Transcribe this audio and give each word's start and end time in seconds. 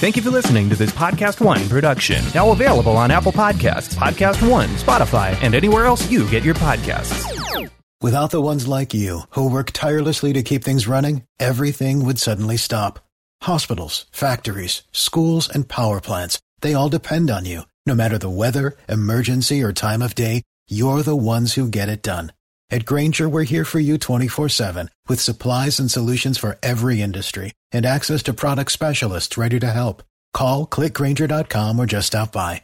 Thank 0.00 0.16
you 0.16 0.22
for 0.22 0.30
listening 0.30 0.70
to 0.70 0.76
this 0.76 0.90
Podcast 0.92 1.44
One 1.44 1.68
production. 1.68 2.24
Now 2.34 2.52
available 2.52 2.96
on 2.96 3.10
Apple 3.10 3.32
Podcasts, 3.32 3.94
Podcast 3.94 4.40
One, 4.50 4.70
Spotify, 4.70 5.36
and 5.42 5.54
anywhere 5.54 5.84
else 5.84 6.10
you 6.10 6.26
get 6.30 6.42
your 6.42 6.54
podcasts. 6.54 7.70
Without 8.00 8.30
the 8.30 8.40
ones 8.40 8.66
like 8.66 8.94
you, 8.94 9.24
who 9.32 9.50
work 9.50 9.72
tirelessly 9.72 10.32
to 10.32 10.42
keep 10.42 10.64
things 10.64 10.88
running, 10.88 11.24
everything 11.38 12.02
would 12.02 12.18
suddenly 12.18 12.56
stop. 12.56 12.98
Hospitals, 13.42 14.06
factories, 14.10 14.84
schools, 14.90 15.50
and 15.50 15.68
power 15.68 16.00
plants, 16.00 16.40
they 16.62 16.72
all 16.72 16.88
depend 16.88 17.30
on 17.30 17.44
you. 17.44 17.64
No 17.84 17.94
matter 17.94 18.16
the 18.16 18.30
weather, 18.30 18.78
emergency, 18.88 19.62
or 19.62 19.74
time 19.74 20.00
of 20.00 20.14
day, 20.14 20.40
you're 20.66 21.02
the 21.02 21.14
ones 21.14 21.54
who 21.54 21.68
get 21.68 21.90
it 21.90 22.00
done. 22.02 22.32
At 22.70 22.86
Grainger, 22.86 23.28
we're 23.28 23.42
here 23.42 23.64
for 23.64 23.80
you 23.80 23.98
24 23.98 24.48
7 24.48 24.90
with 25.08 25.20
supplies 25.20 25.80
and 25.80 25.90
solutions 25.90 26.38
for 26.38 26.56
every 26.62 27.02
industry 27.02 27.52
and 27.72 27.84
access 27.84 28.22
to 28.24 28.32
product 28.32 28.70
specialists 28.70 29.36
ready 29.36 29.58
to 29.58 29.70
help. 29.70 30.02
Call 30.32 30.66
clickgrainger.com 30.66 31.80
or 31.80 31.86
just 31.86 32.08
stop 32.08 32.30
by. 32.32 32.62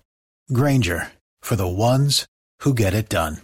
Grainger 0.53 1.13
for 1.43 1.57
the 1.57 1.67
ones 1.67 2.27
who 2.61 2.75
get 2.75 2.95
it 2.95 3.09
done. 3.09 3.39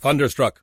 Thunderstruck. 0.00 0.62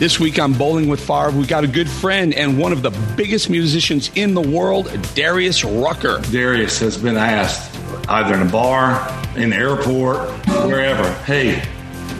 This 0.00 0.18
week 0.18 0.38
on 0.38 0.54
Bowling 0.54 0.88
with 0.88 0.98
Favre, 0.98 1.30
we 1.30 1.44
got 1.44 1.62
a 1.62 1.66
good 1.66 1.86
friend 1.86 2.32
and 2.32 2.56
one 2.56 2.72
of 2.72 2.80
the 2.80 2.88
biggest 3.18 3.50
musicians 3.50 4.10
in 4.14 4.32
the 4.32 4.40
world, 4.40 4.90
Darius 5.14 5.62
Rucker. 5.62 6.22
Darius 6.32 6.78
has 6.78 6.96
been 6.96 7.18
asked, 7.18 7.78
either 8.08 8.34
in 8.34 8.40
a 8.40 8.50
bar, 8.50 9.06
in 9.36 9.50
the 9.50 9.56
airport, 9.56 10.16
wherever, 10.64 11.06
hey, 11.24 11.62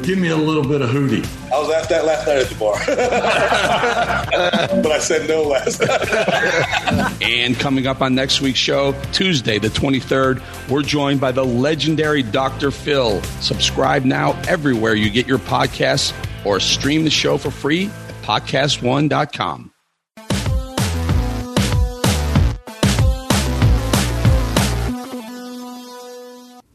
give 0.03 0.19
me 0.19 0.29
a 0.29 0.37
little 0.37 0.63
bit 0.63 0.81
of 0.81 0.91
hootie. 0.91 1.25
I 1.53 1.59
was 1.59 1.71
asked 1.71 1.89
that 1.91 2.05
last 2.05 2.27
night 2.27 2.39
at 2.39 2.49
the 2.49 2.55
bar, 2.55 2.79
but 4.83 4.93
I 4.93 4.99
said 4.99 5.29
no 5.29 5.43
last 5.43 5.81
night. 5.81 7.23
and 7.23 7.59
coming 7.59 7.87
up 7.87 8.01
on 8.01 8.15
next 8.15 8.41
week's 8.41 8.59
show, 8.59 8.95
Tuesday, 9.13 9.59
the 9.59 9.69
23rd, 9.69 10.43
we're 10.69 10.83
joined 10.83 11.21
by 11.21 11.33
the 11.33 11.45
legendary 11.45 12.23
Dr. 12.23 12.71
Phil. 12.71 13.23
Subscribe 13.41 14.05
now 14.05 14.41
everywhere 14.49 14.95
you 14.95 15.11
get 15.11 15.27
your 15.27 15.39
podcasts 15.39 16.15
or 16.45 16.61
stream 16.61 17.05
the 17.05 17.11
show 17.11 17.37
for 17.37 17.51
free 17.51 17.87
at 17.87 18.15
podcastone.com. 18.23 19.70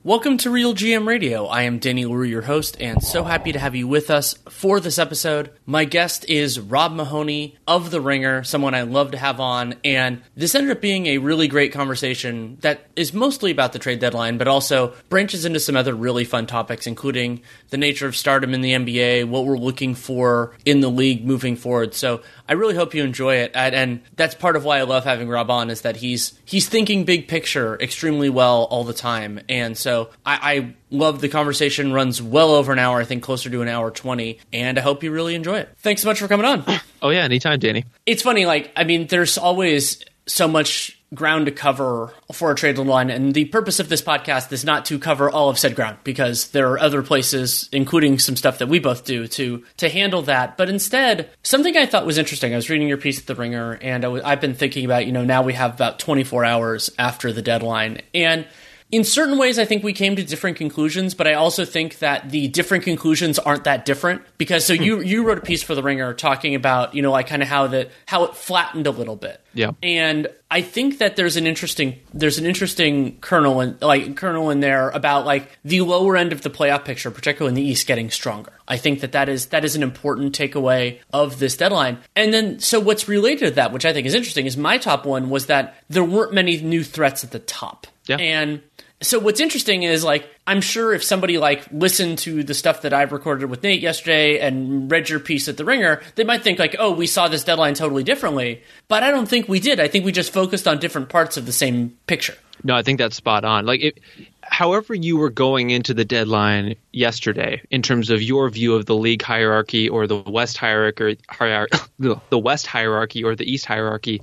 Welcome 0.05 0.37
to 0.37 0.51
RealGM 0.51 1.07
Radio. 1.07 1.47
I 1.47 1.63
am 1.63 1.79
Danny 1.79 2.05
Leroux, 2.05 2.27
your 2.27 2.43
host, 2.43 2.77
and 2.79 3.01
so 3.01 3.23
happy 3.23 3.51
to 3.51 3.57
have 3.57 3.73
you 3.73 3.87
with 3.87 4.11
us 4.11 4.35
for 4.47 4.79
this 4.79 4.99
episode. 4.99 5.49
My 5.65 5.83
guest 5.83 6.29
is 6.29 6.59
Rob 6.59 6.93
Mahoney 6.93 7.57
of 7.67 7.89
The 7.89 7.99
Ringer, 7.99 8.43
someone 8.43 8.75
I 8.75 8.83
love 8.83 9.09
to 9.13 9.17
have 9.17 9.39
on, 9.39 9.73
and 9.83 10.21
this 10.35 10.53
ended 10.53 10.77
up 10.77 10.79
being 10.79 11.07
a 11.07 11.17
really 11.17 11.47
great 11.47 11.73
conversation 11.73 12.59
that 12.61 12.85
is 12.95 13.15
mostly 13.15 13.49
about 13.49 13.73
the 13.73 13.79
trade 13.79 13.97
deadline, 13.97 14.37
but 14.37 14.47
also 14.47 14.93
branches 15.09 15.43
into 15.43 15.59
some 15.59 15.75
other 15.75 15.95
really 15.95 16.23
fun 16.23 16.45
topics, 16.45 16.85
including 16.85 17.41
the 17.71 17.77
nature 17.77 18.05
of 18.05 18.15
stardom 18.15 18.53
in 18.53 18.61
the 18.61 18.73
NBA, 18.73 19.27
what 19.27 19.47
we're 19.47 19.57
looking 19.57 19.95
for 19.95 20.55
in 20.65 20.81
the 20.81 20.91
league 20.91 21.25
moving 21.25 21.55
forward. 21.55 21.95
So 21.95 22.21
I 22.47 22.53
really 22.53 22.75
hope 22.75 22.93
you 22.93 23.03
enjoy 23.03 23.37
it, 23.37 23.51
and 23.55 24.01
that's 24.15 24.35
part 24.35 24.55
of 24.55 24.63
why 24.63 24.79
I 24.79 24.83
love 24.83 25.03
having 25.03 25.27
Rob 25.27 25.49
on 25.49 25.69
is 25.69 25.81
that 25.81 25.97
he's 25.97 26.39
he's 26.45 26.69
thinking 26.69 27.03
big 27.03 27.27
picture 27.27 27.75
extremely 27.81 28.29
well 28.29 28.63
all 28.63 28.83
the 28.83 28.93
time, 28.93 29.39
and 29.49 29.77
so 29.77 30.09
I, 30.25 30.53
I 30.53 30.75
love 30.91 31.21
the 31.21 31.29
conversation. 31.29 31.91
Runs 31.93 32.21
well 32.21 32.51
over 32.51 32.71
an 32.71 32.79
hour, 32.79 32.99
I 32.99 33.03
think 33.03 33.23
closer 33.23 33.49
to 33.49 33.61
an 33.61 33.67
hour 33.67 33.89
twenty, 33.91 34.39
and 34.53 34.77
I 34.77 34.81
hope 34.81 35.03
you 35.03 35.11
really 35.11 35.35
enjoy 35.35 35.59
it. 35.59 35.69
Thanks 35.79 36.01
so 36.03 36.09
much 36.09 36.19
for 36.19 36.27
coming 36.27 36.45
on. 36.45 36.63
Oh 37.01 37.09
yeah, 37.09 37.23
anytime, 37.23 37.59
Danny. 37.59 37.85
It's 38.05 38.21
funny, 38.21 38.45
like 38.45 38.71
I 38.75 38.83
mean, 38.83 39.07
there's 39.07 39.37
always 39.37 40.03
so 40.27 40.47
much 40.47 40.94
ground 41.13 41.45
to 41.45 41.51
cover 41.51 42.13
for 42.31 42.51
a 42.51 42.55
trade 42.55 42.75
deadline, 42.75 43.09
and 43.09 43.33
the 43.33 43.45
purpose 43.45 43.79
of 43.79 43.89
this 43.89 44.01
podcast 44.01 44.51
is 44.51 44.65
not 44.65 44.85
to 44.85 44.99
cover 44.99 45.29
all 45.29 45.49
of 45.49 45.59
said 45.59 45.75
ground 45.75 45.97
because 46.03 46.49
there 46.49 46.71
are 46.71 46.79
other 46.79 47.01
places, 47.03 47.69
including 47.71 48.19
some 48.19 48.35
stuff 48.35 48.57
that 48.57 48.67
we 48.67 48.79
both 48.79 49.05
do, 49.05 49.27
to 49.27 49.63
to 49.77 49.89
handle 49.89 50.21
that. 50.23 50.57
But 50.57 50.69
instead, 50.69 51.29
something 51.43 51.77
I 51.77 51.85
thought 51.85 52.05
was 52.05 52.17
interesting. 52.17 52.53
I 52.53 52.57
was 52.57 52.69
reading 52.69 52.87
your 52.87 52.97
piece 52.97 53.19
at 53.19 53.27
the 53.27 53.35
Ringer, 53.35 53.73
and 53.81 54.03
i 54.03 54.07
w- 54.07 54.23
I've 54.23 54.41
been 54.41 54.55
thinking 54.55 54.85
about 54.85 55.05
you 55.05 55.11
know 55.11 55.23
now 55.23 55.43
we 55.43 55.53
have 55.53 55.73
about 55.73 55.99
24 55.99 56.45
hours 56.45 56.89
after 56.97 57.31
the 57.31 57.41
deadline, 57.41 58.01
and 58.13 58.47
in 58.91 59.03
certain 59.03 59.37
ways, 59.39 59.57
I 59.57 59.65
think 59.65 59.83
we 59.83 59.93
came 59.93 60.15
to 60.15 60.23
different 60.23 60.57
conclusions, 60.57 61.15
but 61.15 61.27
I 61.27 61.33
also 61.33 61.65
think 61.65 61.99
that 61.99 62.29
the 62.29 62.47
different 62.47 62.83
conclusions 62.83 63.39
aren't 63.39 63.63
that 63.63 63.83
different 63.83 64.21
because 64.37 64.63
so 64.63 64.73
you 64.73 65.01
you 65.01 65.25
wrote 65.25 65.39
a 65.39 65.41
piece 65.41 65.63
for 65.63 65.73
the 65.73 65.81
Ringer 65.81 66.13
talking 66.13 66.53
about 66.53 66.93
you 66.93 67.01
know 67.01 67.11
like 67.11 67.27
kind 67.27 67.41
of 67.41 67.47
how 67.47 67.67
that 67.67 67.89
how 68.05 68.25
it 68.25 68.35
flattened 68.35 68.85
a 68.85 68.91
little 68.91 69.15
bit. 69.15 69.41
Yeah, 69.55 69.71
and 69.81 70.27
I 70.51 70.61
think 70.61 70.99
that 70.99 71.15
there's 71.15 71.35
an 71.35 71.47
interesting 71.47 71.99
there's 72.13 72.37
an 72.37 72.45
interesting 72.45 73.17
kernel 73.21 73.59
in 73.61 73.77
like 73.81 74.15
kernel 74.15 74.51
in 74.51 74.59
there 74.59 74.91
about 74.91 75.25
like 75.25 75.57
the 75.65 75.81
lower 75.81 76.15
end 76.15 76.31
of 76.31 76.41
the 76.41 76.51
playoff 76.51 76.85
picture, 76.85 77.09
particularly 77.09 77.49
in 77.49 77.55
the 77.55 77.67
East, 77.67 77.87
getting 77.87 78.11
stronger. 78.11 78.53
I 78.67 78.77
think 78.77 79.01
that 79.01 79.13
that 79.13 79.29
is 79.29 79.47
that 79.47 79.65
is 79.65 79.75
an 79.75 79.81
important 79.81 80.37
takeaway 80.37 80.99
of 81.11 81.39
this 81.39 81.57
deadline. 81.57 81.97
And 82.15 82.31
then 82.31 82.59
so 82.59 82.79
what's 82.79 83.07
related 83.07 83.45
to 83.45 83.51
that, 83.55 83.73
which 83.73 83.85
I 83.85 83.93
think 83.93 84.05
is 84.05 84.13
interesting, 84.13 84.45
is 84.45 84.55
my 84.55 84.77
top 84.77 85.07
one 85.07 85.31
was 85.31 85.47
that 85.47 85.75
there 85.89 86.03
weren't 86.03 86.33
many 86.33 86.61
new 86.61 86.83
threats 86.83 87.23
at 87.23 87.31
the 87.31 87.39
top. 87.39 87.87
Yeah. 88.07 88.17
And 88.17 88.61
so 89.01 89.19
what's 89.19 89.39
interesting 89.39 89.83
is 89.83 90.03
like 90.03 90.27
I'm 90.47 90.61
sure 90.61 90.93
if 90.93 91.03
somebody 91.03 91.37
like 91.37 91.65
listened 91.71 92.19
to 92.19 92.43
the 92.43 92.53
stuff 92.53 92.83
that 92.83 92.93
I've 92.93 93.11
recorded 93.11 93.49
with 93.49 93.63
Nate 93.63 93.81
yesterday 93.81 94.39
and 94.39 94.89
read 94.89 95.09
your 95.09 95.19
piece 95.19 95.47
at 95.47 95.57
the 95.57 95.65
Ringer, 95.65 96.01
they 96.15 96.23
might 96.23 96.43
think 96.43 96.59
like, 96.59 96.75
"Oh, 96.79 96.91
we 96.91 97.07
saw 97.07 97.27
this 97.27 97.43
deadline 97.43 97.73
totally 97.73 98.03
differently." 98.03 98.61
But 98.87 99.03
I 99.03 99.11
don't 99.11 99.27
think 99.27 99.49
we 99.49 99.59
did. 99.59 99.79
I 99.79 99.87
think 99.87 100.05
we 100.05 100.11
just 100.11 100.31
focused 100.31 100.67
on 100.67 100.79
different 100.79 101.09
parts 101.09 101.37
of 101.37 101.45
the 101.45 101.51
same 101.51 101.97
picture. 102.07 102.35
No, 102.63 102.75
I 102.75 102.83
think 102.83 102.99
that's 102.99 103.15
spot 103.15 103.43
on. 103.43 103.65
Like 103.65 103.81
it, 103.81 103.99
however 104.41 104.95
you 104.95 105.17
were 105.17 105.29
going 105.29 105.71
into 105.71 105.93
the 105.93 106.05
deadline 106.05 106.75
yesterday 106.93 107.61
in 107.69 107.81
terms 107.81 108.09
of 108.09 108.21
your 108.21 108.49
view 108.49 108.75
of 108.75 108.85
the 108.85 108.95
league 108.95 109.21
hierarchy 109.21 109.89
or 109.89 110.07
the 110.07 110.17
West 110.17 110.57
hierarchy, 110.57 111.17
hierarchy 111.29 111.77
the 111.99 112.39
West 112.39 112.65
hierarchy 112.65 113.23
or 113.23 113.35
the 113.35 113.51
East 113.51 113.65
hierarchy, 113.65 114.21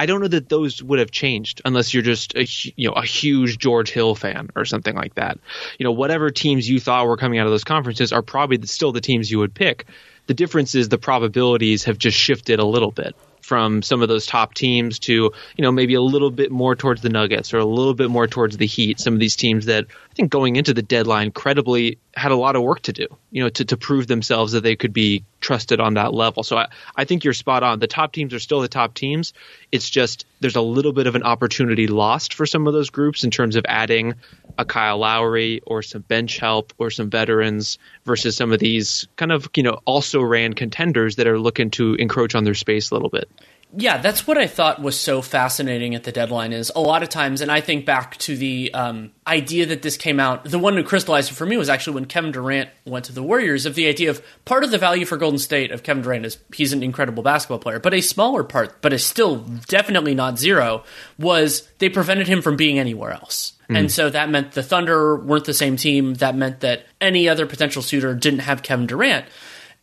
I 0.00 0.06
don't 0.06 0.22
know 0.22 0.28
that 0.28 0.48
those 0.48 0.82
would 0.82 0.98
have 0.98 1.10
changed 1.10 1.60
unless 1.62 1.92
you're 1.92 2.02
just 2.02 2.34
a 2.34 2.46
you 2.74 2.88
know 2.88 2.94
a 2.94 3.04
huge 3.04 3.58
George 3.58 3.90
Hill 3.90 4.14
fan 4.14 4.48
or 4.56 4.64
something 4.64 4.96
like 4.96 5.16
that. 5.16 5.38
You 5.78 5.84
know, 5.84 5.92
whatever 5.92 6.30
teams 6.30 6.66
you 6.66 6.80
thought 6.80 7.06
were 7.06 7.18
coming 7.18 7.38
out 7.38 7.46
of 7.46 7.52
those 7.52 7.64
conferences 7.64 8.10
are 8.10 8.22
probably 8.22 8.66
still 8.66 8.92
the 8.92 9.02
teams 9.02 9.30
you 9.30 9.40
would 9.40 9.52
pick. 9.52 9.84
The 10.26 10.32
difference 10.32 10.74
is 10.74 10.88
the 10.88 10.96
probabilities 10.96 11.84
have 11.84 11.98
just 11.98 12.16
shifted 12.16 12.60
a 12.60 12.64
little 12.64 12.90
bit 12.90 13.14
from 13.42 13.82
some 13.82 14.00
of 14.00 14.08
those 14.08 14.24
top 14.24 14.54
teams 14.54 15.00
to 15.00 15.12
you 15.12 15.62
know 15.62 15.70
maybe 15.70 15.92
a 15.92 16.00
little 16.00 16.30
bit 16.30 16.50
more 16.50 16.74
towards 16.74 17.02
the 17.02 17.10
Nuggets 17.10 17.52
or 17.52 17.58
a 17.58 17.64
little 17.66 17.92
bit 17.92 18.08
more 18.08 18.26
towards 18.26 18.56
the 18.56 18.66
Heat. 18.66 19.00
Some 19.00 19.12
of 19.12 19.20
these 19.20 19.36
teams 19.36 19.66
that 19.66 19.84
think 20.20 20.30
going 20.30 20.56
into 20.56 20.74
the 20.74 20.82
deadline 20.82 21.30
credibly 21.30 21.98
had 22.14 22.30
a 22.30 22.36
lot 22.36 22.54
of 22.54 22.62
work 22.62 22.82
to 22.82 22.92
do, 22.92 23.06
you 23.30 23.42
know, 23.42 23.48
to, 23.48 23.64
to 23.64 23.76
prove 23.76 24.06
themselves 24.06 24.52
that 24.52 24.62
they 24.62 24.76
could 24.76 24.92
be 24.92 25.24
trusted 25.40 25.80
on 25.80 25.94
that 25.94 26.12
level. 26.12 26.42
So 26.42 26.58
I, 26.58 26.68
I 26.94 27.04
think 27.04 27.24
you're 27.24 27.32
spot 27.32 27.62
on. 27.62 27.78
The 27.78 27.86
top 27.86 28.12
teams 28.12 28.34
are 28.34 28.38
still 28.38 28.60
the 28.60 28.68
top 28.68 28.92
teams. 28.92 29.32
It's 29.72 29.88
just 29.88 30.26
there's 30.40 30.56
a 30.56 30.60
little 30.60 30.92
bit 30.92 31.06
of 31.06 31.14
an 31.14 31.22
opportunity 31.22 31.86
lost 31.86 32.34
for 32.34 32.44
some 32.44 32.66
of 32.66 32.74
those 32.74 32.90
groups 32.90 33.24
in 33.24 33.30
terms 33.30 33.56
of 33.56 33.64
adding 33.66 34.14
a 34.58 34.66
Kyle 34.66 34.98
Lowry 34.98 35.62
or 35.66 35.82
some 35.82 36.02
bench 36.02 36.38
help 36.38 36.74
or 36.76 36.90
some 36.90 37.08
veterans 37.08 37.78
versus 38.04 38.36
some 38.36 38.52
of 38.52 38.58
these 38.58 39.08
kind 39.16 39.32
of, 39.32 39.48
you 39.56 39.62
know, 39.62 39.80
also 39.86 40.20
ran 40.20 40.52
contenders 40.52 41.16
that 41.16 41.26
are 41.26 41.38
looking 41.38 41.70
to 41.70 41.94
encroach 41.94 42.34
on 42.34 42.44
their 42.44 42.54
space 42.54 42.90
a 42.90 42.94
little 42.94 43.08
bit. 43.08 43.30
Yeah, 43.76 43.98
that's 43.98 44.26
what 44.26 44.36
I 44.36 44.48
thought 44.48 44.82
was 44.82 44.98
so 44.98 45.22
fascinating 45.22 45.94
at 45.94 46.02
the 46.02 46.10
deadline. 46.10 46.52
Is 46.52 46.72
a 46.74 46.80
lot 46.80 47.02
of 47.02 47.08
times, 47.08 47.40
and 47.40 47.52
I 47.52 47.60
think 47.60 47.86
back 47.86 48.16
to 48.18 48.36
the 48.36 48.72
um, 48.74 49.12
idea 49.26 49.66
that 49.66 49.82
this 49.82 49.96
came 49.96 50.18
out. 50.18 50.44
The 50.44 50.58
one 50.58 50.76
who 50.76 50.82
crystallized 50.82 51.30
it 51.30 51.34
for 51.34 51.46
me 51.46 51.56
was 51.56 51.68
actually 51.68 51.94
when 51.94 52.06
Kevin 52.06 52.32
Durant 52.32 52.70
went 52.84 53.04
to 53.06 53.12
the 53.12 53.22
Warriors. 53.22 53.66
Of 53.66 53.76
the 53.76 53.86
idea 53.86 54.10
of 54.10 54.22
part 54.44 54.64
of 54.64 54.72
the 54.72 54.78
value 54.78 55.04
for 55.04 55.16
Golden 55.16 55.38
State 55.38 55.70
of 55.70 55.82
Kevin 55.84 56.02
Durant 56.02 56.26
is 56.26 56.38
he's 56.54 56.72
an 56.72 56.82
incredible 56.82 57.22
basketball 57.22 57.60
player, 57.60 57.78
but 57.78 57.94
a 57.94 58.00
smaller 58.00 58.42
part, 58.42 58.82
but 58.82 58.92
is 58.92 59.06
still 59.06 59.36
definitely 59.68 60.14
not 60.14 60.38
zero, 60.38 60.82
was 61.18 61.68
they 61.78 61.88
prevented 61.88 62.26
him 62.26 62.42
from 62.42 62.56
being 62.56 62.78
anywhere 62.78 63.12
else. 63.12 63.52
Mm. 63.68 63.78
And 63.78 63.92
so 63.92 64.10
that 64.10 64.30
meant 64.30 64.52
the 64.52 64.64
Thunder 64.64 65.16
weren't 65.16 65.44
the 65.44 65.54
same 65.54 65.76
team. 65.76 66.14
That 66.14 66.34
meant 66.34 66.60
that 66.60 66.86
any 67.00 67.28
other 67.28 67.46
potential 67.46 67.82
suitor 67.82 68.14
didn't 68.14 68.40
have 68.40 68.62
Kevin 68.62 68.86
Durant. 68.86 69.26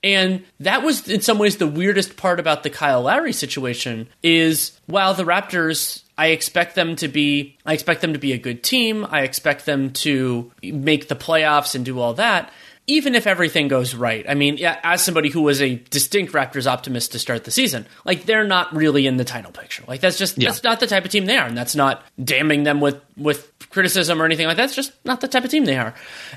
And 0.07 0.45
that 0.62 0.83
was 0.83 1.09
in 1.09 1.19
some 1.19 1.38
ways 1.38 1.57
the 1.57 1.68
weirdest 1.68 2.15
part 2.15 2.39
about 2.39 2.63
the 2.63 2.69
Kyle 2.69 3.01
Lowry 3.01 3.33
situation 3.33 4.07
is 4.24 4.80
while 4.86 5.13
the 5.13 5.25
Raptors 5.25 6.04
I 6.18 6.27
expect 6.27 6.75
them 6.75 6.95
to 6.98 7.09
be 7.09 7.57
I 7.65 7.74
expect 7.74 8.00
them 8.00 8.13
to 8.13 8.19
be 8.19 8.31
a 8.31 8.38
good 8.38 8.63
team. 8.63 9.06
I 9.09 9.24
expect 9.24 9.65
them 9.65 9.92
to 9.92 10.50
make 10.63 11.09
the 11.09 11.15
playoffs 11.15 11.75
and 11.75 11.83
do 11.83 12.00
all 12.00 12.13
that 12.13 12.51
even 12.89 13.15
if 13.15 13.27
everything 13.27 13.68
goes 13.68 13.94
right. 13.94 14.25
I 14.30 14.33
mean, 14.33 14.57
yeah, 14.57 14.80
as 14.81 15.04
somebody 15.04 15.30
who 15.30 15.42
was 15.42 15.62
a 15.62 15.75
distinct 15.75 16.31
Raptors 16.31 16.68
optimist 16.71 17.12
to 17.12 17.19
start 17.19 17.44
the 17.44 17.51
season, 17.51 17.86
like 18.06 18.24
they're 18.24 18.48
not 18.48 18.74
really 18.74 19.07
in 19.07 19.18
the 19.18 19.25
title 19.25 19.51
picture. 19.51 19.83
Like 19.88 20.00
that's 20.00 20.18
just 20.18 20.38
yeah. 20.38 20.50
that's 20.50 20.63
not 20.63 20.80
the 20.80 20.88
type 20.88 21.03
of 21.03 21.12
team 21.12 21.25
they 21.25 21.38
are, 21.38 21.45
and 21.45 21.57
that's 21.57 21.75
not 21.75 22.01
damning 22.24 22.63
them 22.63 22.80
with 22.80 23.01
with 23.18 23.51
criticism 23.69 24.21
or 24.21 24.25
anything 24.25 24.48
like 24.48 24.56
that. 24.56 24.65
It's 24.65 24.75
just 24.75 24.94
not 25.03 25.19
the 25.19 25.27
type 25.27 25.44
of 25.44 25.51
team 25.51 25.65
they 25.65 25.77
are. 25.77 25.94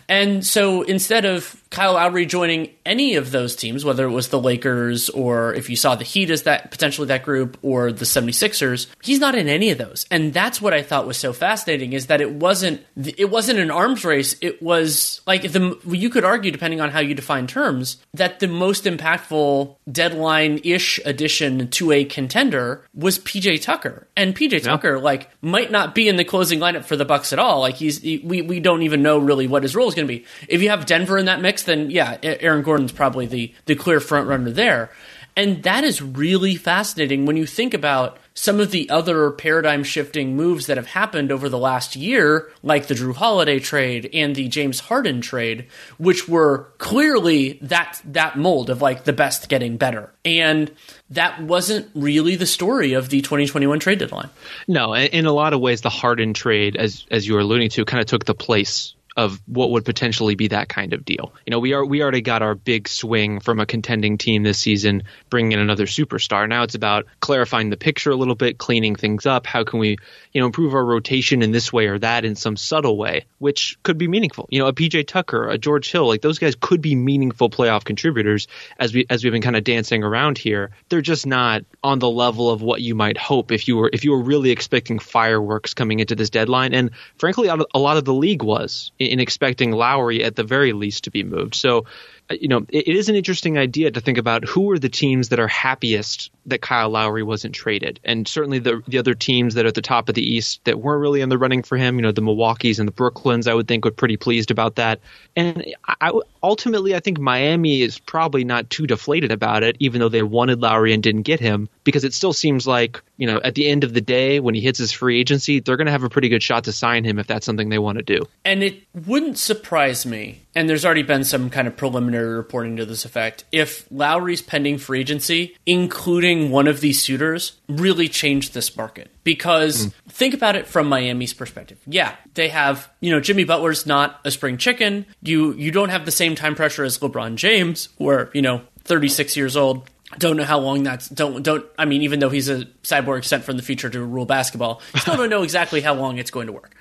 And 0.09 0.45
so 0.45 0.83
instead 0.83 1.25
of 1.25 1.63
Kyle 1.71 1.93
Lowry 1.93 2.27
joining 2.27 2.71
any 2.85 3.15
of 3.15 3.31
those 3.31 3.55
teams, 3.55 3.85
whether 3.85 4.05
it 4.05 4.11
was 4.11 4.29
the 4.29 4.41
Lakers 4.41 5.09
or 5.11 5.55
if 5.55 5.71
you 5.71 5.77
saw 5.77 5.95
the 5.95 6.03
Heat 6.03 6.29
as 6.29 6.43
that 6.43 6.73
potentially 6.73 7.07
that 7.09 7.23
group 7.23 7.59
or 7.63 7.93
the 7.93 8.05
76ers, 8.05 8.89
he's 9.03 9.21
not 9.21 9.37
in 9.37 9.49
any 9.49 9.71
of 9.71 9.79
those. 9.79 10.05
And 10.11 10.33
that's 10.33 10.61
what 10.61 10.75
I 10.75 10.83
thought 10.83 11.07
was 11.07 11.17
so 11.17 11.33
fascinating 11.33 11.93
is 11.93 12.07
that 12.07 12.21
it 12.21 12.33
wasn't 12.33 12.85
it 12.97 13.31
wasn't 13.31 13.61
an 13.61 13.71
arms 13.71 14.05
race. 14.05 14.35
It 14.41 14.61
was 14.61 15.21
like 15.29 15.43
the 15.43 15.79
you 15.87 16.11
could 16.11 16.25
argue 16.25 16.51
depending 16.51 16.81
on 16.81 16.91
how 16.91 16.99
you 16.99 17.15
define 17.15 17.47
terms 17.47 17.99
that 18.15 18.41
the 18.41 18.49
most 18.49 18.85
impactful 18.85 19.77
deadline-ish 19.91 20.99
addition 21.05 21.69
to 21.69 21.93
a 21.93 22.05
contender 22.05 22.85
was 22.95 23.21
PJ 23.21 23.63
Tucker. 23.63 24.09
And 24.17 24.35
PJ 24.35 24.53
yeah. 24.53 24.59
Tucker 24.59 24.99
like 24.99 25.31
might 25.41 25.71
not 25.71 25.95
be 25.95 26.09
in 26.09 26.17
the 26.17 26.25
closing 26.25 26.59
lineup 26.59 26.85
for 26.85 26.97
the 26.97 27.05
Bucks 27.05 27.33
at 27.33 27.39
all. 27.39 27.61
Like 27.61 27.77
he's 27.77 28.01
he, 28.01 28.19
we 28.19 28.43
we 28.43 28.59
don't 28.59 28.83
even 28.83 29.03
know 29.05 29.19
really 29.19 29.47
what 29.47 29.63
his 29.63 29.77
role 29.77 29.87
is 29.87 29.95
going 29.95 30.09
to 30.09 30.13
be. 30.13 30.25
If 30.49 30.63
you 30.63 30.71
have 30.71 30.85
Denver 30.85 31.17
in 31.17 31.27
that 31.27 31.41
mix 31.41 31.60
then 31.65 31.91
yeah, 31.91 32.19
Aaron 32.23 32.63
Gordon's 32.63 32.93
probably 32.93 33.27
the 33.27 33.53
the 33.67 33.75
clear 33.75 34.01
front 34.01 34.29
runner 34.29 34.51
there. 34.51 34.91
And 35.37 35.63
that 35.63 35.85
is 35.85 36.03
really 36.03 36.57
fascinating 36.57 37.25
when 37.25 37.37
you 37.37 37.47
think 37.47 37.73
about 37.73 38.19
some 38.35 38.61
of 38.61 38.71
the 38.71 38.89
other 38.91 39.31
paradigm 39.31 39.85
shifting 39.85 40.37
moves 40.37 40.67
that 40.67 40.77
have 40.77 40.87
happened 40.87 41.31
over 41.31 41.49
the 41.49 41.59
last 41.59 41.95
year, 41.95 42.51
like 42.63 42.87
the 42.87 42.95
Jrue 42.95 43.15
Holiday 43.15 43.59
trade 43.59 44.09
and 44.13 44.35
the 44.35 44.49
James 44.49 44.81
Harden 44.81 45.21
trade, 45.21 45.67
which 45.99 46.29
were 46.29 46.69
clearly 46.79 47.59
that 47.63 48.01
that 48.05 48.39
mold 48.39 48.71
of 48.71 48.83
like 48.83 49.05
the 49.05 49.13
best 49.13 49.49
getting 49.49 49.77
better. 49.77 50.13
And 50.25 50.71
that 51.11 51.43
wasn't 51.43 51.91
really 51.95 52.37
the 52.37 52.47
story 52.47 52.93
of 52.95 53.09
the 53.09 53.21
2021 53.21 53.79
trade 53.81 53.99
deadline. 53.99 54.31
No, 54.69 54.95
in 54.95 55.27
a 55.27 55.33
lot 55.33 55.53
of 55.53 55.61
ways, 55.61 55.81
the 55.81 55.91
Harden 55.91 56.35
trade, 56.35 56.77
as 56.77 57.07
as 57.11 57.27
you 57.27 57.35
were 57.35 57.41
alluding 57.41 57.71
to, 57.71 57.85
kind 57.85 58.01
of 58.01 58.07
took 58.07 58.25
the 58.25 58.35
place 58.35 58.95
of 59.21 59.39
what 59.45 59.71
would 59.71 59.85
potentially 59.85 60.35
be 60.35 60.49
that 60.49 60.71
kind 60.71 60.95
of 60.95 61.05
deal. 61.05 61.35
You 61.45 61.51
know, 61.51 61.59
we 61.59 61.75
are 61.75 61.85
we 61.85 62.01
already 62.01 62.23
got 62.23 62.41
our 62.41 62.55
big 62.55 62.89
swing 62.89 63.41
from 63.41 63.61
a 63.61 63.67
contending 63.67 64.17
team 64.17 64.45
this 64.45 64.59
season, 64.59 65.03
bringing 65.29 65.53
in 65.53 65.59
another 65.59 65.85
superstar. 65.85 66.49
Now 66.49 66.63
it's 66.63 66.75
about 66.75 67.05
clarifying 67.21 67.69
the 67.69 67.77
picture 67.77 68.13
a 68.13 68.17
little 68.17 68.35
bit, 68.35 68.57
cleaning 68.57 68.97
things 68.97 69.27
up. 69.27 69.47
How 69.47 69.63
can 69.63 69.79
we, 69.79 69.99
you 70.33 70.41
know, 70.41 70.47
improve 70.47 70.73
our 70.73 70.83
rotation 70.83 71.43
in 71.43 71.51
this 71.51 71.71
way 71.71 71.89
or 71.89 71.99
that 71.99 72.25
in 72.25 72.35
some 72.35 72.57
subtle 72.57 72.97
way, 72.97 73.27
which 73.39 73.77
could 73.83 73.99
be 73.99 74.09
meaningful. 74.09 74.49
You 74.51 74.61
know, 74.61 74.69
a 74.69 74.73
PJ 74.73 75.07
Tucker, 75.07 75.51
a 75.51 75.59
George 75.59 75.93
Hill, 75.93 76.09
like 76.09 76.23
those 76.23 76.39
guys 76.39 76.57
could 76.59 76.81
be 76.81 76.95
meaningful 76.95 77.51
playoff 77.51 77.85
contributors 77.85 78.49
as 78.79 78.95
we 78.95 79.05
as 79.11 79.23
we've 79.23 79.35
been 79.35 79.43
kind 79.43 79.57
of 79.57 79.65
dancing 79.65 80.03
around 80.03 80.39
here. 80.39 80.71
They're 80.89 81.03
just 81.03 81.27
not 81.27 81.65
on 81.85 81.99
the 81.99 82.09
level 82.09 82.49
of 82.49 82.63
what 82.63 82.81
you 82.81 82.95
might 82.95 83.19
hope 83.19 83.53
if 83.53 83.69
you 83.69 83.77
were 83.77 83.91
if 83.93 84.03
you 84.03 84.13
were 84.13 84.23
really 84.23 84.51
expecting 84.51 84.99
fireworks 84.99 85.75
coming 85.75 86.01
into 86.01 86.15
this 86.15 86.31
deadline. 86.31 86.73
And 86.73 86.93
frankly, 87.19 87.49
a 87.49 87.79
lot 87.79 87.99
of 87.99 88.07
the 88.07 88.15
league 88.15 88.43
was 88.43 88.93
expecting 89.19 89.73
Lowry 89.73 90.23
at 90.23 90.37
the 90.37 90.45
very 90.45 90.73
least 90.73 91.05
to 91.05 91.11
be 91.11 91.25
moved. 91.25 91.55
So 91.55 91.87
uh, 92.31 92.37
you 92.41 92.49
know, 92.49 92.59
it, 92.69 92.89
it 92.89 92.97
is 92.97 93.09
an 93.09 93.17
interesting 93.17 93.59
idea 93.59 93.91
to 93.91 94.01
think 94.01 94.17
about 94.17 94.45
who 94.45 94.71
are 94.71 94.79
the 94.79 94.89
teams 94.89 95.31
that 95.31 95.41
are 95.41 95.49
happiest 95.49 96.31
that 96.47 96.61
Kyle 96.61 96.91
Lowry 96.91 97.23
wasn't 97.23 97.55
traded, 97.55 97.99
and 98.05 98.27
certainly 98.29 98.59
the 98.59 98.83
the 98.87 98.99
other 98.99 99.15
teams 99.15 99.55
that 99.55 99.65
are 99.65 99.69
at 99.69 99.75
the 99.75 99.83
top 99.83 100.09
of 100.09 100.15
the 100.15 100.23
East 100.23 100.65
that 100.65 100.81
weren't 100.81 101.01
really 101.01 101.21
in 101.21 101.29
the 101.29 101.39
running 101.39 101.63
for 101.63 101.77
him. 101.77 101.97
You 101.97 102.03
know, 102.03 102.13
the 102.13 102.23
Milwaukee's 102.23 102.79
and 102.79 102.87
the 102.87 102.93
Brooklyns, 102.93 103.49
I 103.49 103.55
would 103.55 103.67
think, 103.67 103.85
were 103.85 103.91
pretty 103.91 104.17
pleased 104.17 104.51
about 104.51 104.77
that. 104.77 105.01
And 105.35 105.65
I, 106.01 106.13
ultimately, 106.43 106.95
I 106.95 107.01
think 107.01 107.19
Miami 107.19 107.83
is 107.83 107.99
probably 107.99 108.45
not 108.45 108.71
too 108.71 108.87
deflated 108.87 109.33
about 109.33 109.63
it, 109.63 109.77
even 109.79 110.01
though 110.01 110.09
they 110.09 110.23
wanted 110.23 110.61
Lowry 110.61 110.93
and 110.93 111.03
didn't 111.03 111.23
get 111.23 111.41
him, 111.41 111.69
because 111.85 112.05
it 112.05 112.15
still 112.15 112.33
seems 112.33 112.67
like 112.67 113.03
you 113.21 113.27
know, 113.27 113.39
at 113.45 113.55
the 113.55 113.69
end 113.69 113.85
of 113.85 113.93
the 113.93 114.01
day, 114.01 114.41
when 114.41 114.55
he 114.55 114.63
hits 114.63 114.79
his 114.79 114.93
free 114.93 115.21
agency, 115.21 115.61
they're 115.61 115.77
going 115.77 115.85
to 115.85 115.93
have 115.93 116.05
a 116.05 116.09
pretty 116.09 116.31
good 116.31 116.43
shot 116.43 116.65
to 116.65 116.73
sign 116.73 117.05
him 117.05 117.19
if 117.19 117.27
that's 117.27 117.45
something 117.45 117.69
they 117.69 117.79
want 117.79 117.99
to 117.99 118.03
do. 118.03 118.27
And 118.47 118.63
it 118.63 118.83
wouldn't 118.95 119.37
surprise 119.37 120.07
me, 120.07 120.47
and 120.55 120.71
there's 120.71 120.87
already 120.87 121.03
been 121.03 121.25
some 121.25 121.51
kind 121.51 121.69
of 121.69 121.77
preliminary 121.77 122.35
reporting 122.35 122.79
to 122.79 122.87
this 122.87 123.05
effect, 123.05 123.45
if 123.53 123.87
Lowry's 123.91 124.41
pending 124.41 124.79
free 124.79 125.01
agency, 125.01 125.55
including 125.67 126.51
one 126.51 126.67
of 126.67 126.81
these 126.81 127.03
suitors, 127.03 127.61
really 127.69 128.09
changed 128.09 128.55
this 128.55 128.75
market. 128.75 129.11
Because 129.23 129.87
mm. 129.87 129.93
think 130.09 130.33
about 130.35 130.57
it 130.57 130.67
from 130.67 130.89
Miami's 130.89 131.35
perspective. 131.35 131.79
Yeah, 131.87 132.17
they 132.35 132.49
have, 132.49 132.91
you 133.01 133.11
know, 133.11 133.21
Jimmy 133.21 133.45
Butler's 133.45 133.85
not 133.85 134.19
a 134.25 134.31
spring 134.31 134.57
chicken. 134.57 135.05
You 135.23 135.53
you 135.55 135.71
don't 135.71 135.91
have 135.91 136.05
the 136.07 136.11
same 136.11 136.35
time 136.35 136.55
pressure 136.55 136.85
as 136.85 136.99
LeBron 136.99 137.37
James, 137.37 137.91
where, 137.99 138.31
you 138.33 138.43
know, 138.43 138.63
36 138.85 139.37
years 139.37 139.57
old 139.57 139.89
don't 140.19 140.37
know 140.37 140.45
how 140.45 140.59
long 140.59 140.83
that's 140.83 141.09
don't 141.09 141.43
don't 141.43 141.65
I 141.79 141.85
mean 141.85 142.03
even 142.03 142.19
though 142.19 142.31
he's 142.31 142.49
a 142.49 142.65
cyborg 142.83 143.25
sent 143.25 143.45
from 143.45 143.57
the 143.57 143.63
future 143.63 143.89
to 143.91 144.05
rule 144.05 144.27
basketball, 144.27 144.81
still 144.97 145.17
don't 145.17 145.31
know 145.31 145.43
exactly 145.43 145.81
how 145.81 145.95
long 145.95 146.19
it's 146.19 146.31
going 146.31 146.47
to 146.47 146.53
work. 146.53 146.75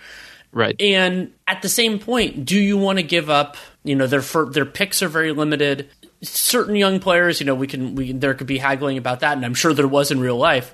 Right. 0.52 0.76
And 0.80 1.32
at 1.48 1.62
the 1.62 1.70
same 1.70 2.00
point, 2.00 2.44
do 2.44 2.60
you 2.60 2.78
want 2.78 2.98
to 2.98 3.04
give 3.04 3.30
up, 3.30 3.56
you 3.84 3.96
know, 3.96 4.08
their 4.08 4.22
their 4.22 4.66
picks 4.66 5.04
are 5.04 5.08
very 5.08 5.32
limited. 5.32 5.90
Certain 6.22 6.76
young 6.76 7.00
players, 7.00 7.40
you 7.40 7.46
know, 7.46 7.56
we 7.56 7.68
can 7.68 7.96
we 7.96 8.14
there 8.14 8.34
could 8.34 8.48
be 8.48 8.58
haggling 8.58 8.98
about 8.98 9.20
that 9.20 9.38
and 9.38 9.46
I'm 9.46 9.54
sure 9.54 9.74
there 9.74 9.88
was 9.88 10.12
in 10.12 10.20
real 10.20 10.38
life. 10.38 10.74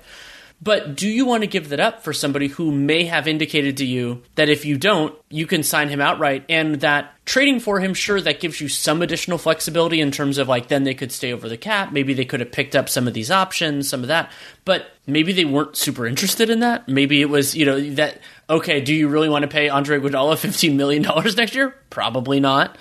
But 0.62 0.96
do 0.96 1.08
you 1.08 1.26
want 1.26 1.42
to 1.42 1.46
give 1.46 1.68
that 1.68 1.80
up 1.80 2.02
for 2.02 2.12
somebody 2.12 2.48
who 2.48 2.72
may 2.72 3.04
have 3.04 3.28
indicated 3.28 3.76
to 3.76 3.86
you 3.86 4.22
that 4.36 4.48
if 4.48 4.64
you 4.64 4.78
don't, 4.78 5.14
you 5.28 5.46
can 5.46 5.62
sign 5.62 5.90
him 5.90 6.00
outright 6.00 6.44
and 6.48 6.76
that 6.76 7.12
trading 7.26 7.60
for 7.60 7.78
him, 7.78 7.92
sure, 7.92 8.20
that 8.20 8.40
gives 8.40 8.60
you 8.60 8.68
some 8.68 9.02
additional 9.02 9.36
flexibility 9.36 10.00
in 10.00 10.10
terms 10.10 10.38
of 10.38 10.48
like 10.48 10.68
then 10.68 10.84
they 10.84 10.94
could 10.94 11.12
stay 11.12 11.32
over 11.32 11.48
the 11.48 11.58
cap. 11.58 11.92
Maybe 11.92 12.14
they 12.14 12.24
could 12.24 12.40
have 12.40 12.52
picked 12.52 12.74
up 12.74 12.88
some 12.88 13.06
of 13.06 13.12
these 13.12 13.30
options, 13.30 13.88
some 13.88 14.00
of 14.00 14.08
that. 14.08 14.32
But 14.64 14.86
maybe 15.06 15.32
they 15.32 15.44
weren't 15.44 15.76
super 15.76 16.06
interested 16.06 16.48
in 16.48 16.60
that. 16.60 16.88
Maybe 16.88 17.20
it 17.20 17.28
was, 17.28 17.54
you 17.54 17.66
know, 17.66 17.78
that, 17.90 18.20
okay, 18.48 18.80
do 18.80 18.94
you 18.94 19.08
really 19.08 19.28
want 19.28 19.42
to 19.42 19.48
pay 19.48 19.68
Andre 19.68 19.98
Iguodala 19.98 20.36
$15 20.36 20.74
million 20.74 21.02
next 21.36 21.54
year? 21.54 21.74
Probably 21.90 22.40
not. 22.40 22.78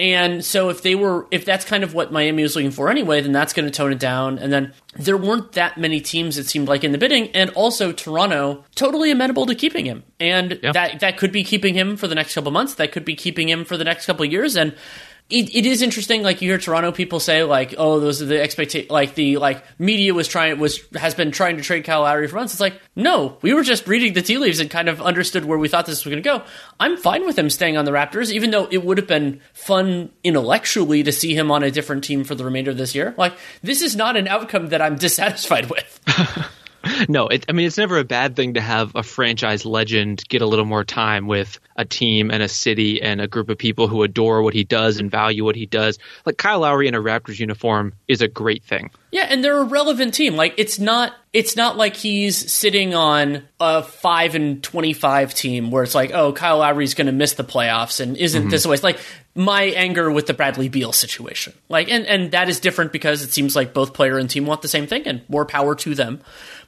And 0.00 0.44
so 0.44 0.70
if 0.70 0.82
they 0.82 0.94
were 0.94 1.26
if 1.30 1.44
that's 1.44 1.64
kind 1.64 1.84
of 1.84 1.94
what 1.94 2.12
Miami 2.12 2.42
was 2.42 2.56
looking 2.56 2.70
for 2.70 2.90
anyway, 2.90 3.20
then 3.20 3.32
that's 3.32 3.52
going 3.52 3.66
to 3.66 3.70
tone 3.70 3.92
it 3.92 3.98
down. 3.98 4.38
And 4.38 4.52
then 4.52 4.72
there 4.96 5.16
weren't 5.16 5.52
that 5.52 5.78
many 5.78 6.00
teams 6.00 6.36
it 6.38 6.46
seemed 6.46 6.68
like 6.68 6.84
in 6.84 6.92
the 6.92 6.98
bidding, 6.98 7.28
and 7.28 7.50
also 7.50 7.92
Toronto 7.92 8.64
totally 8.74 9.10
amenable 9.10 9.46
to 9.46 9.54
keeping 9.54 9.84
him. 9.86 10.02
And 10.18 10.58
yeah. 10.62 10.72
that 10.72 11.00
that 11.00 11.16
could 11.16 11.32
be 11.32 11.44
keeping 11.44 11.74
him 11.74 11.96
for 11.96 12.08
the 12.08 12.14
next 12.14 12.34
couple 12.34 12.50
months. 12.50 12.74
That 12.74 12.92
could 12.92 13.04
be 13.04 13.14
keeping 13.14 13.48
him 13.48 13.64
for 13.64 13.76
the 13.76 13.84
next 13.84 14.06
couple 14.06 14.24
years. 14.24 14.56
And 14.56 14.74
it, 15.30 15.54
it 15.54 15.64
is 15.64 15.80
interesting. 15.80 16.22
Like 16.22 16.42
you 16.42 16.50
hear 16.50 16.58
Toronto 16.58 16.92
people 16.92 17.18
say, 17.18 17.44
like, 17.44 17.74
"Oh, 17.78 17.98
those 17.98 18.20
are 18.20 18.26
the 18.26 18.40
expectation." 18.40 18.88
Like 18.90 19.14
the 19.14 19.38
like 19.38 19.64
media 19.80 20.12
was 20.12 20.28
trying 20.28 20.58
was 20.58 20.80
has 20.94 21.14
been 21.14 21.30
trying 21.30 21.56
to 21.56 21.62
trade 21.62 21.84
Kyle 21.84 22.02
Lowry 22.02 22.28
for 22.28 22.36
months. 22.36 22.52
It's 22.52 22.60
like, 22.60 22.78
no, 22.94 23.38
we 23.40 23.54
were 23.54 23.62
just 23.62 23.88
reading 23.88 24.12
the 24.12 24.20
tea 24.20 24.36
leaves 24.36 24.60
and 24.60 24.68
kind 24.68 24.88
of 24.88 25.00
understood 25.00 25.46
where 25.46 25.56
we 25.56 25.66
thought 25.66 25.86
this 25.86 26.04
was 26.04 26.12
going 26.12 26.22
to 26.22 26.28
go. 26.28 26.44
I'm 26.78 26.98
fine 26.98 27.24
with 27.24 27.38
him 27.38 27.48
staying 27.48 27.78
on 27.78 27.86
the 27.86 27.90
Raptors, 27.90 28.32
even 28.32 28.50
though 28.50 28.68
it 28.70 28.84
would 28.84 28.98
have 28.98 29.06
been 29.06 29.40
fun 29.54 30.10
intellectually 30.22 31.02
to 31.02 31.12
see 31.12 31.34
him 31.34 31.50
on 31.50 31.62
a 31.62 31.70
different 31.70 32.04
team 32.04 32.24
for 32.24 32.34
the 32.34 32.44
remainder 32.44 32.72
of 32.72 32.76
this 32.76 32.94
year. 32.94 33.14
Like 33.16 33.34
this 33.62 33.80
is 33.80 33.96
not 33.96 34.18
an 34.18 34.28
outcome 34.28 34.68
that 34.68 34.82
I'm 34.82 34.96
dissatisfied 35.04 35.70
with. 35.70 36.00
no, 37.08 37.28
it, 37.28 37.46
I 37.48 37.52
mean 37.52 37.66
it's 37.66 37.78
never 37.78 37.98
a 37.98 38.04
bad 38.04 38.36
thing 38.36 38.54
to 38.54 38.60
have 38.60 38.94
a 38.94 39.02
franchise 39.02 39.64
legend 39.64 40.22
get 40.28 40.42
a 40.42 40.46
little 40.46 40.66
more 40.66 40.84
time 40.84 41.26
with 41.26 41.58
a 41.76 41.84
team 41.84 42.30
and 42.30 42.42
a 42.42 42.48
city 42.48 43.02
and 43.02 43.20
a 43.20 43.28
group 43.28 43.48
of 43.48 43.58
people 43.58 43.88
who 43.88 44.02
adore 44.02 44.42
what 44.42 44.54
he 44.54 44.64
does 44.64 44.98
and 44.98 45.10
value 45.10 45.44
what 45.44 45.56
he 45.56 45.66
does. 45.66 45.98
Like 46.24 46.36
Kyle 46.36 46.60
Lowry 46.60 46.88
in 46.88 46.94
a 46.94 47.00
Raptors 47.00 47.38
uniform 47.38 47.94
is 48.08 48.22
a 48.22 48.28
great 48.28 48.62
thing. 48.62 48.90
Yeah, 49.10 49.26
and 49.28 49.44
they're 49.44 49.60
a 49.60 49.64
relevant 49.64 50.14
team. 50.14 50.34
Like 50.34 50.54
it's 50.56 50.78
not 50.78 51.14
it's 51.32 51.56
not 51.56 51.76
like 51.76 51.96
he's 51.96 52.52
sitting 52.52 52.94
on 52.94 53.42
a 53.60 53.82
five 53.82 54.34
and 54.34 54.62
twenty 54.62 54.92
five 54.92 55.34
team 55.34 55.70
where 55.70 55.82
it's 55.82 55.94
like, 55.94 56.12
oh, 56.12 56.32
Kyle 56.32 56.58
Lowry's 56.58 56.94
going 56.94 57.06
to 57.06 57.12
miss 57.12 57.34
the 57.34 57.44
playoffs 57.44 58.00
and 58.00 58.16
isn't 58.16 58.42
mm-hmm. 58.42 58.50
this 58.50 58.66
way? 58.66 58.74
It's 58.74 58.82
like 58.82 59.00
my 59.36 59.62
anger 59.62 60.10
with 60.10 60.26
the 60.26 60.34
Bradley 60.34 60.68
Beal 60.68 60.92
situation. 60.92 61.52
Like, 61.68 61.90
and 61.90 62.06
and 62.06 62.30
that 62.32 62.48
is 62.48 62.60
different 62.60 62.92
because 62.92 63.22
it 63.22 63.32
seems 63.32 63.56
like 63.56 63.74
both 63.74 63.94
player 63.94 64.18
and 64.18 64.30
team 64.30 64.46
want 64.46 64.62
the 64.62 64.68
same 64.68 64.86
thing, 64.86 65.06
and 65.06 65.22
more 65.28 65.44
power 65.44 65.74
to 65.76 65.94
them. 65.94 66.20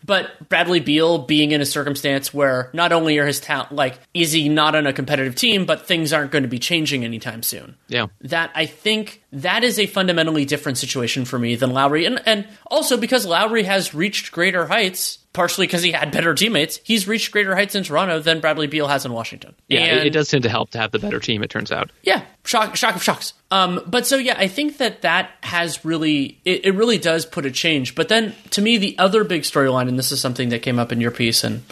But 0.05 0.49
Bradley 0.49 0.81
Beal 0.81 1.19
being 1.19 1.51
in 1.51 1.61
a 1.61 1.67
circumstance 1.67 2.33
where 2.33 2.71
not 2.73 2.93
only 2.93 3.19
are 3.19 3.27
his 3.27 3.41
talent 3.41 3.73
like 3.73 3.99
is 4.15 4.33
he 4.33 4.49
not 4.49 4.75
on 4.75 4.87
a 4.87 4.93
competitive 4.97 5.37
team, 5.37 5.65
but 5.65 5.87
things 5.87 6.13
aren't 6.13 6.33
going 6.33 6.43
to 6.43 6.49
be 6.49 6.59
changing 6.59 7.05
anytime 7.05 7.43
soon. 7.43 7.77
Yeah, 7.87 8.07
that 8.23 8.51
I 8.55 8.67
think 8.67 9.23
that 9.33 9.63
is 9.63 9.79
a 9.79 9.87
fundamentally 9.87 10.45
different 10.45 10.79
situation 10.79 11.25
for 11.25 11.39
me 11.39 11.55
than 11.55 11.73
Lowry, 11.73 12.05
and 12.05 12.21
and 12.27 12.49
also 12.67 12.97
because 12.97 13.25
Lowry 13.25 13.63
has 13.63 13.95
reached 13.95 14.33
greater 14.33 14.67
heights 14.67 15.19
partially 15.37 15.67
because 15.67 15.83
he 15.83 15.93
had 15.93 16.11
better 16.11 16.35
teammates. 16.35 16.81
He's 16.83 17.07
reached 17.07 17.31
greater 17.31 17.55
heights 17.55 17.75
in 17.75 17.85
Toronto 17.85 18.19
than 18.19 18.41
Bradley 18.41 18.67
Beal 18.67 18.89
has 18.89 19.05
in 19.05 19.13
Washington. 19.13 19.55
Yeah, 19.69 19.81
and, 19.81 20.07
it, 20.07 20.11
does 20.11 20.29
tend 20.29 20.43
to 20.45 20.49
help 20.49 20.71
to 20.71 20.79
have 20.79 20.91
the 20.93 20.99
better 20.99 21.21
team. 21.21 21.43
It 21.43 21.51
turns 21.51 21.71
out. 21.71 21.93
Yeah, 22.03 22.23
shock, 22.45 22.75
shock 22.75 22.97
of 22.97 23.03
shocks. 23.03 23.35
Um, 23.51 23.83
but 23.87 24.07
so 24.07 24.17
yeah, 24.17 24.35
I 24.39 24.49
think 24.49 24.79
that 24.79 25.03
that 25.03 25.31
has 25.43 25.85
really 25.85 26.41
it, 26.45 26.65
it 26.65 26.71
really 26.73 26.99
does 26.99 27.27
put 27.27 27.45
a 27.45 27.51
change. 27.51 27.95
But 27.95 28.09
then 28.09 28.35
to 28.51 28.63
me, 28.63 28.79
the 28.79 28.99
other 28.99 29.23
big 29.23 29.43
storyline, 29.43 29.89
and 29.89 29.99
this 29.99 30.11
is 30.11 30.21
something 30.21 30.49
that 30.49 30.63
came 30.63 30.79
up 30.79 30.91
in 30.91 31.01
your 31.01 31.11
piece, 31.11 31.45
and 31.45 31.63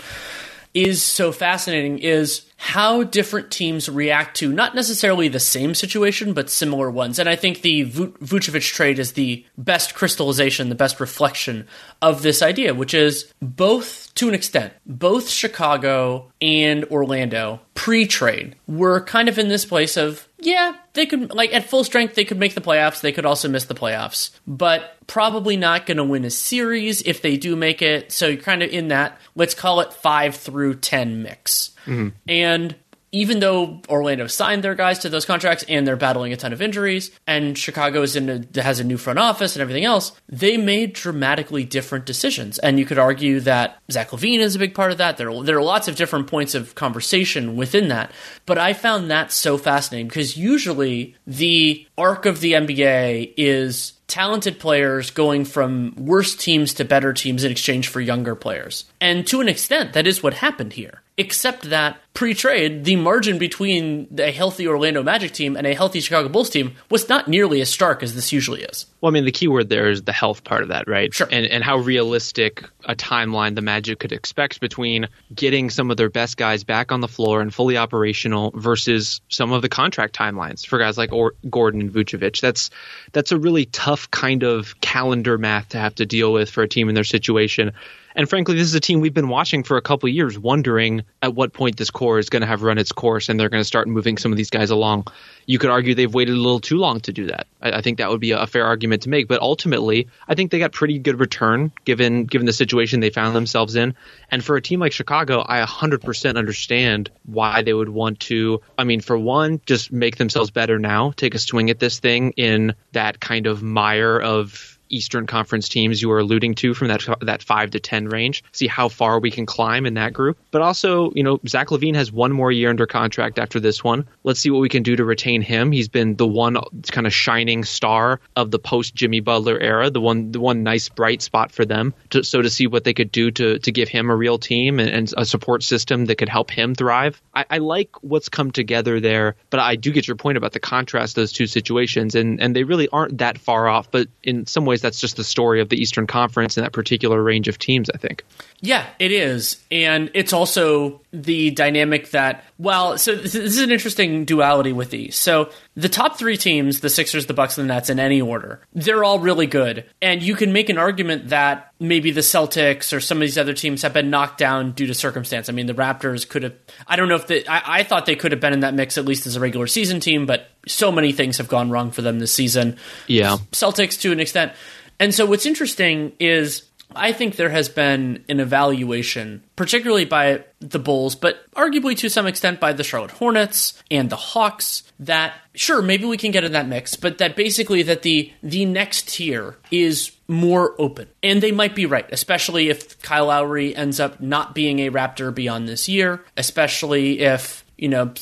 is 0.74 1.02
so 1.02 1.30
fascinating 1.30 2.00
is 2.00 2.42
how 2.56 3.04
different 3.04 3.50
teams 3.50 3.88
react 3.88 4.36
to 4.38 4.52
not 4.52 4.74
necessarily 4.74 5.28
the 5.28 5.38
same 5.38 5.74
situation, 5.74 6.32
but 6.32 6.50
similar 6.50 6.90
ones. 6.90 7.18
And 7.18 7.28
I 7.28 7.36
think 7.36 7.60
the 7.60 7.84
Vucevic 7.84 8.72
trade 8.72 8.98
is 8.98 9.12
the 9.12 9.44
best 9.56 9.94
crystallization, 9.94 10.68
the 10.68 10.74
best 10.74 10.98
reflection 10.98 11.66
of 12.02 12.22
this 12.22 12.42
idea, 12.42 12.74
which 12.74 12.94
is 12.94 13.32
both, 13.40 14.12
to 14.14 14.28
an 14.28 14.34
extent, 14.34 14.72
both 14.84 15.28
Chicago 15.28 16.32
and 16.40 16.84
Orlando 16.86 17.60
pre 17.74 18.06
trade 18.06 18.56
were 18.66 19.00
kind 19.00 19.28
of 19.28 19.38
in 19.38 19.48
this 19.48 19.64
place 19.64 19.96
of, 19.96 20.28
yeah, 20.44 20.76
they 20.92 21.06
could, 21.06 21.32
like, 21.32 21.52
at 21.52 21.68
full 21.68 21.84
strength, 21.84 22.14
they 22.14 22.24
could 22.24 22.38
make 22.38 22.54
the 22.54 22.60
playoffs. 22.60 23.00
They 23.00 23.12
could 23.12 23.26
also 23.26 23.48
miss 23.48 23.64
the 23.64 23.74
playoffs, 23.74 24.30
but 24.46 24.96
probably 25.06 25.56
not 25.56 25.86
going 25.86 25.96
to 25.96 26.04
win 26.04 26.24
a 26.24 26.30
series 26.30 27.02
if 27.02 27.22
they 27.22 27.36
do 27.36 27.56
make 27.56 27.82
it. 27.82 28.12
So 28.12 28.28
you're 28.28 28.42
kind 28.42 28.62
of 28.62 28.70
in 28.70 28.88
that, 28.88 29.18
let's 29.34 29.54
call 29.54 29.80
it 29.80 29.92
five 29.92 30.36
through 30.36 30.76
10 30.76 31.22
mix. 31.22 31.70
Mm-hmm. 31.86 32.08
And 32.28 32.76
even 33.14 33.38
though 33.38 33.80
Orlando 33.88 34.26
signed 34.26 34.64
their 34.64 34.74
guys 34.74 34.98
to 34.98 35.08
those 35.08 35.24
contracts 35.24 35.64
and 35.68 35.86
they're 35.86 35.94
battling 35.94 36.32
a 36.32 36.36
ton 36.36 36.52
of 36.52 36.60
injuries, 36.60 37.12
and 37.28 37.56
Chicago 37.56 38.02
is 38.02 38.16
in 38.16 38.28
a, 38.28 38.60
has 38.60 38.80
a 38.80 38.84
new 38.84 38.96
front 38.98 39.20
office 39.20 39.54
and 39.54 39.62
everything 39.62 39.84
else, 39.84 40.10
they 40.28 40.56
made 40.56 40.94
dramatically 40.94 41.64
different 41.64 42.06
decisions. 42.06 42.58
And 42.58 42.76
you 42.76 42.84
could 42.84 42.98
argue 42.98 43.38
that 43.40 43.78
Zach 43.90 44.10
LaVine 44.10 44.40
is 44.40 44.56
a 44.56 44.58
big 44.58 44.74
part 44.74 44.90
of 44.90 44.98
that. 44.98 45.16
There, 45.16 45.44
there 45.44 45.56
are 45.56 45.62
lots 45.62 45.86
of 45.86 45.94
different 45.94 46.26
points 46.26 46.56
of 46.56 46.74
conversation 46.74 47.54
within 47.54 47.86
that. 47.88 48.10
But 48.46 48.58
I 48.58 48.72
found 48.72 49.12
that 49.12 49.30
so 49.30 49.58
fascinating 49.58 50.08
because 50.08 50.36
usually 50.36 51.14
the 51.24 51.86
arc 51.96 52.26
of 52.26 52.40
the 52.40 52.54
NBA 52.54 53.34
is 53.36 53.92
talented 54.08 54.58
players 54.58 55.12
going 55.12 55.44
from 55.44 55.94
worse 55.96 56.34
teams 56.34 56.74
to 56.74 56.84
better 56.84 57.12
teams 57.12 57.44
in 57.44 57.52
exchange 57.52 57.86
for 57.86 58.00
younger 58.00 58.34
players. 58.34 58.86
And 59.00 59.24
to 59.28 59.40
an 59.40 59.48
extent, 59.48 59.92
that 59.92 60.08
is 60.08 60.20
what 60.20 60.34
happened 60.34 60.72
here 60.72 61.03
except 61.16 61.70
that 61.70 61.98
pre-trade, 62.12 62.84
the 62.84 62.96
margin 62.96 63.38
between 63.38 64.08
a 64.18 64.30
healthy 64.30 64.66
Orlando 64.66 65.02
Magic 65.02 65.32
team 65.32 65.56
and 65.56 65.66
a 65.66 65.74
healthy 65.74 66.00
Chicago 66.00 66.28
Bulls 66.28 66.50
team 66.50 66.76
was 66.90 67.08
not 67.08 67.28
nearly 67.28 67.60
as 67.60 67.70
stark 67.70 68.02
as 68.02 68.14
this 68.14 68.32
usually 68.32 68.62
is. 68.62 68.86
Well, 69.00 69.10
I 69.10 69.12
mean, 69.12 69.24
the 69.24 69.32
key 69.32 69.48
word 69.48 69.68
there 69.68 69.90
is 69.90 70.02
the 70.02 70.12
health 70.12 70.44
part 70.44 70.62
of 70.62 70.68
that, 70.68 70.88
right? 70.88 71.12
Sure. 71.12 71.28
And, 71.30 71.46
and 71.46 71.62
how 71.62 71.78
realistic 71.78 72.64
a 72.84 72.94
timeline 72.94 73.54
the 73.54 73.62
Magic 73.62 73.98
could 73.98 74.12
expect 74.12 74.60
between 74.60 75.08
getting 75.34 75.70
some 75.70 75.90
of 75.90 75.96
their 75.96 76.10
best 76.10 76.36
guys 76.36 76.64
back 76.64 76.90
on 76.90 77.00
the 77.00 77.08
floor 77.08 77.40
and 77.40 77.52
fully 77.52 77.76
operational 77.76 78.52
versus 78.54 79.20
some 79.28 79.52
of 79.52 79.62
the 79.62 79.68
contract 79.68 80.16
timelines 80.16 80.66
for 80.66 80.78
guys 80.78 80.98
like 80.98 81.12
or- 81.12 81.34
Gordon 81.48 81.80
and 81.80 81.92
Vucevic. 81.92 82.40
That's 82.40 82.70
that's 83.12 83.32
a 83.32 83.38
really 83.38 83.66
tough 83.66 84.10
kind 84.10 84.42
of 84.42 84.80
calendar 84.80 85.38
math 85.38 85.70
to 85.70 85.78
have 85.78 85.94
to 85.96 86.06
deal 86.06 86.32
with 86.32 86.50
for 86.50 86.62
a 86.62 86.68
team 86.68 86.88
in 86.88 86.94
their 86.94 87.04
situation. 87.04 87.72
And 88.14 88.28
frankly, 88.28 88.54
this 88.54 88.68
is 88.68 88.74
a 88.74 88.80
team 88.80 89.00
we've 89.00 89.14
been 89.14 89.28
watching 89.28 89.64
for 89.64 89.76
a 89.76 89.82
couple 89.82 90.08
years, 90.08 90.38
wondering 90.38 91.04
at 91.22 91.34
what 91.34 91.52
point 91.52 91.76
this 91.76 91.90
core 91.90 92.18
is 92.18 92.28
going 92.28 92.42
to 92.42 92.46
have 92.46 92.62
run 92.62 92.78
its 92.78 92.92
course 92.92 93.28
and 93.28 93.38
they're 93.38 93.48
going 93.48 93.60
to 93.60 93.66
start 93.66 93.88
moving 93.88 94.18
some 94.18 94.32
of 94.32 94.36
these 94.36 94.50
guys 94.50 94.70
along. 94.70 95.06
You 95.46 95.58
could 95.58 95.70
argue 95.70 95.94
they've 95.94 96.12
waited 96.12 96.34
a 96.34 96.38
little 96.38 96.60
too 96.60 96.78
long 96.78 97.00
to 97.00 97.12
do 97.12 97.26
that. 97.26 97.46
I, 97.60 97.72
I 97.72 97.80
think 97.80 97.98
that 97.98 98.10
would 98.10 98.20
be 98.20 98.30
a 98.30 98.46
fair 98.46 98.64
argument 98.66 99.02
to 99.02 99.08
make. 99.08 99.26
But 99.26 99.42
ultimately, 99.42 100.08
I 100.28 100.34
think 100.34 100.50
they 100.50 100.58
got 100.58 100.72
pretty 100.72 100.98
good 100.98 101.18
return 101.18 101.72
given 101.84 102.24
given 102.24 102.46
the 102.46 102.52
situation 102.52 103.00
they 103.00 103.10
found 103.10 103.34
themselves 103.34 103.74
in. 103.74 103.94
And 104.30 104.44
for 104.44 104.56
a 104.56 104.62
team 104.62 104.80
like 104.80 104.92
Chicago, 104.92 105.44
I 105.46 105.64
100% 105.64 106.36
understand 106.36 107.10
why 107.26 107.62
they 107.62 107.72
would 107.72 107.88
want 107.88 108.20
to. 108.20 108.60
I 108.78 108.84
mean, 108.84 109.00
for 109.00 109.18
one, 109.18 109.60
just 109.66 109.92
make 109.92 110.16
themselves 110.16 110.50
better 110.50 110.78
now, 110.78 111.12
take 111.16 111.34
a 111.34 111.38
swing 111.38 111.70
at 111.70 111.78
this 111.78 111.98
thing 111.98 112.32
in 112.36 112.74
that 112.92 113.20
kind 113.20 113.46
of 113.46 113.62
mire 113.62 114.20
of 114.20 114.73
Eastern 114.88 115.26
Conference 115.26 115.68
teams 115.68 116.00
you 116.00 116.08
were 116.08 116.18
alluding 116.18 116.54
to 116.56 116.74
from 116.74 116.88
that 116.88 117.06
that 117.22 117.42
five 117.42 117.70
to 117.72 117.80
ten 117.80 118.08
range. 118.08 118.44
See 118.52 118.66
how 118.66 118.88
far 118.88 119.20
we 119.20 119.30
can 119.30 119.46
climb 119.46 119.86
in 119.86 119.94
that 119.94 120.12
group. 120.12 120.38
But 120.50 120.62
also, 120.62 121.10
you 121.14 121.22
know, 121.22 121.40
Zach 121.46 121.68
LaVine 121.68 121.94
has 121.94 122.12
one 122.12 122.32
more 122.32 122.52
year 122.52 122.70
under 122.70 122.86
contract 122.86 123.38
after 123.38 123.60
this 123.60 123.82
one. 123.82 124.06
Let's 124.22 124.40
see 124.40 124.50
what 124.50 124.60
we 124.60 124.68
can 124.68 124.82
do 124.82 124.96
to 124.96 125.04
retain 125.04 125.42
him. 125.42 125.72
He's 125.72 125.88
been 125.88 126.16
the 126.16 126.26
one 126.26 126.56
kind 126.90 127.06
of 127.06 127.14
shining 127.14 127.64
star 127.64 128.20
of 128.36 128.50
the 128.50 128.58
post 128.58 128.94
Jimmy 128.94 129.20
Butler 129.20 129.58
era, 129.58 129.90
the 129.90 130.00
one 130.00 130.32
the 130.32 130.40
one 130.40 130.62
nice 130.62 130.88
bright 130.88 131.22
spot 131.22 131.52
for 131.52 131.64
them. 131.64 131.94
To, 132.10 132.22
so 132.22 132.42
to 132.42 132.50
see 132.50 132.66
what 132.66 132.84
they 132.84 132.94
could 132.94 133.12
do 133.12 133.30
to 133.30 133.58
to 133.58 133.72
give 133.72 133.88
him 133.88 134.10
a 134.10 134.16
real 134.16 134.38
team 134.38 134.80
and, 134.80 134.90
and 134.90 135.14
a 135.16 135.24
support 135.24 135.62
system 135.62 136.06
that 136.06 136.16
could 136.16 136.28
help 136.28 136.50
him 136.50 136.74
thrive. 136.74 137.20
I, 137.34 137.44
I 137.50 137.58
like 137.58 137.90
what's 138.02 138.28
come 138.28 138.50
together 138.50 139.00
there, 139.00 139.36
but 139.50 139.60
I 139.60 139.76
do 139.76 139.92
get 139.92 140.06
your 140.06 140.16
point 140.16 140.38
about 140.38 140.52
the 140.52 140.60
contrast 140.60 141.16
those 141.16 141.32
two 141.32 141.46
situations, 141.46 142.14
and 142.14 142.40
and 142.40 142.54
they 142.54 142.64
really 142.64 142.88
aren't 142.88 143.18
that 143.18 143.38
far 143.38 143.68
off. 143.68 143.90
But 143.90 144.08
in 144.22 144.46
some 144.46 144.64
ways 144.64 144.73
that's 144.80 145.00
just 145.00 145.16
the 145.16 145.24
story 145.24 145.60
of 145.60 145.68
the 145.68 145.76
Eastern 145.76 146.06
Conference 146.06 146.56
and 146.56 146.64
that 146.64 146.72
particular 146.72 147.22
range 147.22 147.48
of 147.48 147.58
teams, 147.58 147.90
I 147.90 147.98
think. 147.98 148.24
Yeah, 148.64 148.86
it 148.98 149.12
is. 149.12 149.62
And 149.70 150.10
it's 150.14 150.32
also 150.32 151.02
the 151.12 151.50
dynamic 151.50 152.12
that, 152.12 152.44
well, 152.56 152.96
so 152.96 153.14
this 153.14 153.34
is 153.34 153.58
an 153.58 153.70
interesting 153.70 154.24
duality 154.24 154.72
with 154.72 154.88
these. 154.88 155.16
So 155.18 155.50
the 155.76 155.90
top 155.90 156.16
three 156.16 156.38
teams, 156.38 156.80
the 156.80 156.88
Sixers, 156.88 157.26
the 157.26 157.34
Bucks, 157.34 157.58
and 157.58 157.68
the 157.68 157.74
Nets 157.74 157.90
in 157.90 158.00
any 158.00 158.22
order, 158.22 158.62
they're 158.72 159.04
all 159.04 159.18
really 159.18 159.46
good. 159.46 159.84
And 160.00 160.22
you 160.22 160.34
can 160.34 160.54
make 160.54 160.70
an 160.70 160.78
argument 160.78 161.28
that 161.28 161.72
maybe 161.78 162.10
the 162.10 162.22
Celtics 162.22 162.96
or 162.96 163.00
some 163.00 163.18
of 163.18 163.20
these 163.20 163.36
other 163.36 163.52
teams 163.52 163.82
have 163.82 163.92
been 163.92 164.08
knocked 164.08 164.38
down 164.38 164.72
due 164.72 164.86
to 164.86 164.94
circumstance. 164.94 165.50
I 165.50 165.52
mean, 165.52 165.66
the 165.66 165.74
Raptors 165.74 166.26
could 166.26 166.44
have, 166.44 166.54
I 166.86 166.96
don't 166.96 167.10
know 167.10 167.16
if 167.16 167.26
the, 167.26 167.46
I, 167.46 167.80
I 167.80 167.82
thought 167.82 168.06
they 168.06 168.16
could 168.16 168.32
have 168.32 168.40
been 168.40 168.54
in 168.54 168.60
that 168.60 168.72
mix 168.72 168.96
at 168.96 169.04
least 169.04 169.26
as 169.26 169.36
a 169.36 169.40
regular 169.40 169.66
season 169.66 170.00
team, 170.00 170.24
but 170.24 170.48
so 170.66 170.90
many 170.90 171.12
things 171.12 171.36
have 171.36 171.48
gone 171.48 171.68
wrong 171.70 171.90
for 171.90 172.00
them 172.00 172.18
this 172.18 172.32
season. 172.32 172.78
Yeah. 173.08 173.36
Celtics 173.52 174.00
to 174.00 174.12
an 174.12 174.20
extent. 174.20 174.52
And 174.98 175.14
so 175.14 175.26
what's 175.26 175.44
interesting 175.44 176.12
is 176.18 176.62
I 176.96 177.12
think 177.12 177.36
there 177.36 177.50
has 177.50 177.68
been 177.68 178.24
an 178.28 178.40
evaluation, 178.40 179.42
particularly 179.56 180.04
by 180.04 180.44
the 180.60 180.78
Bulls, 180.78 181.14
but 181.14 181.50
arguably 181.52 181.96
to 181.98 182.08
some 182.08 182.26
extent 182.26 182.60
by 182.60 182.72
the 182.72 182.84
Charlotte 182.84 183.12
Hornets 183.12 183.82
and 183.90 184.10
the 184.10 184.16
Hawks, 184.16 184.82
that 185.00 185.34
sure, 185.54 185.82
maybe 185.82 186.04
we 186.04 186.16
can 186.16 186.30
get 186.30 186.44
in 186.44 186.52
that 186.52 186.68
mix, 186.68 186.96
but 186.96 187.18
that 187.18 187.36
basically 187.36 187.82
that 187.82 188.02
the 188.02 188.32
the 188.42 188.64
next 188.64 189.08
tier 189.08 189.56
is 189.70 190.12
more 190.28 190.74
open. 190.78 191.08
And 191.22 191.42
they 191.42 191.52
might 191.52 191.74
be 191.74 191.86
right, 191.86 192.06
especially 192.10 192.68
if 192.70 193.00
Kyle 193.02 193.26
Lowry 193.26 193.74
ends 193.74 194.00
up 194.00 194.20
not 194.20 194.54
being 194.54 194.80
a 194.80 194.90
Raptor 194.90 195.34
beyond 195.34 195.68
this 195.68 195.88
year, 195.88 196.24
especially 196.36 197.20
if, 197.20 197.64
you 197.76 197.88
know, 197.88 198.12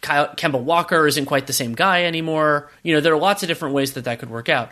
Kyle, 0.00 0.34
Kemba 0.34 0.60
Walker 0.60 1.06
isn't 1.06 1.26
quite 1.26 1.46
the 1.46 1.52
same 1.52 1.74
guy 1.74 2.04
anymore. 2.04 2.70
You 2.82 2.94
know, 2.94 3.00
there 3.00 3.14
are 3.14 3.18
lots 3.18 3.42
of 3.42 3.48
different 3.48 3.74
ways 3.74 3.94
that 3.94 4.04
that 4.04 4.18
could 4.18 4.30
work 4.30 4.48
out. 4.48 4.70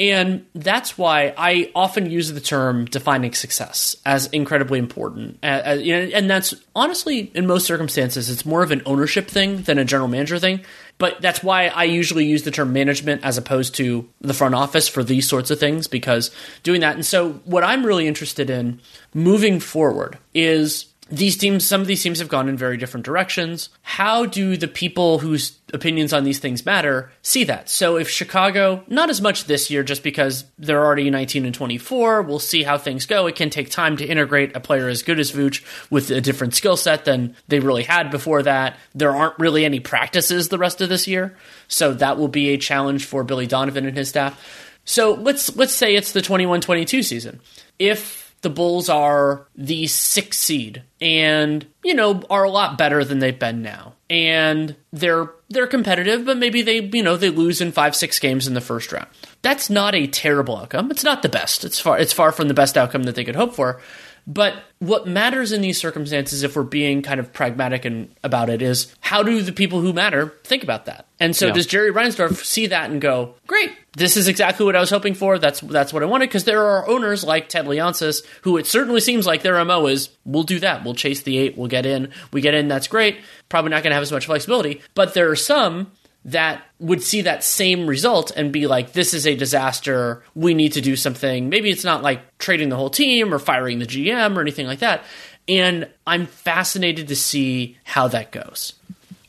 And 0.00 0.46
that's 0.54 0.96
why 0.96 1.34
I 1.36 1.72
often 1.74 2.08
use 2.08 2.32
the 2.32 2.40
term 2.40 2.84
defining 2.84 3.32
success 3.32 3.96
as 4.06 4.28
incredibly 4.28 4.78
important. 4.78 5.38
And 5.42 6.30
that's 6.30 6.54
honestly, 6.76 7.32
in 7.34 7.48
most 7.48 7.66
circumstances, 7.66 8.30
it's 8.30 8.46
more 8.46 8.62
of 8.62 8.70
an 8.70 8.82
ownership 8.86 9.26
thing 9.26 9.62
than 9.62 9.76
a 9.76 9.84
general 9.84 10.06
manager 10.06 10.38
thing. 10.38 10.60
But 10.98 11.20
that's 11.20 11.42
why 11.42 11.66
I 11.68 11.84
usually 11.84 12.26
use 12.26 12.44
the 12.44 12.52
term 12.52 12.72
management 12.72 13.24
as 13.24 13.38
opposed 13.38 13.74
to 13.76 14.08
the 14.20 14.34
front 14.34 14.54
office 14.54 14.86
for 14.86 15.02
these 15.02 15.28
sorts 15.28 15.50
of 15.50 15.58
things, 15.58 15.88
because 15.88 16.30
doing 16.62 16.80
that. 16.82 16.94
And 16.94 17.06
so, 17.06 17.32
what 17.44 17.64
I'm 17.64 17.84
really 17.84 18.06
interested 18.06 18.50
in 18.50 18.80
moving 19.14 19.58
forward 19.60 20.18
is 20.34 20.86
these 21.10 21.36
teams, 21.36 21.66
some 21.66 21.80
of 21.80 21.86
these 21.86 22.02
teams 22.02 22.18
have 22.18 22.28
gone 22.28 22.48
in 22.48 22.56
very 22.56 22.76
different 22.76 23.06
directions. 23.06 23.70
How 23.82 24.26
do 24.26 24.56
the 24.56 24.68
people 24.68 25.18
whose 25.18 25.58
opinions 25.72 26.12
on 26.12 26.24
these 26.24 26.38
things 26.38 26.66
matter 26.66 27.10
see 27.22 27.44
that? 27.44 27.70
So 27.70 27.96
if 27.96 28.10
Chicago, 28.10 28.84
not 28.88 29.08
as 29.08 29.20
much 29.20 29.44
this 29.44 29.70
year, 29.70 29.82
just 29.82 30.02
because 30.02 30.44
they're 30.58 30.84
already 30.84 31.08
19 31.08 31.46
and 31.46 31.54
24, 31.54 32.22
we'll 32.22 32.38
see 32.38 32.62
how 32.62 32.76
things 32.76 33.06
go. 33.06 33.26
It 33.26 33.36
can 33.36 33.48
take 33.48 33.70
time 33.70 33.96
to 33.96 34.06
integrate 34.06 34.54
a 34.54 34.60
player 34.60 34.88
as 34.88 35.02
good 35.02 35.18
as 35.18 35.32
Vooch 35.32 35.64
with 35.90 36.10
a 36.10 36.20
different 36.20 36.54
skill 36.54 36.76
set 36.76 37.04
than 37.04 37.34
they 37.48 37.60
really 37.60 37.84
had 37.84 38.10
before 38.10 38.42
that. 38.42 38.76
There 38.94 39.14
aren't 39.14 39.38
really 39.38 39.64
any 39.64 39.80
practices 39.80 40.48
the 40.48 40.58
rest 40.58 40.80
of 40.80 40.90
this 40.90 41.08
year, 41.08 41.36
so 41.68 41.94
that 41.94 42.18
will 42.18 42.28
be 42.28 42.50
a 42.50 42.58
challenge 42.58 43.06
for 43.06 43.24
Billy 43.24 43.46
Donovan 43.46 43.86
and 43.86 43.96
his 43.96 44.10
staff. 44.10 44.66
So 44.84 45.12
let's 45.14 45.54
let's 45.54 45.74
say 45.74 45.96
it's 45.96 46.12
the 46.12 46.20
21-22 46.20 47.04
season. 47.04 47.40
If 47.78 48.27
the 48.42 48.50
Bulls 48.50 48.88
are 48.88 49.46
the 49.56 49.86
sixth 49.86 50.40
seed 50.40 50.82
and, 51.00 51.66
you 51.82 51.94
know, 51.94 52.22
are 52.30 52.44
a 52.44 52.50
lot 52.50 52.78
better 52.78 53.04
than 53.04 53.18
they've 53.18 53.38
been 53.38 53.62
now. 53.62 53.94
And 54.10 54.76
they're 54.92 55.30
they're 55.50 55.66
competitive, 55.66 56.24
but 56.24 56.38
maybe 56.38 56.62
they, 56.62 56.80
you 56.80 57.02
know, 57.02 57.16
they 57.16 57.30
lose 57.30 57.60
in 57.60 57.72
5-6 57.72 58.20
games 58.20 58.46
in 58.46 58.54
the 58.54 58.60
first 58.60 58.92
round. 58.92 59.08
That's 59.42 59.70
not 59.70 59.94
a 59.94 60.06
terrible 60.06 60.56
outcome. 60.56 60.90
It's 60.90 61.04
not 61.04 61.22
the 61.22 61.28
best. 61.28 61.64
It's 61.64 61.80
far 61.80 61.98
it's 61.98 62.12
far 62.12 62.32
from 62.32 62.48
the 62.48 62.54
best 62.54 62.76
outcome 62.76 63.04
that 63.04 63.14
they 63.14 63.24
could 63.24 63.36
hope 63.36 63.54
for. 63.54 63.80
But 64.26 64.62
what 64.80 65.08
matters 65.08 65.50
in 65.50 65.60
these 65.60 65.78
circumstances, 65.78 66.44
if 66.44 66.54
we're 66.54 66.62
being 66.62 67.02
kind 67.02 67.18
of 67.18 67.32
pragmatic 67.32 67.84
and 67.84 68.14
about 68.22 68.48
it, 68.48 68.62
is 68.62 68.94
how 69.00 69.22
do 69.22 69.42
the 69.42 69.52
people 69.52 69.80
who 69.80 69.92
matter 69.92 70.34
think 70.44 70.62
about 70.62 70.86
that? 70.86 71.06
And 71.18 71.34
so, 71.34 71.48
yeah. 71.48 71.52
does 71.52 71.66
Jerry 71.66 71.92
Reinsdorf 71.92 72.44
see 72.44 72.68
that 72.68 72.90
and 72.90 73.00
go, 73.00 73.34
"Great, 73.48 73.72
this 73.96 74.16
is 74.16 74.28
exactly 74.28 74.64
what 74.64 74.76
I 74.76 74.80
was 74.80 74.90
hoping 74.90 75.14
for. 75.14 75.38
That's 75.38 75.60
that's 75.60 75.92
what 75.92 76.02
I 76.02 76.06
wanted." 76.06 76.28
Because 76.28 76.44
there 76.44 76.64
are 76.64 76.88
owners 76.88 77.24
like 77.24 77.48
Ted 77.48 77.66
Leonsis, 77.66 78.22
who 78.42 78.56
it 78.56 78.66
certainly 78.66 79.00
seems 79.00 79.26
like 79.26 79.42
their 79.42 79.62
mo 79.64 79.86
is, 79.88 80.10
"We'll 80.24 80.44
do 80.44 80.60
that. 80.60 80.84
We'll 80.84 80.94
chase 80.94 81.22
the 81.22 81.38
eight. 81.38 81.58
We'll 81.58 81.68
get 81.68 81.84
in. 81.84 82.10
We 82.32 82.40
get 82.40 82.54
in. 82.54 82.68
That's 82.68 82.86
great. 82.86 83.18
Probably 83.48 83.70
not 83.70 83.82
going 83.82 83.90
to 83.90 83.94
have 83.96 84.02
as 84.02 84.12
much 84.12 84.26
flexibility." 84.26 84.80
But 84.94 85.14
there 85.14 85.28
are 85.30 85.36
some 85.36 85.90
that 86.30 86.62
would 86.78 87.02
see 87.02 87.22
that 87.22 87.42
same 87.42 87.86
result 87.86 88.30
and 88.36 88.52
be 88.52 88.66
like, 88.66 88.92
this 88.92 89.14
is 89.14 89.26
a 89.26 89.34
disaster. 89.34 90.22
We 90.34 90.54
need 90.54 90.74
to 90.74 90.80
do 90.80 90.94
something. 90.94 91.48
Maybe 91.48 91.70
it's 91.70 91.84
not 91.84 92.02
like 92.02 92.38
trading 92.38 92.68
the 92.68 92.76
whole 92.76 92.90
team 92.90 93.32
or 93.32 93.38
firing 93.38 93.78
the 93.78 93.86
GM 93.86 94.36
or 94.36 94.40
anything 94.40 94.66
like 94.66 94.80
that. 94.80 95.04
And 95.48 95.88
I'm 96.06 96.26
fascinated 96.26 97.08
to 97.08 97.16
see 97.16 97.78
how 97.84 98.08
that 98.08 98.30
goes. 98.30 98.74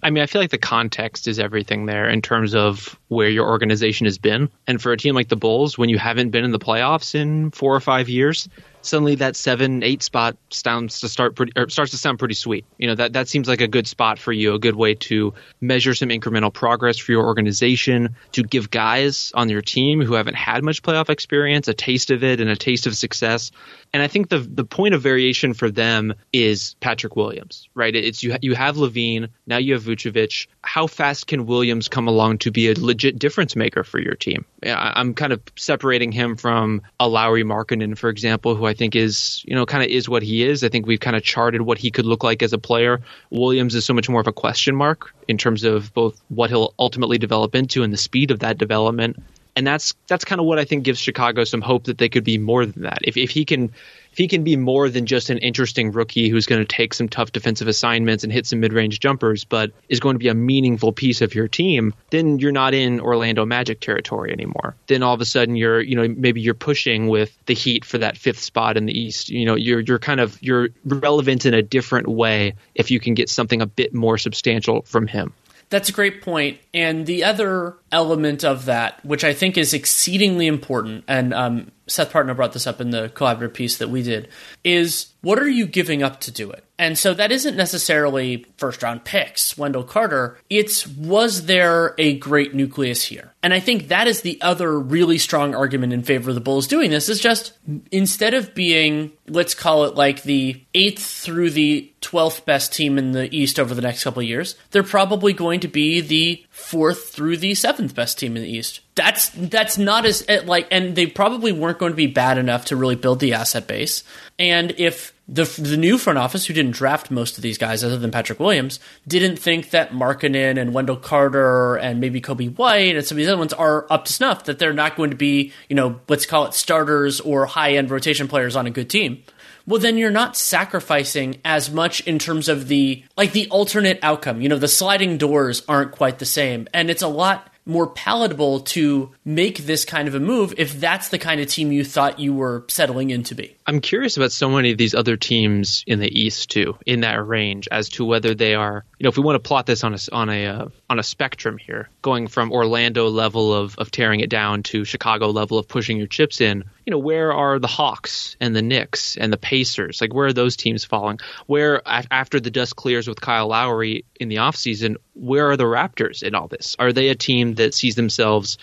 I 0.01 0.10
mean, 0.10 0.24
I 0.24 0.27
feel 0.27 0.41
like 0.41 0.51
the 0.51 0.58
context 0.58 1.27
is 1.27 1.39
everything 1.39 1.86
there 1.86 2.10
in 2.10 2.22
terms 2.22 2.56
of 2.56 2.98
where 3.10 3.29
your 3.29 3.48
organization 3.48 4.06
has 4.06 4.18
been. 4.18 4.50
And 4.68 4.82
for 4.82 4.91
a 4.91 4.98
team 4.98 5.15
like 5.15 5.27
the 5.27 5.36
Bulls, 5.36 5.77
when 5.77 5.89
you 5.89 5.98
haven't 5.98 6.29
been 6.29 6.46
in 6.46 6.51
the 6.51 6.60
playoffs 6.60 7.15
in 7.15 7.51
four 7.51 7.75
or 7.75 7.82
five 7.82 8.08
years, 8.08 8.48
suddenly 8.89 9.15
that 9.15 9.36
seven, 9.36 9.84
eight 9.84 10.03
spot 10.03 10.36
sounds 10.50 11.00
to 11.01 11.10
start 11.10 11.36
pretty, 11.36 11.53
or 11.55 11.69
starts 11.69 11.91
to 11.91 11.98
sound 11.98 12.19
pretty 12.19 12.34
sweet. 12.34 12.65
You 12.77 12.88
know, 12.88 12.96
that, 12.96 13.13
that 13.13 13.27
seems 13.27 13.48
like 13.48 13.62
a 13.62 13.67
good 13.67 13.88
spot 13.88 14.19
for 14.19 14.34
you, 14.34 14.53
a 14.53 14.60
good 14.60 14.75
way 14.75 14.96
to 14.96 15.34
measure 15.62 15.93
some 15.93 16.10
incremental 16.10 16.53
progress 16.53 16.98
for 16.98 17.12
your 17.12 17.25
organization, 17.25 18.15
to 18.34 18.43
give 18.43 18.69
guys 18.69 19.31
on 19.36 19.50
your 19.50 19.62
team 19.62 20.01
who 20.01 20.13
haven't 20.13 20.36
had 20.36 20.63
much 20.63 20.81
playoff 20.81 21.10
experience 21.10 21.67
a 21.67 21.74
taste 21.74 22.12
of 22.12 22.24
it 22.24 22.41
and 22.41 22.50
a 22.50 22.55
taste 22.55 22.88
of 22.88 22.96
success. 22.96 23.51
And 23.91 24.03
I 24.03 24.08
think 24.08 24.29
the 24.29 24.39
the 24.39 24.65
point 24.65 24.93
of 24.93 25.01
variation 25.01 25.53
for 25.53 25.72
them 25.72 26.13
is 26.31 26.75
Patrick 26.79 27.15
Williams, 27.15 27.67
right? 27.74 27.96
It's 27.96 28.22
you 28.22 28.36
you 28.41 28.53
have 28.53 28.75
LaVine, 28.75 29.29
now 29.48 29.58
you 29.58 29.74
have 29.74 29.84
Vucevic. 29.84 30.48
How 30.62 30.86
fast 30.86 31.25
can 31.27 31.48
Williams 31.48 31.88
come 31.88 32.08
along 32.08 32.39
to 32.39 32.51
be 32.51 32.69
a 32.69 32.75
legit 32.75 33.17
difference 33.17 33.55
maker 33.55 33.84
for 33.84 34.00
your 34.00 34.13
team? 34.13 34.46
I'm 34.63 35.15
kind 35.15 35.34
of 35.34 35.41
separating 35.55 36.12
him 36.12 36.36
from 36.36 36.81
a 37.00 37.08
Lauri 37.08 37.43
Markkanen, 37.43 37.98
for 37.98 38.10
example, 38.10 38.55
who 38.55 38.65
I 38.65 38.75
think 38.75 38.96
is 38.96 39.43
you 39.46 39.55
know 39.55 39.65
kind 39.65 39.84
of 39.84 39.89
is 39.89 40.08
what 40.08 40.22
he 40.22 40.43
is. 40.43 40.63
I 40.63 40.69
think 40.69 40.86
we've 40.86 41.00
kind 41.00 41.15
of 41.15 41.24
charted 41.24 41.62
what 41.62 41.79
he 41.79 41.89
could 41.89 42.05
look 42.05 42.24
like 42.24 42.43
as 42.43 42.53
a 42.53 42.60
player. 42.60 43.01
Williams 43.31 43.74
is 43.74 43.86
so 43.86 43.93
much 43.93 44.08
more 44.08 44.22
of 44.22 44.27
a 44.27 44.34
question 44.34 44.75
mark 44.75 45.15
in 45.27 45.38
terms 45.38 45.63
of 45.63 45.91
both 45.93 46.22
what 46.29 46.51
he'll 46.51 46.75
ultimately 46.77 47.17
develop 47.17 47.55
into 47.55 47.81
and 47.81 47.91
the 47.91 47.98
speed 47.98 48.29
of 48.29 48.39
that 48.39 48.58
development 48.60 49.17
and 49.60 49.68
that's 49.68 49.94
that's 50.08 50.24
kind 50.24 50.39
of 50.39 50.48
what 50.48 50.58
I 50.58 50.63
think 50.63 50.86
gives 50.86 51.01
Chicago 51.01 51.44
some 51.44 51.60
hope 51.60 51.84
that 51.84 51.98
they 51.98 52.08
could 52.08 52.24
be 52.24 52.38
more 52.38 52.66
than 52.66 52.84
that. 52.84 53.00
If 53.04 53.18
if 53.18 53.30
he 53.30 53.44
can 53.44 53.66
if 54.13 54.18
he 54.18 54.30
can 54.30 54.46
be 54.46 54.56
more 54.56 54.88
than 54.88 55.06
just 55.06 55.30
an 55.30 55.38
interesting 55.39 55.92
rookie 55.92 56.30
who's 56.30 56.46
going 56.46 56.62
to 56.62 56.66
take 56.66 56.94
some 56.94 57.10
tough 57.10 57.34
defensive 57.34 57.68
assignments 57.68 58.24
and 58.24 58.32
hit 58.32 58.48
some 58.48 58.62
mid-range 58.62 59.01
jumpers, 59.01 59.44
but 59.44 59.72
is 59.89 60.00
going 60.00 60.16
to 60.16 60.20
be 60.20 60.30
a 60.30 60.34
meaningful 60.34 60.94
piece 60.94 61.22
of 61.22 61.36
your 61.36 61.50
team, 61.50 61.94
then 62.10 62.39
you're 62.39 62.54
not 62.54 62.74
in 62.74 63.01
Orlando 63.01 63.46
Magic 63.46 63.82
territory 63.82 64.32
anymore. 64.32 64.78
Then 64.88 65.04
all 65.04 65.13
of 65.13 65.20
a 65.20 65.25
sudden 65.25 65.58
you're, 65.58 65.82
you 65.82 65.96
know, 65.96 66.08
maybe 66.08 66.39
you're 66.39 66.54
pushing 66.54 67.10
with 67.10 67.38
the 67.46 67.54
Heat 67.54 67.84
for 67.84 67.98
that 67.98 68.18
fifth 68.18 68.39
spot 68.39 68.78
in 68.78 68.86
the 68.86 68.98
East. 68.98 69.30
You 69.30 69.44
know, 69.44 69.56
you're 69.56 69.82
you're 69.82 70.00
kind 70.00 70.22
of 70.22 70.42
you're 70.42 70.70
relevant 70.86 71.46
in 71.46 71.54
a 71.54 71.62
different 71.62 72.08
way 72.08 72.54
if 72.75 72.92
you 72.92 73.01
can 73.01 73.13
get 73.13 73.30
something 73.30 73.62
a 73.62 73.68
bit 73.68 73.94
more 73.94 74.18
substantial 74.18 74.84
from 74.84 75.06
him. 75.06 75.34
That's 75.70 75.89
a 75.89 75.92
great 75.92 76.22
point. 76.22 76.60
And 76.74 77.06
the 77.06 77.25
other 77.25 77.75
element 77.91 78.43
of 78.43 78.65
that, 78.65 79.03
which 79.05 79.24
I 79.24 79.34
think 79.34 79.58
is 79.58 79.74
exceedingly 79.74 80.48
important, 80.48 81.03
and 81.08 81.34
um, 81.34 81.72
Seth 81.89 82.12
Partnow 82.12 82.36
brought 82.36 82.53
this 82.53 82.67
up 82.67 82.79
in 82.79 82.91
the 82.91 83.10
collaborative 83.10 83.53
piece 83.53 83.77
that 83.77 83.89
we 83.89 84.03
did, 84.03 84.29
is 84.63 85.08
what 85.22 85.39
are 85.39 85.48
you 85.48 85.65
giving 85.65 86.01
up 86.03 86.19
to 86.22 86.31
do 86.31 86.50
it? 86.51 86.63
And 86.77 86.98
so 86.98 87.13
that 87.13 87.31
isn't 87.31 87.58
necessarily 87.58 88.46
first 88.58 88.81
round 88.81 89.03
picks, 89.03 89.58
Wendell 89.58 89.84
Carter. 89.84 90.38
It's 90.50 90.88
was 90.88 91.46
there 91.46 91.93
a 91.98 92.17
great 92.17 92.55
nucleus 92.55 93.03
here? 93.03 93.34
And 93.43 93.53
I 93.53 93.60
think 93.60 93.89
that 93.89 94.08
is 94.08 94.22
the 94.22 94.41
other 94.41 94.79
really 94.79 95.17
strong 95.17 95.53
argument 95.53 95.91
in 95.91 96.03
favor 96.03 96.29
of 96.29 96.36
the 96.36 96.41
Bulls 96.41 96.67
doing 96.67 96.89
this 96.89 97.10
is 97.10 97.19
just 97.19 97.53
instead 97.91 98.34
of 98.34 98.55
being, 98.55 99.12
let's 99.27 99.53
call 99.53 99.84
it 99.86 99.96
like 99.96 100.24
the 100.24 100.63
eighth 100.74 101.03
through 101.03 101.50
the 101.50 101.91
12th 102.01 102.46
best 102.46 102.74
team 102.74 102.98
in 102.98 103.12
the 103.12 103.34
East 103.36 103.60
over 103.60 103.75
the 103.75 103.81
next 103.81 104.05
couple 104.05 104.24
years, 104.24 104.55
they're 104.72 104.84
probably 104.84 105.34
going 105.34 105.60
to 105.60 105.67
be 105.67 106.00
the 106.00 106.46
fourth 106.60 107.10
through 107.10 107.38
the 107.38 107.56
seventh 107.56 107.96
best 107.96 108.20
team 108.20 108.36
in 108.36 108.44
the 108.44 108.50
East. 108.50 108.82
That's 108.96 109.30
that's 109.30 109.78
not 109.78 110.06
as 110.06 110.24
eh, 110.28 110.42
like, 110.46 110.68
and 110.70 110.96
they 110.96 111.08
probably 111.08 111.51
weren't 111.51 111.80
going 111.80 111.94
to 111.94 111.96
be 111.96 112.08
bad 112.08 112.38
enough 112.38 112.66
to 112.66 112.75
really 112.75 112.96
build 112.96 113.20
the 113.20 113.34
asset 113.34 113.66
base. 113.66 114.04
And 114.38 114.74
if 114.78 115.13
the 115.28 115.46
the 115.58 115.78
new 115.78 115.98
front 115.98 116.20
office, 116.20 116.46
who 116.46 116.54
didn't 116.54 116.74
draft 116.74 117.10
most 117.10 117.38
of 117.38 117.44
these 117.44 117.58
guys 117.58 117.84
other 117.84 117.98
than 117.98 118.12
Patrick 118.12 118.39
Williams, 118.39 118.80
didn't 119.08 119.38
think 119.38 119.72
that 119.72 119.92
Markkanen 119.92 120.60
and 120.60 120.74
Wendell 120.74 120.98
Carter 120.98 121.78
and 121.78 122.00
maybe 122.00 122.22
Coby 122.22 122.56
White 122.56 122.95
and 122.95 123.06
some 123.06 123.15
of 123.15 123.19
these 123.19 123.30
other 123.30 123.38
ones 123.38 123.54
are 123.54 123.88
up 123.89 124.06
to 124.06 124.13
snuff, 124.13 124.43
that 124.43 124.60
they're 124.60 124.74
not 124.74 124.95
going 124.95 125.12
to 125.12 125.15
be, 125.15 125.54
you 125.69 125.76
know, 125.76 126.00
let's 126.10 126.26
call 126.26 126.45
it 126.45 126.54
starters 126.54 127.22
or 127.22 127.45
high 127.45 127.74
end 127.76 127.89
rotation 127.89 128.28
players 128.28 128.56
on 128.56 128.67
a 128.67 128.72
good 128.72 128.89
team 128.89 129.24
well 129.69 129.79
then 129.79 129.97
you're 129.97 130.12
not 130.12 130.36
sacrificing 130.36 131.39
as 131.45 131.71
much 131.71 132.01
in 132.01 132.19
terms 132.19 132.49
of 132.49 132.67
the 132.67 133.03
like 133.15 133.32
the 133.32 133.47
alternate 133.49 133.99
outcome 134.01 134.41
you 134.41 134.49
know 134.49 134.58
the 134.58 134.67
sliding 134.67 135.17
doors 135.17 135.62
aren't 135.69 135.91
quite 135.91 136.19
the 136.19 136.25
same 136.25 136.67
and 136.73 136.89
it's 136.89 137.03
a 137.03 137.08
lot 137.08 137.49
more 137.69 137.88
palatable 137.88 138.62
to 138.62 139.12
make 139.23 139.60
this 139.60 139.86
kind 139.86 140.08
of 140.08 140.15
a 140.15 140.19
move 140.19 140.53
if 140.58 140.79
that's 140.79 141.10
the 141.10 141.19
kind 141.19 141.39
of 141.39 141.47
team 141.47 141.71
you 141.71 141.86
thought 141.86 142.19
you 142.19 142.34
were 142.34 142.65
settling 142.67 143.12
in 143.12 143.23
to 143.23 143.36
be. 143.36 143.55
I'm 143.69 143.82
curious 143.82 144.17
about 144.17 144.32
so 144.32 144.49
many 144.49 144.71
of 144.71 144.79
these 144.79 144.95
other 144.95 145.15
teams 145.15 145.84
in 145.86 145.99
the 145.99 146.19
East 146.19 146.49
too, 146.49 146.79
in 146.88 147.01
that 147.01 147.23
range, 147.27 147.67
as 147.71 147.89
to 147.89 148.03
whether 148.03 148.34
they 148.34 148.55
are, 148.55 148.84
you 148.97 149.03
know, 149.03 149.10
if 149.10 149.17
we 149.17 149.21
want 149.21 149.36
to 149.36 149.47
plot 149.47 149.67
this 149.67 149.84
on 149.84 149.93
a 149.93 149.99
on 150.12 150.27
a 150.27 150.47
uh, 150.47 150.69
on 150.89 150.97
a 150.97 151.03
spectrum 151.03 151.60
here, 151.60 151.88
going 152.01 152.25
from 152.25 152.51
Orlando 152.51 153.10
level 153.10 153.53
of 153.53 153.77
of 153.77 153.91
tearing 153.91 154.21
it 154.21 154.29
down 154.32 154.63
to 154.63 154.86
Chicago 154.86 155.29
level 155.29 155.60
of 155.60 155.67
pushing 155.67 155.99
your 155.99 156.08
chips 156.08 156.41
in. 156.41 156.63
You 156.84 156.91
know, 156.91 156.97
where 156.97 157.32
are 157.32 157.60
the 157.60 157.67
Hawks 157.67 158.36
and 158.39 158.55
the 158.55 158.63
Knicks 158.63 159.17
and 159.17 159.32
the 159.32 159.38
Pacers? 159.38 160.01
Like, 160.01 160.15
where 160.15 160.25
are 160.25 160.34
those 160.34 160.55
teams 160.55 160.84
falling? 160.84 161.19
Where 161.45 161.84
after 161.86 162.39
the 162.39 162.49
dust 162.49 162.75
clears 162.75 163.08
with 163.08 163.21
Kyle 163.21 163.49
Lowry 163.49 164.05
in 164.19 164.29
the 164.29 164.38
offseason, 164.38 164.95
where 165.13 165.51
are 165.51 165.58
the 165.58 165.65
Raptors 165.65 166.23
in 166.23 166.34
all 166.34 166.47
this? 166.47 166.75
Are 166.79 166.91
they 166.91 167.10
a 167.10 167.15
team 167.15 167.53
that 167.55 167.75
sees 167.75 167.93
themselves 167.93 168.58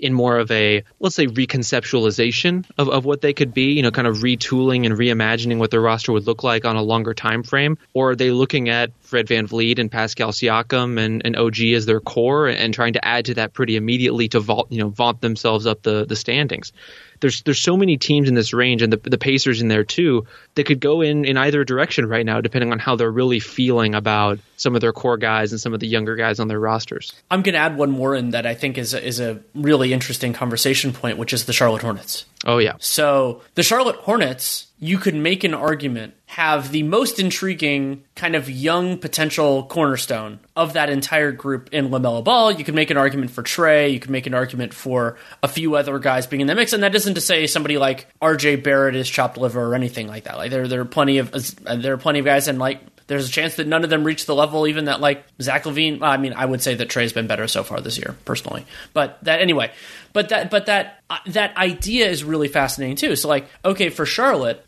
in 0.00 0.12
more 0.12 0.38
of 0.38 0.50
a 0.50 0.82
let's 1.00 1.16
say 1.16 1.26
reconceptualization 1.26 2.64
of, 2.78 2.88
of 2.88 3.04
what 3.04 3.20
they 3.20 3.32
could 3.32 3.52
be 3.52 3.72
you 3.72 3.82
know 3.82 3.90
kind 3.90 4.06
of 4.06 4.18
retooling 4.18 4.86
and 4.86 4.94
reimagining 4.94 5.58
what 5.58 5.70
their 5.70 5.80
roster 5.80 6.12
would 6.12 6.26
look 6.26 6.42
like 6.42 6.64
on 6.64 6.76
a 6.76 6.82
longer 6.82 7.14
time 7.14 7.42
frame? 7.42 7.78
Or 7.94 8.10
are 8.10 8.16
they 8.16 8.30
looking 8.30 8.68
at 8.68 8.90
Fred 9.00 9.26
VanVleet 9.26 9.78
and 9.78 9.90
Pascal 9.90 10.32
Siakam 10.32 10.98
and, 10.98 11.22
and 11.24 11.36
OG 11.36 11.60
as 11.60 11.86
their 11.86 12.00
core 12.00 12.48
and 12.48 12.72
trying 12.74 12.92
to 12.94 13.04
add 13.04 13.26
to 13.26 13.34
that 13.34 13.52
pretty 13.52 13.76
immediately 13.76 14.28
to 14.28 14.40
vault 14.40 14.70
you 14.70 14.78
know 14.78 14.88
vaunt 14.88 15.20
themselves 15.20 15.66
up 15.66 15.82
the 15.82 16.04
the 16.06 16.16
standings 16.16 16.72
there's 17.20 17.42
there's 17.42 17.60
so 17.60 17.76
many 17.76 17.96
teams 17.96 18.28
in 18.28 18.34
this 18.34 18.52
range, 18.52 18.82
and 18.82 18.92
the 18.92 18.96
the 18.96 19.18
Pacers 19.18 19.60
in 19.60 19.68
there 19.68 19.84
too 19.84 20.26
that 20.54 20.64
could 20.64 20.80
go 20.80 21.00
in 21.00 21.24
in 21.24 21.36
either 21.36 21.64
direction 21.64 22.06
right 22.06 22.24
now, 22.24 22.40
depending 22.40 22.72
on 22.72 22.78
how 22.78 22.96
they're 22.96 23.10
really 23.10 23.40
feeling 23.40 23.94
about 23.94 24.38
some 24.56 24.74
of 24.74 24.80
their 24.80 24.92
core 24.92 25.16
guys 25.16 25.52
and 25.52 25.60
some 25.60 25.74
of 25.74 25.80
the 25.80 25.86
younger 25.86 26.16
guys 26.16 26.40
on 26.40 26.48
their 26.48 26.60
rosters. 26.60 27.12
I'm 27.30 27.42
going 27.42 27.54
to 27.54 27.60
add 27.60 27.76
one 27.76 27.90
more 27.90 28.14
in 28.14 28.30
that 28.30 28.46
I 28.46 28.54
think 28.54 28.76
is 28.78 28.94
a, 28.94 29.04
is 29.04 29.20
a 29.20 29.40
really 29.54 29.92
interesting 29.92 30.32
conversation 30.32 30.92
point, 30.92 31.18
which 31.18 31.32
is 31.32 31.46
the 31.46 31.52
Charlotte 31.52 31.82
Hornets. 31.82 32.24
Oh 32.46 32.58
yeah. 32.58 32.74
So 32.78 33.42
the 33.54 33.62
Charlotte 33.62 33.96
Hornets, 33.96 34.66
you 34.78 34.98
could 34.98 35.14
make 35.14 35.44
an 35.44 35.54
argument 35.54 36.14
have 36.28 36.72
the 36.72 36.82
most 36.82 37.18
intriguing 37.18 38.04
kind 38.14 38.36
of 38.36 38.50
young 38.50 38.98
potential 38.98 39.64
cornerstone 39.64 40.38
of 40.54 40.74
that 40.74 40.90
entire 40.90 41.32
group 41.32 41.70
in 41.72 41.88
LaMelo 41.88 42.22
Ball. 42.22 42.52
You 42.52 42.64
could 42.64 42.74
make 42.74 42.90
an 42.90 42.98
argument 42.98 43.30
for 43.30 43.42
Trae. 43.42 43.90
You 43.90 43.98
could 43.98 44.10
make 44.10 44.26
an 44.26 44.34
argument 44.34 44.74
for 44.74 45.16
a 45.42 45.48
few 45.48 45.74
other 45.74 45.98
guys 45.98 46.26
being 46.26 46.42
in 46.42 46.46
the 46.46 46.54
mix, 46.54 46.74
and 46.74 46.82
that 46.82 46.94
isn't 46.94 47.14
to 47.14 47.20
say 47.22 47.46
somebody 47.46 47.78
like 47.78 48.08
R.J. 48.20 48.56
Barrett 48.56 48.94
is 48.94 49.08
chopped 49.08 49.38
liver 49.38 49.70
or 49.70 49.74
anything 49.74 50.06
like 50.06 50.24
that. 50.24 50.36
Like 50.36 50.50
there, 50.50 50.68
there 50.68 50.82
are 50.82 50.84
plenty 50.84 51.16
of 51.16 51.32
there 51.64 51.94
are 51.94 51.98
plenty 51.98 52.18
of 52.18 52.26
guys, 52.26 52.46
and 52.46 52.58
like 52.58 52.82
there's 53.08 53.26
a 53.26 53.32
chance 53.32 53.54
that 53.54 53.66
none 53.66 53.84
of 53.84 53.90
them 53.90 54.04
reach 54.04 54.26
the 54.26 54.34
level 54.34 54.66
even 54.66 54.84
that 54.84 55.00
like 55.00 55.24
Zach 55.40 55.64
LaVine. 55.64 56.02
I 56.02 56.18
mean, 56.18 56.34
I 56.34 56.44
would 56.44 56.62
say 56.62 56.74
that 56.74 56.88
Trae's 56.88 57.14
been 57.14 57.26
better 57.26 57.48
so 57.48 57.64
far 57.64 57.80
this 57.80 57.96
year, 57.96 58.16
personally. 58.26 58.66
But 58.92 59.18
that 59.24 59.40
anyway. 59.40 59.72
But 60.12 60.28
that 60.28 60.50
but 60.50 60.66
that 60.66 61.02
uh, 61.08 61.18
that 61.28 61.56
idea 61.56 62.08
is 62.08 62.22
really 62.22 62.48
fascinating 62.48 62.96
too. 62.96 63.16
So 63.16 63.28
like, 63.28 63.46
okay, 63.64 63.88
for 63.88 64.04
Charlotte, 64.04 64.64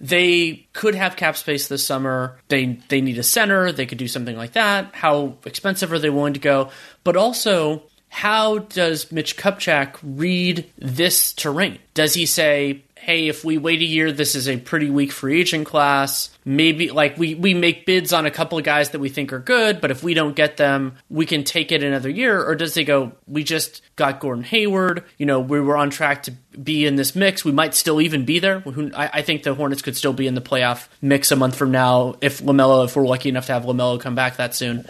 they 0.00 0.66
could 0.72 0.94
have 0.94 1.16
cap 1.16 1.36
space 1.36 1.68
this 1.68 1.84
summer. 1.84 2.38
They 2.48 2.78
they 2.88 3.00
need 3.00 3.18
a 3.18 3.22
center. 3.22 3.70
They 3.72 3.86
could 3.86 3.98
do 3.98 4.08
something 4.08 4.36
like 4.36 4.52
that. 4.52 4.94
How 4.94 5.36
expensive 5.44 5.92
are 5.92 5.98
they 5.98 6.10
willing 6.10 6.34
to 6.34 6.40
go? 6.40 6.70
But 7.04 7.16
also, 7.16 7.82
how 8.08 8.58
does 8.58 9.12
Mitch 9.12 9.36
Kupchak 9.36 9.96
read 10.02 10.70
this 10.78 11.32
terrain? 11.32 11.78
Does 11.94 12.14
he 12.14 12.26
say, 12.26 12.82
hey, 13.00 13.28
if 13.28 13.44
we 13.44 13.56
wait 13.56 13.80
a 13.80 13.84
year, 13.84 14.12
this 14.12 14.34
is 14.34 14.46
a 14.46 14.58
pretty 14.58 14.90
weak 14.90 15.10
free 15.10 15.40
agent 15.40 15.66
class. 15.66 16.28
Maybe 16.44 16.90
like 16.90 17.16
we, 17.16 17.34
we 17.34 17.54
make 17.54 17.86
bids 17.86 18.12
on 18.12 18.26
a 18.26 18.30
couple 18.30 18.58
of 18.58 18.64
guys 18.64 18.90
that 18.90 18.98
we 18.98 19.08
think 19.08 19.32
are 19.32 19.38
good, 19.38 19.80
but 19.80 19.90
if 19.90 20.02
we 20.02 20.12
don't 20.12 20.36
get 20.36 20.58
them, 20.58 20.96
we 21.08 21.24
can 21.24 21.42
take 21.42 21.72
it 21.72 21.82
another 21.82 22.10
year. 22.10 22.42
Or 22.42 22.54
does 22.54 22.74
they 22.74 22.84
go, 22.84 23.12
we 23.26 23.42
just 23.42 23.80
got 23.96 24.20
Gordon 24.20 24.44
Hayward, 24.44 25.04
you 25.16 25.24
know, 25.24 25.40
we 25.40 25.60
were 25.60 25.78
on 25.78 25.88
track 25.88 26.24
to 26.24 26.32
be 26.62 26.84
in 26.84 26.96
this 26.96 27.16
mix. 27.16 27.42
We 27.42 27.52
might 27.52 27.74
still 27.74 28.02
even 28.02 28.26
be 28.26 28.38
there. 28.38 28.62
I, 28.94 29.22
think 29.22 29.44
the 29.44 29.54
Hornets 29.54 29.82
could 29.82 29.96
still 29.96 30.12
be 30.12 30.26
in 30.26 30.34
the 30.34 30.40
playoff 30.42 30.88
mix 31.00 31.32
a 31.32 31.36
month 31.36 31.56
from 31.56 31.70
now 31.70 32.16
if 32.20 32.42
LaMelo, 32.42 32.84
if 32.84 32.96
we're 32.96 33.06
lucky 33.06 33.30
enough 33.30 33.46
to 33.46 33.54
have 33.54 33.64
LaMelo 33.64 33.98
come 33.98 34.14
back 34.14 34.36
that 34.36 34.54
soon. 34.54 34.86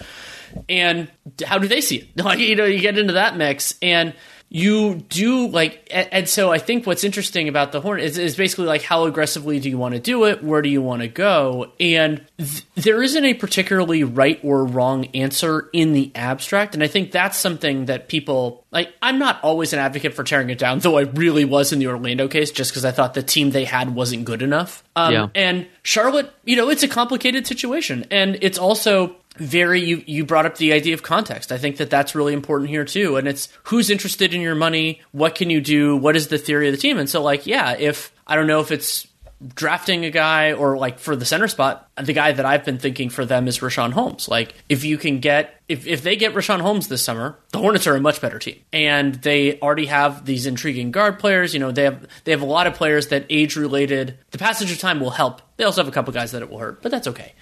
And 0.68 1.08
how 1.44 1.58
do 1.58 1.68
they 1.68 1.80
see 1.80 1.96
it? 1.96 2.08
Like, 2.24 2.40
you 2.40 2.56
know, 2.56 2.64
you 2.64 2.80
get 2.80 2.98
into 2.98 3.14
that 3.14 3.36
mix 3.36 3.74
and 3.80 4.14
you 4.52 4.96
do 5.08 5.46
like, 5.46 5.88
and, 5.92 6.28
so 6.28 6.50
I 6.50 6.58
think 6.58 6.84
what's 6.84 7.04
interesting 7.04 7.48
about 7.48 7.70
the 7.70 7.80
horn 7.80 8.00
is, 8.00 8.18
is 8.18 8.34
basically 8.34 8.66
like 8.66 8.82
how 8.82 9.04
aggressively 9.04 9.60
do 9.60 9.70
you 9.70 9.78
want 9.78 9.94
to 9.94 10.00
do 10.00 10.24
it? 10.24 10.42
Where 10.42 10.60
do 10.60 10.68
you 10.68 10.82
want 10.82 11.02
to 11.02 11.08
go? 11.08 11.70
And 11.78 12.26
th- 12.36 12.66
there 12.74 13.00
isn't 13.00 13.24
a 13.24 13.34
particularly 13.34 14.02
right 14.02 14.40
or 14.42 14.64
wrong 14.64 15.06
answer 15.14 15.70
in 15.72 15.92
the 15.92 16.10
abstract. 16.16 16.74
And 16.74 16.82
I 16.82 16.88
think 16.88 17.12
that's 17.12 17.38
something 17.38 17.84
that 17.84 18.08
people 18.08 18.64
like. 18.72 18.92
I'm 19.00 19.20
not 19.20 19.38
always 19.44 19.72
an 19.72 19.78
advocate 19.78 20.14
for 20.14 20.24
tearing 20.24 20.50
it 20.50 20.58
down, 20.58 20.80
though 20.80 20.98
I 20.98 21.02
really 21.02 21.44
was 21.44 21.72
in 21.72 21.78
the 21.78 21.86
Orlando 21.86 22.26
case 22.26 22.50
just 22.50 22.72
because 22.72 22.84
I 22.84 22.90
thought 22.90 23.14
the 23.14 23.22
team 23.22 23.52
they 23.52 23.64
had 23.64 23.94
wasn't 23.94 24.24
good 24.24 24.42
enough. 24.42 24.82
Um, 24.96 25.12
Yeah. 25.12 25.28
And 25.36 25.68
Charlotte, 25.84 26.32
you 26.44 26.56
know, 26.56 26.70
it's 26.70 26.82
a 26.82 26.88
complicated 26.88 27.46
situation. 27.46 28.04
And 28.10 28.36
it's 28.42 28.58
also 28.58 29.14
very 29.40 29.80
you 29.82 30.04
you 30.06 30.24
brought 30.24 30.46
up 30.46 30.58
the 30.58 30.72
idea 30.72 30.94
of 30.94 31.02
context. 31.02 31.50
I 31.50 31.58
think 31.58 31.78
that 31.78 31.90
that's 31.90 32.14
really 32.14 32.34
important 32.34 32.68
here 32.68 32.84
too. 32.84 33.16
And 33.16 33.26
it's 33.26 33.48
who's 33.64 33.90
interested 33.90 34.34
in 34.34 34.40
your 34.42 34.54
money, 34.54 35.00
what 35.12 35.34
can 35.34 35.50
you 35.50 35.60
do, 35.60 35.96
what 35.96 36.14
is 36.14 36.28
the 36.28 36.38
theory 36.38 36.68
of 36.68 36.74
the 36.74 36.80
team? 36.80 36.98
And 36.98 37.08
so 37.08 37.22
like, 37.22 37.46
yeah, 37.46 37.74
if 37.78 38.12
I 38.26 38.36
don't 38.36 38.46
know 38.46 38.60
if 38.60 38.70
it's 38.70 39.08
drafting 39.54 40.04
a 40.04 40.10
guy 40.10 40.52
or 40.52 40.76
like 40.76 40.98
for 40.98 41.16
the 41.16 41.24
center 41.24 41.48
spot, 41.48 41.88
the 41.96 42.12
guy 42.12 42.32
that 42.32 42.44
I've 42.44 42.66
been 42.66 42.78
thinking 42.78 43.08
for 43.08 43.24
them 43.24 43.48
is 43.48 43.60
Richaun 43.60 43.92
Holmes. 43.92 44.28
Like 44.28 44.54
if 44.68 44.84
you 44.84 44.98
can 44.98 45.20
get 45.20 45.58
if, 45.66 45.86
if 45.86 46.02
they 46.02 46.16
get 46.16 46.34
Richaun 46.34 46.60
Holmes 46.60 46.88
this 46.88 47.02
summer, 47.02 47.38
the 47.52 47.58
Hornets 47.58 47.86
are 47.86 47.96
a 47.96 48.00
much 48.00 48.20
better 48.20 48.38
team. 48.38 48.60
And 48.74 49.14
they 49.14 49.58
already 49.60 49.86
have 49.86 50.26
these 50.26 50.44
intriguing 50.44 50.90
guard 50.90 51.18
players. 51.18 51.54
You 51.54 51.60
know, 51.60 51.72
they 51.72 51.84
have 51.84 52.06
they 52.24 52.32
have 52.32 52.42
a 52.42 52.46
lot 52.46 52.66
of 52.66 52.74
players 52.74 53.06
that 53.06 53.24
age 53.30 53.56
related 53.56 54.18
the 54.32 54.38
passage 54.38 54.70
of 54.70 54.78
time 54.78 55.00
will 55.00 55.10
help. 55.10 55.40
They 55.56 55.64
also 55.64 55.80
have 55.80 55.88
a 55.88 55.92
couple 55.92 56.12
guys 56.12 56.32
that 56.32 56.42
it 56.42 56.50
will 56.50 56.58
hurt, 56.58 56.82
but 56.82 56.90
that's 56.90 57.08
okay. 57.08 57.32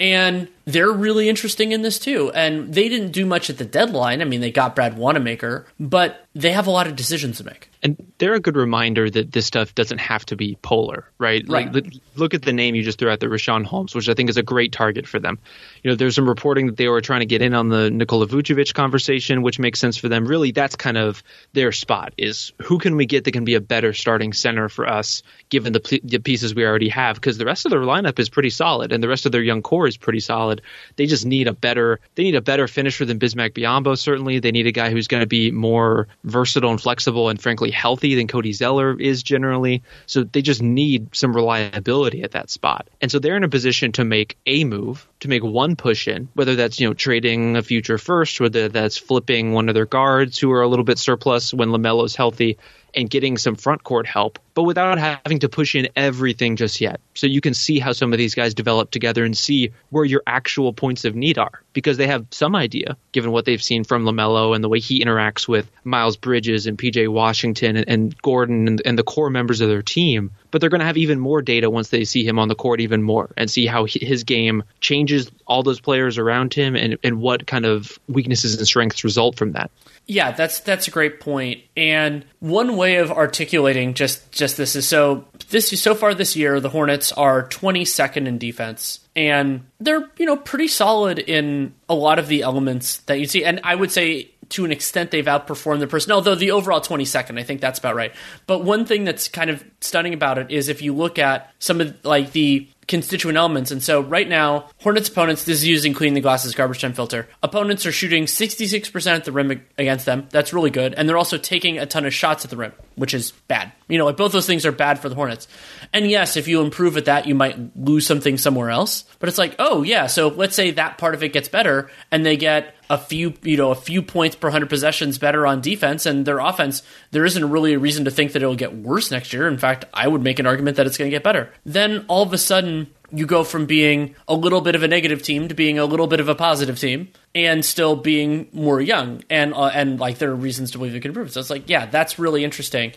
And 0.00 0.48
they're 0.66 0.92
really 0.92 1.28
interesting 1.28 1.72
in 1.72 1.82
this 1.82 1.98
too. 1.98 2.30
And 2.32 2.74
they 2.74 2.88
didn't 2.88 3.12
do 3.12 3.24
much 3.24 3.48
at 3.48 3.58
the 3.58 3.64
deadline. 3.64 4.20
I 4.20 4.24
mean, 4.24 4.40
they 4.40 4.50
got 4.50 4.74
Brad 4.74 4.98
Wanamaker, 4.98 5.66
but 5.78 6.26
they 6.34 6.52
have 6.52 6.66
a 6.66 6.70
lot 6.70 6.86
of 6.86 6.96
decisions 6.96 7.38
to 7.38 7.44
make. 7.44 7.70
And 7.82 8.12
they're 8.18 8.34
a 8.34 8.40
good 8.40 8.56
reminder 8.56 9.08
that 9.08 9.30
this 9.30 9.46
stuff 9.46 9.74
doesn't 9.74 9.98
have 9.98 10.26
to 10.26 10.36
be 10.36 10.58
polar, 10.60 11.08
right? 11.18 11.44
Right. 11.46 11.72
Like, 11.72 11.94
look- 12.16 12.34
at 12.34 12.42
the 12.42 12.52
name 12.52 12.74
you 12.74 12.82
just 12.82 12.98
threw 12.98 13.08
out 13.08 13.20
there, 13.20 13.30
Richaun 13.30 13.64
Holmes, 13.64 13.94
which 13.94 14.08
I 14.08 14.14
think 14.14 14.28
is 14.28 14.36
a 14.36 14.42
great 14.42 14.72
target 14.72 15.06
for 15.06 15.20
them. 15.20 15.38
You 15.82 15.90
know, 15.90 15.94
there's 15.94 16.16
some 16.16 16.28
reporting 16.28 16.66
that 16.66 16.76
they 16.76 16.88
were 16.88 17.00
trying 17.00 17.20
to 17.20 17.26
get 17.26 17.40
in 17.40 17.54
on 17.54 17.68
the 17.68 17.90
Nikola 17.90 18.26
Vucevic 18.26 18.74
conversation, 18.74 19.42
which 19.42 19.58
makes 19.60 19.78
sense 19.78 19.96
for 19.96 20.08
them. 20.08 20.26
Really, 20.26 20.50
that's 20.50 20.74
kind 20.74 20.98
of 20.98 21.22
their 21.52 21.70
spot 21.70 22.12
is 22.18 22.52
who 22.60 22.78
can 22.78 22.96
we 22.96 23.06
get 23.06 23.24
that 23.24 23.32
can 23.32 23.44
be 23.44 23.54
a 23.54 23.60
better 23.60 23.92
starting 23.92 24.32
center 24.32 24.68
for 24.68 24.88
us, 24.88 25.22
given 25.48 25.72
the, 25.72 26.00
the 26.02 26.18
pieces 26.18 26.54
we 26.54 26.66
already 26.66 26.88
have? 26.88 27.14
Because 27.16 27.38
the 27.38 27.46
rest 27.46 27.66
of 27.66 27.70
their 27.70 27.80
lineup 27.80 28.18
is 28.18 28.28
pretty 28.28 28.50
solid, 28.50 28.92
and 28.92 29.02
the 29.02 29.08
rest 29.08 29.26
of 29.26 29.32
their 29.32 29.42
young 29.42 29.62
core 29.62 29.86
is 29.86 29.96
pretty 29.96 30.20
solid. 30.20 30.55
They 30.96 31.06
just 31.06 31.26
need 31.26 31.48
a 31.48 31.52
better, 31.52 32.00
they 32.14 32.22
need 32.22 32.34
a 32.34 32.40
better 32.40 32.68
finisher 32.68 33.04
than 33.04 33.18
Bismack 33.18 33.50
Biyombo. 33.50 33.98
Certainly, 33.98 34.40
they 34.40 34.52
need 34.52 34.66
a 34.66 34.72
guy 34.72 34.90
who's 34.90 35.08
going 35.08 35.22
to 35.22 35.26
be 35.26 35.50
more 35.50 36.08
versatile 36.24 36.70
and 36.70 36.80
flexible, 36.80 37.28
and 37.28 37.40
frankly 37.40 37.70
healthy 37.70 38.14
than 38.14 38.28
Cody 38.28 38.52
Zeller 38.52 38.98
is 38.98 39.22
generally. 39.22 39.82
So 40.06 40.24
they 40.24 40.42
just 40.42 40.62
need 40.62 41.14
some 41.14 41.34
reliability 41.34 42.22
at 42.22 42.32
that 42.32 42.50
spot, 42.50 42.88
and 43.00 43.10
so 43.10 43.18
they're 43.18 43.36
in 43.36 43.44
a 43.44 43.48
position 43.48 43.92
to 43.92 44.04
make 44.04 44.36
a 44.46 44.64
move, 44.64 45.08
to 45.20 45.28
make 45.28 45.42
one 45.42 45.76
push 45.76 46.08
in, 46.08 46.28
whether 46.34 46.56
that's 46.56 46.78
you 46.80 46.88
know 46.88 46.94
trading 46.94 47.56
a 47.56 47.62
future 47.62 47.98
first, 47.98 48.40
whether 48.40 48.68
that's 48.68 48.96
flipping 48.96 49.52
one 49.52 49.68
of 49.68 49.74
their 49.74 49.86
guards 49.86 50.38
who 50.38 50.52
are 50.52 50.62
a 50.62 50.68
little 50.68 50.84
bit 50.84 50.98
surplus 50.98 51.54
when 51.54 51.70
LaMelo's 51.70 52.16
healthy 52.16 52.58
and 52.94 53.10
getting 53.10 53.36
some 53.36 53.54
front 53.54 53.84
court 53.84 54.06
help, 54.06 54.38
but 54.54 54.62
without 54.62 54.98
having 54.98 55.38
to 55.40 55.48
push 55.48 55.74
in 55.74 55.88
everything 55.96 56.56
just 56.56 56.80
yet. 56.80 57.00
So 57.14 57.26
you 57.26 57.42
can 57.42 57.52
see 57.52 57.78
how 57.78 57.92
some 57.92 58.12
of 58.12 58.18
these 58.18 58.34
guys 58.34 58.54
develop 58.54 58.90
together 58.90 59.24
and 59.24 59.36
see 59.36 59.72
where 59.90 60.04
your 60.04 60.22
actual 60.26 60.72
points 60.72 61.04
of 61.04 61.14
need 61.14 61.38
are 61.38 61.62
because 61.76 61.98
they 61.98 62.06
have 62.06 62.24
some 62.30 62.56
idea, 62.56 62.96
given 63.12 63.32
what 63.32 63.44
they've 63.44 63.62
seen 63.62 63.84
from 63.84 64.04
LaMelo 64.06 64.54
and 64.54 64.64
the 64.64 64.68
way 64.70 64.80
he 64.80 65.04
interacts 65.04 65.46
with 65.46 65.70
Miles 65.84 66.16
Bridges 66.16 66.66
and 66.66 66.78
PJ 66.78 67.06
Washington 67.06 67.76
and, 67.76 67.86
and 67.86 68.22
Gordon 68.22 68.66
and, 68.66 68.82
and 68.86 68.98
the 68.98 69.02
core 69.02 69.28
members 69.28 69.60
of 69.60 69.68
their 69.68 69.82
team. 69.82 70.30
But 70.50 70.62
they're 70.62 70.70
going 70.70 70.80
to 70.80 70.86
have 70.86 70.96
even 70.96 71.20
more 71.20 71.42
data 71.42 71.68
once 71.68 71.90
they 71.90 72.04
see 72.04 72.26
him 72.26 72.38
on 72.38 72.48
the 72.48 72.54
court 72.54 72.80
even 72.80 73.02
more 73.02 73.30
and 73.36 73.50
see 73.50 73.66
how 73.66 73.84
his 73.84 74.24
game 74.24 74.64
changes 74.80 75.30
all 75.46 75.62
those 75.62 75.78
players 75.78 76.16
around 76.16 76.54
him 76.54 76.76
and, 76.76 76.96
and 77.04 77.20
what 77.20 77.46
kind 77.46 77.66
of 77.66 77.98
weaknesses 78.08 78.56
and 78.56 78.66
strengths 78.66 79.04
result 79.04 79.36
from 79.36 79.52
that. 79.52 79.70
Yeah, 80.08 80.30
that's 80.30 80.60
that's 80.60 80.86
a 80.86 80.92
great 80.92 81.18
point. 81.18 81.62
And 81.76 82.24
one 82.38 82.76
way 82.76 82.96
of 82.96 83.10
articulating 83.10 83.94
just 83.94 84.30
just 84.30 84.56
this 84.56 84.76
is 84.76 84.86
so 84.86 85.24
this 85.48 85.68
so 85.80 85.94
far 85.96 86.14
this 86.14 86.36
year 86.36 86.60
the 86.60 86.68
Hornets 86.68 87.10
are 87.12 87.48
22nd 87.48 88.28
in 88.28 88.38
defense 88.38 89.00
and 89.16 89.66
they're, 89.80 90.08
you 90.16 90.26
know, 90.26 90.36
pretty 90.36 90.68
solid 90.68 91.18
in 91.18 91.74
a 91.88 91.94
lot 91.94 92.20
of 92.20 92.28
the 92.28 92.42
elements 92.42 92.98
that 92.98 93.18
you 93.18 93.26
see 93.26 93.44
and 93.44 93.60
I 93.64 93.74
would 93.74 93.90
say 93.90 94.30
to 94.50 94.64
an 94.64 94.70
extent 94.70 95.10
they've 95.10 95.24
outperformed 95.24 95.80
the 95.80 95.88
personnel 95.88 96.20
though 96.20 96.36
the 96.36 96.52
overall 96.52 96.80
22nd 96.80 97.36
I 97.36 97.42
think 97.42 97.60
that's 97.60 97.80
about 97.80 97.96
right. 97.96 98.14
But 98.46 98.62
one 98.62 98.84
thing 98.84 99.02
that's 99.02 99.26
kind 99.26 99.50
of 99.50 99.64
stunning 99.80 100.14
about 100.14 100.38
it 100.38 100.52
is 100.52 100.68
if 100.68 100.82
you 100.82 100.94
look 100.94 101.18
at 101.18 101.52
some 101.58 101.80
of 101.80 102.04
like 102.04 102.30
the 102.30 102.68
constituent 102.88 103.36
elements. 103.36 103.70
And 103.70 103.82
so 103.82 104.00
right 104.00 104.28
now, 104.28 104.68
Hornets 104.82 105.08
opponents, 105.08 105.44
this 105.44 105.58
is 105.58 105.66
using 105.66 105.94
Cleaning 105.94 106.14
the 106.14 106.20
Glass's 106.20 106.54
garbage 106.54 106.80
time 106.80 106.92
filter. 106.92 107.28
Opponents 107.42 107.86
are 107.86 107.92
shooting 107.92 108.24
66% 108.24 109.14
at 109.14 109.24
the 109.24 109.32
rim 109.32 109.62
against 109.78 110.06
them. 110.06 110.28
That's 110.30 110.52
really 110.52 110.70
good. 110.70 110.94
And 110.94 111.08
they're 111.08 111.16
also 111.16 111.38
taking 111.38 111.78
a 111.78 111.86
ton 111.86 112.06
of 112.06 112.14
shots 112.14 112.44
at 112.44 112.50
the 112.50 112.56
rim, 112.56 112.72
which 112.94 113.14
is 113.14 113.32
bad. 113.48 113.72
You 113.88 113.98
know, 113.98 114.06
like 114.06 114.16
both 114.16 114.32
those 114.32 114.46
things 114.46 114.66
are 114.66 114.72
bad 114.72 114.98
for 114.98 115.08
the 115.08 115.14
Hornets. 115.14 115.46
And 115.92 116.10
yes, 116.10 116.36
if 116.36 116.48
you 116.48 116.60
improve 116.62 116.96
at 116.96 117.04
that, 117.04 117.26
you 117.26 117.34
might 117.34 117.76
lose 117.76 118.06
something 118.06 118.36
somewhere 118.36 118.70
else. 118.70 119.04
But 119.18 119.28
it's 119.28 119.38
like, 119.38 119.54
oh 119.58 119.82
yeah, 119.82 120.06
so 120.06 120.28
let's 120.28 120.56
say 120.56 120.72
that 120.72 120.98
part 120.98 121.14
of 121.14 121.22
it 121.22 121.32
gets 121.32 121.48
better 121.48 121.90
and 122.10 122.26
they 122.26 122.36
get 122.36 122.74
a 122.90 122.98
few, 122.98 123.34
you 123.42 123.56
know, 123.56 123.70
a 123.70 123.76
few 123.76 124.02
points 124.02 124.36
per 124.36 124.48
100 124.48 124.68
possessions 124.68 125.18
better 125.18 125.46
on 125.46 125.60
defense 125.60 126.06
and 126.06 126.24
their 126.24 126.38
offense, 126.38 126.82
there 127.10 127.24
isn't 127.24 127.50
really 127.50 127.74
a 127.74 127.78
reason 127.78 128.04
to 128.04 128.10
think 128.10 128.32
that 128.32 128.42
it'll 128.42 128.56
get 128.56 128.74
worse 128.74 129.10
next 129.10 129.32
year. 129.32 129.48
In 129.48 129.58
fact, 129.58 129.84
I 129.92 130.06
would 130.06 130.22
make 130.22 130.38
an 130.38 130.46
argument 130.46 130.76
that 130.76 130.86
it's 130.86 130.98
going 130.98 131.10
to 131.10 131.14
get 131.14 131.24
better. 131.24 131.52
Then 131.64 132.04
all 132.08 132.22
of 132.22 132.32
a 132.32 132.38
sudden, 132.38 132.88
you 133.12 133.26
go 133.26 133.44
from 133.44 133.66
being 133.66 134.14
a 134.26 134.34
little 134.34 134.60
bit 134.60 134.74
of 134.74 134.82
a 134.82 134.88
negative 134.88 135.22
team 135.22 135.48
to 135.48 135.54
being 135.54 135.78
a 135.78 135.84
little 135.84 136.06
bit 136.06 136.20
of 136.20 136.28
a 136.28 136.34
positive 136.34 136.78
team 136.78 137.08
and 137.34 137.64
still 137.64 137.94
being 137.96 138.48
more 138.52 138.80
young 138.80 139.22
and 139.30 139.54
uh, 139.54 139.66
and 139.66 140.00
like 140.00 140.18
there 140.18 140.30
are 140.30 140.34
reasons 140.34 140.72
to 140.72 140.78
believe 140.78 140.94
it 140.94 141.00
can 141.00 141.10
improve. 141.10 141.32
So 141.32 141.40
it's 141.40 141.50
like, 141.50 141.68
yeah, 141.68 141.86
that's 141.86 142.18
really 142.18 142.42
interesting. 142.42 142.92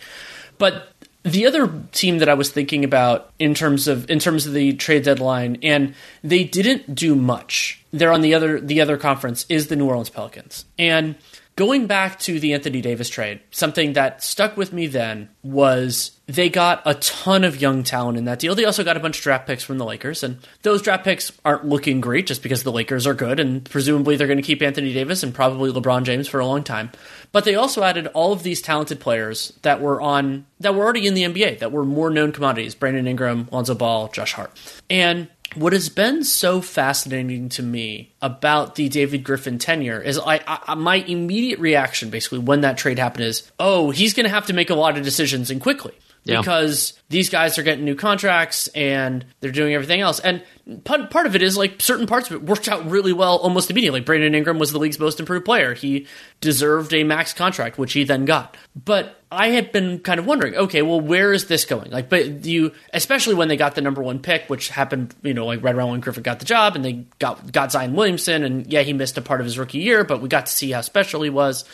But 0.60 0.89
the 1.24 1.48
other 1.48 1.84
team 1.91 2.19
that 2.19 2.30
I 2.30 2.36
was 2.36 2.52
thinking 2.52 2.84
about 2.84 3.32
in 3.39 3.54
terms 3.56 3.88
of 3.88 4.10
in 4.10 4.19
terms 4.19 4.45
of 4.45 4.54
the 4.54 4.74
trade 4.74 5.04
deadline, 5.04 5.58
and 5.63 5.95
they 6.24 6.43
didn't 6.43 6.93
do 6.93 7.15
much. 7.15 7.84
They're 7.91 8.12
on 8.12 8.22
the 8.22 8.36
other 8.36 8.60
the 8.60 8.82
other 8.82 8.98
conference 8.98 9.45
is 9.50 9.67
the 9.67 9.76
New 9.76 9.88
Orleans 9.88 10.10
Pelicans. 10.10 10.65
And 10.78 11.15
going 11.60 11.88
back 11.88 12.17
to 12.19 12.39
the 12.39 12.54
Anthony 12.54 12.80
Davis 12.80 13.10
trade, 13.10 13.41
something 13.52 13.91
that 13.93 14.24
stuck 14.24 14.56
with 14.56 14.72
me 14.72 14.88
then 14.88 15.28
was 15.43 16.12
they 16.26 16.48
got 16.48 16.82
a 16.86 16.93
ton 16.93 17.43
of 17.43 17.60
young 17.60 17.84
talent 17.84 18.17
in 18.17 18.24
that 18.24 18.39
deal. 18.39 18.56
They 18.56 18.63
also 18.63 18.86
got 18.86 18.95
a 18.95 19.02
bunch 19.02 19.17
of 19.17 19.24
draft 19.24 19.45
picks 19.45 19.63
from 19.63 19.78
the 19.78 19.84
Lakers, 19.84 20.24
and 20.24 20.38
those 20.62 20.82
draft 20.82 21.04
picks 21.04 21.34
aren't 21.43 21.65
looking 21.65 22.00
great 22.00 22.28
just 22.28 22.43
because 22.43 22.63
the 22.63 22.72
Lakers 22.72 23.06
are 23.06 23.13
good, 23.13 23.41
and 23.41 23.65
presumably 23.69 24.15
they're 24.15 24.28
going 24.28 24.38
to 24.38 24.43
keep 24.43 24.62
Anthony 24.62 24.93
Davis 24.93 25.22
and 25.22 25.36
probably 25.36 25.69
LeBron 25.69 26.04
James 26.04 26.30
for 26.30 26.39
a 26.39 26.45
long 26.45 26.63
time. 26.63 26.91
But 27.32 27.46
they 27.46 27.56
also 27.56 27.84
added 27.84 28.08
all 28.08 28.34
of 28.34 28.44
these 28.44 28.62
talented 28.62 29.00
players 29.00 29.54
that 29.62 29.82
were 29.82 30.02
on 30.02 30.46
that 30.60 30.74
were 30.74 30.84
already 30.84 31.06
in 31.08 31.13
the 31.13 31.24
NBA, 31.24 31.60
that 31.60 31.72
were 31.72 31.86
more 31.86 32.10
known 32.10 32.32
commodities: 32.32 32.76
Brandon 32.76 33.08
Ingram, 33.08 33.48
Lonzo 33.52 33.76
Ball, 33.76 34.08
Josh 34.10 34.34
Hart, 34.34 34.52
and 34.89 35.28
what 35.56 35.74
has 35.74 35.89
been 35.89 36.24
so 36.24 36.62
fascinating 36.62 37.50
to 37.50 37.63
me 37.63 38.12
about 38.22 38.76
the 38.76 38.88
David 38.88 39.24
Griffin 39.24 39.58
tenure 39.58 40.00
is 40.00 40.20
I, 40.20 40.42
I 40.48 40.76
my 40.76 40.98
immediate 40.98 41.60
reaction 41.60 42.10
basically 42.10 42.39
when 42.39 42.62
that 42.62 42.78
trade 42.78 43.00
happened 43.00 43.26
is, 43.26 43.50
oh, 43.60 43.89
he's 43.89 44.13
going 44.13 44.26
to 44.26 44.30
have 44.30 44.46
to 44.48 44.54
make 44.54 44.70
a 44.70 44.76
lot 44.76 44.98
of 44.98 45.04
decisions 45.04 45.50
and 45.50 45.60
quickly 45.60 45.94
Yeah. 46.24 46.42
because 46.42 46.94
these 47.10 47.30
guys 47.30 47.58
are 47.58 47.64
getting 47.64 47.86
new 47.86 47.96
contracts 47.96 48.68
and 48.70 49.26
they're 49.40 49.52
doing 49.52 49.74
everything 49.74 50.02
else. 50.02 50.20
And 50.20 50.44
part, 50.84 51.26
of 51.26 51.36
it 51.36 51.42
is 51.42 51.58
like 51.58 51.82
certain 51.82 52.06
parts 52.06 52.30
of 52.30 52.36
it 52.36 52.44
worked 52.44 52.68
out 52.68 52.90
really 52.90 53.14
well 53.14 53.38
almost 53.38 53.72
immediately. 53.72 54.02
Brandon 54.02 54.36
Ingram 54.36 54.60
was 54.60 54.72
the 54.72 54.80
league's 54.80 55.00
most 55.00 55.20
improved 55.20 55.46
player. 55.46 55.74
He 55.74 56.08
deserved 56.42 56.94
a 56.94 57.04
max 57.04 57.34
contract, 57.34 57.78
which 57.78 57.94
he 57.94 58.04
then 58.04 58.26
got. 58.26 58.56
But 58.76 59.20
I 59.32 59.50
had 59.50 59.72
been 59.72 60.00
kind 60.00 60.20
of 60.20 60.26
wondering, 60.26 60.56
okay, 60.56 60.82
well, 60.82 61.00
where 61.00 61.34
is 61.34 61.48
this 61.48 61.66
going? 61.66 61.92
Like, 61.92 62.10
but 62.10 62.46
you, 62.46 62.74
especially 62.94 63.36
when 63.36 63.48
they 63.48 63.58
got 63.58 63.76
the 63.76 63.82
number 63.82 64.02
one 64.02 64.20
pick, 64.20 64.46
which 64.48 64.70
happened, 64.70 65.16
you 65.24 65.34
know, 65.34 65.46
like 65.46 65.64
right 65.64 65.76
around 65.76 65.92
when 65.92 66.00
Griffin 66.00 66.24
got 66.24 66.40
the 66.40 66.46
job, 66.46 66.76
and 66.76 66.86
they 66.86 67.06
got 67.20 67.52
got 67.52 67.72
Zion 67.72 67.94
Williamson, 67.96 68.44
and 68.44 68.72
yeah, 68.72 68.82
he 68.82 68.94
missed 68.94 69.18
a 69.18 69.22
part 69.22 69.40
of 69.40 69.46
his 69.46 69.58
rookie 69.58 69.80
year, 69.80 70.04
but 70.04 70.22
we 70.22 70.30
got 70.30 70.46
to 70.46 70.52
see 70.52 70.72
how 70.72 70.82
special 70.82 71.22
he 71.22 71.30
was. 71.30 71.66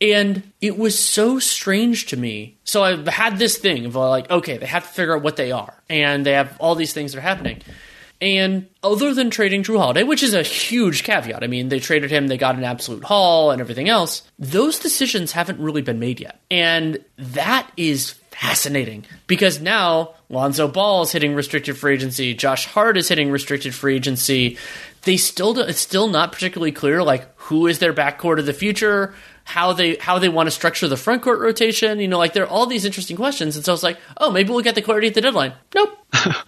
And 0.00 0.42
it 0.60 0.78
was 0.78 0.98
so 0.98 1.38
strange 1.38 2.06
to 2.06 2.16
me. 2.16 2.58
So 2.64 2.84
I 2.84 3.10
had 3.10 3.38
this 3.38 3.56
thing 3.56 3.86
of 3.86 3.96
uh, 3.96 4.08
like, 4.10 4.30
okay, 4.30 4.58
they 4.58 4.66
have 4.66 4.86
to 4.86 4.92
figure 4.92 5.16
out 5.16 5.22
what 5.22 5.36
they 5.36 5.52
are, 5.52 5.74
and 5.88 6.26
they 6.26 6.32
have 6.32 6.56
all 6.60 6.74
these 6.74 6.92
things 6.92 7.12
that 7.12 7.18
are 7.18 7.22
happening. 7.22 7.62
And 8.20 8.66
other 8.82 9.12
than 9.12 9.30
trading 9.30 9.62
Jrue 9.62 9.78
Holiday, 9.78 10.02
which 10.02 10.22
is 10.22 10.32
a 10.32 10.42
huge 10.42 11.02
caveat, 11.02 11.42
I 11.42 11.48
mean, 11.48 11.68
they 11.68 11.80
traded 11.80 12.10
him, 12.10 12.28
they 12.28 12.38
got 12.38 12.56
an 12.56 12.64
absolute 12.64 13.04
haul 13.04 13.50
and 13.50 13.60
everything 13.60 13.88
else, 13.88 14.22
those 14.38 14.78
decisions 14.78 15.32
haven't 15.32 15.60
really 15.60 15.82
been 15.82 15.98
made 15.98 16.20
yet. 16.20 16.40
And 16.50 17.04
that 17.18 17.70
is 17.76 18.12
fascinating 18.30 19.04
because 19.26 19.60
now 19.60 20.14
Lonzo 20.30 20.66
Ball 20.66 21.02
is 21.02 21.12
hitting 21.12 21.34
restricted 21.34 21.76
free 21.76 21.94
agency, 21.94 22.34
Josh 22.34 22.66
Hart 22.66 22.96
is 22.96 23.08
hitting 23.08 23.30
restricted 23.30 23.74
free 23.74 23.96
agency. 23.96 24.56
They 25.02 25.18
still 25.18 25.54
do, 25.54 25.60
it's 25.60 25.78
still 25.78 26.08
not 26.08 26.32
particularly 26.32 26.72
clear 26.72 27.02
like 27.02 27.28
who 27.36 27.66
is 27.66 27.80
their 27.80 27.92
backcourt 27.92 28.38
of 28.38 28.46
the 28.46 28.52
future, 28.54 29.14
how 29.46 29.72
they 29.72 29.94
how 29.94 30.18
they 30.18 30.28
want 30.28 30.48
to 30.48 30.50
structure 30.50 30.88
the 30.88 30.96
front 30.96 31.22
court 31.22 31.38
rotation. 31.38 32.00
You 32.00 32.08
know, 32.08 32.18
like 32.18 32.32
there 32.32 32.42
are 32.42 32.48
all 32.48 32.66
these 32.66 32.84
interesting 32.84 33.16
questions. 33.16 33.54
And 33.54 33.64
so 33.64 33.72
it's 33.72 33.82
like, 33.82 33.96
oh, 34.16 34.32
maybe 34.32 34.50
we'll 34.50 34.60
get 34.60 34.74
the 34.74 34.82
clarity 34.82 35.06
at 35.06 35.14
the 35.14 35.20
deadline. 35.20 35.52
Nope. 35.72 35.96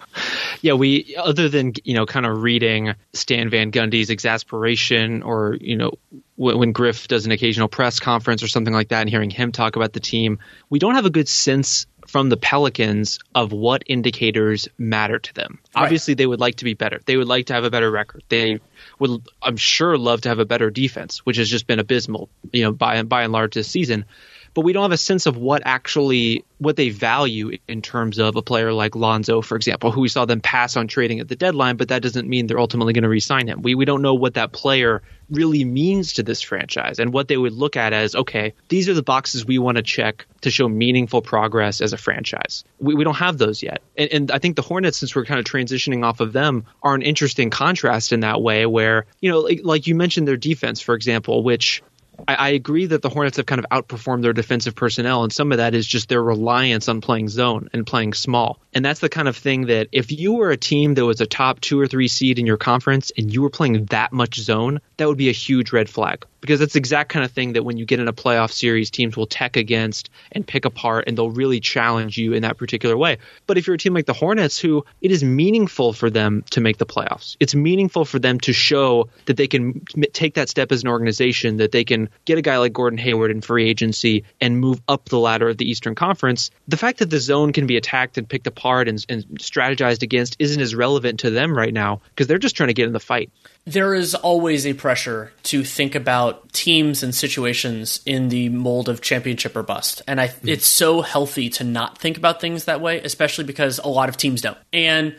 yeah, 0.61 0.73
we 0.73 1.15
other 1.17 1.47
than 1.47 1.73
you 1.85 1.93
know 1.93 2.05
kind 2.05 2.25
of 2.25 2.43
reading 2.43 2.93
Stan 3.13 3.49
Van 3.49 3.71
Gundy's 3.71 4.09
exasperation, 4.09 5.23
or 5.23 5.57
you 5.61 5.77
know 5.77 5.93
when, 6.35 6.57
when 6.59 6.71
Griff 6.73 7.07
does 7.07 7.25
an 7.25 7.31
occasional 7.31 7.69
press 7.69 8.01
conference 8.01 8.43
or 8.43 8.49
something 8.49 8.73
like 8.73 8.89
that, 8.89 8.99
and 8.99 9.09
hearing 9.09 9.29
him 9.29 9.53
talk 9.53 9.77
about 9.77 9.93
the 9.93 10.01
team, 10.01 10.37
we 10.69 10.77
don't 10.77 10.95
have 10.95 11.05
a 11.05 11.09
good 11.09 11.29
sense 11.29 11.87
from 12.09 12.29
the 12.29 12.37
Pelicans 12.37 13.19
of 13.35 13.51
what 13.51 13.83
indicators 13.85 14.67
matter 14.79 15.19
to 15.19 15.33
them. 15.33 15.59
Right. 15.75 15.83
Obviously, 15.83 16.15
they 16.15 16.25
would 16.25 16.39
like 16.39 16.55
to 16.55 16.65
be 16.65 16.73
better. 16.73 16.99
They 17.05 17.17
would 17.17 17.27
like 17.27 17.45
to 17.47 17.53
have 17.53 17.63
a 17.63 17.69
better 17.69 17.91
record. 17.91 18.23
They 18.29 18.59
would, 18.97 19.21
I'm 19.43 19.57
sure, 19.57 19.95
love 19.97 20.21
to 20.21 20.29
have 20.29 20.39
a 20.39 20.45
better 20.45 20.71
defense, 20.71 21.19
which 21.19 21.37
has 21.37 21.49
just 21.49 21.67
been 21.67 21.77
abysmal, 21.77 22.29
you 22.51 22.63
know, 22.63 22.71
by 22.71 23.01
by 23.03 23.23
and 23.23 23.31
large 23.31 23.53
this 23.53 23.67
season 23.67 24.05
but 24.53 24.61
we 24.61 24.73
don't 24.73 24.83
have 24.83 24.91
a 24.91 24.97
sense 24.97 25.25
of 25.25 25.37
what 25.37 25.61
actually 25.65 26.43
what 26.57 26.75
they 26.75 26.89
value 26.89 27.57
in 27.67 27.81
terms 27.81 28.19
of 28.19 28.35
a 28.35 28.41
player 28.41 28.73
like 28.73 28.95
Lonzo, 28.95 29.41
for 29.41 29.55
example, 29.55 29.91
who 29.91 30.01
we 30.01 30.09
saw 30.09 30.25
them 30.25 30.41
pass 30.41 30.75
on 30.75 30.87
trading 30.87 31.21
at 31.21 31.29
the 31.29 31.35
deadline, 31.35 31.77
but 31.77 31.87
that 31.87 32.01
doesn't 32.01 32.27
mean 32.27 32.47
they're 32.47 32.59
ultimately 32.59 32.91
going 32.91 33.03
to 33.03 33.09
re-sign 33.09 33.47
him. 33.47 33.61
We 33.61 33.75
we 33.75 33.85
don't 33.85 34.01
know 34.01 34.13
what 34.13 34.33
that 34.33 34.51
player 34.51 35.01
really 35.29 35.63
means 35.63 36.13
to 36.13 36.23
this 36.23 36.41
franchise 36.41 36.99
and 36.99 37.13
what 37.13 37.27
they 37.27 37.37
would 37.37 37.53
look 37.53 37.77
at 37.77 37.93
as 37.93 38.15
okay, 38.15 38.53
these 38.67 38.89
are 38.89 38.93
the 38.93 39.03
boxes 39.03 39.45
we 39.45 39.59
want 39.59 39.77
to 39.77 39.83
check 39.83 40.25
to 40.41 40.51
show 40.51 40.67
meaningful 40.67 41.21
progress 41.21 41.81
as 41.81 41.93
a 41.93 41.97
franchise. 41.97 42.63
We, 42.79 42.95
we 42.95 43.03
don't 43.03 43.15
have 43.15 43.37
those 43.37 43.61
yet. 43.61 43.81
And, 43.97 44.09
and 44.11 44.31
I 44.31 44.39
think 44.39 44.55
the 44.55 44.61
Hornets, 44.61 44.97
since 44.97 45.15
we're 45.15 45.25
kind 45.25 45.39
of 45.39 45.45
transitioning 45.45 46.03
off 46.03 46.19
of 46.19 46.33
them, 46.33 46.65
are 46.81 46.95
an 46.95 47.01
interesting 47.01 47.49
contrast 47.49 48.11
in 48.11 48.21
that 48.21 48.41
way 48.41 48.65
where, 48.65 49.05
you 49.21 49.29
know, 49.29 49.39
like, 49.39 49.61
like 49.63 49.87
you 49.87 49.95
mentioned 49.95 50.27
their 50.27 50.37
defense, 50.37 50.81
for 50.81 50.95
example, 50.95 51.43
which 51.43 51.83
I, 52.27 52.35
I, 52.35 52.49
agree 52.49 52.85
that 52.87 53.01
the 53.01 53.09
Hornets 53.09 53.37
have 53.37 53.45
kind 53.45 53.59
of 53.59 53.65
outperformed 53.71 54.21
their 54.21 54.33
defensive 54.33 54.75
personnel, 54.75 55.23
and 55.23 55.31
some 55.31 55.51
of 55.51 55.57
that 55.57 55.73
is 55.73 55.85
just 55.85 56.09
their 56.09 56.21
reliance 56.21 56.87
on 56.87 57.01
playing 57.01 57.29
zone 57.29 57.69
and 57.73 57.85
playing 57.85 58.13
small. 58.13 58.59
And 58.73 58.83
that's 58.83 58.99
the 58.99 59.09
kind 59.09 59.27
of 59.27 59.37
thing 59.37 59.67
that 59.67 59.87
if 59.91 60.11
you 60.11 60.33
were 60.33 60.51
a 60.51 60.57
team 60.57 60.93
that 60.95 61.05
was 61.05 61.21
a 61.21 61.25
top 61.25 61.59
two 61.61 61.79
or 61.79 61.87
three 61.87 62.07
seed 62.07 62.39
in 62.39 62.45
your 62.45 62.57
conference 62.57 63.11
and 63.17 63.33
you 63.33 63.41
were 63.41 63.49
playing 63.49 63.85
that 63.85 64.11
much 64.11 64.39
zone, 64.39 64.81
that 64.97 65.07
would 65.07 65.17
be 65.17 65.29
a 65.29 65.33
huge 65.33 65.71
red 65.71 65.89
flag 65.89 66.25
because 66.41 66.59
that's 66.59 66.73
the 66.73 66.79
exact 66.79 67.09
kind 67.09 67.25
of 67.25 67.31
thing 67.31 67.53
that 67.53 67.63
when 67.63 67.77
you 67.77 67.85
get 67.85 67.99
in 67.99 68.07
a 68.07 68.13
playoff 68.13 68.51
series, 68.51 68.89
teams 68.89 69.17
will 69.17 69.25
tech 69.25 69.57
against 69.57 70.09
and 70.31 70.45
pick 70.45 70.65
apart, 70.65 71.05
and 71.07 71.17
they'll 71.17 71.31
really 71.31 71.59
challenge 71.59 72.17
you 72.17 72.33
in 72.33 72.43
that 72.43 72.57
particular 72.57 72.97
way. 72.97 73.17
But 73.47 73.57
if 73.57 73.67
you're 73.67 73.75
a 73.75 73.79
team 73.79 73.93
like 73.93 74.05
the 74.05 74.13
Hornets, 74.13 74.59
who 74.59 74.85
it 75.01 75.11
is 75.11 75.23
meaningful 75.23 75.93
for 75.93 76.09
them 76.09 76.43
to 76.51 76.61
make 76.61 76.77
the 76.77 76.85
playoffs, 76.85 77.35
it's 77.39 77.55
meaningful 77.55 78.05
for 78.05 78.19
them 78.19 78.39
to 78.41 78.53
show 78.53 79.09
that 79.25 79.37
they 79.37 79.47
can 79.47 79.81
take 80.13 80.35
that 80.35 80.49
step 80.49 80.71
as 80.71 80.83
an 80.83 80.89
organization, 80.89 81.57
that 81.57 81.71
they 81.71 81.83
can 81.83 82.09
get 82.25 82.37
a 82.37 82.41
guy 82.41 82.57
like 82.57 82.73
Gordon 82.73 82.99
Hayward 82.99 83.31
in 83.31 83.41
free 83.41 83.69
agency 83.69 84.23
and 84.39 84.59
move 84.59 84.81
up 84.87 85.05
the 85.09 85.19
ladder 85.19 85.49
of 85.49 85.57
the 85.57 85.69
Eastern 85.69 85.95
Conference. 85.95 86.51
The 86.67 86.77
fact 86.77 86.99
that 86.99 87.09
the 87.09 87.19
zone 87.19 87.53
can 87.53 87.67
be 87.67 87.77
attacked 87.77 88.17
and 88.17 88.27
picked 88.27 88.47
apart 88.47 88.87
and, 88.87 89.03
and 89.09 89.23
strategized 89.39 90.03
against 90.03 90.35
isn't 90.39 90.61
as 90.61 90.75
relevant 90.75 91.21
to 91.21 91.29
them 91.29 91.55
right 91.55 91.73
now 91.73 92.01
because 92.09 92.27
they're 92.27 92.37
just 92.37 92.55
trying 92.55 92.67
to 92.67 92.73
get 92.73 92.87
in 92.87 92.93
the 92.93 92.99
fight 92.99 93.31
there 93.65 93.93
is 93.93 94.15
always 94.15 94.65
a 94.65 94.73
pressure 94.73 95.31
to 95.43 95.63
think 95.63 95.93
about 95.95 96.51
teams 96.53 97.03
and 97.03 97.13
situations 97.13 98.01
in 98.05 98.29
the 98.29 98.49
mold 98.49 98.89
of 98.89 99.01
championship 99.01 99.55
or 99.55 99.63
bust. 99.63 100.01
And 100.07 100.19
I, 100.19 100.29
mm. 100.29 100.47
it's 100.49 100.67
so 100.67 101.01
healthy 101.01 101.49
to 101.51 101.63
not 101.63 101.97
think 101.97 102.17
about 102.17 102.41
things 102.41 102.65
that 102.65 102.81
way, 102.81 103.01
especially 103.01 103.43
because 103.43 103.79
a 103.79 103.87
lot 103.87 104.09
of 104.09 104.17
teams 104.17 104.41
don't. 104.41 104.57
And 104.73 105.15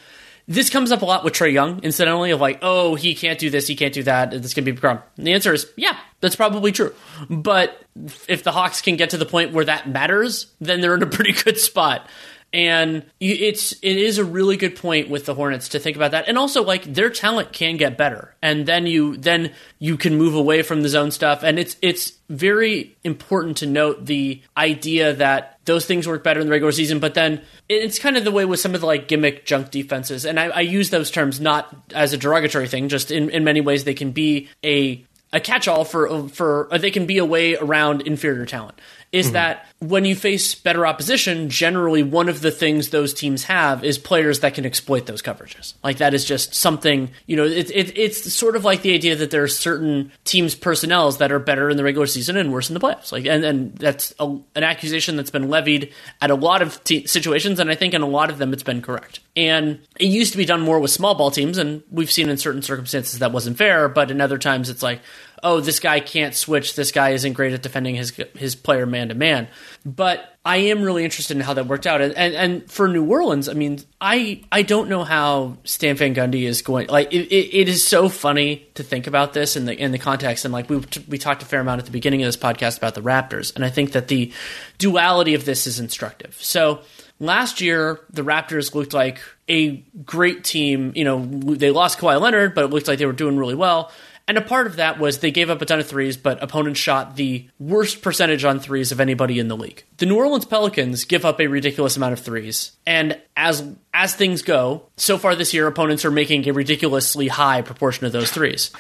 this 0.49 0.69
comes 0.69 0.91
up 0.91 1.03
a 1.03 1.05
lot 1.05 1.23
with 1.23 1.35
Trae 1.35 1.53
Young, 1.53 1.79
incidentally, 1.85 2.33
of 2.33 2.41
like, 2.41 2.59
oh, 2.63 2.97
he 2.97 3.15
can't 3.15 3.39
do 3.39 3.51
this, 3.51 3.69
he 3.69 3.77
can't 3.77 3.95
do 3.95 4.03
that, 4.03 4.33
this 4.33 4.53
can 4.53 4.65
be 4.65 4.73
a 4.73 4.75
problem. 4.75 5.05
And 5.17 5.27
the 5.27 5.33
answer 5.33 5.55
is, 5.55 5.71
yeah, 5.77 5.97
that's 6.21 6.35
probably 6.35 6.73
true. 6.73 6.93
But 7.29 7.81
if 8.27 8.43
the 8.43 8.51
Hawks 8.51 8.83
can 8.83 8.97
get 8.97 9.11
to 9.11 9.17
the 9.17 9.27
point 9.27 9.53
where 9.53 9.67
that 9.67 9.89
matters, 9.89 10.53
then 10.61 10.81
they're 10.81 10.97
in 10.97 11.05
a 11.05 11.07
pretty 11.07 11.33
good 11.45 11.59
spot 11.59 12.09
and 12.53 13.05
it's 13.21 13.73
it 13.75 13.97
is 13.97 14.19
a 14.19 14.25
really 14.25 14.57
good 14.57 14.75
point 14.75 15.09
with 15.09 15.25
the 15.25 15.35
Hornets 15.35 15.69
to 15.71 15.79
think 15.79 15.97
about 15.97 16.11
that, 16.11 16.29
and 16.29 16.37
also 16.37 16.65
like 16.65 16.83
their 16.85 17.11
talent 17.11 17.53
can 17.53 17.77
get 17.77 17.97
better, 17.97 18.35
and 18.43 18.67
then 18.67 18.87
you 18.87 19.17
then 19.17 19.53
you 19.79 19.97
can 19.97 20.17
move 20.17 20.35
away 20.35 20.63
from 20.63 20.83
the 20.83 20.89
zone 20.89 21.11
stuff, 21.11 21.43
and 21.43 21.59
it's 21.59 21.77
it's 21.81 22.13
very 22.29 22.97
important 23.05 23.59
to 23.59 23.67
note 23.67 24.07
the 24.07 24.43
idea 24.57 25.13
that 25.15 25.59
those 25.65 25.87
things 25.87 26.09
work 26.09 26.25
better 26.25 26.41
in 26.41 26.47
the 26.47 26.51
regular 26.51 26.73
season, 26.73 26.99
but 26.99 27.15
then 27.15 27.41
it's 27.69 27.99
kind 27.99 28.17
of 28.17 28.25
the 28.25 28.33
way 28.33 28.45
with 28.45 28.59
some 28.59 28.75
of 28.75 28.81
the 28.81 28.87
like 28.87 29.07
gimmick 29.07 29.45
junk 29.47 29.71
defenses, 29.71 30.25
and 30.25 30.41
I, 30.41 30.49
I 30.49 30.61
use 30.61 30.91
those 30.91 31.11
terms 31.11 31.41
not 31.41 31.75
as 31.95 32.13
a 32.13 32.17
derogatory 32.17 32.67
thing, 32.67 32.89
just 32.89 33.13
in 33.13 33.31
in 33.31 33.45
many 33.45 33.61
ways 33.61 33.85
they 33.85 33.95
can 33.95 34.11
be 34.11 34.49
a 34.65 35.05
a 35.33 35.39
catch-all 35.39 35.85
for 35.85 36.29
for 36.29 36.69
they 36.73 36.91
can 36.91 37.07
be 37.07 37.19
a 37.19 37.25
way 37.25 37.55
around 37.55 38.03
inferior 38.03 38.47
talent 38.47 38.81
is 39.13 39.27
mm-hmm. 39.27 39.35
that 39.35 39.67
when 39.81 40.05
you 40.05 40.15
face 40.15 40.55
better 40.55 40.87
opposition, 40.87 41.49
generally 41.49 42.03
one 42.03 42.29
of 42.29 42.43
the 42.43 42.51
things 42.51 42.91
those 42.91 43.13
teams 43.13 43.45
have 43.45 43.83
is 43.83 43.99
players 43.99 44.41
that 44.41 44.55
can 44.55 44.65
exploit 44.65 45.07
those 45.07 45.23
coverages. 45.23 45.75
Like 45.83 45.99
that 45.99 46.15
is 46.15 46.25
just 46.25 46.55
something, 46.55 47.11
you 47.27 47.37
know, 47.37 47.45
it, 47.45 47.71
it, 47.71 47.99
it's 47.99 48.33
sort 48.33 48.57
of 48.57 48.65
like 48.65 48.83
the 48.83 48.95
idea 48.95 49.17
that 49.17 49.31
there 49.31 49.43
are 49.43 49.49
certain 49.49 50.13
teams' 50.25 50.55
personnels 50.55 51.19
that 51.19 51.33
are 51.33 51.39
better 51.39 51.71
in 51.71 51.77
the 51.77 51.83
regular 51.83 52.07
season 52.07 52.37
and 52.37 52.53
worse 52.53 52.69
in 52.69 52.75
the 52.75 52.81
playoffs. 52.81 53.11
Like, 53.11 53.27
and, 53.27 53.45
and 53.45 53.75
that's 53.77 54.15
a, 54.21 54.27
an 54.27 54.63
accusation 54.63 55.17
that's 55.17 55.31
been 55.31 55.49
levied 55.49 55.93
at 56.21 56.31
a 56.31 56.37
lot 56.37 56.63
of 56.63 56.83
t- 56.85 57.07
situations, 57.07 57.59
and 57.59 57.71
I 57.71 57.75
think 57.75 57.95
in 57.95 58.03
a 58.03 58.07
lot 58.07 58.31
of 58.31 58.39
them 58.39 58.53
it's 58.53 58.63
been 58.63 58.83
correct. 58.83 59.21
And 59.35 59.81
it 59.99 60.07
used 60.07 60.33
to 60.33 60.39
be 60.39 60.45
done 60.45 60.61
more 60.61 60.79
with 60.79 60.91
small 60.91 61.15
ball 61.15 61.31
teams, 61.31 61.59
and 61.59 61.83
we've 61.91 62.13
seen 62.13 62.29
in 62.29 62.37
certain 62.37 62.63
circumstances 62.63 63.19
that 63.19 63.33
wasn't 63.33 63.57
fair, 63.57 63.89
but 63.89 64.11
in 64.11 64.21
other 64.21 64.39
times 64.39 64.69
it's 64.69 64.83
like, 64.83 65.01
oh, 65.43 65.61
this 65.61 65.81
guy 65.81 66.01
can't 66.01 66.35
switch. 66.35 66.75
This 66.75 66.93
guy 66.93 67.11
isn't 67.11 67.33
great 67.33 67.53
at 67.53 67.63
defending 67.63 67.95
his 67.95 68.11
his 68.37 68.55
player 68.55 68.87
man 68.87 69.09
to 69.09 69.15
man. 69.15 69.49
But 69.85 70.37
I 70.45 70.57
am 70.57 70.83
really 70.83 71.05
interested 71.05 71.37
in 71.37 71.43
how 71.43 71.55
that 71.55 71.67
worked 71.67 71.87
out. 71.87 72.01
And, 72.01 72.17
and, 72.17 72.35
and 72.35 72.71
for 72.71 72.89
New 72.89 73.05
Orleans, 73.05 73.49
I 73.49 73.53
mean, 73.53 73.81
I 74.01 74.43
I 74.51 74.63
don't 74.63 74.89
know 74.89 75.05
how 75.05 75.59
Stan 75.65 75.97
Van 75.97 76.15
Gundy 76.15 76.43
is 76.43 76.63
going. 76.63 76.89
Like, 76.89 77.13
it, 77.13 77.29
it, 77.29 77.57
it 77.57 77.69
is 77.69 77.87
so 77.87 78.09
funny 78.09 78.69
to 78.75 78.83
think 78.83 79.07
about 79.07 79.33
this 79.33 79.57
in 79.57 79.67
the 79.67 79.77
in 79.77 79.93
the 79.93 79.99
context. 79.99 80.45
And 80.45 80.53
like 80.53 80.71
we 80.71 80.83
we 81.09 81.19
talked 81.19 81.43
a 81.43 81.47
fair 81.47 81.61
amount 81.61 81.81
at 81.81 81.87
the 81.87 81.93
beginning 81.93 82.23
of 82.23 82.27
this 82.27 82.37
podcast 82.37 82.79
about 82.79 82.95
the 82.95 83.03
Raptors, 83.03 83.55
and 83.55 83.65
I 83.65 83.71
think 83.71 83.93
that 83.93 84.09
the 84.09 84.33
duality 84.79 85.35
of 85.35 85.45
this 85.45 85.67
is 85.67 85.81
instructive. 85.81 86.37
So. 86.41 86.83
Last 87.23 87.61
year, 87.61 88.01
the 88.11 88.23
Raptors 88.23 88.75
looked 88.75 88.95
like 88.95 89.21
a 89.47 89.85
great 90.07 90.43
team. 90.43 90.93
You 90.95 91.05
know, 91.05 91.23
they 91.23 91.71
lost 91.71 91.99
Kawhi 91.99 92.19
Leonard, 92.19 92.55
but 92.55 92.65
it 92.65 92.69
looked 92.69 92.89
like 92.89 92.99
they 92.99 93.05
were 93.05 93.13
doing 93.13 93.37
really 93.37 93.55
well. 93.55 93.93
And 94.31 94.39
a 94.39 94.43
part 94.43 94.69
of 94.69 94.77
that 94.77 95.01
was 95.01 95.19
they 95.19 95.33
gave 95.33 95.51
up 95.51 95.61
a 95.61 95.67
ton 95.67 95.81
of 95.81 95.89
threes, 95.89 96.17
but 96.17 96.41
opponents 96.41 96.79
shot 96.79 97.17
the 97.17 97.49
worst 97.59 98.01
percentage 98.01 98.45
on 98.45 98.61
threes 98.61 98.93
of 98.93 99.01
anybody 99.01 99.41
in 99.41 99.49
the 99.49 99.57
league. 99.57 99.83
The 99.97 100.07
New 100.07 100.15
Orleans 100.15 100.45
Pelicans 100.45 101.05
give 101.05 101.25
up 101.25 101.41
a 101.41 101.49
ridiculous 101.49 101.97
amount 101.97 102.13
of 102.13 102.21
threes, 102.21 102.71
and 102.87 103.21
as 103.37 103.69
as 103.93 104.15
things 104.15 104.43
go, 104.43 104.85
so 104.97 105.19
far 105.19 105.35
this 105.35 105.53
year 105.53 105.67
opponents 105.67 106.05
are 106.05 106.13
making 106.13 106.49
a 106.49 106.53
ridiculously 106.53 107.27
high 107.27 107.63
proportion 107.63 108.07
of 108.07 108.13
those 108.13 108.31
threes. 108.31 108.71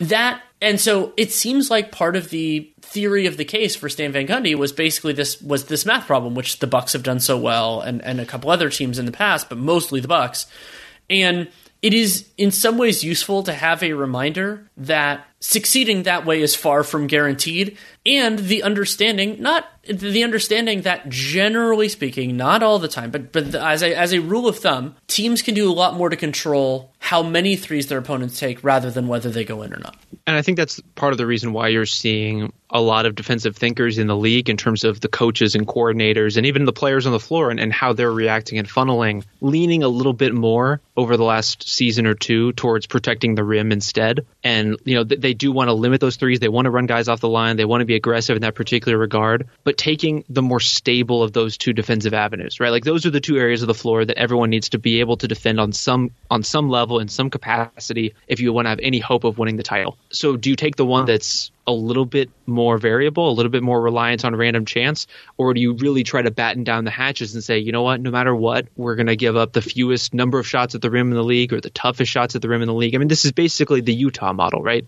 That 0.00 0.42
and 0.60 0.80
so 0.80 1.12
it 1.16 1.30
seems 1.30 1.70
like 1.70 1.92
part 1.92 2.16
of 2.16 2.30
the 2.30 2.72
theory 2.80 3.26
of 3.26 3.36
the 3.36 3.44
case 3.44 3.76
for 3.76 3.88
Stan 3.88 4.10
Van 4.10 4.26
Gundy 4.26 4.56
was 4.56 4.72
basically 4.72 5.12
this 5.12 5.40
was 5.40 5.66
this 5.66 5.86
math 5.86 6.08
problem, 6.08 6.34
which 6.34 6.58
the 6.58 6.66
Bucks 6.66 6.94
have 6.94 7.04
done 7.04 7.20
so 7.20 7.38
well, 7.38 7.80
and 7.80 8.02
and 8.02 8.20
a 8.20 8.26
couple 8.26 8.50
other 8.50 8.68
teams 8.68 8.98
in 8.98 9.06
the 9.06 9.12
past, 9.12 9.48
but 9.48 9.56
mostly 9.56 10.00
the 10.00 10.08
Bucks. 10.08 10.46
And 11.08 11.46
it 11.82 11.94
is 11.94 12.28
in 12.36 12.50
some 12.50 12.78
ways 12.78 13.02
useful 13.02 13.42
to 13.44 13.52
have 13.52 13.82
a 13.82 13.92
reminder 13.92 14.70
that 14.76 15.26
succeeding 15.40 16.02
that 16.02 16.26
way 16.26 16.42
is 16.42 16.54
far 16.54 16.82
from 16.82 17.06
guaranteed 17.06 17.78
and 18.06 18.38
the 18.38 18.62
understanding 18.62 19.40
not 19.40 19.68
the 19.86 20.24
understanding 20.24 20.82
that 20.82 21.08
generally 21.08 21.88
speaking 21.88 22.36
not 22.36 22.62
all 22.62 22.78
the 22.78 22.88
time 22.88 23.10
but 23.10 23.32
but 23.32 23.54
as 23.54 23.82
a 23.82 23.94
as 23.94 24.12
a 24.12 24.20
rule 24.20 24.48
of 24.48 24.58
thumb 24.58 24.94
teams 25.06 25.42
can 25.42 25.54
do 25.54 25.70
a 25.70 25.72
lot 25.72 25.94
more 25.94 26.08
to 26.08 26.16
control 26.16 26.92
how 26.98 27.22
many 27.22 27.56
threes 27.56 27.88
their 27.88 27.98
opponents 27.98 28.38
take 28.38 28.62
rather 28.64 28.90
than 28.90 29.06
whether 29.06 29.30
they 29.30 29.44
go 29.44 29.62
in 29.62 29.72
or 29.72 29.78
not 29.78 29.96
and 30.26 30.36
i 30.36 30.42
think 30.42 30.56
that's 30.56 30.80
part 30.94 31.12
of 31.12 31.18
the 31.18 31.26
reason 31.26 31.52
why 31.52 31.68
you're 31.68 31.86
seeing 31.86 32.52
a 32.72 32.80
lot 32.80 33.06
of 33.06 33.14
defensive 33.14 33.56
thinkers 33.56 33.98
in 33.98 34.06
the 34.06 34.16
league 34.16 34.48
in 34.48 34.56
terms 34.56 34.84
of 34.84 35.00
the 35.00 35.08
coaches 35.08 35.54
and 35.54 35.66
coordinators 35.66 36.36
and 36.36 36.46
even 36.46 36.64
the 36.64 36.72
players 36.72 37.06
on 37.06 37.12
the 37.12 37.20
floor 37.20 37.50
and, 37.50 37.58
and 37.58 37.72
how 37.72 37.92
they're 37.92 38.12
reacting 38.12 38.58
and 38.58 38.68
funneling, 38.68 39.24
leaning 39.40 39.82
a 39.82 39.88
little 39.88 40.12
bit 40.12 40.32
more 40.32 40.80
over 40.96 41.16
the 41.16 41.24
last 41.24 41.68
season 41.68 42.06
or 42.06 42.14
two 42.14 42.52
towards 42.52 42.86
protecting 42.86 43.34
the 43.34 43.44
rim 43.44 43.72
instead. 43.72 44.24
And, 44.44 44.76
you 44.84 44.94
know, 44.94 45.04
they 45.04 45.34
do 45.34 45.50
want 45.52 45.68
to 45.68 45.72
limit 45.74 46.00
those 46.00 46.16
threes. 46.16 46.40
They 46.40 46.48
want 46.48 46.66
to 46.66 46.70
run 46.70 46.86
guys 46.86 47.08
off 47.08 47.20
the 47.20 47.28
line. 47.28 47.56
They 47.56 47.64
want 47.64 47.80
to 47.80 47.86
be 47.90 47.96
aggressive 47.96 48.36
in 48.36 48.42
that 48.42 48.54
particular 48.54 48.96
regard, 48.96 49.48
but 49.64 49.76
taking 49.76 50.24
the 50.28 50.42
more 50.42 50.60
stable 50.60 51.22
of 51.24 51.32
those 51.32 51.56
two 51.56 51.72
defensive 51.72 52.14
avenues, 52.14 52.60
right? 52.60 52.70
Like 52.70 52.84
those 52.84 53.04
are 53.04 53.10
the 53.10 53.20
two 53.20 53.36
areas 53.36 53.62
of 53.62 53.66
the 53.66 53.74
floor 53.74 54.04
that 54.04 54.16
everyone 54.16 54.50
needs 54.50 54.68
to 54.70 54.78
be 54.78 55.00
able 55.00 55.16
to 55.16 55.26
defend 55.26 55.58
on 55.58 55.72
some, 55.72 56.12
on 56.30 56.44
some 56.44 56.68
level 56.68 57.00
in 57.00 57.08
some 57.08 57.30
capacity 57.30 58.14
if 58.28 58.38
you 58.38 58.52
want 58.52 58.66
to 58.66 58.70
have 58.70 58.80
any 58.80 59.00
hope 59.00 59.24
of 59.24 59.38
winning 59.38 59.56
the 59.56 59.64
title. 59.64 59.98
So 60.10 60.36
do 60.36 60.50
you 60.50 60.56
take 60.56 60.76
the 60.76 60.86
one 60.86 61.06
that's 61.06 61.50
a 61.66 61.72
little 61.72 62.06
bit 62.06 62.30
more 62.46 62.78
variable, 62.78 63.28
a 63.28 63.34
little 63.34 63.50
bit 63.50 63.62
more 63.62 63.80
reliance 63.80 64.24
on 64.24 64.36
random 64.36 64.64
chance, 64.64 65.08
or 65.36 65.52
do 65.52 65.60
you 65.60 65.74
really 65.74 66.04
try 66.04 66.22
to 66.22 66.30
batten 66.30 66.62
down 66.64 66.84
the 66.84 66.90
hatches 66.90 67.34
and 67.34 67.42
say, 67.42 67.58
you 67.58 67.72
know 67.72 67.82
what, 67.82 68.00
no 68.00 68.10
matter 68.10 68.34
what, 68.34 68.68
we're 68.76 68.94
going 68.94 69.06
to 69.08 69.16
give 69.16 69.36
up 69.36 69.52
the 69.52 69.62
fewest 69.62 70.14
number 70.14 70.38
of 70.38 70.46
shots 70.46 70.74
at 70.74 70.82
the 70.82 70.90
rim 70.90 71.10
in 71.10 71.16
the 71.16 71.24
league 71.24 71.52
or 71.52 71.60
the 71.60 71.70
toughest 71.70 72.10
shots 72.10 72.36
at 72.36 72.42
the 72.42 72.48
rim 72.48 72.62
in 72.62 72.68
the 72.68 72.74
league? 72.74 72.94
I 72.94 72.98
mean, 72.98 73.08
this 73.08 73.24
is 73.24 73.32
basically 73.32 73.80
the 73.80 73.94
Utah 73.94 74.32
model, 74.32 74.62
right? 74.62 74.86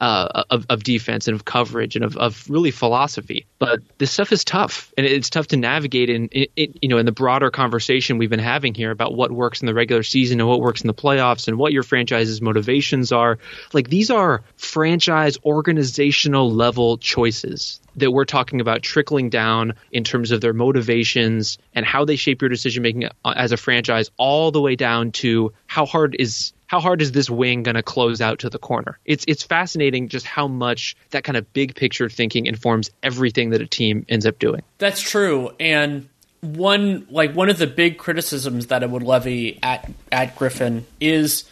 Uh, 0.00 0.44
of, 0.50 0.66
of 0.70 0.82
defense 0.82 1.28
and 1.28 1.34
of 1.34 1.44
coverage 1.44 1.96
and 1.96 2.04
of, 2.04 2.16
of 2.16 2.48
really 2.48 2.70
philosophy. 2.70 3.46
But 3.58 3.80
this 3.98 4.10
stuff 4.10 4.32
is 4.32 4.44
tough, 4.44 4.92
and 4.96 5.06
it's 5.06 5.30
tough 5.30 5.48
to 5.48 5.56
navigate 5.56 6.08
in, 6.08 6.28
in, 6.28 6.74
you 6.80 6.88
know 6.88 6.98
in 6.98 7.06
the 7.06 7.12
broader 7.12 7.50
conversation 7.50 8.18
we've 8.18 8.30
been 8.30 8.38
having 8.38 8.74
here 8.74 8.90
about 8.90 9.14
what 9.14 9.30
works 9.30 9.60
in 9.60 9.66
the 9.66 9.74
regular 9.74 10.02
season 10.02 10.40
and 10.40 10.48
what 10.48 10.60
works 10.60 10.80
in 10.80 10.86
the 10.86 10.94
playoffs 10.94 11.48
and 11.48 11.58
what 11.58 11.72
your 11.72 11.82
franchise's 11.82 12.40
motivations 12.40 13.12
are. 13.12 13.38
Like 13.72 13.88
these 13.88 14.10
are 14.10 14.42
franchise 14.56 15.38
organizational 15.44 16.50
level 16.50 16.96
choices 16.98 17.80
that 17.96 18.10
we're 18.10 18.24
talking 18.24 18.60
about 18.60 18.82
trickling 18.82 19.30
down 19.30 19.74
in 19.92 20.04
terms 20.04 20.30
of 20.30 20.40
their 20.40 20.52
motivations 20.52 21.58
and 21.74 21.84
how 21.84 22.04
they 22.04 22.16
shape 22.16 22.40
your 22.40 22.48
decision 22.48 22.82
making 22.82 23.08
as 23.24 23.52
a 23.52 23.56
franchise, 23.56 24.10
all 24.16 24.50
the 24.50 24.60
way 24.60 24.76
down 24.76 25.12
to 25.12 25.52
how 25.66 25.86
hard 25.86 26.16
is 26.18 26.52
how 26.70 26.78
hard 26.78 27.02
is 27.02 27.10
this 27.10 27.28
wing 27.28 27.64
going 27.64 27.74
to 27.74 27.82
close 27.82 28.20
out 28.20 28.38
to 28.38 28.48
the 28.48 28.58
corner? 28.58 28.96
It's 29.04 29.24
it's 29.26 29.42
fascinating 29.42 30.08
just 30.08 30.24
how 30.24 30.46
much 30.46 30.94
that 31.10 31.24
kind 31.24 31.36
of 31.36 31.52
big 31.52 31.74
picture 31.74 32.08
thinking 32.08 32.46
informs 32.46 32.90
everything 33.02 33.50
that 33.50 33.60
a 33.60 33.66
team 33.66 34.06
ends 34.08 34.24
up 34.24 34.38
doing. 34.38 34.62
That's 34.78 35.00
true, 35.00 35.50
and 35.58 36.08
one 36.42 37.08
like 37.10 37.34
one 37.34 37.50
of 37.50 37.58
the 37.58 37.66
big 37.66 37.98
criticisms 37.98 38.68
that 38.68 38.84
I 38.84 38.86
would 38.86 39.02
levy 39.02 39.58
at 39.64 39.90
at 40.12 40.36
Griffin 40.36 40.86
is 41.00 41.49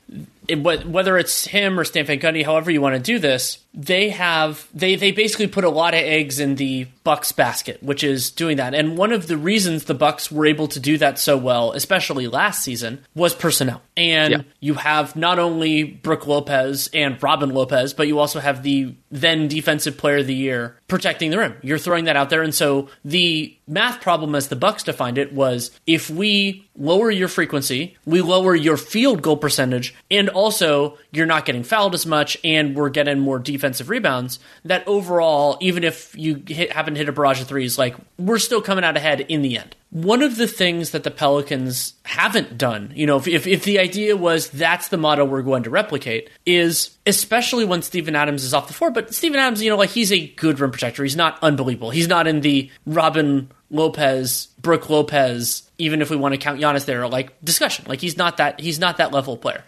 it, 0.49 0.87
whether 0.87 1.19
it's 1.19 1.47
him 1.47 1.79
or 1.79 1.85
Stan 1.85 2.07
Van 2.07 2.19
Gundy, 2.19 2.45
however 2.45 2.71
you 2.71 2.81
want 2.81 2.95
to 2.95 3.01
do 3.01 3.19
this, 3.19 3.59
they 3.75 4.09
have 4.09 4.67
they 4.75 4.97
they 4.97 5.13
basically 5.13 5.47
put 5.47 5.65
a 5.65 5.69
lot 5.69 5.95
of 5.95 6.01
eggs 6.01 6.41
in 6.41 6.55
the 6.55 6.87
Bucks 7.05 7.33
basket, 7.33 7.83
which 7.83 8.03
is 8.03 8.31
doing 8.31 8.57
that. 8.57 8.75
And 8.75 8.97
one 8.97 9.13
of 9.13 9.27
the 9.27 9.37
reasons 9.37 9.85
the 9.85 9.95
Bucks 9.95 10.33
were 10.33 10.47
able 10.47 10.67
to 10.69 10.81
do 10.81 10.99
that 10.99 11.19
so 11.19 11.37
well, 11.37 11.73
especially 11.73 12.27
last 12.27 12.63
season, 12.63 13.05
was 13.15 13.35
personnel. 13.35 13.83
And 13.97 14.33
yeah. 14.33 14.43
you 14.61 14.75
have 14.75 15.15
not 15.17 15.39
only 15.39 15.85
Brook 15.85 16.27
Lopez 16.27 16.89
and 16.95 17.23
Robin 17.23 17.51
Lopez, 17.51 17.93
but 17.93 18.09
you 18.09 18.19
also 18.19 18.41
have 18.41 18.63
the 18.63 18.95
then 19.11 19.49
defensive 19.49 19.97
player 19.97 20.19
of 20.19 20.27
the 20.27 20.35
year 20.35 20.79
protecting 20.89 21.31
the 21.31 21.39
rim. 21.39 21.55
You're 21.63 21.79
throwing 21.79 22.07
that 22.07 22.17
out 22.17 22.31
there, 22.31 22.43
and 22.43 22.55
so 22.55 22.89
the 23.05 23.57
math 23.67 24.01
problem, 24.01 24.35
as 24.35 24.49
the 24.49 24.57
Bucks 24.57 24.83
defined 24.83 25.19
it, 25.19 25.33
was 25.33 25.71
if 25.87 26.11
we 26.11 26.68
lower 26.79 27.11
your 27.11 27.29
frequency, 27.29 27.97
we 28.05 28.21
lower 28.21 28.55
your 28.55 28.77
field 28.77 29.23
goal 29.23 29.37
percentage, 29.37 29.95
and 30.11 30.29
also 30.29 30.97
you're 31.11 31.27
not 31.27 31.45
getting 31.45 31.65
fouled 31.65 31.95
as 31.95 32.07
much, 32.07 32.39
and 32.45 32.77
we're 32.77 32.89
getting 32.89 33.19
more 33.19 33.39
defensive 33.39 33.91
rebounds. 33.91 34.39
That 34.65 34.87
overall, 34.87 35.59
even 35.61 35.85
if 35.85 36.17
you 36.17 36.43
hit, 36.47 36.73
happen 36.73 36.95
to 36.95 36.99
hit 36.99 37.09
a 37.09 37.13
barrage 37.13 37.41
of 37.41 37.49
threes, 37.49 37.79
like 37.79 37.97
we're 38.19 38.39
still 38.39 38.63
coming 38.63 38.85
out 38.85 38.97
ahead 38.97 39.21
in 39.21 39.43
the 39.43 39.59
end. 39.59 39.75
One 39.91 40.23
of 40.23 40.37
the 40.37 40.47
things 40.47 40.91
that 40.91 41.03
the 41.03 41.11
Pelicans 41.11 41.95
haven't 42.05 42.59
done, 42.59 42.93
you 42.95 43.07
know, 43.07 43.17
if, 43.17 43.27
if, 43.27 43.47
if 43.47 43.65
the 43.65 43.79
idea 43.79 44.17
was 44.17 44.51
that's 44.51 44.89
the 44.89 44.99
model 44.99 45.27
we're 45.27 45.41
going 45.41 45.63
to 45.63 45.71
replicate, 45.71 46.29
is 46.45 46.99
especially 47.07 47.65
when 47.65 47.81
Steven 47.81 48.15
Adams 48.15 48.45
is 48.45 48.53
off 48.53 48.69
the 48.69 48.75
floor. 48.75 48.91
But 48.91 49.15
Steven 49.15 49.41
Adams, 49.41 49.63
you 49.63 49.71
know, 49.71 49.79
like 49.79 49.91
he's 49.91 50.13
a 50.13 50.27
good 50.27 50.61
rim 50.61 50.73
protector. 50.73 51.03
He's 51.03 51.17
not 51.17 51.39
unbelievable. 51.43 51.91
He's 51.91 52.09
not 52.09 52.27
in 52.27 52.43
the 52.43 52.71
Robin 52.85 53.51
Lopez, 53.71 54.49
Brook 54.61 54.89
Lopez, 54.89 55.71
even 55.79 56.01
if 56.01 56.11
we 56.11 56.17
want 56.17 56.35
to 56.35 56.39
count 56.39 56.61
Giannis 56.61 56.85
there, 56.85 57.07
like 57.09 57.39
discussion. 57.45 57.85
Like 57.89 58.01
he's 58.01 58.17
not 58.17 58.39
that 58.39 58.61
he's 58.61 58.79
not 58.79 58.97
that 58.99 59.13
level 59.13 59.37
player. 59.37 59.65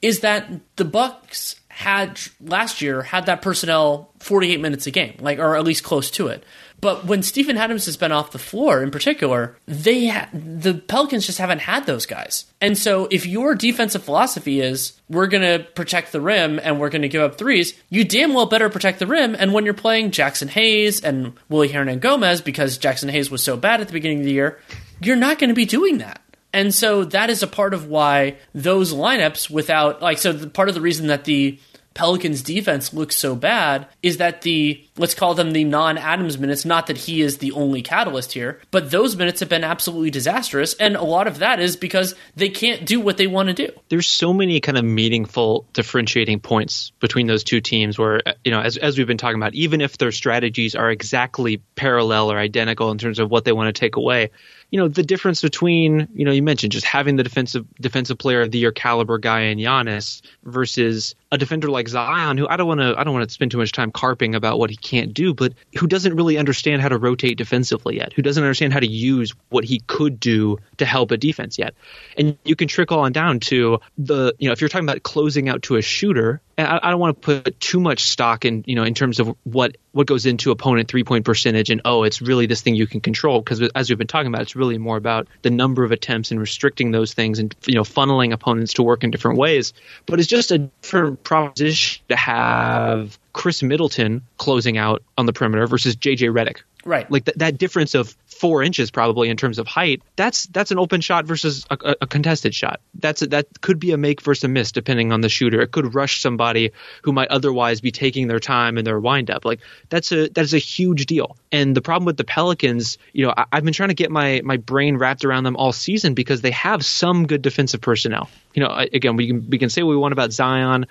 Is 0.00 0.20
that 0.20 0.50
the 0.76 0.84
Bucks 0.84 1.56
had 1.68 2.20
last 2.40 2.82
year 2.82 3.02
had 3.02 3.26
that 3.26 3.40
personnel 3.40 4.10
48 4.20 4.60
minutes 4.60 4.86
a 4.86 4.90
game, 4.90 5.16
like 5.20 5.38
or 5.38 5.56
at 5.56 5.64
least 5.64 5.84
close 5.84 6.10
to 6.12 6.28
it. 6.28 6.44
But 6.82 7.04
when 7.04 7.22
Steven 7.22 7.56
Adams 7.56 7.86
has 7.86 7.96
been 7.96 8.10
off 8.10 8.32
the 8.32 8.40
floor, 8.40 8.82
in 8.82 8.90
particular, 8.90 9.56
they 9.66 10.08
ha- 10.08 10.28
the 10.34 10.74
Pelicans 10.74 11.24
just 11.24 11.38
haven't 11.38 11.60
had 11.60 11.86
those 11.86 12.06
guys. 12.06 12.44
And 12.60 12.76
so, 12.76 13.06
if 13.08 13.24
your 13.24 13.54
defensive 13.54 14.02
philosophy 14.02 14.60
is 14.60 14.92
we're 15.08 15.28
going 15.28 15.44
to 15.44 15.64
protect 15.74 16.10
the 16.10 16.20
rim 16.20 16.58
and 16.60 16.80
we're 16.80 16.90
going 16.90 17.02
to 17.02 17.08
give 17.08 17.22
up 17.22 17.38
threes, 17.38 17.72
you 17.88 18.02
damn 18.04 18.34
well 18.34 18.46
better 18.46 18.68
protect 18.68 18.98
the 18.98 19.06
rim. 19.06 19.36
And 19.38 19.54
when 19.54 19.64
you're 19.64 19.74
playing 19.74 20.10
Jaxson 20.10 20.48
Hayes 20.48 21.00
and 21.00 21.34
Willy 21.48 21.68
Hernangomez, 21.68 22.44
because 22.44 22.78
Jaxson 22.78 23.10
Hayes 23.10 23.30
was 23.30 23.44
so 23.44 23.56
bad 23.56 23.80
at 23.80 23.86
the 23.86 23.92
beginning 23.92 24.18
of 24.18 24.24
the 24.24 24.32
year, 24.32 24.58
you're 25.00 25.14
not 25.14 25.38
going 25.38 25.50
to 25.50 25.54
be 25.54 25.64
doing 25.64 25.98
that. 25.98 26.20
And 26.52 26.74
so 26.74 27.04
that 27.04 27.30
is 27.30 27.44
a 27.44 27.46
part 27.46 27.74
of 27.74 27.86
why 27.86 28.38
those 28.54 28.92
lineups 28.92 29.48
without 29.48 30.02
like 30.02 30.18
so 30.18 30.32
the, 30.32 30.48
part 30.48 30.68
of 30.68 30.74
the 30.74 30.80
reason 30.80 31.06
that 31.06 31.24
the 31.24 31.60
Pelicans 31.94 32.42
defense 32.42 32.92
looks 32.92 33.16
so 33.16 33.34
bad 33.34 33.86
is 34.02 34.18
that 34.18 34.42
the 34.42 34.84
let's 34.96 35.14
call 35.14 35.34
them 35.34 35.52
the 35.52 35.64
non-Adams 35.64 36.38
minutes, 36.38 36.64
not 36.64 36.86
that 36.86 36.96
he 36.96 37.22
is 37.22 37.38
the 37.38 37.52
only 37.52 37.82
catalyst 37.82 38.32
here, 38.32 38.60
but 38.70 38.90
those 38.90 39.16
minutes 39.16 39.40
have 39.40 39.48
been 39.48 39.64
absolutely 39.64 40.10
disastrous 40.10 40.74
and 40.74 40.96
a 40.96 41.02
lot 41.02 41.26
of 41.26 41.38
that 41.38 41.60
is 41.60 41.76
because 41.76 42.14
they 42.36 42.48
can't 42.48 42.84
do 42.84 43.00
what 43.00 43.16
they 43.16 43.26
want 43.26 43.48
to 43.48 43.54
do. 43.54 43.72
There's 43.88 44.06
so 44.06 44.32
many 44.32 44.60
kind 44.60 44.78
of 44.78 44.84
meaningful 44.84 45.66
differentiating 45.72 46.40
points 46.40 46.92
between 47.00 47.26
those 47.26 47.44
two 47.44 47.60
teams 47.60 47.98
where 47.98 48.20
you 48.44 48.50
know 48.50 48.60
as 48.60 48.76
as 48.76 48.98
we've 48.98 49.06
been 49.06 49.18
talking 49.18 49.36
about 49.36 49.54
even 49.54 49.80
if 49.80 49.98
their 49.98 50.12
strategies 50.12 50.74
are 50.74 50.90
exactly 50.90 51.62
parallel 51.74 52.30
or 52.30 52.38
identical 52.38 52.90
in 52.90 52.98
terms 52.98 53.18
of 53.18 53.30
what 53.30 53.44
they 53.44 53.52
want 53.52 53.74
to 53.74 53.78
take 53.78 53.96
away, 53.96 54.30
you 54.72 54.78
know 54.78 54.88
the 54.88 55.02
difference 55.02 55.42
between 55.42 56.08
you 56.14 56.24
know 56.24 56.32
you 56.32 56.42
mentioned 56.42 56.72
just 56.72 56.86
having 56.86 57.16
the 57.16 57.22
defensive 57.22 57.66
defensive 57.80 58.18
player 58.18 58.40
of 58.40 58.50
the 58.50 58.58
year 58.58 58.72
caliber 58.72 59.18
guy 59.18 59.42
in 59.42 59.58
Giannis 59.58 60.22
versus 60.44 61.14
a 61.30 61.38
defender 61.38 61.68
like 61.68 61.88
Zion 61.88 62.38
who 62.38 62.48
I 62.48 62.56
don't 62.56 62.66
want 62.66 62.80
to 62.80 62.94
I 62.98 63.04
don't 63.04 63.12
want 63.12 63.28
to 63.28 63.32
spend 63.32 63.50
too 63.50 63.58
much 63.58 63.72
time 63.72 63.92
carping 63.92 64.34
about 64.34 64.58
what 64.58 64.70
he 64.70 64.76
can't 64.76 65.12
do 65.12 65.34
but 65.34 65.52
who 65.78 65.86
doesn't 65.86 66.16
really 66.16 66.38
understand 66.38 66.80
how 66.80 66.88
to 66.88 66.96
rotate 66.96 67.36
defensively 67.36 67.96
yet 67.96 68.14
who 68.14 68.22
doesn't 68.22 68.42
understand 68.42 68.72
how 68.72 68.80
to 68.80 68.90
use 68.90 69.32
what 69.50 69.64
he 69.64 69.80
could 69.86 70.18
do 70.18 70.58
to 70.78 70.86
help 70.86 71.10
a 71.10 71.18
defense 71.18 71.58
yet. 71.58 71.74
And 72.16 72.38
you 72.44 72.56
can 72.56 72.66
trickle 72.66 72.98
on 72.98 73.12
down 73.12 73.40
to 73.40 73.78
the 73.98 74.34
you 74.38 74.48
know 74.48 74.52
if 74.52 74.60
you're 74.62 74.68
talking 74.68 74.88
about 74.88 75.02
closing 75.02 75.50
out 75.50 75.62
to 75.64 75.76
a 75.76 75.82
shooter 75.82 76.40
I, 76.68 76.88
I 76.88 76.90
don't 76.90 77.00
want 77.00 77.20
to 77.20 77.42
put 77.42 77.60
too 77.60 77.80
much 77.80 78.04
stock 78.04 78.44
in 78.44 78.64
you 78.66 78.74
know 78.74 78.84
in 78.84 78.94
terms 78.94 79.20
of 79.20 79.34
what 79.44 79.76
what 79.92 80.06
goes 80.06 80.26
into 80.26 80.50
opponent 80.50 80.88
three 80.88 81.04
point 81.04 81.24
percentage 81.24 81.70
and 81.70 81.80
oh 81.84 82.02
it's 82.02 82.22
really 82.22 82.46
this 82.46 82.60
thing 82.60 82.74
you 82.74 82.86
can 82.86 83.00
control 83.00 83.40
because 83.40 83.62
as 83.74 83.88
we've 83.88 83.98
been 83.98 84.06
talking 84.06 84.28
about 84.28 84.42
it's 84.42 84.56
really 84.56 84.78
more 84.78 84.96
about 84.96 85.28
the 85.42 85.50
number 85.50 85.84
of 85.84 85.92
attempts 85.92 86.30
and 86.30 86.40
restricting 86.40 86.90
those 86.90 87.14
things 87.14 87.38
and 87.38 87.54
you 87.66 87.74
know 87.74 87.82
funneling 87.82 88.32
opponents 88.32 88.74
to 88.74 88.82
work 88.82 89.04
in 89.04 89.10
different 89.10 89.38
ways 89.38 89.72
but 90.06 90.18
it's 90.18 90.28
just 90.28 90.50
a 90.50 90.58
different 90.58 91.22
proposition 91.24 92.02
to 92.08 92.16
have 92.16 93.18
Khris 93.32 93.62
Middleton 93.62 94.22
closing 94.36 94.76
out 94.76 95.02
on 95.16 95.26
the 95.26 95.32
perimeter 95.32 95.66
versus 95.66 95.96
JJ 95.96 96.32
Redick 96.32 96.62
Right. 96.84 97.10
Like 97.10 97.24
th- 97.24 97.36
that 97.36 97.58
difference 97.58 97.94
of 97.94 98.16
four 98.42 98.60
inches 98.60 98.90
probably 98.90 99.30
in 99.30 99.36
terms 99.36 99.60
of 99.60 99.68
height. 99.68 100.02
That's 100.16 100.46
that's 100.46 100.72
an 100.72 100.78
open 100.80 101.00
shot 101.00 101.26
versus 101.26 101.64
a, 101.70 101.94
a 102.00 102.06
contested 102.08 102.52
shot. 102.52 102.80
That's 102.98 103.22
a, 103.22 103.28
that 103.28 103.60
could 103.60 103.78
be 103.78 103.92
a 103.92 103.96
make 103.96 104.20
versus 104.20 104.42
a 104.42 104.48
miss 104.48 104.72
depending 104.72 105.12
on 105.12 105.20
the 105.20 105.28
shooter. 105.28 105.60
It 105.60 105.70
could 105.70 105.94
rush 105.94 106.20
somebody 106.20 106.72
who 107.02 107.12
might 107.12 107.28
otherwise 107.28 107.80
be 107.80 107.92
taking 107.92 108.26
their 108.26 108.40
time 108.40 108.78
and 108.78 108.84
their 108.84 108.98
windup. 108.98 109.44
Like 109.44 109.60
that's 109.90 110.10
a 110.10 110.28
that's 110.28 110.54
a 110.54 110.58
huge 110.58 111.06
deal. 111.06 111.36
And 111.52 111.76
the 111.76 111.80
problem 111.80 112.04
with 112.04 112.16
the 112.16 112.24
Pelicans, 112.24 112.98
you 113.12 113.24
know, 113.24 113.32
I, 113.36 113.44
I've 113.52 113.62
been 113.62 113.74
trying 113.74 113.90
to 113.90 113.94
get 113.94 114.10
my 114.10 114.40
my 114.42 114.56
brain 114.56 114.96
wrapped 114.96 115.24
around 115.24 115.44
them 115.44 115.54
all 115.54 115.72
season 115.72 116.14
because 116.14 116.40
they 116.40 116.50
have 116.50 116.84
some 116.84 117.28
good 117.28 117.42
defensive 117.42 117.80
personnel. 117.80 118.28
You 118.54 118.62
know, 118.62 118.70
again, 118.70 119.16
we 119.16 119.26
can 119.26 119.48
we 119.48 119.58
can 119.58 119.70
say 119.70 119.82
what 119.82 119.90
we 119.90 119.96
want 119.96 120.12
about 120.12 120.32
Zion, 120.32 120.86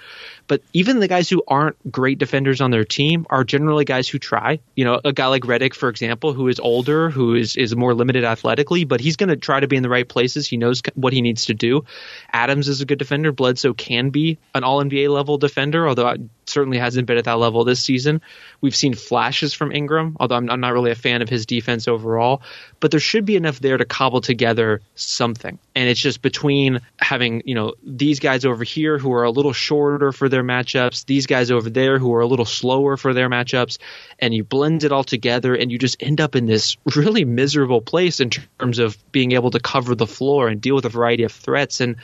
but 0.47 0.62
even 0.74 1.00
the 1.00 1.08
guys 1.08 1.30
who 1.30 1.43
aren't 1.47 1.91
great 1.91 2.17
defenders 2.17 2.62
on 2.62 2.71
their 2.71 2.86
team 2.86 3.26
are 3.30 3.43
generally 3.43 3.86
guys 3.86 4.08
who 4.08 4.19
try. 4.19 4.60
You 4.76 4.86
know, 4.86 5.00
a 5.04 5.13
guy 5.13 5.28
like 5.28 5.43
Redick, 5.43 5.74
for 5.74 5.89
example, 5.89 6.34
who 6.34 6.47
is 6.47 6.60
older, 6.60 7.10
who 7.10 7.36
is 7.36 7.56
is 7.56 7.76
more 7.76 7.93
limited 7.93 8.24
athletically, 8.24 8.84
but 8.84 9.00
he's 9.00 9.15
going 9.15 9.30
to 9.30 9.36
try 9.36 9.60
to 9.60 9.67
be 9.67 9.76
in 9.76 9.84
the 9.84 9.89
right 9.89 10.08
places. 10.08 10.47
He 10.47 10.58
knows 10.58 10.82
what 10.95 11.13
he 11.13 11.21
needs 11.21 11.45
to 11.45 11.54
do. 11.54 11.86
Adams 12.32 12.67
is 12.67 12.82
a 12.82 12.86
good 12.86 13.00
defender. 13.00 13.32
Bledsoe 13.32 13.74
can 13.74 14.10
be 14.10 14.38
an 14.56 14.63
All 14.63 14.84
NBA 14.84 15.10
level 15.10 15.38
defender, 15.38 15.88
although 15.88 16.08
I 16.08 16.17
certainly 16.52 16.78
hasn't 16.78 17.08
been 17.08 17.18
at 17.18 17.26
that 17.26 17.40
level 17.40 17.64
this 17.64 17.82
season. 17.82 18.22
We've 18.60 18.76
seen 18.76 18.94
flashes 18.94 19.54
from 19.54 19.72
Ingram, 19.72 20.18
although 20.20 20.36
I'm, 20.36 20.50
I'm 20.50 20.60
not 20.60 20.74
really 20.74 20.92
a 20.92 20.96
fan 20.96 21.22
of 21.22 21.30
his 21.30 21.46
defense 21.46 21.88
overall. 21.88 22.42
But 22.82 22.92
there 22.92 23.00
should 23.00 23.26
be 23.26 23.38
enough 23.38 23.60
there 23.60 23.78
to 23.78 23.86
cobble 23.86 24.22
together 24.22 24.82
something. 24.96 25.58
And 25.76 25.88
it's 25.88 26.02
just 26.02 26.22
between 26.22 26.82
having 27.00 27.44
you 27.46 27.56
know 27.56 27.74
these 27.84 28.20
guys 28.20 28.44
over 28.44 28.66
here 28.66 28.98
who 28.98 29.14
are 29.14 29.24
a 29.24 29.32
little 29.32 29.54
shorter 29.54 30.12
for 30.12 30.28
their 30.28 30.42
their 30.42 30.48
matchups, 30.48 31.06
these 31.06 31.28
guys 31.28 31.52
over 31.52 31.70
there 31.70 32.00
who 32.00 32.14
are 32.14 32.22
a 32.22 32.28
little 32.28 32.46
slower 32.46 32.98
for 32.98 33.14
their 33.14 33.30
matchups, 33.30 33.78
and 34.20 34.34
you 34.34 34.44
blend 34.44 34.84
it 34.84 34.92
all 34.92 35.04
together 35.04 35.54
and 35.56 35.72
you 35.72 35.78
just 35.78 35.98
end 36.00 36.20
up 36.20 36.36
in 36.36 36.46
this 36.46 36.78
really 36.96 37.26
miserable 37.26 37.82
place 37.82 38.20
in 38.20 38.30
terms 38.30 38.80
of 38.80 38.98
being 39.12 39.34
able 39.34 39.52
to 39.52 39.60
cover 39.60 39.96
the 39.96 40.08
floor 40.08 40.48
and 40.48 40.62
deal 40.62 40.76
with 40.76 40.86
a 40.86 40.90
variety 40.90 41.24
of 41.24 41.32
threats. 41.32 41.80
And 41.80 41.98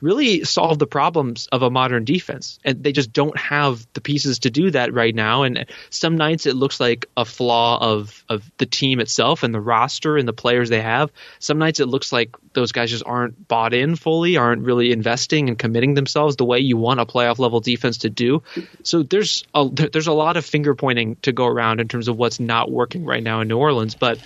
really 0.00 0.44
solve 0.44 0.78
the 0.78 0.86
problems 0.86 1.48
of 1.52 1.62
a 1.62 1.70
modern 1.70 2.04
defense. 2.04 2.58
And 2.64 2.82
they 2.82 2.92
just 2.92 3.12
don't 3.12 3.36
have 3.38 3.86
the 3.94 4.00
pieces 4.00 4.40
to 4.40 4.50
do 4.50 4.70
that 4.70 4.92
right 4.92 5.14
now. 5.14 5.42
And 5.42 5.66
some 5.90 6.16
nights 6.16 6.46
it 6.46 6.56
looks 6.56 6.80
like 6.80 7.06
a 7.16 7.24
flaw 7.24 7.78
of, 7.80 8.24
of 8.28 8.50
the 8.58 8.66
team 8.66 9.00
itself 9.00 9.42
and 9.42 9.54
the 9.54 9.60
roster 9.60 10.16
and 10.16 10.28
the 10.28 10.32
players 10.32 10.68
they 10.68 10.82
have. 10.82 11.10
Some 11.38 11.58
nights 11.58 11.80
it 11.80 11.86
looks 11.86 12.12
like 12.12 12.36
those 12.52 12.72
guys 12.72 12.90
just 12.90 13.04
aren't 13.06 13.48
bought 13.48 13.74
in 13.74 13.96
fully, 13.96 14.36
aren't 14.36 14.62
really 14.62 14.92
investing 14.92 15.48
and 15.48 15.58
committing 15.58 15.94
themselves 15.94 16.36
the 16.36 16.44
way 16.44 16.58
you 16.58 16.76
want 16.76 17.00
a 17.00 17.06
playoff 17.06 17.38
level 17.38 17.60
defense 17.60 17.98
to 17.98 18.10
do. 18.10 18.42
So 18.82 19.02
there's 19.02 19.44
a, 19.54 19.68
there's 19.68 20.06
a 20.06 20.12
lot 20.12 20.36
of 20.36 20.44
finger 20.44 20.74
pointing 20.74 21.16
to 21.22 21.32
go 21.32 21.46
around 21.46 21.80
in 21.80 21.88
terms 21.88 22.08
of 22.08 22.16
what's 22.16 22.40
not 22.40 22.70
working 22.70 23.04
right 23.04 23.22
now 23.22 23.40
in 23.40 23.48
New 23.48 23.58
Orleans. 23.58 23.94
But 23.94 24.18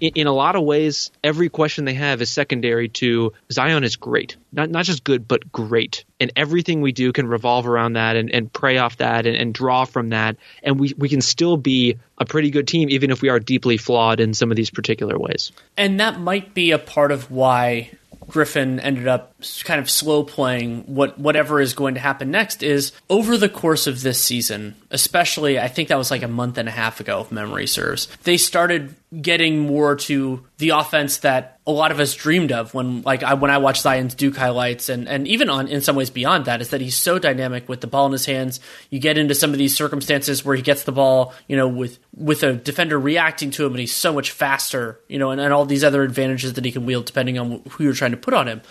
in, 0.00 0.12
in, 0.14 0.26
a 0.26 0.32
lot 0.32 0.56
of 0.56 0.64
ways, 0.64 1.10
every 1.22 1.48
question 1.48 1.84
they 1.84 1.94
have 1.94 2.20
is 2.22 2.30
secondary 2.30 2.88
to 2.88 3.32
Zion 3.50 3.84
is 3.84 3.96
great. 3.96 4.36
Not 4.52 4.70
not 4.70 4.84
just 4.84 5.04
good, 5.04 5.26
but 5.26 5.50
great. 5.52 6.04
And 6.20 6.32
everything 6.36 6.80
we 6.80 6.92
do 6.92 7.12
can 7.12 7.26
revolve 7.26 7.66
around 7.66 7.94
that 7.94 8.16
and, 8.16 8.30
and 8.30 8.52
prey 8.52 8.78
off 8.78 8.98
that 8.98 9.26
and, 9.26 9.36
and 9.36 9.54
draw 9.54 9.84
from 9.84 10.10
that. 10.10 10.36
And 10.62 10.80
we, 10.80 10.94
we 10.96 11.08
can 11.08 11.20
still 11.20 11.56
be 11.56 11.98
a 12.18 12.24
pretty 12.24 12.50
good 12.50 12.66
team, 12.66 12.90
even 12.90 13.10
if 13.10 13.22
we 13.22 13.28
are 13.28 13.38
deeply 13.38 13.76
flawed 13.76 14.20
in 14.20 14.34
some 14.34 14.50
of 14.50 14.56
these 14.56 14.70
particular 14.70 15.18
ways. 15.18 15.52
And 15.76 16.00
that 16.00 16.20
might 16.20 16.54
be 16.54 16.72
a 16.72 16.78
part 16.78 17.12
of 17.12 17.30
why 17.30 17.90
Griffin 18.28 18.78
ended 18.80 19.08
up 19.08 19.34
kind 19.64 19.80
of 19.80 19.90
slow 19.90 20.22
playing 20.22 20.82
what 20.82 21.18
whatever 21.18 21.60
is 21.60 21.74
going 21.74 21.94
to 21.94 22.00
happen 22.00 22.30
next 22.30 22.62
is 22.62 22.92
over 23.08 23.36
the 23.36 23.48
course 23.48 23.86
of 23.86 24.02
this 24.02 24.22
season, 24.22 24.74
especially 24.90 25.58
I 25.58 25.68
think 25.68 25.88
that 25.88 25.98
was 25.98 26.10
like 26.10 26.22
a 26.22 26.28
month 26.28 26.58
and 26.58 26.68
a 26.68 26.72
half 26.72 27.00
ago 27.00 27.22
if 27.22 27.32
memory 27.32 27.66
serves. 27.66 28.06
They 28.24 28.36
started 28.36 28.94
getting 29.20 29.60
more 29.60 29.96
to 29.96 30.44
the 30.58 30.70
offense 30.70 31.18
that 31.18 31.57
a 31.68 31.70
lot 31.70 31.90
of 31.90 32.00
us 32.00 32.14
dreamed 32.14 32.50
of 32.50 32.72
when 32.72 33.02
like 33.02 33.22
I 33.22 33.34
when 33.34 33.50
I 33.50 33.58
watched 33.58 33.82
Zion's 33.82 34.14
Duke 34.14 34.34
highlights 34.34 34.88
and 34.88 35.06
and 35.06 35.28
even 35.28 35.50
on 35.50 35.68
in 35.68 35.82
some 35.82 35.96
ways 35.96 36.08
beyond 36.08 36.46
that 36.46 36.62
is 36.62 36.70
that 36.70 36.80
he's 36.80 36.96
so 36.96 37.18
dynamic 37.18 37.68
with 37.68 37.82
the 37.82 37.86
ball 37.86 38.06
in 38.06 38.12
his 38.12 38.24
hands. 38.24 38.58
You 38.88 38.98
get 38.98 39.18
into 39.18 39.34
some 39.34 39.50
of 39.50 39.58
these 39.58 39.76
circumstances 39.76 40.42
where 40.42 40.56
he 40.56 40.62
gets 40.62 40.84
the 40.84 40.92
ball, 40.92 41.34
you 41.46 41.58
know, 41.58 41.68
with 41.68 41.98
with 42.16 42.42
a 42.42 42.54
defender 42.54 42.98
reacting 42.98 43.50
to 43.50 43.66
him 43.66 43.72
and 43.72 43.80
he's 43.80 43.94
so 43.94 44.14
much 44.14 44.30
faster, 44.30 44.98
you 45.08 45.18
know, 45.18 45.30
and, 45.30 45.42
and 45.42 45.52
all 45.52 45.66
these 45.66 45.84
other 45.84 46.02
advantages 46.02 46.54
that 46.54 46.64
he 46.64 46.72
can 46.72 46.86
wield 46.86 47.04
depending 47.04 47.38
on 47.38 47.62
who 47.68 47.84
you're 47.84 47.92
trying 47.92 48.12
to 48.12 48.16
put 48.16 48.32
on 48.32 48.48
him. 48.48 48.62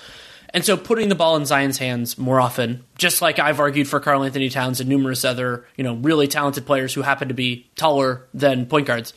And 0.51 0.65
so 0.65 0.75
putting 0.75 1.09
the 1.09 1.15
ball 1.15 1.35
in 1.35 1.45
Zion's 1.45 1.77
hands 1.77 2.17
more 2.17 2.39
often, 2.39 2.83
just 2.97 3.21
like 3.21 3.37
I've 3.37 3.59
argued 3.59 3.87
for 3.87 3.99
Karl-Anthony 3.99 4.49
Towns 4.49 4.79
and 4.79 4.89
numerous 4.89 5.23
other, 5.23 5.67
you 5.75 5.83
know, 5.83 5.93
really 5.95 6.27
talented 6.27 6.65
players 6.65 6.95
who 6.95 7.03
happen 7.03 7.27
to 7.27 7.35
be 7.35 7.69
taller 7.75 8.27
than 8.33 8.65
point 8.65 8.87
guards. 8.87 9.13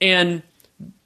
And 0.00 0.42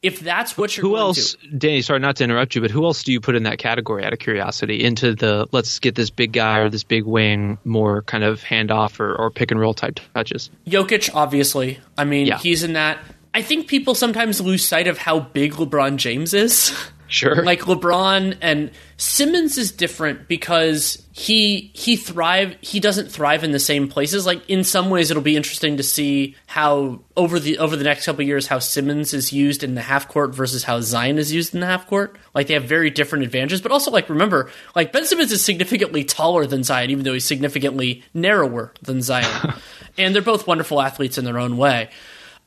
if 0.02 0.20
that's 0.20 0.58
what 0.58 0.76
you're 0.76 0.86
who 0.86 0.96
else 0.96 1.34
to, 1.34 1.48
danny 1.56 1.80
sorry 1.80 1.98
not 1.98 2.16
to 2.16 2.24
interrupt 2.24 2.54
you 2.54 2.60
but 2.60 2.70
who 2.70 2.84
else 2.84 3.02
do 3.02 3.12
you 3.12 3.20
put 3.20 3.34
in 3.34 3.44
that 3.44 3.58
category 3.58 4.04
out 4.04 4.12
of 4.12 4.18
curiosity 4.18 4.84
into 4.84 5.14
the 5.14 5.46
let's 5.52 5.78
get 5.78 5.94
this 5.94 6.10
big 6.10 6.32
guy 6.32 6.58
or 6.58 6.68
this 6.68 6.84
big 6.84 7.04
wing 7.04 7.58
more 7.64 8.02
kind 8.02 8.24
of 8.24 8.42
handoff 8.42 9.00
or, 9.00 9.14
or 9.14 9.30
pick 9.30 9.50
and 9.50 9.60
roll 9.60 9.74
type 9.74 10.00
touches 10.14 10.50
Jokic 10.66 11.10
obviously 11.14 11.80
I 11.96 12.04
mean 12.04 12.26
yeah. 12.26 12.38
he's 12.38 12.62
in 12.62 12.74
that 12.74 12.98
I 13.34 13.40
think 13.40 13.66
people 13.66 13.94
sometimes 13.94 14.40
lose 14.40 14.66
sight 14.66 14.88
of 14.88 14.98
how 14.98 15.20
big 15.20 15.52
LeBron 15.52 15.96
James 15.96 16.34
is 16.34 16.72
Sure. 17.12 17.44
Like 17.44 17.60
LeBron 17.60 18.38
and 18.40 18.70
Simmons 18.96 19.58
is 19.58 19.70
different 19.70 20.28
because 20.28 21.01
he 21.14 21.70
he 21.74 21.96
thrive 21.96 22.56
he 22.62 22.80
doesn't 22.80 23.12
thrive 23.12 23.44
in 23.44 23.52
the 23.52 23.60
same 23.60 23.86
places. 23.86 24.24
Like 24.24 24.48
in 24.48 24.64
some 24.64 24.88
ways 24.88 25.10
it'll 25.10 25.22
be 25.22 25.36
interesting 25.36 25.76
to 25.76 25.82
see 25.82 26.36
how 26.46 27.00
over 27.18 27.38
the 27.38 27.58
over 27.58 27.76
the 27.76 27.84
next 27.84 28.06
couple 28.06 28.24
years 28.24 28.46
how 28.46 28.58
Simmons 28.58 29.12
is 29.12 29.30
used 29.30 29.62
in 29.62 29.74
the 29.74 29.82
half 29.82 30.08
court 30.08 30.34
versus 30.34 30.64
how 30.64 30.80
Zion 30.80 31.18
is 31.18 31.30
used 31.30 31.52
in 31.52 31.60
the 31.60 31.66
half 31.66 31.86
court. 31.86 32.16
Like 32.34 32.46
they 32.46 32.54
have 32.54 32.64
very 32.64 32.88
different 32.88 33.24
advantages, 33.24 33.60
but 33.60 33.72
also 33.72 33.90
like 33.90 34.08
remember, 34.08 34.50
like 34.74 34.92
Ben 34.92 35.04
Simmons 35.04 35.32
is 35.32 35.44
significantly 35.44 36.02
taller 36.02 36.46
than 36.46 36.64
Zion 36.64 36.90
even 36.90 37.04
though 37.04 37.12
he's 37.12 37.26
significantly 37.26 38.02
narrower 38.14 38.72
than 38.80 39.02
Zion. 39.02 39.54
and 39.98 40.14
they're 40.14 40.22
both 40.22 40.46
wonderful 40.46 40.80
athletes 40.80 41.18
in 41.18 41.26
their 41.26 41.38
own 41.38 41.58
way. 41.58 41.90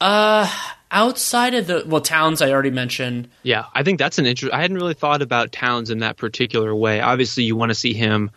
Uh 0.06 0.47
outside 0.91 1.56
of 1.56 1.66
the 1.66 1.84
well 1.88 1.99
towns 1.99 2.41
i 2.41 2.51
already 2.51 2.70
mentioned. 2.70 3.28
Yeah 3.41 3.66
i 3.74 3.82
think 3.82 3.97
that's 3.97 4.20
an 4.20 4.26
interest 4.26 4.53
i 4.53 4.62
hadn't 4.62 4.78
really 4.78 4.93
thought 4.93 5.22
about 5.22 5.51
towns 5.51 5.89
in 5.89 5.99
that 5.99 6.16
particular 6.16 6.74
way. 6.76 7.01
Obviously 7.01 7.43
you 7.43 7.56
want 7.56 7.72
to 7.72 7.76
see 7.76 7.93
him 7.93 8.30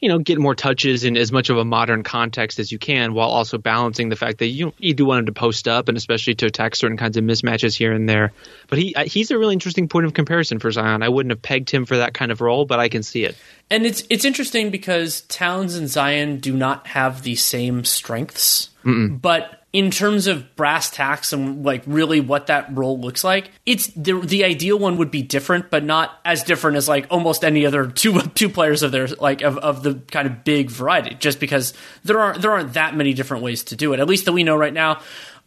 you 0.00 0.08
know 0.08 0.18
get 0.18 0.38
more 0.38 0.54
touches 0.54 1.04
in 1.04 1.16
as 1.16 1.32
much 1.32 1.50
of 1.50 1.58
a 1.58 1.64
modern 1.64 2.04
context 2.04 2.60
as 2.60 2.70
you 2.70 2.78
can 2.78 3.14
while 3.14 3.28
also 3.28 3.58
balancing 3.58 4.10
the 4.10 4.16
fact 4.16 4.38
that 4.38 4.46
you 4.46 4.72
you 4.78 4.94
do 4.94 5.04
want 5.04 5.18
him 5.20 5.26
to 5.26 5.32
post 5.32 5.66
up 5.66 5.88
and 5.88 5.98
especially 5.98 6.36
to 6.36 6.46
attack 6.46 6.76
certain 6.76 6.96
kinds 6.96 7.16
of 7.16 7.24
mismatches 7.24 7.76
here 7.76 7.92
and 7.92 8.08
there. 8.08 8.32
But 8.68 8.78
he 8.78 8.94
he's 9.06 9.30
a 9.30 9.38
really 9.38 9.54
interesting 9.54 9.88
point 9.88 10.06
of 10.06 10.14
comparison 10.14 10.60
for 10.60 10.70
zion. 10.70 11.02
I 11.02 11.08
wouldn't 11.08 11.32
have 11.32 11.42
pegged 11.42 11.70
him 11.70 11.84
for 11.84 11.96
that 11.96 12.14
kind 12.14 12.30
of 12.30 12.40
role 12.40 12.64
but 12.64 12.78
i 12.78 12.88
can 12.88 13.02
see 13.02 13.24
it. 13.24 13.36
And 13.70 13.84
it's 13.84 14.04
it's 14.08 14.24
interesting 14.24 14.70
because 14.70 15.22
towns 15.22 15.74
and 15.74 15.88
zion 15.88 16.38
do 16.38 16.56
not 16.56 16.86
have 16.86 17.22
the 17.22 17.34
same 17.34 17.84
strengths 17.84 18.70
Mm-mm. 18.88 19.20
but 19.20 19.58
in 19.72 19.90
terms 19.90 20.26
of 20.26 20.56
brass 20.56 20.90
tacks 20.90 21.32
and 21.34 21.64
like 21.64 21.82
really 21.86 22.20
what 22.20 22.46
that 22.46 22.74
role 22.76 22.98
looks 22.98 23.22
like, 23.22 23.50
it's 23.66 23.88
the 23.88 24.18
the 24.18 24.44
ideal 24.44 24.78
one 24.78 24.96
would 24.96 25.10
be 25.10 25.22
different, 25.22 25.70
but 25.70 25.84
not 25.84 26.18
as 26.24 26.42
different 26.42 26.78
as 26.78 26.88
like 26.88 27.06
almost 27.10 27.44
any 27.44 27.66
other 27.66 27.86
two 27.86 28.18
two 28.34 28.48
players 28.48 28.82
of 28.82 28.92
their 28.92 29.08
like 29.08 29.42
of, 29.42 29.58
of 29.58 29.82
the 29.82 29.94
kind 30.10 30.26
of 30.26 30.42
big 30.42 30.70
variety. 30.70 31.14
Just 31.16 31.38
because 31.38 31.74
there 32.04 32.18
aren't 32.18 32.40
there 32.40 32.52
aren't 32.52 32.74
that 32.74 32.96
many 32.96 33.12
different 33.12 33.42
ways 33.42 33.62
to 33.64 33.76
do 33.76 33.92
it. 33.92 34.00
At 34.00 34.08
least 34.08 34.24
that 34.24 34.32
we 34.32 34.44
know 34.44 34.56
right 34.56 34.72
now. 34.72 35.00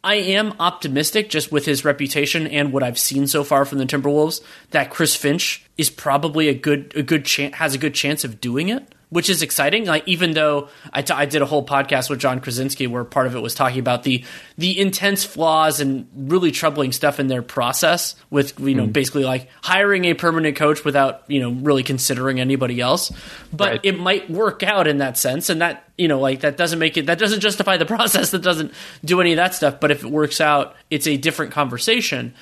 I 0.04 0.16
am 0.16 0.56
optimistic 0.60 1.30
just 1.30 1.52
with 1.52 1.66
his 1.66 1.86
reputation 1.86 2.48
and 2.48 2.74
what 2.74 2.82
I've 2.82 2.98
seen 2.98 3.28
so 3.28 3.44
far 3.44 3.66
from 3.66 3.78
the 3.78 3.86
Timberwolves 3.86 4.42
that 4.72 4.90
Chris 4.90 5.16
Finch 5.16 5.64
is 5.78 5.92
probably 5.92 6.48
a 6.48 6.56
good 6.56 6.92
a 6.96 7.04
good 7.04 7.24
chance 7.24 7.56
has 7.56 7.76
a 7.76 7.78
good 7.78 7.94
chance 7.94 8.24
of 8.24 8.42
doing 8.42 8.70
it 8.70 8.96
which 9.12 9.30
is 9.30 9.42
exciting. 9.42 9.86
Like 9.86 10.08
even 10.08 10.32
though 10.32 10.70
I, 10.92 11.02
t- 11.02 11.14
I 11.14 11.26
did 11.26 11.42
a 11.42 11.46
whole 11.46 11.66
podcast 11.66 12.10
with 12.10 12.20
Jon 12.20 12.40
Krawczynski 12.40 12.88
where 12.88 13.04
part 13.04 13.28
of 13.28 13.36
it 13.36 13.42
was 13.42 13.54
talking 13.54 13.80
about 13.80 14.04
the 14.04 14.24
the 14.58 14.80
intense 14.80 15.26
flaws 15.26 15.80
and 15.82 16.08
really 16.16 16.52
troubling 16.52 16.94
stuff 16.94 17.20
in 17.20 17.28
their 17.28 17.42
process 17.42 18.16
with 18.30 18.58
you 18.60 18.74
know 18.74 18.88
mm. 18.88 18.94
basically 18.94 19.26
like 19.26 19.50
hiring 19.62 20.06
a 20.06 20.14
permanent 20.14 20.56
coach 20.56 20.84
without 20.86 21.24
you 21.28 21.42
know 21.42 21.52
really 21.52 21.84
considering 21.84 22.40
anybody 22.40 22.80
else. 22.80 23.12
But 23.52 23.70
right. 23.70 23.80
it 23.84 24.00
might 24.00 24.30
work 24.32 24.64
out 24.64 24.88
in 24.88 25.00
that 25.00 25.18
sense, 25.18 25.50
and 25.50 25.62
that 25.62 25.84
you 25.98 26.08
know 26.08 26.20
like 26.20 26.40
that 26.40 26.56
doesn't 26.56 26.80
make 26.80 26.96
it 26.96 27.08
that 27.08 27.20
doesn't 27.20 27.42
justify 27.42 27.76
the 27.76 27.86
process. 27.98 28.32
That 28.32 28.42
doesn't 28.42 28.74
do 29.04 29.20
any 29.20 29.34
of 29.34 29.38
that 29.38 29.54
stuff. 29.54 29.82
But 29.82 29.92
if 29.92 30.04
it 30.06 30.10
works 30.10 30.40
out, 30.40 30.76
it's 30.90 31.06
a 31.06 31.18
different 31.18 31.52
conversation. 31.52 32.34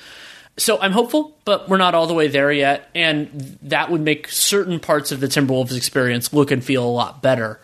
So 0.60 0.78
I'm 0.78 0.92
hopeful, 0.92 1.38
but 1.46 1.70
we're 1.70 1.78
not 1.78 1.94
all 1.94 2.06
the 2.06 2.12
way 2.12 2.28
there 2.28 2.52
yet, 2.52 2.90
and 2.94 3.58
that 3.62 3.90
would 3.90 4.02
make 4.02 4.28
certain 4.28 4.78
parts 4.78 5.10
of 5.10 5.20
the 5.20 5.26
Timberwolves 5.26 5.74
experience 5.74 6.34
look 6.34 6.50
and 6.50 6.62
feel 6.62 6.84
a 6.84 6.90
lot 6.90 7.22
better. 7.22 7.58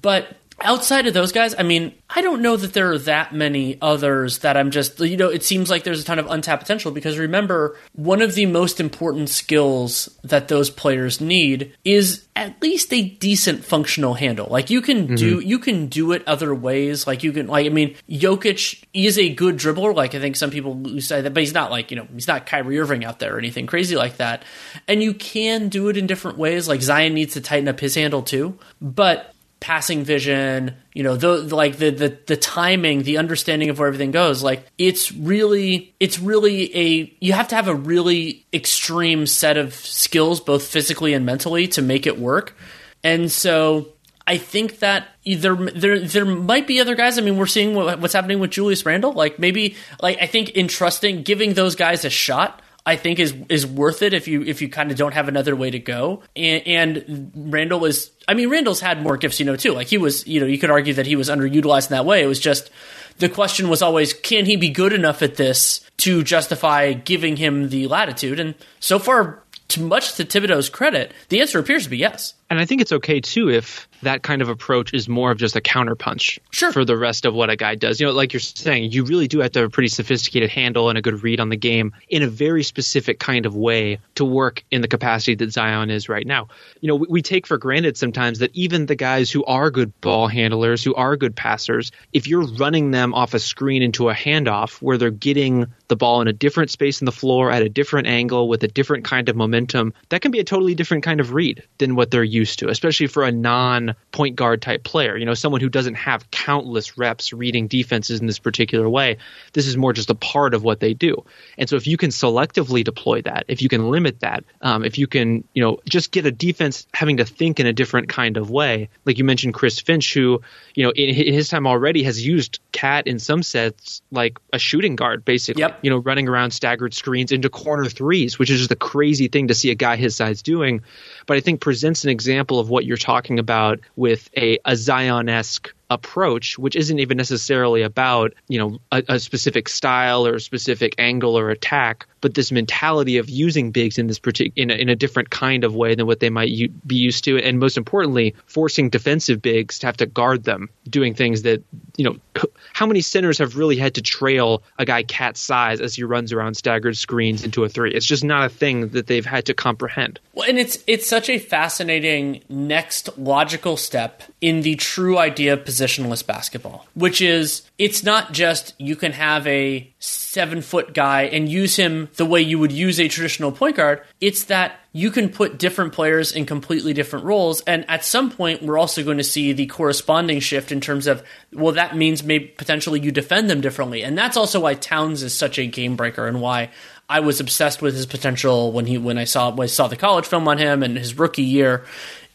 But 0.00 0.34
outside 0.62 1.06
of 1.06 1.14
those 1.14 1.32
guys, 1.32 1.54
I 1.58 1.62
mean, 1.62 1.94
I 2.08 2.22
don't 2.22 2.42
know 2.42 2.56
that 2.56 2.72
there 2.72 2.90
are 2.92 2.98
that 2.98 3.34
many 3.34 3.78
others 3.80 4.38
that 4.40 4.56
I'm 4.56 4.70
just, 4.70 4.98
you 5.00 5.16
know, 5.16 5.28
it 5.28 5.42
seems 5.42 5.70
like 5.70 5.84
there's 5.84 6.00
a 6.00 6.04
ton 6.04 6.18
of 6.18 6.26
untapped 6.26 6.62
potential 6.62 6.92
because 6.92 7.18
remember, 7.18 7.76
one 7.92 8.22
of 8.22 8.34
the 8.34 8.46
most 8.46 8.80
important 8.80 9.28
skills 9.28 10.08
that 10.22 10.48
those 10.48 10.70
players 10.70 11.20
need 11.20 11.74
is 11.84 12.26
at 12.34 12.60
least 12.62 12.92
a 12.92 13.02
decent 13.02 13.64
functional 13.64 14.14
handle. 14.14 14.46
Like 14.50 14.70
you 14.70 14.80
can 14.80 15.06
mm-hmm. 15.06 15.14
do, 15.14 15.40
you 15.40 15.58
can 15.58 15.86
do 15.86 16.12
it 16.12 16.26
other 16.26 16.54
ways. 16.54 17.06
Like 17.06 17.22
you 17.22 17.32
can, 17.32 17.46
like, 17.46 17.66
I 17.66 17.70
mean, 17.70 17.96
Jokic 18.08 18.84
is 18.94 19.18
a 19.18 19.34
good 19.34 19.56
dribbler. 19.56 19.94
Like 19.94 20.14
I 20.14 20.20
think 20.20 20.36
some 20.36 20.50
people 20.50 21.00
say 21.00 21.20
that, 21.20 21.34
but 21.34 21.42
he's 21.42 21.54
not 21.54 21.70
like, 21.70 21.90
you 21.90 21.96
know, 21.96 22.06
he's 22.12 22.28
not 22.28 22.46
Kyrie 22.46 22.78
Irving 22.78 23.04
out 23.04 23.18
there 23.18 23.36
or 23.36 23.38
anything 23.38 23.66
crazy 23.66 23.96
like 23.96 24.16
that. 24.18 24.44
And 24.88 25.02
you 25.02 25.14
can 25.14 25.68
do 25.68 25.88
it 25.88 25.96
in 25.96 26.06
different 26.06 26.38
ways. 26.38 26.68
Like 26.68 26.82
Zion 26.82 27.14
needs 27.14 27.34
to 27.34 27.40
tighten 27.40 27.68
up 27.68 27.80
his 27.80 27.94
handle 27.94 28.22
too. 28.22 28.58
But 28.80 29.31
passing 29.62 30.02
vision, 30.02 30.74
you 30.92 31.04
know, 31.04 31.16
the 31.16 31.38
like 31.54 31.76
the, 31.76 31.90
the 31.90 32.18
the 32.26 32.36
timing, 32.36 33.04
the 33.04 33.16
understanding 33.16 33.70
of 33.70 33.78
where 33.78 33.86
everything 33.86 34.10
goes. 34.10 34.42
Like 34.42 34.66
it's 34.76 35.12
really 35.12 35.94
it's 36.00 36.18
really 36.18 36.76
a 36.76 37.16
you 37.20 37.32
have 37.32 37.48
to 37.48 37.54
have 37.54 37.68
a 37.68 37.74
really 37.74 38.44
extreme 38.52 39.24
set 39.24 39.56
of 39.56 39.72
skills 39.72 40.40
both 40.40 40.66
physically 40.66 41.14
and 41.14 41.24
mentally 41.24 41.68
to 41.68 41.80
make 41.80 42.06
it 42.08 42.18
work. 42.18 42.56
And 43.04 43.30
so 43.30 43.92
I 44.26 44.36
think 44.36 44.80
that 44.80 45.06
either 45.24 45.54
there 45.54 46.00
there 46.00 46.24
might 46.24 46.66
be 46.66 46.80
other 46.80 46.96
guys. 46.96 47.16
I 47.16 47.20
mean, 47.20 47.36
we're 47.36 47.46
seeing 47.46 47.76
what, 47.76 48.00
what's 48.00 48.14
happening 48.14 48.40
with 48.40 48.50
Julius 48.50 48.84
Randle. 48.84 49.12
Like 49.12 49.38
maybe 49.38 49.76
like 50.00 50.18
I 50.20 50.26
think 50.26 50.56
entrusting 50.56 51.22
giving 51.22 51.54
those 51.54 51.76
guys 51.76 52.04
a 52.04 52.10
shot 52.10 52.61
I 52.84 52.96
think 52.96 53.18
is 53.18 53.34
is 53.48 53.66
worth 53.66 54.02
it 54.02 54.12
if 54.12 54.26
you 54.26 54.42
if 54.42 54.60
you 54.60 54.68
kind 54.68 54.90
of 54.90 54.96
don't 54.96 55.14
have 55.14 55.28
another 55.28 55.54
way 55.54 55.70
to 55.70 55.78
go. 55.78 56.22
And, 56.34 56.66
and 56.66 57.32
Randle 57.34 57.84
is, 57.84 58.10
I 58.26 58.34
mean, 58.34 58.48
Randle's 58.50 58.80
had 58.80 59.02
more 59.02 59.16
gifts, 59.16 59.38
you 59.38 59.46
know, 59.46 59.56
too. 59.56 59.72
Like 59.72 59.86
he 59.86 59.98
was, 59.98 60.26
you 60.26 60.40
know, 60.40 60.46
you 60.46 60.58
could 60.58 60.70
argue 60.70 60.94
that 60.94 61.06
he 61.06 61.16
was 61.16 61.28
underutilized 61.28 61.90
in 61.90 61.96
that 61.96 62.04
way. 62.04 62.22
It 62.22 62.26
was 62.26 62.40
just 62.40 62.70
the 63.18 63.28
question 63.28 63.68
was 63.68 63.82
always, 63.82 64.12
can 64.12 64.46
he 64.46 64.56
be 64.56 64.70
good 64.70 64.92
enough 64.92 65.22
at 65.22 65.36
this 65.36 65.88
to 65.98 66.22
justify 66.22 66.92
giving 66.92 67.36
him 67.36 67.68
the 67.68 67.86
latitude? 67.86 68.40
And 68.40 68.54
so 68.80 68.98
far, 68.98 69.42
too 69.68 69.86
much 69.86 70.14
to 70.14 70.24
Thibodeau's 70.24 70.68
credit, 70.68 71.12
the 71.28 71.40
answer 71.40 71.58
appears 71.58 71.84
to 71.84 71.90
be 71.90 71.98
yes. 71.98 72.34
And 72.50 72.58
I 72.58 72.64
think 72.64 72.80
it's 72.80 72.92
okay 72.92 73.20
too 73.20 73.48
if 73.48 73.88
that 74.02 74.22
kind 74.22 74.42
of 74.42 74.48
approach 74.48 74.92
is 74.94 75.08
more 75.08 75.30
of 75.30 75.38
just 75.38 75.56
a 75.56 75.60
counterpunch 75.60 76.38
sure. 76.50 76.72
for 76.72 76.84
the 76.84 76.96
rest 76.96 77.24
of 77.24 77.34
what 77.34 77.50
a 77.50 77.56
guy 77.56 77.74
does. 77.74 78.00
You 78.00 78.06
know, 78.06 78.12
like 78.12 78.32
you're 78.32 78.40
saying, 78.40 78.92
you 78.92 79.04
really 79.04 79.26
do 79.26 79.40
have 79.40 79.52
to 79.52 79.60
have 79.60 79.68
a 79.68 79.70
pretty 79.70 79.88
sophisticated 79.88 80.50
handle 80.50 80.88
and 80.88 80.98
a 80.98 81.02
good 81.02 81.22
read 81.22 81.40
on 81.40 81.48
the 81.48 81.56
game 81.56 81.92
in 82.08 82.22
a 82.22 82.28
very 82.28 82.62
specific 82.62 83.18
kind 83.18 83.46
of 83.46 83.56
way 83.56 83.98
to 84.14 84.24
work 84.24 84.62
in 84.70 84.82
the 84.82 84.88
capacity 84.88 85.34
that 85.36 85.52
Zion 85.52 85.90
is 85.90 86.08
right 86.08 86.26
now. 86.26 86.48
You 86.80 86.88
know, 86.88 86.96
we, 86.96 87.06
we 87.08 87.22
take 87.22 87.46
for 87.46 87.58
granted 87.58 87.96
sometimes 87.96 88.38
that 88.40 88.54
even 88.54 88.86
the 88.86 88.94
guys 88.94 89.30
who 89.30 89.44
are 89.44 89.70
good 89.70 89.98
ball 90.00 90.28
handlers, 90.28 90.84
who 90.84 90.94
are 90.94 91.16
good 91.16 91.34
passers, 91.34 91.90
if 92.12 92.26
you're 92.26 92.46
running 92.46 92.90
them 92.90 93.14
off 93.14 93.34
a 93.34 93.38
screen 93.38 93.82
into 93.82 94.08
a 94.08 94.14
handoff 94.14 94.80
where 94.82 94.98
they're 94.98 95.10
getting 95.10 95.66
the 95.88 95.96
ball 95.96 96.20
in 96.20 96.28
a 96.28 96.32
different 96.32 96.70
space 96.70 97.00
in 97.00 97.06
the 97.06 97.12
floor 97.12 97.50
at 97.50 97.62
a 97.62 97.68
different 97.68 98.06
angle 98.06 98.48
with 98.48 98.62
a 98.62 98.68
different 98.68 99.04
kind 99.04 99.28
of 99.28 99.36
momentum, 99.36 99.94
that 100.10 100.22
can 100.22 100.30
be 100.30 100.38
a 100.38 100.44
totally 100.44 100.74
different 100.74 101.02
kind 101.02 101.20
of 101.20 101.32
read 101.32 101.62
than 101.78 101.96
what 101.96 102.10
they're 102.10 102.22
used 102.22 102.42
used 102.42 102.58
to, 102.58 102.68
especially 102.68 103.06
for 103.06 103.24
a 103.24 103.32
non 103.32 103.91
point 104.12 104.36
guard 104.36 104.62
type 104.62 104.84
player. 104.84 105.16
You 105.16 105.24
know, 105.24 105.34
someone 105.34 105.60
who 105.60 105.68
doesn't 105.68 105.94
have 105.94 106.30
countless 106.30 106.98
reps 106.98 107.32
reading 107.32 107.66
defenses 107.66 108.20
in 108.20 108.26
this 108.26 108.38
particular 108.38 108.88
way. 108.88 109.18
This 109.52 109.66
is 109.66 109.76
more 109.76 109.92
just 109.92 110.10
a 110.10 110.14
part 110.14 110.54
of 110.54 110.62
what 110.62 110.80
they 110.80 110.94
do. 110.94 111.24
And 111.58 111.68
so 111.68 111.76
if 111.76 111.86
you 111.86 111.96
can 111.96 112.10
selectively 112.10 112.84
deploy 112.84 113.22
that, 113.22 113.44
if 113.48 113.62
you 113.62 113.68
can 113.68 113.90
limit 113.90 114.20
that, 114.20 114.44
um, 114.60 114.84
if 114.84 114.98
you 114.98 115.06
can, 115.06 115.44
you 115.54 115.62
know, 115.62 115.78
just 115.88 116.10
get 116.10 116.26
a 116.26 116.30
defense 116.30 116.86
having 116.92 117.18
to 117.18 117.24
think 117.24 117.60
in 117.60 117.66
a 117.66 117.72
different 117.72 118.08
kind 118.08 118.36
of 118.36 118.50
way, 118.50 118.88
like 119.04 119.18
you 119.18 119.24
mentioned, 119.24 119.54
Chris 119.54 119.78
Finch, 119.80 120.14
who, 120.14 120.42
you 120.74 120.84
know, 120.84 120.90
in 120.90 121.14
his 121.14 121.48
time 121.48 121.66
already 121.66 122.02
has 122.04 122.24
used 122.24 122.60
KAT 122.72 123.06
in 123.06 123.18
some 123.18 123.42
sets 123.42 124.02
like 124.10 124.38
a 124.52 124.58
shooting 124.58 124.96
guard, 124.96 125.24
basically. 125.24 125.60
Yep. 125.60 125.80
You 125.82 125.90
know, 125.90 125.98
running 125.98 126.28
around 126.28 126.52
staggered 126.52 126.94
screens 126.94 127.32
into 127.32 127.48
corner 127.48 127.86
threes, 127.86 128.38
which 128.38 128.50
is 128.50 128.58
just 128.58 128.70
a 128.70 128.76
crazy 128.76 129.28
thing 129.28 129.48
to 129.48 129.54
see 129.54 129.70
a 129.70 129.74
guy 129.74 129.96
his 129.96 130.16
size 130.16 130.42
doing. 130.42 130.82
But 131.26 131.36
I 131.36 131.40
think 131.40 131.60
presents 131.60 132.04
an 132.04 132.10
example 132.10 132.58
of 132.58 132.68
what 132.68 132.84
you're 132.84 132.96
talking 132.96 133.38
about 133.38 133.80
with 133.96 134.30
a, 134.36 134.58
a 134.64 134.76
Zion 134.76 135.28
esque 135.28 135.72
approach, 135.90 136.58
which 136.58 136.74
isn't 136.74 136.98
even 136.98 137.16
necessarily 137.16 137.82
about 137.82 138.32
you 138.48 138.58
know 138.58 138.78
a, 138.90 139.02
a, 139.08 139.18
specific 139.18 139.68
style 139.68 140.26
or 140.26 140.36
a 140.36 140.40
specific 140.40 140.94
angle 140.98 141.38
or 141.38 141.50
attack, 141.50 142.06
but 142.20 142.34
this 142.34 142.50
mentality 142.50 143.18
of 143.18 143.28
using 143.28 143.70
bigs 143.70 143.98
in 143.98 144.06
this 144.06 144.18
particular 144.18 144.52
in 144.56 144.70
a, 144.70 144.74
in 144.74 144.88
a 144.88 144.96
different 144.96 145.30
kind 145.30 145.64
of 145.64 145.74
way 145.74 145.94
than 145.94 146.06
what 146.06 146.20
they 146.20 146.30
might 146.30 146.48
u- 146.48 146.72
be 146.86 146.96
used 146.96 147.24
to, 147.24 147.38
and 147.38 147.58
most 147.58 147.76
importantly, 147.76 148.34
forcing 148.46 148.88
defensive 148.88 149.42
bigs 149.42 149.78
to 149.78 149.86
have 149.86 149.96
to 149.98 150.06
guard 150.06 150.44
them, 150.44 150.68
doing 150.88 151.14
things 151.14 151.42
that 151.42 151.62
you 151.96 152.04
know 152.04 152.44
how 152.72 152.86
many 152.86 153.00
centers 153.00 153.38
have 153.38 153.56
really 153.56 153.76
had 153.76 153.94
to 153.94 154.02
trail 154.02 154.62
a 154.78 154.84
guy 154.84 155.02
KAT 155.02 155.36
size 155.36 155.80
as 155.80 155.94
he 155.94 156.04
runs 156.04 156.32
around 156.32 156.56
staggered 156.56 156.96
screens 156.96 157.44
into 157.44 157.64
a 157.64 157.68
three. 157.68 157.92
It's 157.92 158.06
just 158.06 158.24
not 158.24 158.44
a 158.44 158.48
thing 158.48 158.88
that 158.88 159.06
they've 159.06 159.26
had 159.26 159.46
to 159.46 159.54
comprehend. 159.54 160.18
Well, 160.34 160.48
and 160.48 160.58
it's 160.58 160.78
it's 160.86 161.08
such 161.08 161.28
a 161.28 161.38
fascinating 161.38 162.42
next 162.48 163.16
logical 163.18 163.76
step 163.76 164.22
in 164.40 164.62
the 164.62 164.76
true 164.76 165.18
idea 165.18 165.52
of 165.52 165.60
positionless 165.60 166.26
basketball, 166.26 166.86
which 166.94 167.20
is 167.20 167.62
it's 167.78 168.02
not 168.02 168.32
just 168.32 168.74
you 168.78 168.96
can 168.96 169.12
have 169.12 169.46
a 169.46 169.88
seven 169.98 170.62
foot 170.62 170.94
guy 170.94 171.22
and 171.24 171.48
use 171.48 171.76
him 171.76 172.08
the 172.16 172.26
way 172.26 172.40
you 172.40 172.58
would 172.58 172.72
use 172.72 172.98
a 172.98 173.08
traditional 173.08 173.52
point 173.52 173.76
guard. 173.76 174.02
It's 174.20 174.44
that 174.44 174.80
you 174.92 175.10
can 175.10 175.30
put 175.30 175.58
different 175.58 175.94
players 175.94 176.32
in 176.32 176.44
completely 176.44 176.92
different 176.92 177.24
roles. 177.24 177.62
And 177.62 177.88
at 177.88 178.04
some 178.04 178.30
point, 178.30 178.62
we're 178.62 178.78
also 178.78 179.02
going 179.02 179.16
to 179.16 179.24
see 179.24 179.52
the 179.52 179.66
corresponding 179.66 180.40
shift 180.40 180.70
in 180.70 180.80
terms 180.80 181.06
of, 181.06 181.22
well, 181.52 181.72
that 181.72 181.96
means 181.96 182.22
maybe 182.22 182.46
potentially 182.46 183.00
you 183.00 183.10
defend 183.10 183.48
them 183.48 183.62
differently. 183.62 184.02
And 184.04 184.16
that's 184.16 184.36
also 184.36 184.60
why 184.60 184.74
Towns 184.74 185.22
is 185.22 185.34
such 185.34 185.58
a 185.58 185.66
game 185.66 185.96
breaker 185.96 186.26
and 186.26 186.42
why 186.42 186.70
I 187.08 187.20
was 187.20 187.40
obsessed 187.40 187.80
with 187.80 187.94
his 187.94 188.06
potential 188.06 188.70
when 188.70 188.86
he 188.86 188.98
when 188.98 189.16
I 189.16 189.24
saw 189.24 189.50
when 189.50 189.64
I 189.64 189.68
saw 189.68 189.88
the 189.88 189.96
college 189.96 190.26
film 190.26 190.46
on 190.46 190.58
him 190.58 190.82
and 190.82 190.96
his 190.96 191.18
rookie 191.18 191.42
year. 191.42 191.84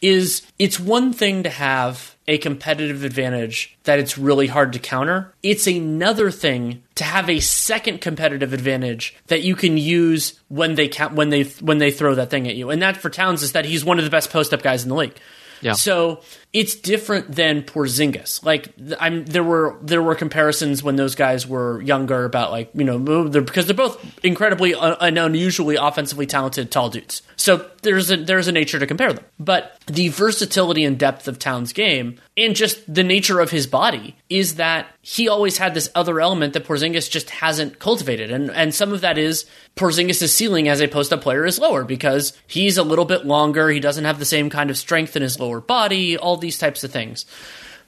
Is 0.01 0.45
it's 0.59 0.79
one 0.79 1.13
thing 1.13 1.43
to 1.43 1.49
have 1.49 2.15
a 2.27 2.37
competitive 2.37 3.03
advantage 3.03 3.77
that 3.83 3.99
it's 3.99 4.17
really 4.17 4.47
hard 4.47 4.73
to 4.73 4.79
counter. 4.79 5.33
It's 5.41 5.67
another 5.67 6.29
thing 6.29 6.83
to 6.95 7.03
have 7.03 7.29
a 7.29 7.39
second 7.39 8.01
competitive 8.01 8.53
advantage 8.53 9.15
that 9.27 9.43
you 9.43 9.55
can 9.55 9.77
use 9.77 10.39
when 10.49 10.75
they 10.75 10.89
when 11.13 11.29
they 11.29 11.43
when 11.43 11.77
they 11.77 11.91
throw 11.91 12.15
that 12.15 12.29
thing 12.29 12.47
at 12.47 12.55
you. 12.55 12.69
And 12.69 12.81
that 12.81 12.97
for 12.97 13.09
Towns 13.09 13.43
is 13.43 13.53
that 13.53 13.65
he's 13.65 13.85
one 13.85 13.97
of 13.97 14.05
the 14.05 14.11
best 14.11 14.29
post 14.29 14.53
up 14.53 14.61
guys 14.61 14.83
in 14.83 14.89
the 14.89 14.95
league. 14.95 15.17
Yeah. 15.61 15.73
So 15.73 16.21
it's 16.53 16.75
different 16.75 17.33
than 17.35 17.63
Porzingis. 17.63 18.43
Like 18.43 18.73
I'm, 18.99 19.25
there 19.25 19.43
were 19.43 19.77
there 19.81 20.01
were 20.01 20.15
comparisons 20.15 20.81
when 20.81 20.95
those 20.95 21.15
guys 21.15 21.45
were 21.45 21.81
younger 21.81 22.25
about 22.25 22.51
like 22.51 22.71
you 22.73 22.83
know 22.83 23.27
they're, 23.27 23.41
because 23.41 23.65
they're 23.65 23.75
both 23.75 24.03
incredibly 24.23 24.73
un- 24.73 24.97
and 24.99 25.17
unusually 25.17 25.75
offensively 25.75 26.25
talented 26.25 26.71
tall 26.71 26.89
dudes. 26.89 27.21
So 27.35 27.69
there's 27.81 28.11
a 28.11 28.17
there's 28.17 28.47
a 28.47 28.51
nature 28.51 28.79
to 28.79 28.87
compare 28.87 29.13
them. 29.13 29.25
But 29.39 29.77
the 29.87 30.09
versatility 30.09 30.83
and 30.83 30.97
depth 30.97 31.27
of 31.27 31.37
Towns' 31.37 31.73
game 31.73 32.19
and 32.35 32.55
just 32.55 32.91
the 32.91 33.03
nature 33.03 33.39
of 33.39 33.51
his 33.51 33.67
body 33.67 34.15
is 34.29 34.55
that 34.55 34.87
he 35.01 35.27
always 35.27 35.57
had 35.57 35.73
this 35.73 35.89
other 35.95 36.19
element 36.19 36.53
that 36.53 36.65
Porzingis 36.65 37.09
just 37.09 37.29
hasn't 37.29 37.79
cultivated, 37.79 38.31
and 38.31 38.51
and 38.51 38.73
some 38.73 38.93
of 38.93 39.01
that 39.01 39.17
is 39.17 39.45
Porzingis' 39.75 40.29
ceiling 40.29 40.67
as 40.67 40.81
a 40.81 40.87
post 40.87 41.13
up 41.13 41.21
player 41.21 41.45
is 41.45 41.59
lower 41.59 41.83
because 41.83 42.33
he's 42.47 42.77
a 42.77 42.83
little 42.83 43.05
bit 43.05 43.25
longer. 43.25 43.69
He 43.69 43.79
doesn't 43.79 44.05
have 44.05 44.19
the 44.19 44.25
same 44.25 44.49
kind 44.49 44.69
of 44.69 44.77
strength 44.77 45.15
in 45.15 45.21
his 45.21 45.39
lower 45.39 45.61
body. 45.61 46.17
All 46.17 46.37
these 46.37 46.57
types 46.57 46.83
of 46.83 46.91
things. 46.91 47.25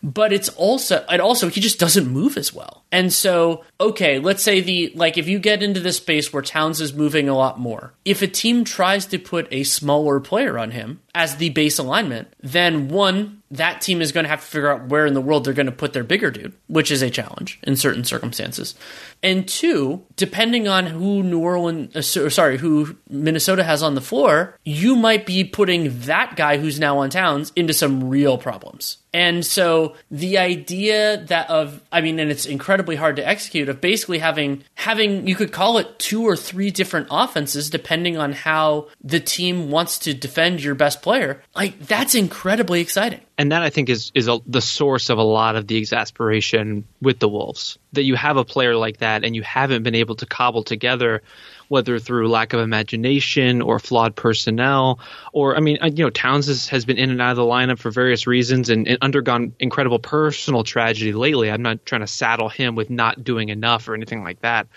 But 0.01 0.31
it's 0.31 0.47
also 0.49 1.05
and 1.09 1.21
also 1.21 1.49
he 1.49 1.59
just 1.59 1.79
doesn't 1.79 2.07
move 2.07 2.37
as 2.37 2.53
well. 2.53 2.85
And 2.91 3.11
so, 3.11 3.65
okay, 3.81 4.17
let's 4.19 4.41
say 4.41 4.61
the 4.61 4.93
like 4.95 5.17
if 5.17 5.27
you 5.27 5.39
get 5.39 5.61
into 5.61 5.81
this 5.81 5.97
space 5.97 6.31
where 6.31 6.41
Towns 6.41 6.79
is 6.79 6.93
moving 6.93 7.27
a 7.27 7.35
lot 7.35 7.59
more, 7.59 7.93
if 8.05 8.21
a 8.21 8.27
team 8.27 8.63
tries 8.63 9.05
to 9.07 9.19
put 9.19 9.47
a 9.51 9.63
smaller 9.63 10.21
player 10.21 10.57
on 10.57 10.71
him 10.71 11.01
as 11.13 11.35
the 11.35 11.49
base 11.49 11.79
alignment, 11.79 12.33
then 12.41 12.87
one, 12.87 13.38
that 13.51 13.81
team 13.81 14.01
is 14.01 14.11
going 14.11 14.25
to 14.25 14.29
have 14.29 14.41
to 14.41 14.47
figure 14.47 14.71
out 14.71 14.87
where 14.87 15.05
in 15.05 15.13
the 15.13 15.21
world 15.21 15.43
they're 15.43 15.53
going 15.53 15.65
to 15.65 15.71
put 15.71 15.93
their 15.93 16.03
bigger 16.03 16.29
dude, 16.29 16.53
which 16.67 16.91
is 16.91 17.01
a 17.01 17.09
challenge 17.09 17.59
in 17.63 17.75
certain 17.75 18.03
circumstances. 18.03 18.75
And 19.23 19.47
two, 19.47 20.05
depending 20.15 20.67
on 20.67 20.85
who 20.85 21.23
New 21.23 21.39
Orleans, 21.39 21.95
uh, 21.95 22.29
sorry, 22.29 22.57
who 22.57 22.95
Minnesota 23.09 23.63
has 23.63 23.83
on 23.83 23.95
the 23.95 24.01
floor, 24.01 24.57
you 24.63 24.95
might 24.95 25.25
be 25.25 25.43
putting 25.43 25.99
that 26.01 26.35
guy 26.35 26.57
who's 26.57 26.79
now 26.79 26.99
on 26.99 27.09
Towns 27.09 27.51
into 27.55 27.73
some 27.73 28.09
real 28.09 28.37
problems. 28.37 28.97
And 29.11 29.43
so 29.43 29.95
the 30.11 30.37
idea 30.37 31.25
that 31.25 31.49
of, 31.49 31.81
I 31.91 32.01
mean, 32.01 32.19
and 32.19 32.29
it's 32.29 32.45
incredibly 32.45 32.95
hard 32.95 33.15
to 33.15 33.27
execute 33.27 33.67
of 33.67 33.81
basically 33.81 34.19
having, 34.19 34.63
having, 34.75 35.27
you 35.27 35.35
could 35.35 35.51
call 35.51 35.79
it 35.79 35.97
two 35.97 36.23
or 36.23 36.35
three 36.35 36.69
different 36.69 37.07
offenses 37.09 37.71
depending 37.71 38.17
on 38.17 38.33
how 38.33 38.87
the 39.03 39.19
team 39.19 39.71
wants 39.71 39.97
to 39.99 40.13
defend 40.13 40.63
your 40.63 40.75
best 40.75 41.01
player. 41.01 41.41
Like 41.55 41.79
that's 41.79 42.13
incredibly 42.13 42.81
exciting. 42.81 43.21
And 43.39 43.53
that 43.53 43.63
I 43.63 43.69
think 43.69 43.87
is 43.87 44.11
is 44.13 44.27
a, 44.27 44.39
the 44.45 44.61
source 44.61 45.09
of 45.09 45.17
a 45.17 45.23
lot 45.23 45.55
of 45.55 45.65
the 45.65 45.77
exasperation 45.77 46.83
with 47.01 47.19
the 47.19 47.29
Wolves. 47.29 47.79
That 47.93 48.03
you 48.03 48.15
have 48.15 48.35
a 48.35 48.43
player 48.43 48.75
like 48.75 48.97
that 48.97 49.23
and 49.23 49.33
you 49.33 49.43
haven't 49.43 49.83
been 49.83 49.95
able 49.95 50.15
to 50.17 50.25
cobble 50.25 50.61
together 50.61 51.23
whether 51.69 51.99
through 51.99 52.27
lack 52.27 52.51
of 52.51 52.59
imagination 52.59 53.61
or 53.61 53.79
flawed 53.79 54.15
personnel, 54.15 54.99
or 55.31 55.55
I 55.55 55.61
mean, 55.61 55.77
uh, 55.81 55.85
you 55.85 56.03
know, 56.03 56.09
Towns 56.09 56.47
has, 56.47 56.67
has 56.67 56.83
been 56.83 56.97
in 56.97 57.11
and 57.11 57.21
out 57.21 57.31
of 57.31 57.37
the 57.37 57.43
lineup 57.43 57.79
for 57.79 57.91
various 57.91 58.27
reasons 58.27 58.69
and, 58.69 58.87
and, 58.87 58.97
undergone 59.01 59.53
incredible 59.59 59.99
personal 59.99 60.63
tragedy 60.63 61.13
lately. 61.13 61.49
I'm 61.49 61.61
not 61.61 61.85
trying 61.85 62.01
to 62.01 62.07
saddle 62.07 62.49
him 62.49 62.75
with 62.75 62.89
not 62.89 63.23
doing 63.23 63.49
enough 63.49 63.87
or 63.87 63.93
anything 63.93 64.23
like 64.23 64.41
that. 64.41 64.67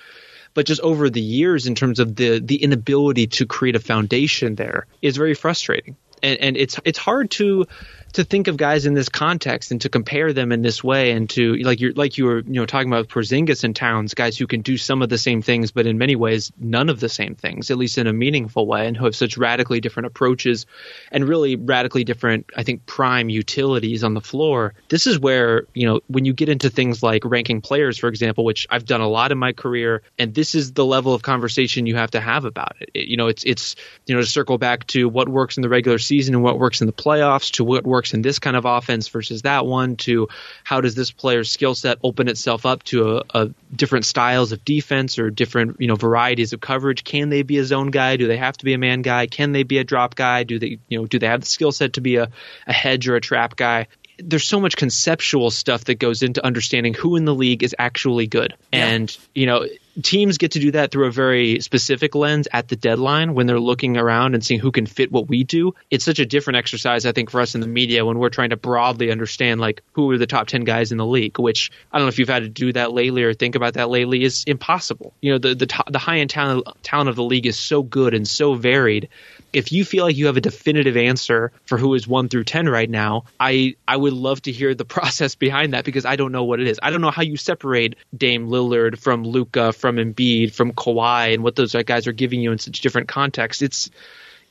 But 0.55 0.67
just 0.67 0.83
over 0.83 1.11
the 1.11 1.21
years, 1.21 1.67
in 1.67 1.75
terms 1.75 1.99
of 1.99 2.15
the 2.15 2.39
the 2.39 2.63
inability 2.63 3.27
to 3.39 3.47
create 3.47 3.75
a 3.75 3.81
foundation 3.81 4.55
there, 4.55 4.87
is 5.01 5.17
very 5.17 5.35
frustrating, 5.35 5.97
and, 6.23 6.39
and 6.39 6.57
it's 6.59 6.79
it's 6.85 6.99
hard 6.99 7.31
to 7.33 7.67
to 8.13 8.25
think 8.25 8.49
of 8.49 8.57
guys 8.57 8.85
in 8.85 8.95
this 8.95 9.09
context 9.09 9.71
and 9.71 9.81
to 9.81 9.89
compare 9.89 10.33
them 10.33 10.53
in 10.53 10.63
this 10.63 10.85
way 10.85 11.13
and 11.13 11.31
to 11.31 11.55
like 11.57 11.81
you're 11.81 11.93
like 11.93 12.19
you 12.19 12.27
were 12.27 12.41
you 12.41 12.53
know 12.53 12.67
talking 12.67 12.89
about 12.93 13.09
Porzingis 13.09 13.65
and 13.65 13.75
Towns 13.75 14.15
guys 14.15 14.37
who 14.37 14.47
can 14.47 14.61
do 14.61 14.77
some 14.77 15.03
of 15.03 15.09
the 15.09 15.19
same 15.19 15.41
things 15.41 15.71
but 15.71 15.87
in 15.87 15.99
many 15.99 16.15
ways 16.15 16.53
none 16.59 16.89
of 16.89 17.01
the 17.01 17.09
same 17.09 17.35
things 17.35 17.71
at 17.71 17.79
least 17.79 17.99
in 17.99 18.07
a 18.07 18.13
meaningful 18.13 18.67
way 18.67 18.87
and 18.87 18.97
who 18.97 19.07
have 19.07 19.17
such 19.17 19.39
radically 19.39 19.81
different 19.81 20.07
approaches 20.07 20.67
and 21.11 21.27
really 21.27 21.57
radically 21.57 22.05
different 22.05 22.51
I 22.57 22.63
think 22.63 22.85
prime 22.87 23.31
utilities 23.31 24.05
on 24.05 24.15
the 24.15 24.21
floor. 24.21 24.75
This 24.89 25.07
is 25.07 25.19
where 25.19 25.67
you 25.75 25.87
know 25.87 26.01
when 26.09 26.25
you 26.25 26.35
get 26.35 26.49
into 26.49 26.69
things 26.69 27.03
like 27.03 27.25
ranking 27.25 27.61
players 27.61 27.99
for 27.99 28.09
example 28.09 28.45
which 28.45 28.67
I've 28.71 28.85
done 28.85 29.01
a 29.01 29.09
lot 29.09 29.33
in 29.33 29.39
my 29.39 29.53
career 29.53 30.03
and 30.19 30.35
this 30.35 30.55
is 30.55 30.73
the 30.73 30.85
level 30.85 31.15
of 31.15 31.23
conversation 31.23 31.87
you 31.87 31.97
have 31.97 32.11
to 32.11 32.21
have 32.21 32.45
about 32.45 32.77
it, 32.81 32.91
it 32.95 33.09
you 33.09 33.17
know 33.17 33.29
it's 33.29 33.45
it's 33.45 33.77
you 34.07 34.15
know 34.15 34.21
to 34.21 34.27
circle 34.27 34.59
back 34.59 34.87
to 34.89 35.09
what 35.09 35.29
works 35.29 35.57
in 35.57 35.63
the 35.63 35.69
regular 35.69 35.99
season 35.99 36.35
and 36.35 36.43
what 36.43 36.59
works 36.59 36.81
in 36.81 36.87
the 36.87 36.93
playoffs 36.93 37.53
to 37.53 37.65
what 37.65 37.85
works 37.87 38.02
in 38.13 38.23
this 38.23 38.39
kind 38.39 38.57
of 38.57 38.65
offense 38.65 39.09
versus 39.09 39.43
that 39.43 39.65
one 39.65 39.97
to 39.97 40.29
how 40.65 40.81
does 40.81 40.95
this 40.95 41.11
player's 41.11 41.51
skill 41.51 41.75
set 41.75 41.99
open 42.03 42.29
itself 42.29 42.67
up 42.67 42.83
to 42.85 43.19
a, 43.19 43.23
a, 43.35 43.51
different 43.75 44.05
styles 44.05 44.53
of 44.53 44.65
defense 44.65 45.19
or 45.19 45.31
different 45.31 45.81
you 45.81 45.87
know 45.87 45.95
varieties 45.95 46.53
of 46.53 46.61
coverage? 46.61 47.05
Can 47.05 47.29
they 47.31 47.43
be 47.43 47.59
a 47.59 47.65
zone 47.65 47.91
guy? 47.91 48.17
Do 48.17 48.27
they 48.27 48.37
have 48.37 48.57
to 48.59 48.65
be 48.65 48.75
a 48.75 48.79
man 48.79 49.03
guy? 49.03 49.27
Can 49.27 49.53
they 49.53 49.63
be 49.63 49.79
a 49.79 49.85
drop 49.85 50.15
guy? 50.15 50.43
Do 50.43 50.59
they 50.59 50.79
you 50.89 50.99
know 50.99 51.07
do 51.07 51.19
they 51.19 51.29
have 51.29 51.41
the 51.41 51.47
skill 51.47 51.73
set 51.73 51.95
to 51.95 52.01
be 52.01 52.17
a, 52.17 52.29
a 52.67 52.73
hedge 52.73 53.09
or 53.09 53.17
a 53.17 53.21
trap 53.21 53.57
guy? 53.57 53.87
There's 54.19 54.47
so 54.47 54.61
much 54.61 54.77
conceptual 54.77 55.51
stuff 55.51 55.85
that 55.85 55.95
goes 55.99 56.23
into 56.23 56.45
understanding 56.45 56.95
who 56.95 57.17
in 57.17 57.25
the 57.25 57.35
league 57.35 57.63
is 57.63 57.75
actually 57.79 58.27
good. 58.27 58.55
Yeah. 58.73 58.87
And, 58.87 59.19
you 59.35 59.47
know, 59.47 59.67
teams 60.01 60.39
get 60.39 60.53
to 60.53 60.59
do 60.59 60.71
that 60.71 60.91
through 60.91 61.07
a 61.07 61.11
very 61.11 61.61
specific 61.61 62.15
lens 62.15 62.49
at 62.53 62.69
the 62.69 62.77
deadline 62.77 63.35
when 63.35 63.47
they're 63.47 63.61
looking 63.61 63.97
around 63.97 64.35
and 64.35 64.45
seeing 64.45 64.61
who 64.61 64.73
can 64.73 64.87
fit 64.87 65.13
what 65.13 65.29
we 65.29 65.45
do. 65.45 65.75
It's 65.91 66.05
such 66.05 66.19
a 66.19 66.27
different 66.27 66.57
exercise, 66.57 67.05
I 67.05 67.13
think, 67.13 67.31
for 67.31 67.41
us 67.41 67.55
in 67.55 67.61
the 67.61 67.67
media 67.67 68.05
when 68.05 68.19
we're 68.19 68.31
trying 68.31 68.51
to 68.51 68.57
broadly 68.57 69.11
understand 69.11 69.61
like 69.61 69.83
who 69.93 70.11
are 70.11 70.19
the 70.19 70.27
top 70.27 70.47
10 70.47 70.65
guys 70.65 70.93
in 70.93 70.99
the 70.99 71.07
league, 71.07 71.39
which 71.39 71.71
I 71.93 71.99
don't 71.99 72.07
know 72.07 72.09
if 72.09 72.19
you've 72.19 72.29
had 72.29 72.43
to 72.43 72.49
do 72.49 72.73
that 72.73 72.93
lately 72.93 73.23
or 73.25 73.35
think 73.35 73.55
about 73.55 73.75
that 73.75 73.91
lately 73.91 74.25
is 74.25 74.45
impossible. 74.47 75.13
You 75.21 75.33
know, 75.33 75.39
the, 75.39 75.55
the, 75.55 75.85
the 75.91 75.99
high 75.99 76.19
end 76.19 76.31
talent, 76.31 76.67
talent 76.83 77.11
of 77.11 77.17
the 77.17 77.25
league 77.25 77.47
is 77.47 77.59
so 77.59 77.83
good 77.83 78.15
and 78.15 78.27
so 78.27 78.55
varied 78.55 79.09
if 79.53 79.73
you 79.73 79.85
feel 79.85 80.05
like 80.05 80.17
you 80.17 80.27
have 80.27 80.37
a 80.37 80.41
definitive 80.41 80.97
answer 80.97 81.53
for 81.67 81.79
who 81.79 81.95
is 81.95 82.07
one 82.07 82.29
through 82.29 82.45
ten 82.45 82.69
right 82.69 82.89
now, 82.89 83.25
I 83.39 83.77
I 83.87 83.97
would 83.97 84.13
love 84.13 84.43
to 84.43 84.53
hear 84.53 84.75
the 84.75 84.85
process 84.93 85.35
behind 85.35 85.75
that 85.75 85.85
because 85.85 86.05
I 86.05 86.17
don't 86.17 86.33
know 86.33 86.45
what 86.45 86.61
it 86.61 86.69
is. 86.69 86.79
I 86.83 86.91
don't 86.91 87.01
know 87.01 87.11
how 87.11 87.23
you 87.23 87.37
separate 87.37 87.97
Dame 88.17 88.49
Lillard 88.49 88.99
from 88.99 89.25
Luka, 89.25 89.73
from 89.73 89.97
Embiid, 89.97 90.53
from 90.53 90.73
Kawhi, 90.73 91.35
and 91.35 91.43
what 91.43 91.57
those 91.57 91.75
guys 91.85 92.07
are 92.07 92.13
giving 92.13 92.41
you 92.41 92.53
in 92.53 92.59
such 92.59 92.81
different 92.81 93.09
contexts. 93.09 93.63
It's 93.63 93.91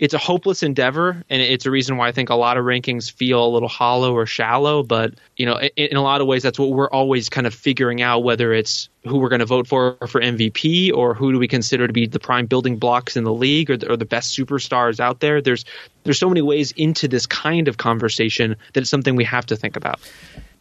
it's 0.01 0.15
a 0.15 0.17
hopeless 0.17 0.63
endeavor, 0.63 1.23
and 1.29 1.43
it's 1.43 1.67
a 1.67 1.71
reason 1.71 1.95
why 1.95 2.07
I 2.07 2.11
think 2.11 2.31
a 2.31 2.35
lot 2.35 2.57
of 2.57 2.65
rankings 2.65 3.11
feel 3.11 3.45
a 3.45 3.47
little 3.47 3.69
hollow 3.69 4.15
or 4.15 4.25
shallow. 4.25 4.81
But 4.81 5.13
you 5.37 5.45
know, 5.45 5.59
in, 5.59 5.69
in 5.75 5.95
a 5.95 6.01
lot 6.01 6.21
of 6.21 6.27
ways, 6.27 6.41
that's 6.41 6.57
what 6.57 6.71
we're 6.71 6.89
always 6.89 7.29
kind 7.29 7.45
of 7.45 7.53
figuring 7.53 8.01
out 8.01 8.23
whether 8.23 8.51
it's 8.51 8.89
who 9.05 9.19
we're 9.19 9.29
going 9.29 9.41
to 9.41 9.45
vote 9.45 9.67
for 9.67 9.97
for 10.07 10.19
MVP 10.19 10.91
or 10.91 11.13
who 11.13 11.31
do 11.31 11.37
we 11.37 11.47
consider 11.47 11.85
to 11.85 11.93
be 11.93 12.07
the 12.07 12.19
prime 12.19 12.47
building 12.47 12.77
blocks 12.77 13.15
in 13.15 13.23
the 13.23 13.33
league 13.33 13.69
or 13.69 13.77
the, 13.77 13.91
or 13.91 13.95
the 13.95 14.05
best 14.05 14.35
superstars 14.35 14.99
out 14.99 15.19
there. 15.19 15.39
There's 15.39 15.65
there's 16.03 16.17
so 16.17 16.29
many 16.29 16.41
ways 16.41 16.71
into 16.71 17.07
this 17.07 17.27
kind 17.27 17.67
of 17.67 17.77
conversation 17.77 18.55
that 18.73 18.81
it's 18.81 18.89
something 18.89 19.15
we 19.15 19.25
have 19.25 19.45
to 19.45 19.55
think 19.55 19.75
about. 19.75 19.99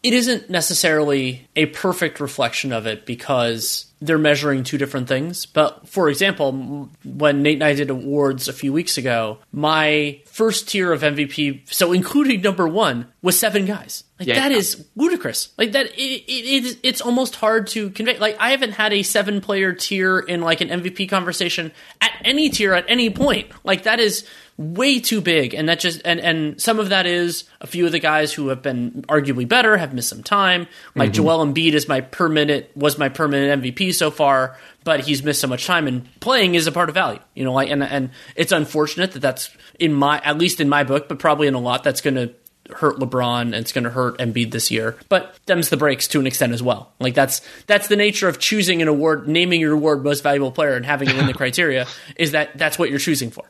It 0.03 0.15
isn't 0.15 0.49
necessarily 0.49 1.49
a 1.57 1.67
perfect 1.67 2.21
reflection 2.21 2.73
of 2.73 2.87
it 2.87 3.05
because 3.05 3.91
they're 4.03 4.19
measuring 4.19 4.65
two 4.65 4.79
different 4.79 5.09
things. 5.09 5.45
But 5.45 5.87
for 5.89 6.09
example, 6.09 6.89
when 7.05 7.43
Nate 7.43 7.57
and 7.57 7.65
I 7.65 7.75
did 7.75 7.91
awards 7.91 8.49
a 8.49 8.53
few 8.53 8.73
weeks 8.73 8.97
ago, 8.97 9.39
my 9.53 10.23
first 10.27 10.69
tier 10.69 10.93
of 10.93 11.03
MVP, 11.03 11.71
so 11.71 11.93
including 11.93 12.41
number 12.41 12.67
one, 12.67 13.13
was 13.21 13.39
seven 13.39 13.67
guys. 13.67 14.05
Like 14.19 14.29
yeah. 14.29 14.37
that 14.37 14.53
is 14.53 14.87
ludicrous. 14.97 15.51
Like 15.59 15.73
that, 15.73 15.87
it, 15.87 16.25
it, 16.27 16.79
it's 16.83 17.03
almost 17.03 17.37
hard 17.37 17.67
to 17.69 17.91
convey. 17.91 18.19
Like 18.19 18.37
I 18.41 18.51
haven't 18.51 18.73
had 18.73 18.95
a 18.95 19.03
seven 19.03 19.43
player 19.43 19.75
tier 19.75 20.19
in 20.19 20.41
like 20.41 20.63
an 20.63 20.69
MVP 20.69 21.11
conversation 21.11 21.73
at 22.01 22.13
any 22.25 22.49
tier 22.49 22.73
at 22.73 22.87
any 22.89 23.11
point. 23.11 23.51
Like 23.65 23.83
that 23.83 24.01
is 24.01 24.27
way 24.61 25.01
too 25.01 25.23
big 25.23 25.55
and 25.55 25.71
that 25.71 25.81
just 25.81 26.03
and 26.05 26.21
and 26.21 26.61
some 26.61 26.79
of 26.79 26.91
that 26.91 27.07
is 27.07 27.45
a 27.63 27.67
few 27.67 27.87
of 27.87 27.93
the 27.93 27.99
guys 27.99 28.31
who 28.31 28.49
have 28.49 28.61
been 28.61 29.03
arguably 29.09 29.49
better 29.49 29.79
have 29.79 29.95
missed 29.95 30.11
some 30.11 30.23
time 30.23 30.67
like 30.95 31.13
mm-hmm. 31.13 31.25
Joel 31.25 31.47
Embiid 31.47 31.73
is 31.73 31.89
my 31.89 32.03
permanent 32.03 32.67
was 32.77 32.99
my 32.99 33.09
permanent 33.09 33.63
MVP 33.63 33.95
so 33.95 34.11
far 34.11 34.59
but 34.85 35.01
he's 35.01 35.23
missed 35.23 35.41
so 35.41 35.47
much 35.47 35.65
time 35.65 35.87
and 35.87 36.07
playing 36.21 36.57
is 36.57 36.67
a 36.67 36.73
part 36.73 36.91
of 36.91 36.95
value 36.95 37.21
you 37.35 37.43
know 37.43 37.55
like 37.55 37.71
and 37.71 37.83
and 37.83 38.11
it's 38.37 38.53
unfortunate 38.53 39.13
that 39.13 39.21
that's 39.21 39.49
in 39.79 39.95
my 39.95 40.21
at 40.27 40.37
least 40.37 40.61
in 40.61 40.69
my 40.69 40.85
book 40.85 41.09
but 41.09 41.19
probably 41.19 41.47
in 41.47 41.55
a 41.55 41.59
lot 41.59 41.83
that's 41.83 42.03
going 42.03 42.17
to 42.17 42.31
hurt 42.75 42.99
LeBron 42.99 43.43
and 43.43 43.55
it's 43.55 43.73
going 43.73 43.85
to 43.85 43.91
hurt 43.91 44.19
Embiid 44.19 44.51
this 44.51 44.71
year. 44.71 44.97
But 45.09 45.39
them's 45.47 45.69
the 45.69 45.77
breaks 45.77 46.09
to 46.09 46.21
an 46.21 46.27
extent 46.27 46.53
as 46.53 46.63
well. 46.63 46.93
Like 46.99 47.15
that's 47.15 47.43
that's 47.67 47.89
the 47.89 47.97
nature 47.97 48.29
of 48.29 48.39
choosing 48.39 48.83
an 48.83 48.89
award, 48.89 49.29
naming 49.29 49.61
your 49.61 49.73
award 49.73 50.05
most 50.05 50.23
valuable 50.23 50.53
player 50.53 50.75
and 50.75 50.85
having 50.85 51.09
it 51.09 51.17
in 51.17 51.27
the 51.27 51.35
criteria 51.41 51.87
is 52.17 52.33
that 52.33 52.57
that's 52.57 52.79
what 52.79 52.91
you're 52.91 52.99
choosing 52.99 53.31
for. 53.31 53.45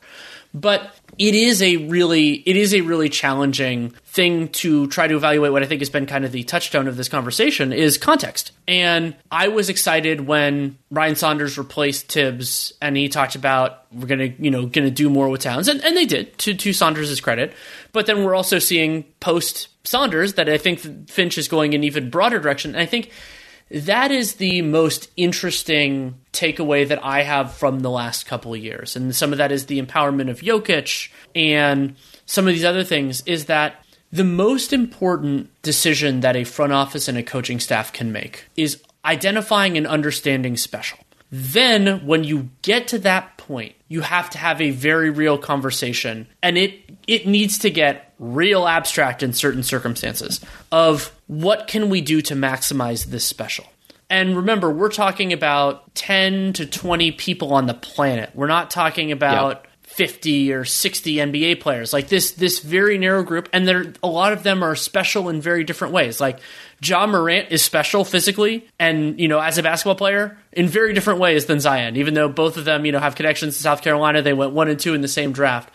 But 0.53 0.93
it 1.17 1.35
is 1.35 1.61
a 1.61 1.77
really 1.77 2.33
it 2.33 2.55
is 2.55 2.73
a 2.73 2.81
really 2.81 3.09
challenging 3.09 3.93
thing 4.11 4.49
to 4.49 4.87
try 4.87 5.07
to 5.07 5.15
evaluate 5.15 5.53
what 5.53 5.63
I 5.63 5.65
think 5.65 5.79
has 5.79 5.89
been 5.89 6.05
kind 6.05 6.25
of 6.25 6.33
the 6.33 6.43
touchstone 6.43 6.89
of 6.89 6.97
this 6.97 7.07
conversation 7.07 7.71
is 7.71 7.97
context. 7.97 8.51
And 8.67 9.15
I 9.31 9.47
was 9.47 9.69
excited 9.69 10.27
when 10.27 10.77
Ryan 10.89 11.15
Saunders 11.15 11.57
replaced 11.57 12.11
Thibs 12.11 12.73
and 12.81 12.97
he 12.97 13.07
talked 13.07 13.35
about 13.35 13.85
we're 13.93 14.07
gonna, 14.07 14.33
you 14.37 14.51
know, 14.51 14.65
gonna 14.65 14.91
do 14.91 15.09
more 15.09 15.29
with 15.29 15.39
Towns. 15.39 15.69
And, 15.69 15.81
and 15.85 15.95
they 15.95 16.05
did, 16.05 16.37
to 16.39 16.53
to 16.53 16.73
Saunders' 16.73 17.21
credit. 17.21 17.53
But 17.93 18.05
then 18.05 18.25
we're 18.25 18.35
also 18.35 18.59
seeing 18.59 19.03
post 19.21 19.69
Saunders 19.85 20.33
that 20.33 20.49
I 20.49 20.57
think 20.57 21.09
Finch 21.09 21.37
is 21.37 21.47
going 21.47 21.71
in 21.71 21.85
even 21.85 22.09
broader 22.09 22.39
direction. 22.39 22.71
And 22.71 22.81
I 22.81 22.85
think 22.85 23.11
that 23.69 24.11
is 24.11 24.35
the 24.35 24.61
most 24.61 25.09
interesting 25.15 26.15
takeaway 26.33 26.85
that 26.85 27.01
I 27.01 27.23
have 27.23 27.53
from 27.53 27.79
the 27.79 27.89
last 27.89 28.25
couple 28.25 28.53
of 28.53 28.59
years. 28.59 28.97
And 28.97 29.15
some 29.15 29.31
of 29.31 29.37
that 29.37 29.53
is 29.53 29.67
the 29.67 29.81
empowerment 29.81 30.29
of 30.29 30.41
Jokic 30.41 31.09
and 31.33 31.95
some 32.25 32.45
of 32.45 32.53
these 32.53 32.65
other 32.65 32.83
things 32.83 33.21
is 33.25 33.45
that 33.45 33.85
the 34.11 34.23
most 34.23 34.73
important 34.73 35.49
decision 35.61 36.19
that 36.19 36.35
a 36.35 36.43
front 36.43 36.73
office 36.73 37.07
and 37.07 37.17
a 37.17 37.23
coaching 37.23 37.59
staff 37.59 37.93
can 37.93 38.11
make 38.11 38.45
is 38.55 38.81
identifying 39.05 39.77
and 39.77 39.87
understanding 39.87 40.57
special. 40.57 40.99
Then, 41.31 42.05
when 42.05 42.25
you 42.25 42.49
get 42.61 42.89
to 42.89 42.99
that 42.99 43.37
point, 43.37 43.75
you 43.87 44.01
have 44.01 44.29
to 44.31 44.37
have 44.37 44.59
a 44.59 44.71
very 44.71 45.09
real 45.09 45.37
conversation, 45.37 46.27
and 46.43 46.57
it 46.57 46.73
it 47.07 47.25
needs 47.25 47.57
to 47.59 47.69
get 47.69 48.13
real 48.19 48.67
abstract 48.67 49.23
in 49.23 49.31
certain 49.31 49.63
circumstances 49.63 50.41
of 50.71 51.11
what 51.27 51.67
can 51.67 51.89
we 51.89 52.01
do 52.01 52.21
to 52.21 52.35
maximize 52.35 53.05
this 53.05 53.23
special. 53.23 53.65
And 54.09 54.35
remember, 54.35 54.69
we're 54.69 54.91
talking 54.91 55.31
about 55.31 55.95
10 55.95 56.51
to 56.53 56.65
20 56.65 57.13
people 57.13 57.53
on 57.53 57.65
the 57.65 57.73
planet. 57.73 58.31
We're 58.35 58.47
not 58.47 58.69
talking 58.69 59.13
about 59.13 59.65
50 59.91 60.53
or 60.53 60.63
60 60.63 61.15
NBA 61.15 61.59
players. 61.59 61.91
Like 61.91 62.07
this 62.07 62.31
this 62.31 62.59
very 62.59 62.97
narrow 62.97 63.23
group 63.23 63.49
and 63.51 63.67
there 63.67 63.93
a 64.01 64.07
lot 64.07 64.31
of 64.31 64.41
them 64.41 64.63
are 64.63 64.75
special 64.75 65.27
in 65.27 65.41
very 65.41 65.65
different 65.65 65.93
ways. 65.93 66.21
Like 66.21 66.39
Ja 66.81 67.05
Morant 67.05 67.51
is 67.51 67.61
special 67.61 68.05
physically 68.05 68.67
and, 68.79 69.19
you 69.19 69.27
know, 69.27 69.39
as 69.39 69.57
a 69.57 69.63
basketball 69.63 69.95
player 69.95 70.37
in 70.53 70.67
very 70.67 70.93
different 70.93 71.19
ways 71.19 71.45
than 71.45 71.59
Zion, 71.59 71.97
even 71.97 72.13
though 72.13 72.29
both 72.29 72.55
of 72.55 72.63
them, 72.63 72.85
you 72.85 72.93
know, 72.93 72.99
have 72.99 73.15
connections 73.15 73.57
to 73.57 73.61
South 73.61 73.81
Carolina. 73.81 74.21
They 74.21 74.33
went 74.33 74.53
1 74.53 74.69
and 74.69 74.79
2 74.79 74.93
in 74.93 75.01
the 75.01 75.07
same 75.09 75.33
draft. 75.33 75.69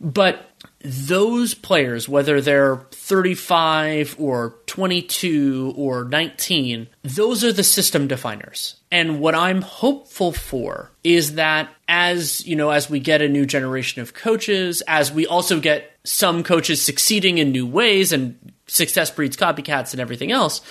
But 0.00 0.49
those 0.82 1.52
players, 1.52 2.08
whether 2.08 2.40
they're 2.40 2.76
35 2.90 4.16
or 4.18 4.56
22 4.66 5.74
or 5.76 6.04
19, 6.04 6.88
those 7.02 7.44
are 7.44 7.52
the 7.52 7.62
system 7.62 8.06
definers. 8.06 8.76
And 8.90 9.20
what 9.20 9.34
I'm 9.34 9.60
hopeful 9.60 10.32
for 10.32 10.90
is 11.04 11.34
that 11.34 11.68
as, 11.86 12.46
you 12.46 12.56
know, 12.56 12.70
as 12.70 12.88
we 12.88 12.98
get 12.98 13.20
a 13.20 13.28
new 13.28 13.44
generation 13.44 14.00
of 14.00 14.14
coaches, 14.14 14.82
as 14.88 15.12
we 15.12 15.26
also 15.26 15.60
get 15.60 15.92
some 16.04 16.42
coaches 16.42 16.82
succeeding 16.82 17.38
in 17.38 17.52
new 17.52 17.66
ways 17.66 18.12
and 18.12 18.52
success 18.66 19.10
breeds 19.10 19.36
copycats 19.36 19.92
and 19.92 20.00
everything 20.00 20.32
else, 20.32 20.62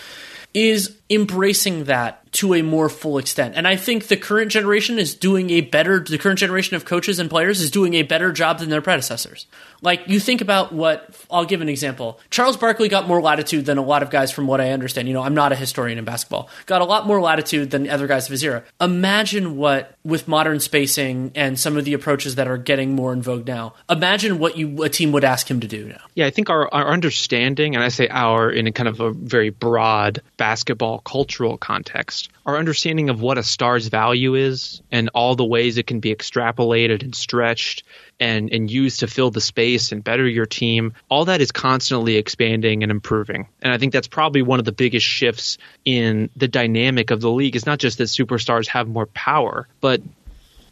is 0.53 0.97
embracing 1.10 1.84
that 1.84 2.28
to 2.32 2.53
a 2.53 2.61
more 2.61 2.89
full 2.89 3.17
extent. 3.17 3.55
And 3.55 3.67
I 3.67 3.75
think 3.75 4.07
the 4.07 4.17
current 4.17 4.51
generation 4.51 4.99
is 4.99 5.15
doing 5.15 5.49
a 5.49 5.61
better 5.61 5.99
the 5.99 6.17
current 6.17 6.39
generation 6.39 6.75
of 6.75 6.86
coaches 6.86 7.19
and 7.19 7.30
players 7.30 7.61
is 7.61 7.71
doing 7.71 7.95
a 7.95 8.03
better 8.03 8.32
job 8.32 8.59
than 8.59 8.69
their 8.69 8.82
predecessors. 8.82 9.47
Like 9.82 10.07
you 10.07 10.19
think 10.19 10.41
about 10.41 10.73
what 10.73 11.15
I'll 11.32 11.45
give 11.45 11.61
an 11.61 11.69
example. 11.69 12.19
Charles 12.30 12.57
Barkley 12.57 12.89
got 12.89 13.07
more 13.07 13.21
latitude 13.21 13.65
than 13.65 13.77
a 13.77 13.82
lot 13.82 14.03
of 14.03 14.09
guys 14.09 14.32
from 14.32 14.45
what 14.45 14.59
I 14.59 14.71
understand. 14.71 15.07
You 15.07 15.13
know, 15.13 15.21
I'm 15.21 15.34
not 15.34 15.51
a 15.51 15.55
historian 15.55 15.97
in 15.97 16.05
basketball. 16.05 16.49
Got 16.65 16.82
a 16.82 16.86
lot 16.86 17.07
more 17.07 17.21
latitude 17.21 17.71
than 17.71 17.89
other 17.89 18.07
guys 18.07 18.25
of 18.25 18.32
his 18.32 18.43
era. 18.43 18.63
Imagine 18.82 19.55
what 19.55 19.95
with 20.03 20.27
modern 20.27 20.59
spacing 20.59 21.32
and 21.36 21.57
some 21.57 21.77
of 21.77 21.86
the 21.86 21.93
approaches 21.93 22.36
that 22.36 22.47
are 22.47 22.57
getting 22.57 22.93
more 22.93 23.13
in 23.13 23.21
vogue 23.21 23.47
now. 23.47 23.73
Imagine 23.89 24.39
what 24.39 24.57
you 24.57 24.84
a 24.84 24.89
team 24.89 25.11
would 25.13 25.23
ask 25.23 25.49
him 25.49 25.61
to 25.61 25.67
do 25.67 25.88
now. 25.88 26.01
Yeah, 26.15 26.25
I 26.25 26.30
think 26.30 26.49
our, 26.49 26.71
our 26.73 26.91
understanding, 26.91 27.75
and 27.75 27.84
I 27.84 27.89
say 27.89 28.07
our 28.09 28.51
in 28.51 28.67
a 28.67 28.71
kind 28.71 28.89
of 28.89 28.99
a 28.99 29.11
very 29.11 29.49
broad 29.49 30.21
basketball 30.38 30.99
cultural 30.99 31.57
context, 31.57 32.18
our 32.45 32.57
understanding 32.57 33.09
of 33.09 33.22
what 33.22 33.38
a 33.38 33.43
star's 33.43 33.88
value 33.88 34.36
is 34.36 34.82
and 34.91 35.09
all 35.13 35.36
the 35.36 35.45
ways 35.45 35.78
it 35.78 35.88
can 35.88 35.99
be 35.99 36.13
extrapolated 36.13 37.03
and 37.03 37.15
stretched 37.15 37.84
and, 38.20 38.51
and 38.51 38.70
used 38.70 38.99
to 38.99 39.07
fill 39.07 39.32
the 39.32 39.41
space 39.41 39.91
and 39.91 40.03
better 40.03 40.28
your 40.28 40.45
team, 40.45 40.93
all 41.09 41.26
that 41.26 41.41
is 41.41 41.51
constantly 41.51 42.15
expanding 42.15 42.84
and 42.84 42.91
improving. 42.91 43.47
And 43.61 43.72
I 43.72 43.78
think 43.78 43.93
that's 43.93 44.07
probably 44.07 44.41
one 44.41 44.59
of 44.59 44.65
the 44.65 44.72
biggest 44.72 45.05
shifts 45.05 45.57
in 45.86 46.30
the 46.36 46.47
dynamic 46.47 47.11
of 47.11 47.22
the 47.22 47.32
league 47.32 47.55
is 47.55 47.65
not 47.65 47.80
just 47.80 47.97
that 47.99 48.05
superstars 48.05 48.67
have 48.67 48.88
more 48.88 49.05
power, 49.05 49.67
but 49.80 50.01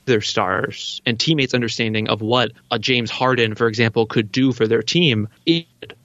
their 0.08 0.22
stars 0.22 1.02
and 1.06 1.20
teammates' 1.20 1.54
understanding 1.54 2.10
of 2.10 2.22
what 2.22 2.52
a 2.72 2.80
James 2.80 3.12
Harden, 3.12 3.56
for 3.56 3.68
example, 3.68 4.06
could 4.06 4.32
do 4.32 4.52
for 4.52 4.66
their 4.68 4.82
team. 4.82 5.28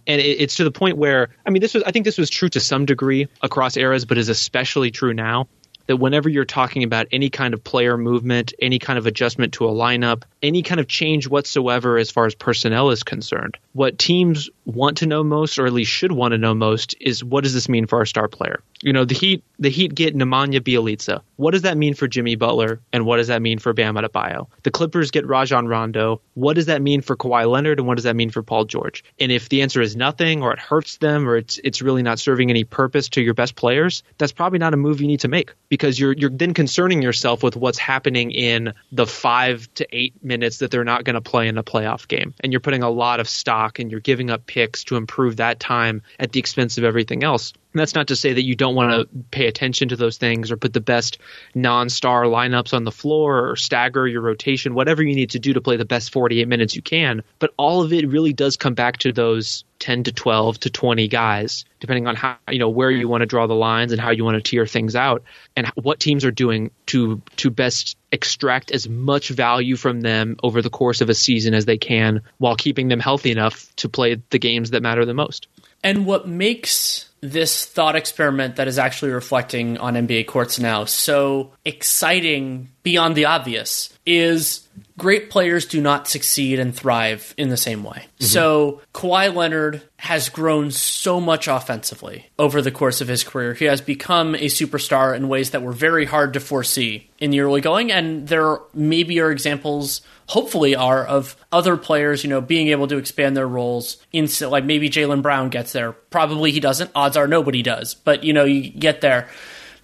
And 0.07 0.21
it's 0.21 0.57
to 0.57 0.65
the 0.65 0.71
point 0.71 0.97
where, 0.97 1.29
I 1.47 1.51
mean, 1.51 1.61
this 1.61 1.75
was, 1.75 1.83
I 1.85 1.93
think 1.93 2.05
this 2.05 2.19
was 2.19 2.29
true 2.29 2.49
to 2.51 2.61
some 2.61 2.87
degree 2.87 3.29
across 3.41 3.77
eras, 3.77 4.05
but 4.05 4.19
is 4.19 4.29
especially 4.29 4.91
true 4.91 5.15
now 5.15 5.49
that 5.87 5.97
whenever 5.97 6.29
you're 6.29 6.45
talking 6.45 6.85
about 6.85 7.07
any 7.13 7.31
kind 7.31 7.55
of 7.55 7.65
player 7.65 7.97
movement, 7.97 8.53
any 8.61 8.79
kind 8.79 8.99
of 8.99 9.07
adjustment 9.07 9.55
to 9.55 9.67
a 9.67 9.71
lineup, 9.71 10.23
any 10.43 10.63
kind 10.63 10.81
of 10.81 10.89
change 10.89 11.29
whatsoever 11.29 11.99
as 11.99 12.11
far 12.11 12.27
as 12.27 12.35
personnel 12.35 12.91
is 12.91 13.03
concerned, 13.03 13.59
what 13.73 13.99
teams 13.99 14.51
want 14.65 14.99
to 14.99 15.07
know 15.07 15.23
most, 15.25 15.59
or 15.59 15.67
at 15.67 15.73
least 15.73 15.91
should 15.91 16.13
want 16.13 16.33
to 16.33 16.39
know 16.39 16.55
most, 16.55 16.95
is 17.01 17.23
what 17.23 17.45
does 17.45 17.55
this 17.55 17.69
mean 17.69 17.87
for 17.87 17.99
our 17.99 18.07
star 18.07 18.29
player? 18.29 18.63
You 18.83 18.93
know, 18.93 19.05
the 19.05 19.15
Heat 19.15 19.45
the 19.61 19.71
Heat 19.71 19.95
get 19.95 20.17
Nemanja 20.17 20.61
Bjelica. 20.61 21.23
What 21.37 21.53
does 21.53 21.63
that 21.63 21.79
mean 21.79 21.95
for 21.95 22.09
Jimmy 22.09 22.35
Butler, 22.35 22.81
and 22.93 23.07
what 23.07 23.19
does 23.19 23.29
that 23.29 23.41
mean 23.41 23.61
for 23.61 23.73
Bam 23.73 23.95
Adebayo? 23.95 24.49
The 24.65 24.73
Clippers 24.73 25.13
get 25.13 25.25
Rajon 25.27 25.69
Rondo. 25.69 26.21
What 26.35 26.55
does 26.55 26.67
that 26.67 26.83
mean 26.83 27.01
for 27.01 27.17
Kawhi 27.17 27.49
Leonard, 27.49 27.79
and 27.79 27.87
what 27.87 27.95
does 27.95 28.05
that 28.05 28.17
mean 28.17 28.31
for 28.31 28.43
Paul 28.43 28.65
George? 28.65 29.05
And 29.21 29.31
if 29.31 29.49
the 29.49 29.63
answer 29.63 29.81
is 29.81 29.95
nothing, 29.95 30.43
or 30.43 30.53
it 30.53 30.59
hurts 30.59 30.97
them, 30.97 31.29
or 31.29 31.37
it's 31.37 31.61
it's 31.63 31.81
really 31.81 32.03
not 32.03 32.19
serving 32.19 32.51
any 32.51 32.65
purpose 32.65 33.09
to 33.11 33.23
your 33.23 33.35
best 33.35 33.55
players, 33.55 34.03
that's 34.19 34.33
probably 34.33 34.59
not 34.59 34.75
a 34.75 34.77
move 34.77 35.01
you 35.01 35.07
need 35.07 35.21
to 35.21 35.29
make 35.29 35.55
because 35.69 35.99
you're 35.99 36.13
you're 36.13 36.31
then 36.31 36.53
concerning 36.53 37.01
yourself 37.01 37.45
with 37.45 37.57
what's 37.57 37.79
happening 37.79 38.33
in 38.33 38.75
the 38.91 39.07
five 39.07 39.73
to 39.75 39.87
eight 39.93 40.25
minutes 40.25 40.59
that 40.59 40.73
they're 40.73 40.83
not 40.83 41.05
going 41.05 41.15
to 41.15 41.21
play 41.21 41.47
in 41.47 41.57
a 41.57 41.63
playoff 41.63 42.09
game, 42.09 42.35
and 42.41 42.53
you're 42.53 42.61
putting 42.61 42.83
a 42.83 42.91
lot 42.91 43.21
of 43.21 43.29
stock 43.29 43.79
and 43.79 43.93
you're 43.93 44.01
giving 44.01 44.29
up 44.29 44.45
picks 44.47 44.83
to 44.85 44.97
improve 44.97 45.37
that 45.37 45.61
time 45.61 46.03
at 46.19 46.33
the 46.33 46.41
expense 46.41 46.79
of 46.79 46.85
everything 46.85 47.23
else. 47.23 47.53
And 47.73 47.81
that's 47.81 47.95
not 47.95 48.09
to 48.09 48.17
say 48.17 48.33
that 48.35 48.45
you 48.45 48.55
don't 48.55 48.75
want 48.75 48.93
to 48.93 49.19
pay 49.31 49.47
attention 49.47 49.89
to 49.89 49.97
those 49.97 50.19
things 50.19 50.51
or 50.51 50.57
put 50.57 50.73
the 50.73 50.81
best 50.81 51.19
non-star 51.55 52.25
lineups 52.25 52.75
on 52.75 52.85
the 52.85 52.93
floor 52.93 53.49
or 53.49 53.57
stagger 53.57 54.07
your 54.07 54.21
rotation, 54.21 54.75
whatever 54.75 55.03
you 55.03 55.15
need 55.15 55.31
to 55.31 55.39
do 55.39 55.55
to 55.55 55.61
play 55.61 55.77
the 55.77 55.85
best 55.85 56.13
48 56.13 56.47
minutes 56.49 56.77
you 56.77 56.83
can. 56.83 57.23
But 57.39 57.55
all 57.57 57.83
of 57.83 57.93
it 57.93 58.09
really 58.09 58.33
does 58.33 58.57
come 58.57 58.75
back 58.75 58.99
to 58.99 59.13
those 59.13 59.65
10 59.79 60.05
to 60.05 60.13
12 60.13 60.61
to 60.61 60.71
20 60.71 61.09
guys, 61.09 61.65
depending 61.81 62.07
on 62.07 62.15
how 62.15 62.37
you 62.49 62.59
know 62.59 62.69
where 62.69 62.91
you 62.91 63.09
want 63.09 63.23
to 63.23 63.27
draw 63.27 63.47
the 63.49 63.55
lines 63.55 63.91
and 63.91 64.01
how 64.01 64.11
you 64.11 64.25
want 64.25 64.37
to 64.37 64.51
tier 64.51 64.67
things 64.67 64.95
out, 64.95 65.25
and 65.57 65.67
what 65.75 65.99
teams 65.99 66.25
are 66.25 66.31
doing 66.31 66.71
to 66.87 67.21
to 67.37 67.51
best 67.51 67.97
extract 68.13 68.71
as 68.71 68.89
much 68.89 69.31
value 69.31 69.75
from 69.75 70.03
them 70.03 70.37
over 70.43 70.63
the 70.63 70.71
course 70.71 71.01
of 71.01 71.09
a 71.09 71.15
season 71.15 71.53
as 71.53 71.65
they 71.65 71.79
can, 71.79 72.23
while 72.39 72.55
keeping 72.55 72.89
them 72.89 73.01
healthy 73.01 73.33
enough 73.33 73.75
to 73.77 73.89
play 73.89 74.23
the 74.31 74.39
games 74.39 74.71
that 74.71 74.83
matter 74.83 75.05
the 75.05 75.15
most. 75.15 75.49
And 75.83 76.07
what 76.07 76.29
makes 76.29 77.09
this 77.23 77.65
thought 77.65 77.95
experiment 77.95 78.57
that 78.57 78.67
is 78.69 78.79
actually 78.79 79.13
reflecting 79.13 79.79
on 79.79 79.95
NBA 79.95 80.27
courts 80.27 80.59
now 80.59 80.85
so 80.85 81.53
exciting 81.65 82.69
beyond 82.83 83.15
the 83.15 83.27
obvious 83.27 83.97
is 84.05 84.67
great 85.03 85.31
players 85.31 85.67
do 85.67 85.81
not 85.81 86.07
succeed 86.07 86.61
and 86.61 86.73
thrive 86.73 87.35
in 87.37 87.49
the 87.49 87.57
same 87.57 87.83
way. 87.83 88.07
Mm-hmm. 88.07 88.25
So 88.25 88.83
Kawhi 88.95 89.35
Leonard 89.35 89.83
has 89.97 90.29
grown 90.29 90.71
so 90.71 91.21
much 91.21 91.49
offensively 91.49 92.31
over 92.39 92.63
the 92.63 92.71
course 92.71 93.01
of 93.01 93.09
his 93.09 93.25
career. 93.25 93.53
He 93.53 93.65
has 93.65 93.81
become 93.81 94.37
a 94.37 94.47
superstar 94.47 95.17
in 95.17 95.27
ways 95.27 95.51
that 95.51 95.63
were 95.63 95.73
very 95.73 96.05
hard 96.05 96.35
to 96.35 96.41
foresee 96.41 97.11
in 97.19 97.33
the 97.33 97.41
early 97.41 97.61
going, 97.61 97.91
and 97.91 98.29
there 98.29 98.59
maybe 98.75 99.19
are 99.19 99.33
examples 99.33 100.03
hopefully 100.29 100.77
are 100.77 101.05
of 101.05 101.35
other 101.51 101.77
players, 101.77 102.23
you 102.23 102.31
know, 102.31 102.41
being 102.41 102.69
able 102.69 102.87
to 102.87 102.97
expand 102.97 103.37
their 103.37 103.49
roles. 103.49 103.97
In 104.13 104.29
like 104.41 104.65
maybe 104.65 104.89
Jaylen 104.89 105.21
Brown 105.21 105.49
gets 105.49 105.73
there. 105.73 105.93
Probably 105.93 106.53
he 106.53 106.61
doesn't. 106.61 106.93
Odds 106.95 107.17
are 107.17 107.27
nobody 107.27 107.61
does. 107.61 107.95
But 107.95 108.23
you 108.23 108.33
know, 108.33 108.45
you 108.45 108.71
get 108.71 109.01
there. 109.01 109.29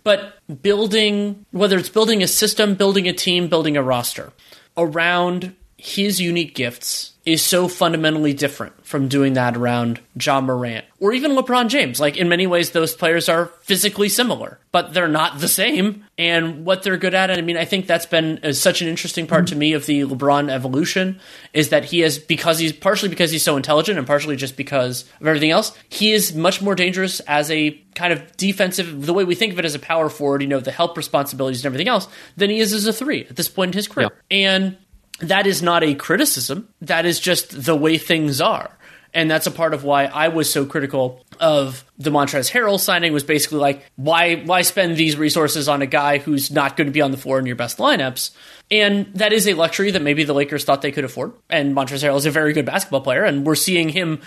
But 0.05 0.39
building, 0.63 1.45
whether 1.51 1.77
it's 1.77 1.89
building 1.89 2.23
a 2.23 2.29
system, 2.29 2.77
building 2.77 3.09
a 3.09 3.13
team, 3.13 3.49
building 3.49 3.77
a 3.77 3.83
roster 3.83 4.33
around 4.79 5.55
his 5.79 6.21
unique 6.21 6.57
gifts 6.57 7.13
is 7.25 7.43
so 7.43 7.69
fundamentally 7.69 8.33
different 8.33 8.87
from 8.87 9.07
doing 9.07 9.35
that 9.35 9.57
around 9.57 10.01
Ja 10.21 10.41
Morant 10.41 10.85
or 10.99 11.13
even 11.13 11.33
LeBron 11.33 11.69
James. 11.69 12.01
Like 12.01 12.17
in 12.17 12.29
many 12.29 12.47
ways, 12.47 12.71
those 12.71 12.97
players 12.97 13.29
are 13.29 13.47
physically 13.63 14.09
similar, 14.09 14.59
but 14.73 14.93
they're 14.93 15.07
not 15.07 15.39
the 15.39 15.47
same. 15.47 16.05
And 16.17 16.65
what 16.65 16.83
they're 16.83 16.97
good 16.97 17.15
at, 17.15 17.31
and 17.31 17.39
I 17.39 17.43
mean, 17.43 17.59
I 17.59 17.67
think 17.67 17.87
that's 17.87 18.07
been 18.07 18.41
uh, 18.43 18.53
such 18.53 18.83
an 18.83 18.89
interesting 18.89 19.27
part 19.27 19.47
to 19.49 19.57
me 19.57 19.75
of 19.75 19.87
the 19.87 20.01
LeBron 20.01 20.51
evolution 20.51 21.21
is 21.53 21.69
that 21.69 21.85
he 21.85 22.03
is 22.03 22.19
because 22.19 22.59
he's 22.59 22.73
partially 22.73 23.11
because 23.11 23.31
he's 23.31 23.45
so 23.45 23.57
intelligent 23.57 23.99
and 23.99 24.07
partially 24.07 24.35
just 24.35 24.57
because 24.57 25.05
of 25.21 25.27
everything 25.27 25.51
else. 25.51 25.77
He 25.91 26.13
is 26.13 26.35
much 26.35 26.61
more 26.61 26.75
dangerous 26.75 27.21
as 27.21 27.51
a 27.51 27.73
kind 27.95 28.13
of 28.13 28.37
defensive, 28.37 29.05
the 29.05 29.13
way 29.13 29.25
we 29.25 29.35
think 29.35 29.53
of 29.53 29.59
it 29.59 29.65
as 29.65 29.75
a 29.75 29.79
power 29.79 30.09
forward, 30.09 30.41
you 30.41 30.49
know, 30.49 30.61
the 30.61 30.73
help 30.73 30.97
responsibilities 30.97 31.61
and 31.61 31.67
everything 31.67 31.89
else, 31.89 32.09
than 32.37 32.49
he 32.49 32.59
is 32.59 32.73
as 32.73 32.87
a 32.87 32.93
three 32.93 33.27
at 33.27 33.37
this 33.37 33.49
point 33.49 33.75
in 33.75 33.77
his 33.77 33.87
career. 33.87 34.09
And 34.31 34.79
that 35.21 35.47
is 35.47 35.63
not 35.63 35.83
a 35.83 35.95
criticism. 35.95 36.69
That 36.81 37.07
is 37.07 37.21
just 37.21 37.65
the 37.65 37.77
way 37.77 37.99
things 37.99 38.41
are. 38.41 38.77
And 39.15 39.31
that's 39.31 39.47
a 39.47 39.51
part 39.51 39.75
of 39.75 39.85
why 39.85 40.05
I 40.05 40.29
was 40.29 40.53
so 40.53 40.65
critical 40.67 41.25
of 41.41 41.85
the 41.99 42.11
Montrezl 42.11 42.51
Harrell 42.51 42.79
signing 42.79 43.13
was 43.13 43.25
basically 43.25 43.59
like, 43.59 43.85
why 43.97 44.37
why 44.37 44.63
spend 44.63 44.97
these 44.97 45.17
resources 45.17 45.69
on 45.69 45.83
a 45.83 45.87
guy 45.87 46.19
who's 46.19 46.51
not 46.51 46.77
going 46.77 46.87
to 46.87 46.93
be 46.93 47.01
on 47.01 47.11
the 47.11 47.17
floor 47.17 47.39
in 47.39 47.47
your 47.47 47.57
best 47.57 47.79
lineups? 47.79 48.31
And 48.71 49.07
that 49.15 49.33
is 49.33 49.49
a 49.49 49.55
luxury 49.55 49.91
that 49.93 50.03
maybe 50.03 50.25
the 50.25 50.35
Lakers 50.35 50.65
thought 50.65 50.83
they 50.83 50.93
could 50.93 51.05
afford. 51.05 51.33
And 51.49 51.75
Montrezl 51.75 52.07
Harrell 52.07 52.19
is 52.19 52.27
a 52.27 52.31
very 52.31 52.53
good 52.53 52.67
basketball 52.67 53.01
player, 53.01 53.25
and 53.25 53.47
we're 53.47 53.55
seeing 53.55 53.89
him 53.89 54.21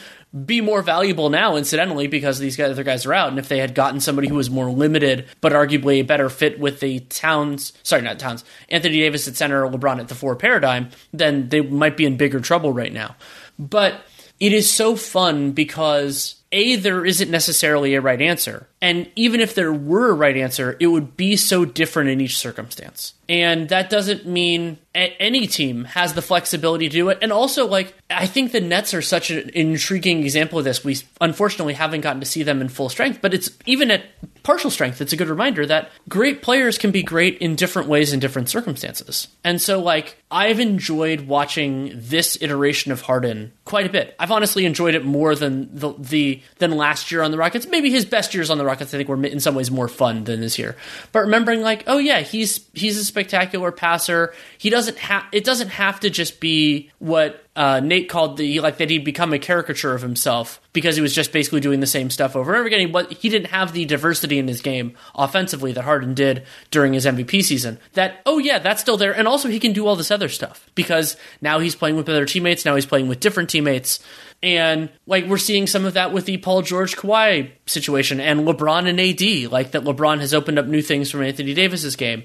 be 0.45 0.61
more 0.61 0.81
valuable 0.81 1.29
now, 1.29 1.57
incidentally, 1.57 2.07
because 2.07 2.39
these 2.39 2.55
guys, 2.55 2.71
other 2.71 2.83
guys 2.83 3.05
are 3.05 3.13
out. 3.13 3.29
And 3.29 3.37
if 3.37 3.49
they 3.49 3.59
had 3.59 3.75
gotten 3.75 3.99
somebody 3.99 4.29
who 4.29 4.35
was 4.35 4.49
more 4.49 4.71
limited, 4.71 5.27
but 5.41 5.51
arguably 5.51 5.99
a 5.99 6.03
better 6.03 6.29
fit 6.29 6.59
with 6.59 6.79
the 6.79 7.01
Towns, 7.01 7.73
sorry, 7.83 8.01
not 8.01 8.17
Towns, 8.17 8.43
Anthony 8.69 8.99
Davis 8.99 9.27
at 9.27 9.35
center, 9.35 9.67
LeBron 9.67 9.99
at 9.99 10.07
the 10.07 10.15
four 10.15 10.35
paradigm, 10.35 10.89
then 11.13 11.49
they 11.49 11.61
might 11.61 11.97
be 11.97 12.05
in 12.05 12.17
bigger 12.17 12.39
trouble 12.39 12.73
right 12.73 12.93
now. 12.93 13.15
But 13.59 14.01
it 14.39 14.53
is 14.53 14.67
so 14.67 14.95
fun 14.95 15.51
because 15.51 16.40
a, 16.51 16.75
there 16.75 17.05
isn't 17.05 17.31
necessarily 17.31 17.95
a 17.95 18.01
right 18.01 18.21
answer. 18.21 18.67
And 18.81 19.09
even 19.15 19.39
if 19.39 19.55
there 19.55 19.73
were 19.73 20.09
a 20.09 20.15
right 20.15 20.35
answer, 20.35 20.77
it 20.79 20.87
would 20.87 21.15
be 21.15 21.35
so 21.35 21.65
different 21.65 22.09
in 22.09 22.21
each 22.21 22.37
circumstance. 22.37 23.13
And 23.31 23.69
that 23.69 23.89
doesn't 23.89 24.25
mean 24.25 24.77
any 24.93 25.47
team 25.47 25.85
has 25.85 26.13
the 26.13 26.21
flexibility 26.21 26.89
to 26.89 26.93
do 26.93 27.07
it. 27.07 27.19
And 27.21 27.31
also, 27.31 27.65
like, 27.65 27.93
I 28.09 28.27
think 28.27 28.51
the 28.51 28.59
Nets 28.59 28.93
are 28.93 29.01
such 29.01 29.31
an 29.31 29.49
intriguing 29.53 30.23
example 30.23 30.59
of 30.59 30.65
this. 30.65 30.83
We 30.83 30.97
unfortunately 31.21 31.75
haven't 31.75 32.01
gotten 32.01 32.19
to 32.19 32.25
see 32.25 32.43
them 32.43 32.59
in 32.59 32.67
full 32.67 32.89
strength, 32.89 33.19
but 33.21 33.33
it's 33.33 33.49
even 33.65 33.89
at 33.89 34.03
partial 34.43 34.69
strength, 34.69 34.99
it's 34.99 35.13
a 35.13 35.15
good 35.15 35.29
reminder 35.29 35.65
that 35.65 35.91
great 36.09 36.41
players 36.41 36.77
can 36.77 36.91
be 36.91 37.03
great 37.03 37.37
in 37.37 37.55
different 37.55 37.87
ways 37.87 38.11
in 38.11 38.19
different 38.19 38.49
circumstances. 38.49 39.29
And 39.45 39.61
so, 39.61 39.79
like, 39.79 40.17
I've 40.29 40.59
enjoyed 40.59 41.21
watching 41.21 41.91
this 41.93 42.37
iteration 42.41 42.91
of 42.91 43.01
Harden 43.01 43.53
quite 43.63 43.85
a 43.85 43.89
bit. 43.89 44.15
I've 44.19 44.31
honestly 44.31 44.65
enjoyed 44.65 44.95
it 44.95 45.05
more 45.05 45.35
than 45.35 45.69
the, 45.73 45.93
the 45.97 46.41
than 46.57 46.71
last 46.71 47.11
year 47.11 47.21
on 47.21 47.31
the 47.31 47.37
Rockets. 47.37 47.67
Maybe 47.67 47.91
his 47.91 48.03
best 48.03 48.33
years 48.33 48.49
on 48.49 48.57
the 48.57 48.65
Rockets, 48.65 48.93
I 48.93 48.97
think, 48.97 49.07
were 49.07 49.23
in 49.23 49.39
some 49.39 49.55
ways 49.55 49.71
more 49.71 49.87
fun 49.87 50.25
than 50.25 50.41
this 50.41 50.59
year. 50.59 50.75
But 51.11 51.21
remembering, 51.21 51.61
like, 51.61 51.83
oh 51.87 51.97
yeah, 51.97 52.21
he's 52.21 52.65
he's 52.73 52.97
a 52.97 53.05
spectacular 53.21 53.71
passer. 53.71 54.33
He 54.57 54.69
doesn't 54.69 54.97
have 54.97 55.23
it 55.31 55.43
doesn't 55.43 55.69
have 55.69 55.99
to 56.01 56.09
just 56.09 56.39
be 56.39 56.91
what 56.99 57.45
uh, 57.55 57.79
Nate 57.81 58.09
called 58.09 58.37
the 58.37 58.59
like 58.61 58.77
that 58.77 58.89
he'd 58.89 59.03
become 59.03 59.33
a 59.33 59.39
caricature 59.39 59.93
of 59.93 60.01
himself 60.01 60.61
because 60.73 60.95
he 60.95 61.01
was 61.01 61.13
just 61.13 61.31
basically 61.31 61.59
doing 61.59 61.81
the 61.81 61.87
same 61.87 62.09
stuff 62.09 62.35
over 62.35 62.51
and 62.51 62.59
over 62.59 62.67
again. 62.67 62.91
But 62.91 63.13
he 63.13 63.29
didn't 63.29 63.47
have 63.47 63.73
the 63.73 63.85
diversity 63.85 64.39
in 64.39 64.47
his 64.47 64.61
game 64.61 64.95
offensively 65.13 65.71
that 65.73 65.83
Harden 65.83 66.13
did 66.13 66.45
during 66.71 66.93
his 66.93 67.05
MVP 67.05 67.43
season. 67.43 67.79
That 67.93 68.21
oh 68.25 68.39
yeah, 68.39 68.59
that's 68.59 68.81
still 68.81 68.97
there, 68.97 69.13
and 69.13 69.27
also 69.27 69.49
he 69.49 69.59
can 69.59 69.73
do 69.73 69.85
all 69.85 69.95
this 69.95 70.11
other 70.11 70.29
stuff 70.29 70.69
because 70.75 71.17
now 71.41 71.59
he's 71.59 71.75
playing 71.75 71.95
with 71.95 72.09
other 72.09 72.25
teammates. 72.25 72.65
Now 72.65 72.75
he's 72.75 72.85
playing 72.85 73.07
with 73.07 73.19
different 73.19 73.49
teammates. 73.49 73.99
And 74.43 74.89
like 75.05 75.25
we're 75.25 75.37
seeing 75.37 75.67
some 75.67 75.85
of 75.85 75.93
that 75.93 76.13
with 76.13 76.25
the 76.25 76.37
Paul 76.37 76.63
George 76.63 76.95
Kawhi 76.95 77.51
situation 77.67 78.19
and 78.19 78.39
LeBron 78.47 78.87
and 78.87 78.99
AD, 78.99 79.51
like 79.51 79.71
that 79.71 79.83
LeBron 79.83 80.19
has 80.19 80.33
opened 80.33 80.57
up 80.57 80.65
new 80.65 80.81
things 80.81 81.11
from 81.11 81.21
Anthony 81.21 81.53
Davis's 81.53 81.95
game. 81.95 82.23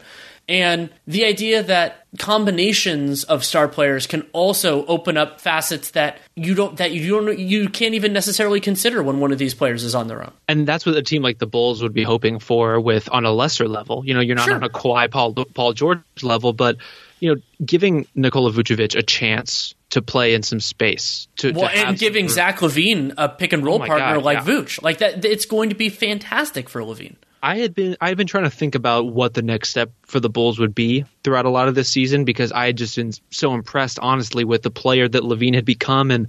And 0.49 0.91
the 1.07 1.25
idea 1.25 1.63
that 1.65 2.07
combinations 2.19 3.25
of 3.25 3.45
star 3.45 3.67
players 3.69 4.07
can 4.07 4.23
also 4.33 4.87
open 4.87 5.17
up 5.17 5.41
facets 5.41 5.91
that 5.91 6.19
you 6.35 6.55
don't 6.55 6.77
that 6.77 6.93
you 6.93 7.21
don't 7.21 7.39
you 7.39 7.69
can't 7.69 7.95
even 7.95 8.13
necessarily 8.13 8.61
consider 8.61 9.03
when 9.03 9.19
one 9.19 9.33
of 9.33 9.39
these 9.39 9.55
players 9.55 9.83
is 9.83 9.95
on 9.95 10.07
their 10.07 10.23
own. 10.23 10.33
And 10.49 10.67
that's 10.67 10.87
what 10.87 10.97
a 10.97 11.03
team 11.03 11.23
like 11.23 11.39
the 11.39 11.47
Bulls 11.47 11.83
would 11.83 11.93
be 11.93 12.05
hoping 12.05 12.39
for 12.39 12.81
with 12.81 13.09
on 13.11 13.25
a 13.25 13.33
lesser 13.33 13.67
level. 13.67 14.05
You 14.07 14.15
know, 14.15 14.21
you're 14.21 14.37
not 14.37 14.47
sure. 14.47 14.55
on 14.55 14.63
a 14.63 14.69
Kawhi 14.69 15.11
Paul 15.11 15.35
Paul 15.35 15.73
George 15.73 16.01
level, 16.23 16.53
but 16.53 16.77
you 17.19 17.35
know, 17.35 17.41
giving 17.65 18.07
Nikola 18.15 18.53
Vucevic 18.53 18.97
a 18.97 19.03
chance 19.03 19.75
to 19.91 20.03
play 20.03 20.35
in 20.35 20.43
some 20.43 20.61
space. 20.61 21.29
To, 21.37 21.53
well, 21.53 21.69
to 21.69 21.75
and 21.75 21.99
giving 21.99 22.29
Zach 22.29 22.59
LaVine 22.59 23.15
a 23.17 23.29
pick 23.29 23.53
and 23.53 23.65
roll 23.65 23.83
oh 23.83 23.87
partner 23.87 24.17
God, 24.17 24.25
like 24.25 24.39
yeah. 24.39 24.45
Vooch, 24.45 24.83
like 24.83 24.99
that, 24.99 25.25
it's 25.25 25.47
going 25.47 25.71
to 25.71 25.75
be 25.75 25.89
fantastic 25.89 26.69
for 26.69 26.83
LaVine. 26.83 27.17
I 27.47 27.59
had 27.59 27.77
been 27.77 27.97
I 28.01 28.09
had 28.09 28.17
been 28.17 28.27
trying 28.27 28.43
to 28.43 28.51
think 28.51 28.75
about 28.75 29.07
what 29.07 29.33
the 29.33 29.41
next 29.41 29.69
step 29.69 29.93
for 30.03 30.19
the 30.19 30.29
Bulls 30.29 30.59
would 30.59 30.75
be 30.75 31.05
throughout 31.23 31.45
a 31.45 31.49
lot 31.49 31.69
of 31.69 31.77
this 31.77 31.89
season 31.89 32.25
because 32.25 32.51
I 32.51 32.67
had 32.67 32.77
just 32.77 32.97
been 32.97 33.13
so 33.31 33.55
impressed, 33.55 34.01
honestly, 34.01 34.43
with 34.43 34.63
the 34.63 34.71
player 34.73 35.07
that 35.07 35.23
LaVine 35.23 35.55
had 35.55 35.65
become 35.65 36.11
and 36.11 36.27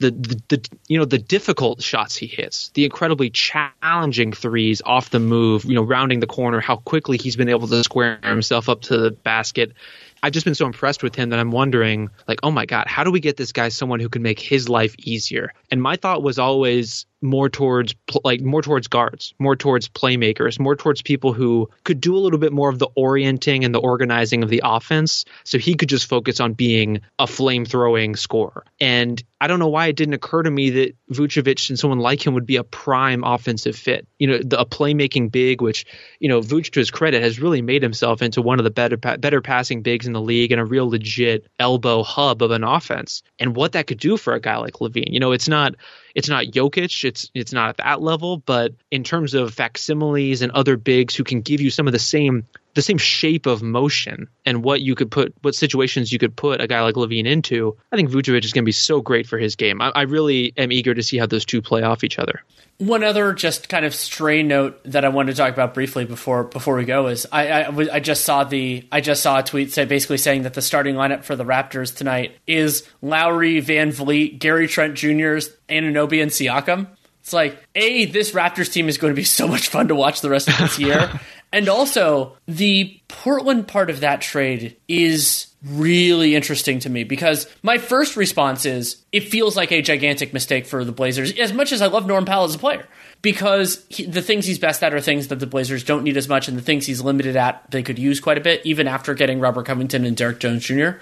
the, 0.00 0.10
the, 0.10 0.42
the 0.48 0.68
you 0.88 0.98
know 0.98 1.04
the 1.04 1.18
difficult 1.18 1.82
shots 1.84 2.16
he 2.16 2.26
hits, 2.26 2.70
the 2.70 2.84
incredibly 2.84 3.30
challenging 3.30 4.32
threes 4.32 4.82
off 4.84 5.10
the 5.10 5.20
move, 5.20 5.64
you 5.64 5.74
know, 5.74 5.84
rounding 5.84 6.18
the 6.18 6.26
corner, 6.26 6.60
how 6.60 6.78
quickly 6.78 7.16
he's 7.16 7.36
been 7.36 7.48
able 7.48 7.68
to 7.68 7.84
square 7.84 8.18
himself 8.24 8.68
up 8.68 8.80
to 8.82 8.98
the 8.98 9.12
basket. 9.12 9.72
I've 10.20 10.32
just 10.32 10.44
been 10.44 10.56
so 10.56 10.66
impressed 10.66 11.04
with 11.04 11.14
him 11.14 11.28
that 11.30 11.38
I'm 11.38 11.52
wondering, 11.52 12.10
like, 12.26 12.40
oh 12.42 12.50
my 12.50 12.66
God, 12.66 12.88
how 12.88 13.04
do 13.04 13.12
we 13.12 13.20
get 13.20 13.36
this 13.36 13.52
guy 13.52 13.68
someone 13.68 14.00
who 14.00 14.08
can 14.08 14.22
make 14.22 14.40
his 14.40 14.68
life 14.68 14.96
easier? 14.98 15.52
And 15.70 15.80
my 15.80 15.94
thought 15.94 16.24
was 16.24 16.40
always 16.40 17.06
more 17.22 17.48
towards 17.48 17.94
like 18.24 18.40
more 18.40 18.62
towards 18.62 18.88
guards, 18.88 19.34
more 19.38 19.56
towards 19.56 19.88
playmakers, 19.88 20.58
more 20.58 20.76
towards 20.76 21.02
people 21.02 21.32
who 21.32 21.70
could 21.84 22.00
do 22.00 22.16
a 22.16 22.18
little 22.18 22.38
bit 22.38 22.52
more 22.52 22.68
of 22.68 22.78
the 22.78 22.88
orienting 22.94 23.64
and 23.64 23.74
the 23.74 23.78
organizing 23.78 24.42
of 24.42 24.50
the 24.50 24.62
offense. 24.64 25.24
So 25.44 25.58
he 25.58 25.74
could 25.74 25.88
just 25.88 26.06
focus 26.06 26.40
on 26.40 26.52
being 26.52 27.00
a 27.18 27.26
flame 27.26 27.64
throwing 27.64 28.16
scorer. 28.16 28.64
And 28.80 29.22
I 29.40 29.46
don't 29.46 29.58
know 29.58 29.68
why 29.68 29.86
it 29.86 29.96
didn't 29.96 30.14
occur 30.14 30.42
to 30.42 30.50
me 30.50 30.70
that 30.70 30.96
Vucevic 31.10 31.68
and 31.68 31.78
someone 31.78 31.98
like 31.98 32.26
him 32.26 32.34
would 32.34 32.46
be 32.46 32.56
a 32.56 32.64
prime 32.64 33.24
offensive 33.24 33.76
fit. 33.76 34.06
You 34.18 34.28
know, 34.28 34.38
the, 34.38 34.60
a 34.60 34.66
playmaking 34.66 35.30
big, 35.30 35.60
which 35.60 35.86
you 36.20 36.28
know, 36.28 36.40
Vuce 36.40 36.70
to 36.70 36.80
his 36.80 36.90
credit 36.90 37.22
has 37.22 37.40
really 37.40 37.62
made 37.62 37.82
himself 37.82 38.22
into 38.22 38.42
one 38.42 38.58
of 38.58 38.64
the 38.64 38.70
better 38.70 38.96
better 38.96 39.40
passing 39.40 39.82
bigs 39.82 40.06
in 40.06 40.12
the 40.12 40.20
league 40.20 40.52
and 40.52 40.60
a 40.60 40.64
real 40.64 40.88
legit 40.88 41.46
elbow 41.58 42.02
hub 42.02 42.42
of 42.42 42.50
an 42.50 42.64
offense. 42.64 43.22
And 43.38 43.56
what 43.56 43.72
that 43.72 43.86
could 43.86 43.98
do 43.98 44.16
for 44.16 44.34
a 44.34 44.40
guy 44.40 44.56
like 44.56 44.74
LaVine, 44.74 45.12
you 45.12 45.20
know, 45.20 45.32
it's 45.32 45.48
not 45.48 45.74
it's 46.16 46.30
not 46.30 46.46
Jokic, 46.46 47.04
it's 47.04 47.30
it's 47.34 47.52
not 47.52 47.68
at 47.68 47.76
that 47.76 48.00
level, 48.00 48.38
but 48.38 48.72
in 48.90 49.04
terms 49.04 49.34
of 49.34 49.52
facsimiles 49.52 50.40
and 50.40 50.50
other 50.50 50.78
bigs 50.78 51.14
who 51.14 51.24
can 51.24 51.42
give 51.42 51.60
you 51.60 51.68
some 51.68 51.86
of 51.86 51.92
the 51.92 51.98
same 51.98 52.46
the 52.76 52.82
same 52.82 52.98
shape 52.98 53.46
of 53.46 53.62
motion 53.62 54.28
and 54.44 54.62
what 54.62 54.82
you 54.82 54.94
could 54.94 55.10
put, 55.10 55.34
what 55.40 55.54
situations 55.54 56.12
you 56.12 56.18
could 56.18 56.36
put 56.36 56.60
a 56.60 56.66
guy 56.66 56.82
like 56.82 56.94
LaVine 56.94 57.26
into, 57.26 57.74
I 57.90 57.96
think 57.96 58.10
Vucevic 58.10 58.44
is 58.44 58.52
going 58.52 58.64
to 58.64 58.66
be 58.66 58.72
so 58.72 59.00
great 59.00 59.26
for 59.26 59.38
his 59.38 59.56
game. 59.56 59.80
I, 59.80 59.90
I 59.94 60.02
really 60.02 60.52
am 60.58 60.70
eager 60.70 60.94
to 60.94 61.02
see 61.02 61.16
how 61.16 61.24
those 61.24 61.46
two 61.46 61.62
play 61.62 61.82
off 61.82 62.04
each 62.04 62.18
other. 62.18 62.42
One 62.76 63.02
other 63.02 63.32
just 63.32 63.70
kind 63.70 63.86
of 63.86 63.94
stray 63.94 64.42
note 64.42 64.78
that 64.84 65.06
I 65.06 65.08
wanted 65.08 65.32
to 65.32 65.38
talk 65.38 65.54
about 65.54 65.72
briefly 65.72 66.04
before 66.04 66.44
before 66.44 66.76
we 66.76 66.84
go 66.84 67.06
is 67.06 67.26
I, 67.32 67.62
I, 67.62 67.94
I 67.94 68.00
just 68.00 68.24
saw 68.24 68.44
the 68.44 68.86
I 68.92 69.00
just 69.00 69.22
saw 69.22 69.38
a 69.38 69.42
tweet 69.42 69.72
say 69.72 69.86
basically 69.86 70.18
saying 70.18 70.42
that 70.42 70.52
the 70.52 70.60
starting 70.60 70.94
lineup 70.94 71.24
for 71.24 71.34
the 71.34 71.44
Raptors 71.44 71.96
tonight 71.96 72.36
is 72.46 72.86
Lowry, 73.00 73.62
VanVleet, 73.62 74.38
Gary 74.38 74.68
Trent 74.68 74.94
Jr., 74.94 75.38
Anunoby, 75.70 76.20
and 76.20 76.30
Siakam. 76.30 76.88
It's 77.26 77.32
like, 77.32 77.60
A, 77.74 78.04
this 78.04 78.30
Raptors 78.30 78.72
team 78.72 78.88
is 78.88 78.98
going 78.98 79.12
to 79.12 79.16
be 79.16 79.24
so 79.24 79.48
much 79.48 79.66
fun 79.66 79.88
to 79.88 79.96
watch 79.96 80.20
the 80.20 80.30
rest 80.30 80.46
of 80.46 80.56
this 80.58 80.78
year. 80.78 81.10
and 81.52 81.68
also, 81.68 82.36
the 82.46 83.00
Portland 83.08 83.68
part 83.68 83.88
of 83.88 84.00
that 84.00 84.20
trade 84.20 84.76
is 84.88 85.46
really 85.64 86.34
interesting 86.34 86.78
to 86.80 86.90
me 86.90 87.04
because 87.04 87.46
my 87.62 87.78
first 87.78 88.16
response 88.16 88.66
is 88.66 89.04
it 89.12 89.28
feels 89.28 89.56
like 89.56 89.72
a 89.72 89.82
gigantic 89.82 90.32
mistake 90.32 90.66
for 90.66 90.84
the 90.84 90.92
Blazers, 90.92 91.32
as 91.38 91.52
much 91.52 91.72
as 91.72 91.82
I 91.82 91.86
love 91.86 92.06
Norm 92.06 92.24
Powell 92.24 92.44
as 92.44 92.54
a 92.54 92.58
player. 92.58 92.86
Because 93.22 93.84
he, 93.88 94.04
the 94.04 94.22
things 94.22 94.44
he's 94.44 94.58
best 94.58 94.82
at 94.84 94.92
are 94.92 95.00
things 95.00 95.28
that 95.28 95.40
the 95.40 95.46
Blazers 95.46 95.82
don't 95.82 96.04
need 96.04 96.16
as 96.16 96.28
much, 96.28 96.48
and 96.48 96.56
the 96.56 96.62
things 96.62 96.86
he's 96.86 97.00
limited 97.00 97.36
at 97.36 97.70
they 97.70 97.82
could 97.82 97.98
use 97.98 98.20
quite 98.20 98.38
a 98.38 98.42
bit, 98.42 98.60
even 98.64 98.86
after 98.86 99.14
getting 99.14 99.40
Robert 99.40 99.66
Covington 99.66 100.04
and 100.04 100.16
Derrick 100.16 100.40
Jones 100.40 100.64
Jr 100.64 100.98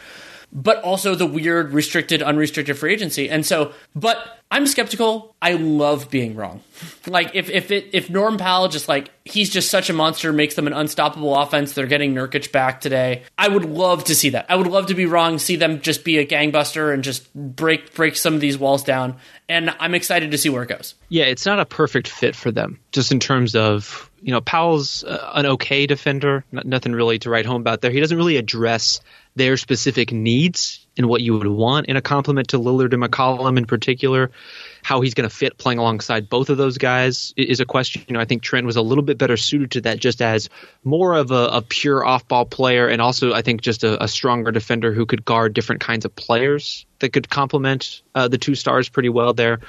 but 0.55 0.81
also 0.83 1.15
the 1.15 1.27
weird 1.27 1.73
restricted 1.73 2.23
unrestricted 2.23 2.79
free 2.79 2.93
agency. 2.93 3.29
And 3.29 3.45
so, 3.45 3.73
but 3.95 4.41
I'm 4.51 4.69
skeptical. 4.69 5.35
I 5.43 5.55
love 5.55 6.11
being 6.11 6.37
wrong. 6.37 6.63
Like 7.07 7.35
if 7.35 7.51
if 7.51 7.71
it 7.71 7.91
if 7.93 8.09
Norm 8.09 8.39
Powell 8.39 8.69
just 8.69 8.89
like 8.89 9.11
he's 9.27 9.51
just 9.51 9.71
such 9.71 9.91
a 9.91 9.93
monster, 9.93 10.33
makes 10.33 10.55
them 10.55 10.67
an 10.67 10.73
unstoppable 10.73 11.37
offense. 11.37 11.75
They're 11.75 11.87
getting 11.87 12.15
Nurkic 12.15 12.51
back 12.51 12.81
today. 12.81 13.25
I 13.37 13.47
would 13.47 13.67
love 13.67 14.05
to 14.05 14.15
see 14.15 14.31
that. 14.31 14.47
I 14.49 14.57
would 14.57 14.67
love 14.67 14.87
to 14.87 14.95
be 14.95 15.05
wrong, 15.05 15.39
see 15.39 15.57
them 15.57 15.83
just 15.83 16.03
be 16.03 16.17
a 16.17 16.27
gangbuster 16.27 16.95
and 16.95 17.05
just 17.05 17.33
break 17.35 17.95
break 17.95 18.17
some 18.17 18.35
of 18.35 18.41
these 18.41 18.57
walls 18.57 18.83
down. 18.83 19.17
And 19.51 19.75
I'm 19.79 19.95
excited 19.95 20.31
to 20.31 20.39
see 20.39 20.49
where 20.49 20.63
it 20.63 20.71
goes. 20.71 20.95
Yeah, 21.11 21.25
it's 21.25 21.45
not 21.45 21.61
a 21.61 21.67
perfect 21.67 22.09
fit 22.09 22.35
for 22.35 22.51
them, 22.51 22.81
just 22.91 23.13
in 23.13 23.21
terms 23.21 23.55
of 23.55 24.11
you 24.23 24.33
know 24.33 24.41
Powell's 24.41 25.05
uh, 25.05 25.31
an 25.35 25.45
okay 25.45 25.87
defender, 25.87 26.43
nothing 26.51 26.93
really 26.93 27.19
to 27.19 27.31
write 27.31 27.45
home 27.45 27.61
about 27.61 27.83
there. 27.83 27.91
He 27.91 28.01
doesn't 28.01 28.17
really 28.17 28.39
address 28.39 29.01
their 29.37 29.57
specific 29.57 30.13
needs 30.13 30.87
and 30.97 31.09
what 31.09 31.21
you 31.21 31.37
would 31.37 31.47
want 31.47 31.87
in 31.87 31.97
a 31.97 32.01
complement 32.01 32.49
to 32.49 32.59
Lillard 32.59 32.93
and 32.93 33.03
McCollum 33.03 33.59
in 33.59 33.65
particular. 33.65 34.31
How 34.83 35.01
he's 35.01 35.15
going 35.15 35.29
to 35.29 35.35
fit 35.35 35.59
playing 35.59 35.79
alongside 35.79 36.29
both 36.29 36.51
of 36.51 36.59
those 36.59 36.79
guys 36.79 37.35
is 37.37 37.59
a 37.59 37.65
question. 37.65 38.05
You 38.07 38.15
know, 38.15 38.21
I 38.21 38.27
think 38.27 38.43
Trent 38.43 38.67
was 38.67 38.77
a 38.77 38.83
little 38.83 39.03
bit 39.03 39.19
better 39.19 39.37
suited 39.37 39.73
to 39.73 39.81
that, 39.83 39.99
just 39.99 40.23
as 40.23 40.51
more 40.85 41.15
of 41.15 41.31
a, 41.31 41.49
a 41.53 41.63
pure 41.63 42.05
off-ball 42.05 42.45
player, 42.47 42.87
and 42.87 43.03
also 43.03 43.33
I 43.33 43.43
think 43.43 43.63
just 43.63 43.83
a, 43.83 44.03
a, 44.03 44.09
stronger 44.09 44.53
defender 44.53 44.93
who 44.93 45.07
could 45.07 45.25
guard 45.25 45.55
different 45.55 45.81
kinds 45.81 46.05
of 46.05 46.15
players 46.15 46.87
that 47.01 47.13
could 47.13 47.29
complement 47.29 48.03
uh, 48.15 48.29
the 48.29 48.39
two 48.39 48.55
stars 48.55 48.89
pretty 48.89 49.09
well 49.09 49.35
there 49.35 49.61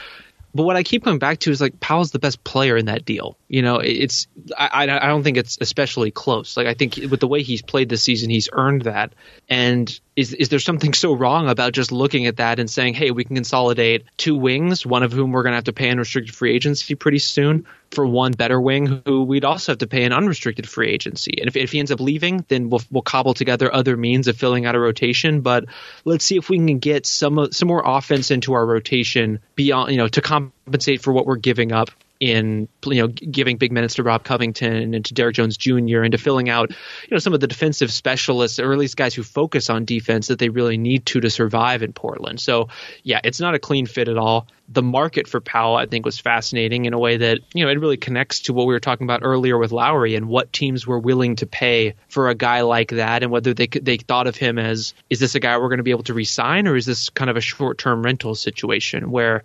but 0.56 0.64
what 0.64 0.78
I 0.78 0.84
keep 0.84 1.04
coming 1.04 1.20
back 1.20 1.40
to 1.40 1.52
is 1.52 1.60
like 1.60 1.82
Powell's 1.82 2.12
the 2.12 2.20
best 2.20 2.42
player 2.46 2.78
in 2.78 2.86
that 2.86 3.04
deal. 3.04 3.38
You 3.50 3.62
know, 3.62 3.80
it's 3.80 4.28
I 4.58 4.84
I 4.84 5.08
don't 5.08 5.22
think 5.22 5.36
it's 5.36 5.58
especially 5.60 6.12
close. 6.12 6.56
Like 6.56 6.66
I 6.66 6.74
think 6.74 6.96
with 7.10 7.20
the 7.20 7.28
way 7.28 7.44
he's 7.44 7.62
played 7.62 7.90
this 7.90 8.02
season, 8.02 8.30
he's 8.30 8.48
earned 8.54 8.84
that. 8.84 9.14
And 9.50 10.00
is 10.16 10.34
is 10.34 10.50
there 10.50 10.60
something 10.60 10.94
so 10.94 11.14
wrong 11.14 11.50
about 11.50 11.74
just 11.74 11.92
looking 11.92 12.26
at 12.26 12.38
that 12.38 12.60
and 12.60 12.70
saying, 12.70 12.94
hey, 12.94 13.12
we 13.12 13.26
can 13.26 13.36
consolidate 13.36 14.06
two 14.16 14.36
wings, 14.36 14.86
one 14.86 15.04
of 15.04 15.12
whom 15.12 15.32
we're 15.32 15.44
going 15.44 15.52
to 15.52 15.58
have 15.58 15.66
to 15.66 15.74
pay 15.74 15.90
in 15.90 15.98
restricted 15.98 16.34
free 16.34 16.54
agency 16.54 16.96
pretty 16.96 17.20
soon, 17.20 17.66
for 17.92 18.06
one 18.06 18.32
better 18.32 18.60
wing 18.60 19.02
who 19.06 19.24
we'd 19.24 19.44
also 19.44 19.74
have 19.74 19.80
to 19.80 19.88
pay 19.88 20.04
in 20.04 20.14
unrestricted 20.14 20.70
free 20.70 20.90
agency. 20.90 21.36
And 21.40 21.50
if, 21.50 21.58
if 21.58 21.72
he 21.74 21.80
ends 21.80 21.92
up 21.92 22.00
leaving, 22.00 22.46
then 22.48 22.70
we'll, 22.70 22.82
we'll 22.90 23.02
cobble 23.02 23.34
together 23.34 23.74
other 23.74 23.98
means 23.98 24.28
of 24.28 24.38
filling 24.38 24.66
out 24.66 24.76
a 24.76 24.80
rotation. 24.80 25.42
But 25.42 25.66
let's 26.06 26.24
see 26.24 26.38
if 26.38 26.50
we 26.50 26.58
can 26.58 26.80
get 26.80 27.06
some 27.06 27.52
some 27.52 27.68
more 27.68 27.84
offense 27.86 28.32
into 28.32 28.54
our 28.54 28.66
rotation 28.66 29.40
beyond, 29.56 29.92
you 29.92 29.98
know, 29.98 30.08
to 30.08 30.22
compensate 30.22 31.02
for 31.02 31.12
what 31.12 31.26
we're 31.26 31.36
giving 31.36 31.74
up 31.74 31.90
in 32.20 32.68
you 32.86 33.02
know 33.02 33.08
giving 33.08 33.58
big 33.58 33.72
minutes 33.72 33.96
to 33.96 34.04
Rob 34.04 34.24
Covington 34.24 34.94
and 34.94 35.06
to 35.06 35.14
Derrick 35.14 35.36
Jones 35.36 35.58
Jr. 35.58 36.02
and 36.02 36.14
to 36.14 36.18
filling 36.18 36.50
out 36.50 36.70
you 36.70 37.10
know 37.12 37.18
some 37.18 37.34
of 37.34 37.40
the 37.40 37.48
defensive 37.48 37.92
specialists 37.92 38.60
or 38.60 38.72
at 38.72 38.80
least 38.80 38.96
guys 38.96 39.14
who 39.14 39.24
focus 39.24 39.70
on 39.70 39.86
defense 39.86 40.28
that 40.28 40.40
they 40.40 40.50
really 40.50 40.78
need 40.78 41.06
to 41.08 41.20
to 41.20 41.30
survive 41.30 41.84
in 41.84 41.94
Portland. 41.94 42.40
So 42.40 42.70
yeah, 43.04 43.20
it's 43.24 43.40
not 43.40 43.56
a 43.56 43.60
clean 43.60 43.86
fit 43.86 44.08
at 44.08 44.18
all. 44.18 44.48
The 44.70 44.82
market 44.82 45.28
for 45.28 45.42
Powell 45.42 45.76
I 45.76 45.86
think 45.86 46.06
was 46.06 46.20
fascinating 46.20 46.86
in 46.86 46.94
a 46.94 47.00
way 47.00 47.18
that 47.18 47.40
you 47.54 47.66
know 47.66 47.72
it 47.72 47.80
really 47.80 47.98
connects 47.98 48.42
to 48.42 48.54
what 48.54 48.66
we 48.66 48.74
were 48.74 48.80
talking 48.80 49.06
about 49.06 49.22
earlier 49.24 49.58
with 49.58 49.72
Lowry 49.72 50.16
and 50.16 50.28
what 50.28 50.54
teams 50.54 50.88
were 50.88 51.00
willing 51.00 51.36
to 51.38 51.46
pay 51.46 51.96
for 52.08 52.30
a 52.30 52.36
guy 52.36 52.62
like 52.62 52.92
that 52.92 53.24
and 53.24 53.32
whether 53.32 53.54
they 53.54 53.68
they 53.68 53.98
thought 53.98 54.28
of 54.28 54.38
him 54.38 54.58
as 54.58 54.94
is 55.10 55.20
this 55.20 55.36
a 55.36 55.40
guy 55.40 55.58
we're 55.58 55.68
going 55.68 55.78
to 55.78 55.84
be 55.84 55.92
able 55.92 56.04
to 56.04 56.14
resign 56.14 56.68
or 56.68 56.76
is 56.76 56.86
this 56.86 57.10
kind 57.10 57.30
of 57.30 57.38
a 57.38 57.42
short 57.42 57.78
term 57.78 58.04
rental 58.04 58.36
situation 58.36 59.12
where 59.12 59.44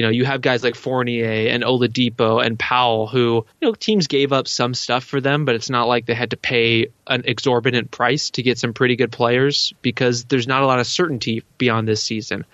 you 0.00 0.06
know, 0.06 0.10
you 0.10 0.24
have 0.24 0.40
guys 0.40 0.64
like 0.64 0.76
Fournier 0.76 1.50
and 1.50 1.62
Oladipo 1.62 2.42
and 2.42 2.58
Powell 2.58 3.06
who, 3.06 3.44
you 3.60 3.68
know, 3.68 3.74
teams 3.74 4.06
gave 4.06 4.32
up 4.32 4.48
some 4.48 4.72
stuff 4.72 5.04
for 5.04 5.20
them, 5.20 5.44
but 5.44 5.54
it's 5.54 5.68
not 5.68 5.88
like 5.88 6.06
they 6.06 6.14
had 6.14 6.30
to 6.30 6.38
pay 6.38 6.86
an 7.06 7.24
exorbitant 7.26 7.90
price 7.90 8.30
to 8.30 8.42
get 8.42 8.56
some 8.56 8.72
pretty 8.72 8.96
good 8.96 9.12
players 9.12 9.74
because 9.82 10.24
there's 10.24 10.46
not 10.46 10.62
a 10.62 10.66
lot 10.66 10.80
of 10.80 10.86
certainty 10.86 11.42
beyond 11.58 11.86
this 11.86 12.02
season. 12.02 12.46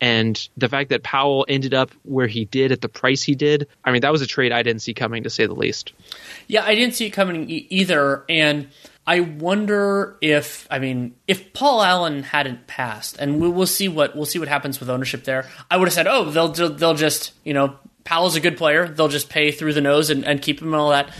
And 0.00 0.48
the 0.56 0.70
fact 0.70 0.88
that 0.88 1.02
Powell 1.02 1.44
ended 1.46 1.74
up 1.74 1.90
where 2.04 2.26
he 2.26 2.46
did 2.46 2.72
at 2.72 2.80
the 2.80 2.88
price 2.88 3.22
he 3.22 3.34
did, 3.34 3.68
I 3.84 3.92
mean, 3.92 4.00
that 4.00 4.10
was 4.10 4.22
a 4.22 4.26
trade 4.26 4.50
I 4.50 4.62
didn't 4.62 4.80
see 4.80 4.94
coming, 4.94 5.24
to 5.24 5.30
say 5.30 5.44
the 5.44 5.52
least. 5.52 5.92
Yeah, 6.46 6.64
I 6.64 6.74
didn't 6.74 6.94
see 6.94 7.04
it 7.04 7.10
coming 7.10 7.50
e- 7.50 7.66
either. 7.68 8.24
And 8.30 8.68
I 9.06 9.20
wonder 9.20 10.16
if 10.20 10.66
I 10.70 10.78
mean 10.78 11.14
if 11.28 11.52
Paul 11.52 11.82
Allen 11.82 12.22
hadn't 12.22 12.66
passed, 12.66 13.16
and 13.18 13.40
we, 13.40 13.48
will 13.48 13.66
see 13.66 13.88
what 13.88 14.16
we'll 14.16 14.26
see 14.26 14.38
what 14.38 14.48
happens 14.48 14.80
with 14.80 14.88
ownership 14.88 15.24
there. 15.24 15.48
I 15.70 15.76
would 15.76 15.88
have 15.88 15.92
said, 15.92 16.06
oh, 16.06 16.30
they'll 16.30 16.48
they'll 16.48 16.94
just 16.94 17.32
you 17.44 17.52
know 17.52 17.76
Powell's 18.04 18.36
a 18.36 18.40
good 18.40 18.56
player, 18.56 18.88
they'll 18.88 19.08
just 19.08 19.28
pay 19.28 19.50
through 19.50 19.74
the 19.74 19.80
nose 19.80 20.10
and, 20.10 20.24
and 20.24 20.40
keep 20.40 20.60
him 20.60 20.68
and 20.68 20.76
all 20.76 20.90
that. 20.90 21.10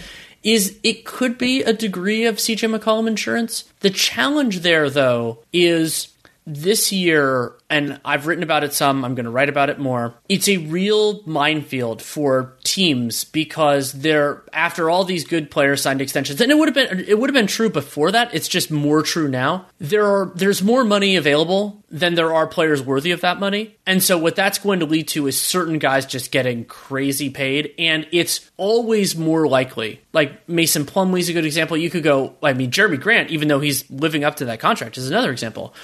Is 0.43 0.78
it 0.82 1.05
could 1.07 1.39
be 1.39 1.62
a 1.62 1.72
degree 1.72 2.26
of 2.26 2.37
CJ 2.37 2.78
McCollum 2.78 3.09
insurance. 3.09 3.64
The 3.80 3.89
challenge 3.89 4.61
there, 4.61 4.91
though, 4.91 5.39
is 5.53 6.13
this 6.47 6.92
year, 6.92 7.55
and 7.70 8.01
I've 8.05 8.26
written 8.26 8.42
about 8.42 8.64
it 8.64 8.74
some, 8.74 9.05
I'm 9.05 9.14
going 9.14 9.24
to 9.24 9.30
write 9.30 9.49
about 9.49 9.70
it 9.70 9.78
more. 9.78 10.14
It's 10.28 10.49
a 10.49 10.59
real 10.59 11.22
minefield 11.24 12.03
for 12.03 12.57
teams 12.64 13.24
because 13.24 13.92
they're 13.92 14.42
after 14.53 14.90
all 14.90 15.05
these 15.05 15.24
good 15.24 15.51
players 15.51 15.82
signed 15.82 16.03
extensions, 16.03 16.40
and 16.40 16.53
it 16.53 16.59
would 16.59 16.68
have 16.68 16.74
been 16.74 17.05
it 17.09 17.18
would 17.18 17.30
have 17.30 17.34
been 17.34 17.47
true 17.47 17.70
before 17.70 18.12
that. 18.12 18.34
It's 18.34 18.49
just 18.49 18.70
more 18.70 19.03
true 19.03 19.28
now. 19.28 19.66
There 19.78 20.05
are 20.05 20.32
there's 20.34 20.62
more 20.62 20.84
money 20.84 21.16
available 21.16 21.82
than 21.90 22.14
there 22.14 22.34
are 22.34 22.47
players 22.47 22.82
worthy 22.82 23.12
of 23.12 23.22
that 23.22 23.40
money, 23.40 23.76
and 23.86 24.03
so 24.03 24.18
what 24.18 24.36
that's 24.36 24.59
going 24.59 24.80
to 24.80 24.86
lead 24.86 25.09
to 25.09 25.26
is 25.26 25.40
certain 25.40 25.78
guys 25.78 26.05
just 26.05 26.30
getting 26.30 26.66
crazy 26.66 27.30
paid, 27.30 27.74
and 27.78 28.07
it's 28.12 28.51
always 28.59 29.16
more 29.16 29.49
likely. 29.49 30.03
Like 30.12 30.47
Mason 30.49 30.84
Plumlee's 30.84 31.30
a 31.30 31.32
good 31.32 31.47
example. 31.47 31.76
You 31.76 31.90
could 31.90 32.03
go, 32.03 32.34
I 32.42 32.53
mean, 32.53 32.70
Jerami 32.70 33.01
Grant, 33.01 33.30
even 33.30 33.49
though 33.49 33.61
he's 33.61 33.90
living 33.90 34.24
up 34.24 34.36
to 34.36 34.45
that 34.47 34.61
contract, 34.61 34.99
is 34.99 35.09
another 35.09 35.32
example 35.32 35.74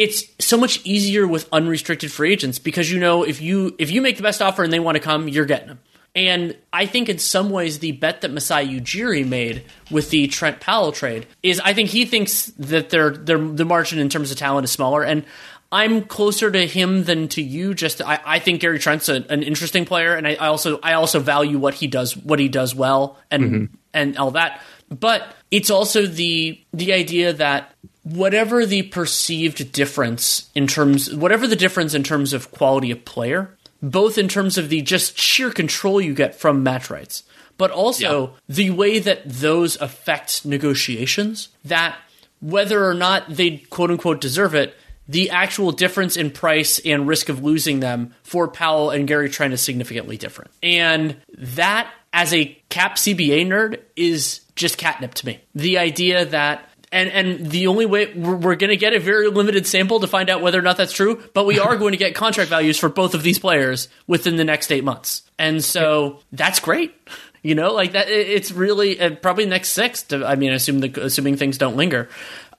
it's 0.00 0.24
so 0.38 0.56
much 0.56 0.80
easier 0.82 1.28
with 1.28 1.46
unrestricted 1.52 2.10
free 2.10 2.32
agents 2.32 2.58
because 2.58 2.90
you 2.90 2.98
know 2.98 3.22
if 3.22 3.42
you 3.42 3.76
if 3.78 3.90
you 3.90 4.00
make 4.00 4.16
the 4.16 4.22
best 4.22 4.40
offer 4.40 4.64
and 4.64 4.72
they 4.72 4.80
want 4.80 4.96
to 4.96 5.00
come, 5.00 5.28
you're 5.28 5.44
getting 5.44 5.68
them. 5.68 5.80
And 6.14 6.56
I 6.72 6.86
think 6.86 7.10
in 7.10 7.18
some 7.18 7.50
ways 7.50 7.80
the 7.80 7.92
bet 7.92 8.22
that 8.22 8.32
Masai 8.32 8.66
Ujiri 8.80 9.28
made 9.28 9.64
with 9.90 10.08
the 10.08 10.26
Trent 10.26 10.58
Powell 10.58 10.92
trade 10.92 11.26
is 11.42 11.60
I 11.60 11.74
think 11.74 11.90
he 11.90 12.06
thinks 12.06 12.46
that 12.58 12.88
their 12.88 13.10
their 13.10 13.36
the 13.36 13.66
margin 13.66 13.98
in 13.98 14.08
terms 14.08 14.30
of 14.30 14.38
talent 14.38 14.64
is 14.64 14.70
smaller 14.70 15.02
and 15.02 15.22
I'm 15.70 16.04
closer 16.04 16.50
to 16.50 16.66
him 16.66 17.04
than 17.04 17.28
to 17.28 17.42
you. 17.42 17.74
Just 17.74 18.00
I, 18.00 18.20
I 18.24 18.38
think 18.38 18.62
Gary 18.62 18.78
Trent's 18.78 19.08
a, 19.10 19.24
an 19.28 19.42
interesting 19.42 19.84
player, 19.84 20.14
and 20.14 20.26
I, 20.26 20.30
I, 20.34 20.48
also 20.48 20.80
I 20.82 20.94
also 20.94 21.20
value 21.20 21.58
what 21.58 21.74
he 21.74 21.86
does 21.86 22.16
what 22.16 22.40
he 22.40 22.48
does 22.48 22.74
well 22.74 23.18
and 23.30 23.44
mm-hmm. 23.44 23.74
and 23.94 24.16
all 24.16 24.32
that. 24.32 24.62
But 24.88 25.32
it's 25.50 25.70
also 25.70 26.06
the 26.06 26.60
the 26.72 26.92
idea 26.92 27.34
that 27.34 27.72
whatever 28.02 28.64
the 28.64 28.82
perceived 28.82 29.72
difference 29.72 30.50
in 30.54 30.66
terms 30.66 31.12
whatever 31.14 31.46
the 31.46 31.56
difference 31.56 31.94
in 31.94 32.02
terms 32.02 32.32
of 32.32 32.50
quality 32.50 32.90
of 32.90 33.04
player 33.04 33.56
both 33.82 34.18
in 34.18 34.28
terms 34.28 34.58
of 34.58 34.68
the 34.68 34.82
just 34.82 35.18
sheer 35.18 35.50
control 35.50 36.00
you 36.00 36.14
get 36.14 36.34
from 36.34 36.62
match 36.62 36.90
rights 36.90 37.24
but 37.58 37.70
also 37.70 38.28
yeah. 38.28 38.32
the 38.48 38.70
way 38.70 38.98
that 38.98 39.22
those 39.24 39.80
affect 39.80 40.44
negotiations 40.44 41.48
that 41.64 41.98
whether 42.40 42.84
or 42.86 42.94
not 42.94 43.28
they 43.28 43.58
quote 43.68 43.90
unquote 43.90 44.20
deserve 44.20 44.54
it 44.54 44.74
the 45.10 45.30
actual 45.30 45.72
difference 45.72 46.16
in 46.16 46.30
price 46.30 46.78
and 46.84 47.08
risk 47.08 47.28
of 47.28 47.42
losing 47.42 47.80
them 47.80 48.14
for 48.22 48.46
Powell 48.46 48.90
and 48.90 49.08
Gary 49.08 49.28
Trent 49.28 49.52
is 49.52 49.60
significantly 49.60 50.16
different. 50.16 50.52
And 50.62 51.16
that, 51.36 51.92
as 52.12 52.32
a 52.32 52.56
cap 52.68 52.94
CBA 52.94 53.44
nerd, 53.44 53.80
is 53.96 54.42
just 54.54 54.78
catnip 54.78 55.14
to 55.14 55.26
me. 55.26 55.40
The 55.52 55.78
idea 55.78 56.26
that 56.26 56.69
and 56.92 57.10
and 57.10 57.50
the 57.50 57.66
only 57.66 57.86
way 57.86 58.12
we're, 58.14 58.36
we're 58.36 58.54
going 58.56 58.70
to 58.70 58.76
get 58.76 58.94
a 58.94 58.98
very 58.98 59.28
limited 59.28 59.66
sample 59.66 60.00
to 60.00 60.06
find 60.06 60.30
out 60.30 60.42
whether 60.42 60.58
or 60.58 60.62
not 60.62 60.76
that's 60.76 60.92
true, 60.92 61.22
but 61.34 61.46
we 61.46 61.58
are 61.58 61.76
going 61.76 61.92
to 61.92 61.98
get 61.98 62.14
contract 62.14 62.50
values 62.50 62.78
for 62.78 62.88
both 62.88 63.14
of 63.14 63.22
these 63.22 63.38
players 63.38 63.88
within 64.06 64.36
the 64.36 64.44
next 64.44 64.70
eight 64.72 64.84
months, 64.84 65.22
and 65.38 65.64
so 65.64 66.20
that's 66.32 66.60
great. 66.60 66.94
You 67.42 67.54
know, 67.54 67.72
like 67.72 67.92
that. 67.92 68.08
It's 68.10 68.52
really 68.52 69.00
uh, 69.00 69.14
probably 69.14 69.46
next 69.46 69.70
six. 69.70 70.02
To, 70.04 70.26
I 70.26 70.34
mean, 70.36 70.52
assume 70.52 70.80
the, 70.80 71.04
assuming 71.04 71.36
things 71.36 71.56
don't 71.56 71.76
linger. 71.76 72.08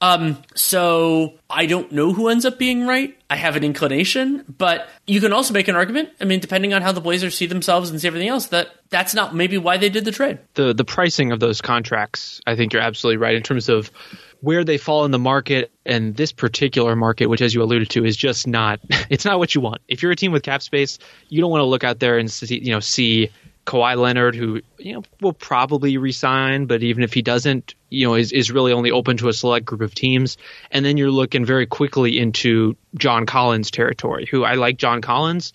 Um, 0.02 0.42
so 0.56 1.36
I 1.48 1.68
don't 1.68 1.92
know 1.92 2.12
who 2.12 2.28
ends 2.28 2.44
up 2.44 2.58
being 2.58 2.88
right. 2.88 3.16
I 3.30 3.36
have 3.36 3.56
an 3.56 3.64
inclination, 3.64 4.44
but 4.58 4.90
you 5.06 5.22
can 5.22 5.32
also 5.32 5.54
make 5.54 5.68
an 5.68 5.76
argument. 5.76 6.10
I 6.20 6.26
mean, 6.26 6.40
depending 6.40 6.74
on 6.74 6.82
how 6.82 6.92
the 6.92 7.02
Blazers 7.02 7.38
see 7.38 7.46
themselves 7.46 7.92
and 7.92 8.02
see 8.02 8.08
everything 8.08 8.28
else, 8.28 8.48
that 8.48 8.70
that's 8.90 9.14
not 9.14 9.36
maybe 9.36 9.60
why 9.60 9.78
they 9.78 9.90
did 9.90 10.04
the 10.04 10.12
trade. 10.12 10.40
The 10.56 10.74
the 10.74 10.84
pricing 10.84 11.32
of 11.32 11.40
those 11.40 11.62
contracts, 11.62 12.42
I 12.48 12.56
think 12.56 12.74
you're 12.74 12.82
absolutely 12.82 13.18
right 13.18 13.36
in 13.36 13.44
terms 13.44 13.70
of 13.70 13.92
where 14.42 14.64
they 14.64 14.80
fall 14.80 15.06
in 15.06 15.12
the 15.12 15.20
market 15.20 15.72
and 15.86 16.16
this 16.16 16.32
particular 16.32 16.96
market, 16.96 17.28
which 17.28 17.42
as 17.42 17.54
you 17.54 17.62
alluded 17.62 17.92
to, 17.92 18.04
is 18.04 18.18
just 18.18 18.48
not 18.48 18.80
it's 19.10 19.24
not 19.24 19.38
what 19.38 19.54
you 19.54 19.62
want. 19.62 19.82
If 19.88 20.02
you're 20.02 20.12
a 20.12 20.16
team 20.16 20.32
with 20.32 20.42
cap 20.42 20.64
space, 20.64 20.98
you 21.30 21.42
don't 21.42 21.52
want 21.52 21.62
to 21.62 21.66
look 21.66 21.84
out 21.84 22.00
there 22.00 22.18
and 22.18 22.30
see 22.30 22.60
you 22.60 22.72
know 22.72 22.80
see 22.80 23.30
Kawhi 23.66 23.98
Leonard, 23.98 24.36
who 24.36 24.62
you 24.78 24.94
know 24.94 25.04
will 25.22 25.34
probably 25.34 25.98
resign, 25.98 26.66
but 26.66 26.84
even 26.84 27.04
if 27.04 27.14
he 27.14 27.22
doesn't, 27.22 27.76
you 27.90 28.08
know, 28.08 28.16
is, 28.16 28.32
is 28.32 28.52
really 28.52 28.74
only 28.74 28.92
open 28.92 29.18
to 29.18 29.30
a 29.30 29.34
select 29.34 29.66
group 29.66 29.82
of 29.82 29.94
teams. 29.94 30.38
And 30.72 30.84
then 30.84 30.98
you're 30.98 31.12
looking 31.12 31.46
very 31.46 31.68
quickly 31.68 32.18
into 32.18 32.76
John 32.96 33.26
Collins 33.26 33.72
territory, 33.72 34.28
who 34.30 34.44
I 34.44 34.56
like 34.56 34.78
John 34.78 35.02
Collins, 35.02 35.54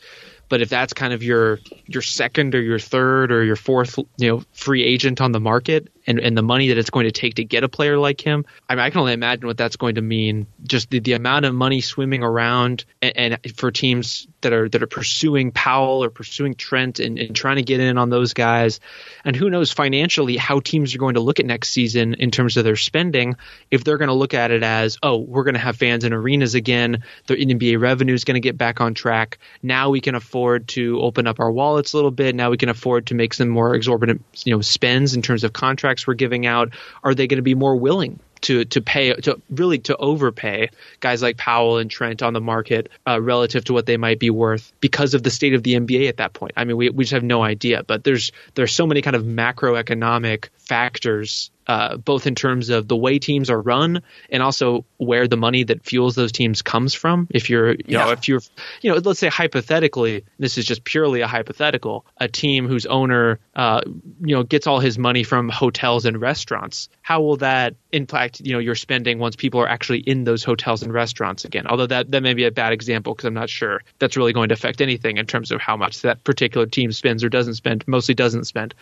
but 0.48 0.60
if 0.60 0.68
that's 0.68 0.92
kind 0.92 1.12
of 1.12 1.22
your 1.22 1.60
your 1.86 2.02
second 2.02 2.54
or 2.54 2.62
your 2.62 2.78
third 2.78 3.32
or 3.32 3.44
your 3.44 3.56
fourth, 3.56 3.98
you 4.16 4.28
know, 4.28 4.42
free 4.52 4.84
agent 4.84 5.20
on 5.20 5.32
the 5.32 5.40
market, 5.40 5.88
and, 6.06 6.20
and 6.20 6.36
the 6.36 6.42
money 6.42 6.68
that 6.68 6.78
it's 6.78 6.90
going 6.90 7.04
to 7.04 7.12
take 7.12 7.34
to 7.34 7.44
get 7.44 7.64
a 7.64 7.68
player 7.68 7.98
like 7.98 8.20
him, 8.20 8.44
I 8.68 8.74
mean, 8.74 8.84
I 8.84 8.90
can 8.90 9.00
only 9.00 9.12
imagine 9.12 9.46
what 9.46 9.56
that's 9.56 9.76
going 9.76 9.96
to 9.96 10.02
mean. 10.02 10.46
Just 10.64 10.90
the, 10.90 11.00
the 11.00 11.14
amount 11.14 11.44
of 11.44 11.54
money 11.54 11.80
swimming 11.80 12.22
around, 12.22 12.84
and, 13.02 13.16
and 13.16 13.56
for 13.56 13.70
teams 13.70 14.26
that 14.42 14.52
are 14.52 14.68
that 14.68 14.82
are 14.82 14.86
pursuing 14.86 15.50
Powell 15.50 16.04
or 16.04 16.10
pursuing 16.10 16.54
Trent 16.54 17.00
and, 17.00 17.18
and 17.18 17.34
trying 17.34 17.56
to 17.56 17.62
get 17.62 17.80
in 17.80 17.98
on 17.98 18.10
those 18.10 18.34
guys, 18.34 18.80
and 19.24 19.34
who 19.34 19.50
knows 19.50 19.72
financially 19.72 20.36
how 20.36 20.60
teams 20.60 20.94
are 20.94 20.98
going 20.98 21.14
to 21.14 21.20
look 21.20 21.40
at 21.40 21.46
next 21.46 21.70
season 21.70 22.14
in 22.14 22.30
terms 22.30 22.56
of 22.56 22.64
their 22.64 22.76
spending. 22.76 23.36
If 23.70 23.84
they're 23.84 23.98
going 23.98 24.08
to 24.08 24.14
look 24.14 24.34
at 24.34 24.50
it 24.50 24.62
as, 24.62 24.98
oh, 25.02 25.18
we're 25.18 25.44
going 25.44 25.54
to 25.54 25.60
have 25.60 25.76
fans 25.76 26.04
in 26.04 26.12
arenas 26.12 26.54
again, 26.54 27.02
the 27.26 27.34
NBA 27.34 27.80
revenue 27.80 28.14
is 28.14 28.24
going 28.24 28.34
to 28.36 28.40
get 28.40 28.56
back 28.56 28.80
on 28.80 28.94
track. 28.94 29.38
Now 29.62 29.90
we 29.90 30.00
can 30.00 30.14
afford 30.14 30.68
to 30.68 31.00
open 31.00 31.26
up 31.26 31.40
our 31.40 31.50
wallets 31.50 31.92
a 31.92 31.96
little 31.96 32.10
bit. 32.10 32.34
Now 32.34 32.50
we 32.50 32.56
can 32.56 32.68
afford 32.68 33.06
to 33.06 33.14
make 33.14 33.34
some 33.34 33.48
more 33.48 33.74
exorbitant, 33.74 34.22
you 34.44 34.54
know, 34.54 34.60
spends 34.60 35.14
in 35.14 35.22
terms 35.22 35.44
of 35.44 35.52
contracts 35.52 35.95
contracts 35.96 36.06
we're 36.06 36.14
giving 36.14 36.46
out, 36.46 36.70
are 37.02 37.14
they 37.14 37.26
going 37.26 37.38
to 37.38 37.42
be 37.42 37.54
more 37.54 37.76
willing 37.76 38.18
to 38.42 38.64
to 38.66 38.80
pay 38.82 39.14
to 39.14 39.40
really 39.50 39.78
to 39.78 39.96
overpay 39.96 40.68
guys 41.00 41.22
like 41.22 41.38
Powell 41.38 41.78
and 41.78 41.90
Trent 41.90 42.22
on 42.22 42.34
the 42.34 42.40
market 42.40 42.90
uh, 43.06 43.20
relative 43.20 43.64
to 43.64 43.72
what 43.72 43.86
they 43.86 43.96
might 43.96 44.18
be 44.18 44.30
worth 44.30 44.72
because 44.80 45.14
of 45.14 45.22
the 45.22 45.30
state 45.30 45.54
of 45.54 45.62
the 45.62 45.74
NBA 45.74 46.08
at 46.08 46.18
that 46.18 46.34
point. 46.34 46.52
I 46.56 46.64
mean, 46.64 46.76
we 46.76 46.90
we 46.90 47.04
just 47.04 47.12
have 47.12 47.24
no 47.24 47.42
idea. 47.42 47.82
But 47.82 48.04
there's 48.04 48.32
there's 48.54 48.72
so 48.72 48.86
many 48.86 49.00
kind 49.02 49.16
of 49.16 49.24
macroeconomic 49.24 50.48
factors 50.58 51.50
uh, 51.66 51.96
both 51.96 52.26
in 52.26 52.34
terms 52.34 52.70
of 52.70 52.88
the 52.88 52.96
way 52.96 53.18
teams 53.18 53.50
are 53.50 53.60
run 53.60 54.02
and 54.30 54.42
also 54.42 54.84
where 54.98 55.26
the 55.26 55.36
money 55.36 55.64
that 55.64 55.84
fuels 55.84 56.14
those 56.14 56.32
teams 56.32 56.62
comes 56.62 56.94
from. 56.94 57.26
If 57.30 57.50
you're, 57.50 57.72
you 57.72 57.84
yeah. 57.86 58.04
know, 58.04 58.10
if 58.12 58.28
you're, 58.28 58.40
you 58.82 58.92
know, 58.92 58.98
let's 58.98 59.20
say 59.20 59.28
hypothetically, 59.28 60.24
this 60.38 60.58
is 60.58 60.64
just 60.64 60.84
purely 60.84 61.20
a 61.20 61.26
hypothetical, 61.26 62.06
a 62.18 62.28
team 62.28 62.68
whose 62.68 62.86
owner, 62.86 63.40
uh, 63.54 63.80
you 64.20 64.36
know, 64.36 64.42
gets 64.42 64.66
all 64.66 64.80
his 64.80 64.98
money 64.98 65.24
from 65.24 65.48
hotels 65.48 66.06
and 66.06 66.20
restaurants. 66.20 66.88
How 67.02 67.20
will 67.20 67.36
that 67.38 67.74
impact, 67.92 68.40
you 68.40 68.52
know, 68.52 68.58
your 68.58 68.74
spending 68.74 69.18
once 69.18 69.36
people 69.36 69.60
are 69.60 69.68
actually 69.68 70.00
in 70.00 70.24
those 70.24 70.44
hotels 70.44 70.82
and 70.82 70.92
restaurants 70.92 71.44
again? 71.44 71.66
Although 71.66 71.86
that 71.86 72.10
that 72.10 72.22
may 72.22 72.34
be 72.34 72.44
a 72.44 72.50
bad 72.50 72.72
example 72.72 73.14
because 73.14 73.26
I'm 73.26 73.34
not 73.34 73.50
sure 73.50 73.82
that's 73.98 74.16
really 74.16 74.32
going 74.32 74.48
to 74.50 74.54
affect 74.54 74.80
anything 74.80 75.16
in 75.16 75.26
terms 75.26 75.50
of 75.50 75.60
how 75.60 75.76
much 75.76 76.02
that 76.02 76.22
particular 76.24 76.66
team 76.66 76.92
spends 76.92 77.24
or 77.24 77.28
doesn't 77.28 77.54
spend. 77.54 77.86
Mostly 77.88 78.14
doesn't 78.14 78.44
spend, 78.44 78.74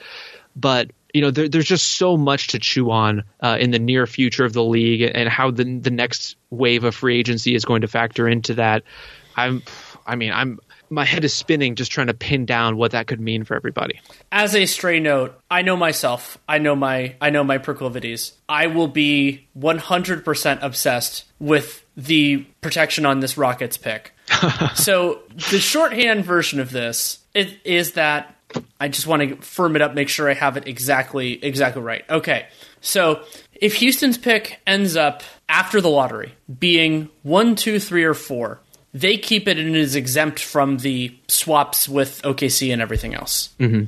but 0.56 0.90
you 1.14 1.20
know, 1.20 1.30
there, 1.30 1.48
there's 1.48 1.64
just 1.64 1.92
so 1.92 2.16
much 2.16 2.48
to 2.48 2.58
chew 2.58 2.90
on 2.90 3.22
uh, 3.40 3.56
in 3.58 3.70
the 3.70 3.78
near 3.78 4.06
future 4.06 4.44
of 4.44 4.52
the 4.52 4.64
league 4.64 5.00
and 5.14 5.28
how 5.28 5.50
the 5.50 5.64
the 5.78 5.90
next 5.90 6.36
wave 6.50 6.82
of 6.84 6.94
free 6.94 7.18
agency 7.18 7.54
is 7.54 7.64
going 7.64 7.80
to 7.80 7.88
factor 7.88 8.28
into 8.28 8.54
that. 8.54 8.82
I'm, 9.36 9.62
I 10.06 10.16
mean, 10.16 10.32
I'm 10.32 10.58
my 10.90 11.04
head 11.04 11.24
is 11.24 11.32
spinning 11.32 11.76
just 11.76 11.92
trying 11.92 12.08
to 12.08 12.14
pin 12.14 12.46
down 12.46 12.76
what 12.76 12.90
that 12.90 13.06
could 13.06 13.20
mean 13.20 13.44
for 13.44 13.54
everybody. 13.54 14.00
As 14.32 14.54
a 14.54 14.66
stray 14.66 15.00
note, 15.00 15.40
I 15.50 15.62
know 15.62 15.76
myself. 15.76 16.36
I 16.48 16.58
know 16.58 16.74
my 16.74 17.14
I 17.20 17.30
know 17.30 17.44
my 17.44 17.58
proclivities. 17.58 18.32
I 18.48 18.66
will 18.66 18.88
be 18.88 19.46
100% 19.56 20.58
obsessed 20.62 21.24
with 21.38 21.84
the 21.96 22.38
protection 22.60 23.06
on 23.06 23.20
this 23.20 23.38
Rockets 23.38 23.76
pick. 23.76 24.12
so 24.74 25.20
the 25.50 25.60
shorthand 25.60 26.24
version 26.24 26.58
of 26.58 26.70
this 26.70 27.20
is 27.34 27.92
that 27.92 28.33
I 28.84 28.88
just 28.88 29.06
want 29.06 29.22
to 29.22 29.36
firm 29.36 29.76
it 29.76 29.82
up, 29.82 29.94
make 29.94 30.10
sure 30.10 30.28
I 30.28 30.34
have 30.34 30.58
it 30.58 30.68
exactly 30.68 31.42
exactly 31.42 31.80
right. 31.80 32.04
Okay, 32.10 32.46
so 32.82 33.24
if 33.54 33.76
Houston's 33.76 34.18
pick 34.18 34.60
ends 34.66 34.94
up 34.94 35.22
after 35.48 35.80
the 35.80 35.88
lottery 35.88 36.34
being 36.58 37.08
one, 37.22 37.56
two, 37.56 37.80
three, 37.80 38.04
or 38.04 38.12
four, 38.12 38.60
they 38.92 39.16
keep 39.16 39.48
it 39.48 39.58
and 39.58 39.70
it 39.70 39.74
is 39.74 39.96
exempt 39.96 40.38
from 40.38 40.76
the 40.76 41.16
swaps 41.28 41.88
with 41.88 42.20
OKC 42.24 42.74
and 42.74 42.82
everything 42.82 43.14
else. 43.14 43.54
Mm-hmm. 43.58 43.84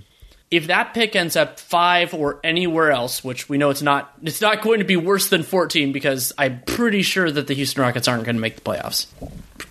If 0.51 0.69
that 0.69 0.95
pick 0.95 1.15
ends 1.15 1.37
up 1.37 1.61
five 1.61 2.15
or 2.15 2.41
anywhere 2.43 2.91
else, 2.91 3.23
which 3.23 3.51
we 3.51 3.59
know 3.59 3.69
it's 3.69 3.83
not, 3.83 4.15
it's 4.23 4.41
not 4.41 4.63
going 4.63 4.79
to 4.79 4.87
be 4.87 4.97
worse 4.97 5.29
than 5.29 5.43
fourteen 5.43 5.93
because 5.93 6.33
I'm 6.39 6.63
pretty 6.63 7.03
sure 7.03 7.31
that 7.31 7.49
the 7.49 7.55
Houston 7.55 7.83
Rockets 7.83 8.09
aren't 8.09 8.25
going 8.25 8.37
to 8.37 8.41
make 8.41 8.55
the 8.57 8.63
playoffs. 8.63 9.09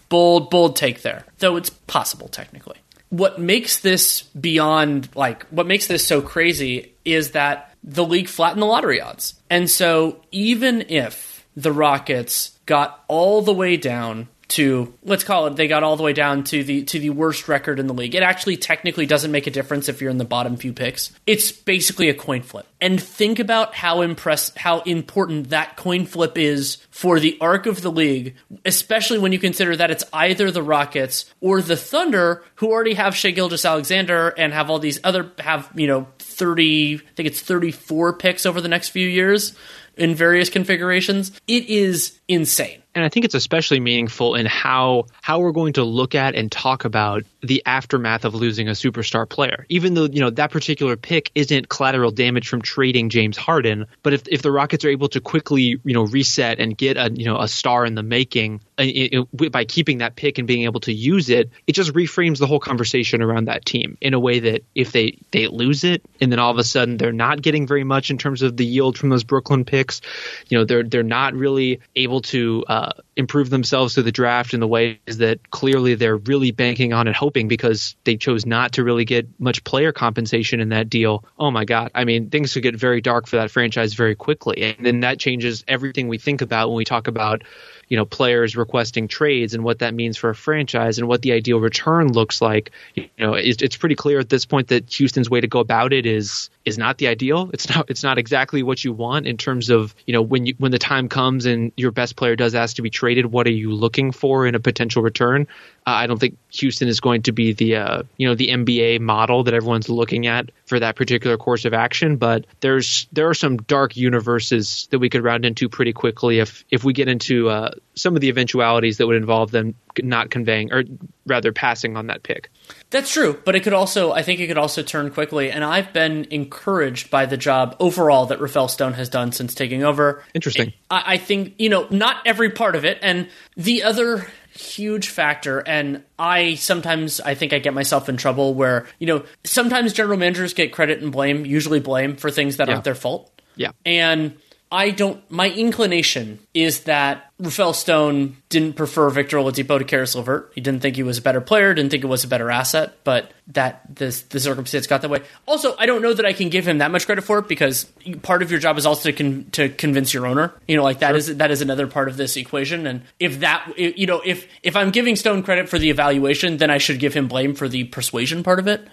Bold, 0.08 0.52
bold 0.52 0.76
take 0.76 1.02
there, 1.02 1.26
though 1.40 1.56
it's 1.56 1.72
possible 1.72 2.28
technically 2.28 2.78
what 3.18 3.40
makes 3.40 3.80
this 3.80 4.24
beyond 4.24 5.08
like 5.16 5.46
what 5.48 5.68
makes 5.68 5.88
this 5.88 6.06
so 6.06 6.22
crazy 6.22 6.94
is 7.06 7.32
that 7.32 7.72
the 7.84 8.06
league 8.06 8.28
flattened 8.28 8.62
the 8.62 8.66
lottery 8.66 9.00
odds. 9.00 9.36
And 9.50 9.70
so 9.70 10.22
even 10.32 10.82
if 10.90 11.46
the 11.56 11.72
Rockets 11.72 12.58
got 12.66 13.04
all 13.08 13.42
the 13.42 13.54
way 13.54 13.78
down 13.78 14.28
to 14.48 14.94
let's 15.04 15.24
call 15.24 15.48
it 15.48 15.56
they 15.56 15.68
got 15.68 15.84
all 15.84 15.98
the 15.98 16.04
way 16.04 16.14
down 16.14 16.44
to 16.46 16.64
the 16.64 16.84
to 16.84 17.00
the 17.00 17.10
worst 17.10 17.48
record 17.48 17.80
in 17.80 17.88
the 17.88 17.94
league. 17.94 18.16
It 18.16 18.24
actually 18.24 18.58
technically 18.58 19.06
doesn't 19.06 19.32
make 19.32 19.48
a 19.48 19.52
difference 19.52 19.90
if 19.90 20.02
you're 20.02 20.12
in 20.12 20.18
the 20.18 20.26
bottom 20.26 20.58
few 20.58 20.74
picks. 20.74 21.12
It's 21.26 21.52
basically 21.52 22.10
a 22.10 22.14
coin 22.14 22.42
flip. 22.42 22.68
And 22.82 23.02
think 23.02 23.40
about 23.40 23.74
how 23.74 24.02
impress 24.02 24.56
how 24.56 24.82
important 24.82 25.50
that 25.50 25.78
coin 25.78 26.06
flip 26.06 26.38
is 26.38 26.78
for 26.92 27.20
the 27.20 27.38
arc 27.42 27.66
of 27.66 27.82
the 27.82 27.92
league, 27.92 28.36
especially 28.64 29.18
when 29.18 29.32
you 29.32 29.40
consider 29.40 29.76
that 29.76 29.92
it's 29.92 30.04
either 30.14 30.52
the 30.52 30.64
Rockets 30.64 31.26
or 31.42 31.62
the 31.62 31.78
Thunder 31.78 32.44
who 32.56 32.72
already 32.72 32.94
have 32.94 33.16
Shai 33.16 33.32
Gilgeous-Alexander 33.32 34.30
and 34.38 34.54
have 34.54 34.70
all 34.70 34.80
these 34.80 35.00
other 35.04 35.32
have, 35.40 35.70
you 35.76 35.88
know, 35.88 36.08
30 36.20 36.96
I 36.96 37.14
think 37.16 37.28
it's 37.28 37.42
34 37.42 38.14
picks 38.14 38.46
over 38.46 38.62
the 38.62 38.68
next 38.68 38.90
few 38.90 39.08
years 39.08 39.56
in 39.98 40.16
various 40.16 40.50
configurations. 40.50 41.32
It 41.48 41.70
is 41.70 42.20
insane 42.28 42.82
and 42.96 43.04
I 43.04 43.10
think 43.10 43.26
it's 43.26 43.36
especially 43.36 43.82
meaningful 43.82 44.36
in 44.36 44.46
how 44.46 45.08
how 45.22 45.40
we're 45.40 45.52
going 45.52 45.74
to 45.74 45.84
look 45.84 46.16
at 46.16 46.34
and 46.34 46.50
talk 46.50 46.86
about 46.86 47.24
the 47.44 47.62
aftermath 47.66 48.24
of 48.24 48.34
losing 48.34 48.70
a 48.70 48.72
superstar 48.72 49.30
player. 49.30 49.66
Even 49.68 49.94
though 49.94 50.06
you 50.06 50.22
know 50.22 50.30
that 50.30 50.50
particular 50.50 50.96
pick 50.96 51.30
isn't 51.36 51.68
collateral 51.68 52.10
damage 52.10 52.48
from 52.48 52.62
trading 52.62 53.10
James 53.10 53.36
Harden, 53.36 53.86
but 54.02 54.14
if 54.14 54.28
if 54.30 54.42
the 54.42 54.52
Rockets 54.52 54.86
are 54.86 54.90
able 54.90 55.10
to 55.10 55.20
quickly 55.20 55.78
you 55.84 55.94
know 55.94 56.06
reset 56.06 56.60
and 56.60 56.78
get 56.78 56.96
a 56.96 57.12
you 57.14 57.26
know 57.26 57.38
a 57.38 57.50
star 57.50 57.86
in 57.86 57.96
the 57.96 58.04
making 58.04 58.62
it, 58.78 59.14
uh, 59.14 59.26
it, 59.42 59.52
by 59.52 59.66
keeping 59.66 59.98
that 59.98 60.16
pick 60.16 60.38
and 60.38 60.48
being 60.48 60.64
able 60.64 60.80
to 60.80 60.94
use 60.94 61.30
it, 61.30 61.50
it 61.68 61.74
just 61.74 61.94
reframes 61.94 62.40
the 62.40 62.48
whole 62.48 62.62
conversation 62.62 63.22
around 63.22 63.46
that 63.46 63.66
team 63.66 63.98
in 64.00 64.14
a 64.14 64.20
way 64.20 64.40
that 64.40 64.64
if 64.74 64.94
they 64.94 65.18
they 65.32 65.48
lose 65.48 65.84
it 65.84 66.02
and 66.22 66.32
then 66.32 66.40
all 66.40 66.52
of 66.52 66.58
a 66.58 66.64
sudden 66.64 66.96
they're 66.96 67.12
not 67.12 67.42
getting 67.42 67.68
very 67.68 67.84
much 67.84 68.10
in 68.10 68.18
terms 68.18 68.42
of 68.42 68.56
the 68.56 68.66
yield 68.66 68.98
from 68.98 69.10
those 69.10 69.26
Brooklyn 69.26 69.66
picks, 69.66 70.00
you 70.48 70.58
know 70.58 70.64
they're 70.64 70.84
they're 70.84 71.04
not 71.04 71.34
really 71.34 71.82
able 71.98 72.15
to. 72.22 72.64
Uh, 72.68 72.76
uh, 72.76 72.92
improve 73.16 73.50
themselves 73.50 73.94
through 73.94 74.04
the 74.04 74.12
draft 74.12 74.54
in 74.54 74.60
the 74.60 74.68
ways 74.68 74.98
that 75.06 75.50
clearly 75.50 75.96
they're 75.96 76.18
really 76.18 76.52
banking 76.52 76.92
on 76.92 77.08
and 77.08 77.16
hoping 77.16 77.48
because 77.48 77.96
they 78.04 78.18
chose 78.18 78.46
not 78.46 78.74
to 78.74 78.84
really 78.84 79.06
get 79.06 79.26
much 79.40 79.64
player 79.64 79.94
compensation 79.94 80.60
in 80.60 80.70
that 80.70 80.90
deal. 80.90 81.24
Oh 81.40 81.50
my 81.50 81.64
God. 81.64 81.92
I 81.96 82.04
mean, 82.04 82.30
things 82.30 82.54
could 82.54 82.64
get 82.64 82.76
very 82.76 83.00
dark 83.00 83.28
for 83.28 83.38
that 83.38 83.50
franchise 83.50 83.94
very 83.94 84.14
quickly. 84.14 84.62
And 84.62 84.86
then 84.86 85.00
that 85.00 85.18
changes 85.18 85.64
everything 85.70 86.10
we 86.10 86.18
think 86.18 86.42
about 86.42 86.68
when 86.68 86.76
we 86.76 86.84
talk 86.84 87.08
about 87.08 87.44
you 87.88 87.98
know 87.98 88.06
players 88.06 88.56
requesting 88.58 89.08
trades 89.08 89.54
and 89.54 89.64
what 89.64 89.80
that 89.80 89.94
means 89.94 90.18
for 90.18 90.30
a 90.30 90.36
franchise 90.36 91.00
and 91.00 91.08
what 91.08 91.22
the 91.22 91.32
ideal 91.32 91.60
return 91.60 92.12
looks 92.12 92.42
like. 92.42 92.72
You 92.94 93.10
know, 93.18 93.34
it's, 93.36 93.62
it's 93.62 93.78
pretty 93.78 93.96
clear 93.96 94.20
at 94.20 94.28
this 94.28 94.46
point 94.46 94.68
that 94.68 94.92
Houston's 94.94 95.30
way 95.30 95.40
to 95.40 95.48
go 95.48 95.60
about 95.60 95.94
it 95.94 96.06
is 96.06 96.50
is 96.66 96.78
not 96.78 96.98
the 96.98 97.08
ideal. 97.08 97.50
It's 97.54 97.70
not 97.70 97.90
it's 97.90 98.04
not 98.04 98.18
exactly 98.18 98.64
what 98.64 98.84
you 98.84 98.92
want 98.92 99.28
in 99.28 99.38
terms 99.38 99.70
of 99.70 99.96
you 100.06 100.14
know 100.14 100.22
when 100.22 100.46
you 100.48 100.56
when 100.58 100.72
the 100.72 100.80
time 100.80 101.08
comes 101.08 101.46
and 101.46 101.72
your 101.78 101.92
best 101.92 102.16
player 102.16 102.36
does 102.36 102.56
ask 102.56 102.78
to 102.78 102.82
be 102.82 102.90
traded, 102.90 103.28
what 103.28 103.48
are 103.48 103.52
you 103.52 103.72
looking 103.72 104.12
for 104.12 104.48
in 104.48 104.56
a 104.56 104.60
potential 104.60 105.04
return? 105.04 105.48
Uh, 105.88 105.92
I 105.92 106.08
don't 106.08 106.20
think 106.20 106.38
Houston 106.54 106.88
is 106.88 107.00
going 107.00 107.24
to 107.24 107.32
be 107.32 107.54
the 107.54 107.76
uh, 107.76 108.04
you 108.18 108.28
know 108.28 108.36
the 108.36 108.48
NBA 108.48 109.00
model 109.00 109.44
that 109.44 109.54
everyone's 109.54 109.90
looking 109.90 110.26
at 110.26 110.50
for 110.66 110.80
that 110.80 110.96
particular 110.96 111.38
course 111.38 111.66
of 111.66 111.74
action. 111.74 112.18
But 112.18 112.46
there's 112.60 113.08
there 113.14 113.30
are 113.30 113.36
some 113.36 113.58
dark 113.58 113.96
universes 113.96 114.88
that 114.90 115.00
we 115.00 115.10
could 115.10 115.24
round 115.24 115.46
into 115.46 115.70
pretty 115.70 115.94
quickly 115.94 116.40
if 116.40 116.66
if 116.72 116.84
we 116.84 116.94
get 116.94 117.08
into 117.08 117.50
uh, 117.50 117.72
some 117.96 118.16
of 118.16 118.22
the 118.22 118.30
eventualities 118.30 118.98
that 118.98 119.08
would 119.08 119.16
involve 119.16 119.52
them 119.52 119.76
not 120.02 120.30
conveying 120.30 120.72
or 120.74 120.84
rather 121.26 121.52
passing 121.52 121.96
on 121.96 122.08
that 122.08 122.24
pick. 122.24 122.50
That's 122.90 123.12
true, 123.12 123.40
but 123.46 123.56
it 123.56 123.62
could 123.62 123.74
also, 123.74 124.12
I 124.12 124.22
think 124.22 124.40
it 124.40 124.48
could 124.48 124.58
also 124.58 124.84
turn 124.84 125.12
quickly. 125.12 125.50
And 125.52 125.64
I've 125.64 125.94
been 125.94 126.26
encouraged 126.30 127.10
by 127.10 127.26
the 127.26 127.38
job 127.38 127.76
overall 127.80 128.26
that 128.28 128.40
Rafael 128.42 128.68
Stone 128.68 128.94
has 128.94 129.10
done 129.10 129.32
since 129.32 129.56
taking 129.56 129.84
over. 129.84 130.24
Interesting. 130.34 130.74
I, 130.90 131.14
I 131.14 131.18
think, 131.18 131.56
you 131.58 131.70
know, 131.70 131.88
not 131.90 132.18
every 132.26 132.50
part 132.52 132.76
of 132.76 132.86
it. 132.86 133.00
And 133.02 133.30
the 133.56 133.84
other 133.84 134.28
huge 134.58 135.10
factor 135.10 135.60
and 135.60 136.02
I 136.18 136.56
sometimes 136.56 137.20
I 137.20 137.36
think 137.36 137.52
I 137.52 137.60
get 137.60 137.74
myself 137.74 138.08
in 138.08 138.16
trouble 138.16 138.54
where, 138.54 138.88
you 139.00 139.08
know, 139.08 139.26
sometimes 139.44 139.92
general 139.92 140.18
managers 140.18 140.54
get 140.54 140.72
credit 140.72 141.02
and 141.02 141.12
blame, 141.12 141.46
usually 141.46 141.82
blame 141.82 142.16
for 142.16 142.32
things 142.32 142.58
that 142.58 142.68
Yeah. 142.68 142.76
aren't 142.76 142.86
their 142.86 142.96
fault. 142.96 143.32
Yeah. 143.58 143.72
And 143.86 144.38
I 144.72 144.90
don't 144.90 145.30
my 145.30 145.50
inclination 145.50 146.40
is 146.54 146.82
that 146.82 147.32
Rafael 147.40 147.74
Stone 147.74 148.38
didn't 148.50 148.74
prefer 148.74 149.10
Victor 149.10 149.38
Oladipo 149.38 149.78
to 149.78 149.86
Caris 149.86 150.16
LeVert. 150.16 150.52
He 150.56 150.62
didn't 150.62 150.82
think 150.82 150.96
he 150.96 151.04
was 151.04 151.18
a 151.20 151.22
better 151.22 151.42
player, 151.42 151.74
didn't 151.74 151.92
think 151.92 152.04
it 152.04 152.08
was 152.08 152.24
a 152.24 152.28
better 152.28 152.50
asset, 152.50 152.98
but 153.04 153.32
that 153.48 153.84
this 153.94 154.24
the 154.24 154.40
circumstance 154.40 154.88
got 154.88 155.02
that 155.02 155.10
way. 155.10 155.22
Also, 155.48 155.76
I 155.78 155.86
don't 155.86 156.02
know 156.02 156.14
that 156.14 156.26
I 156.26 156.34
can 156.34 156.50
give 156.50 156.68
him 156.68 156.80
that 156.80 156.92
much 156.92 157.06
credit 157.06 157.24
for 157.24 157.38
it 157.40 157.48
because 157.48 157.86
part 158.24 158.42
of 158.42 158.50
your 158.50 158.60
job 158.60 158.78
is 158.78 158.86
also 158.86 159.12
to 159.12 159.14
con- 159.14 159.46
to 159.52 159.70
convince 159.70 160.14
your 160.14 160.26
owner. 160.26 160.54
You 160.68 160.78
know, 160.78 160.84
like 160.84 161.00
that 161.00 161.16
is 161.16 161.38
that 161.38 161.52
is 161.52 161.62
another 161.62 161.86
part 161.86 162.08
of 162.08 162.18
this 162.18 162.36
equation. 162.36 162.88
And 162.88 163.04
if 163.20 163.42
that 163.42 163.72
you 163.78 164.08
know 164.08 164.22
if 164.26 164.48
if 164.64 164.76
I'm 164.76 164.90
giving 164.90 165.16
Stone 165.16 165.44
credit 165.44 165.70
for 165.70 165.78
the 165.78 165.92
evaluation, 165.92 166.58
then 166.58 166.72
I 166.72 166.80
should 166.80 167.00
give 167.00 167.14
him 167.14 167.28
blame 167.28 167.54
for 167.54 167.68
the 167.68 167.84
persuasion 167.84 168.42
part 168.42 168.60
of 168.60 168.68
it. 168.68 168.88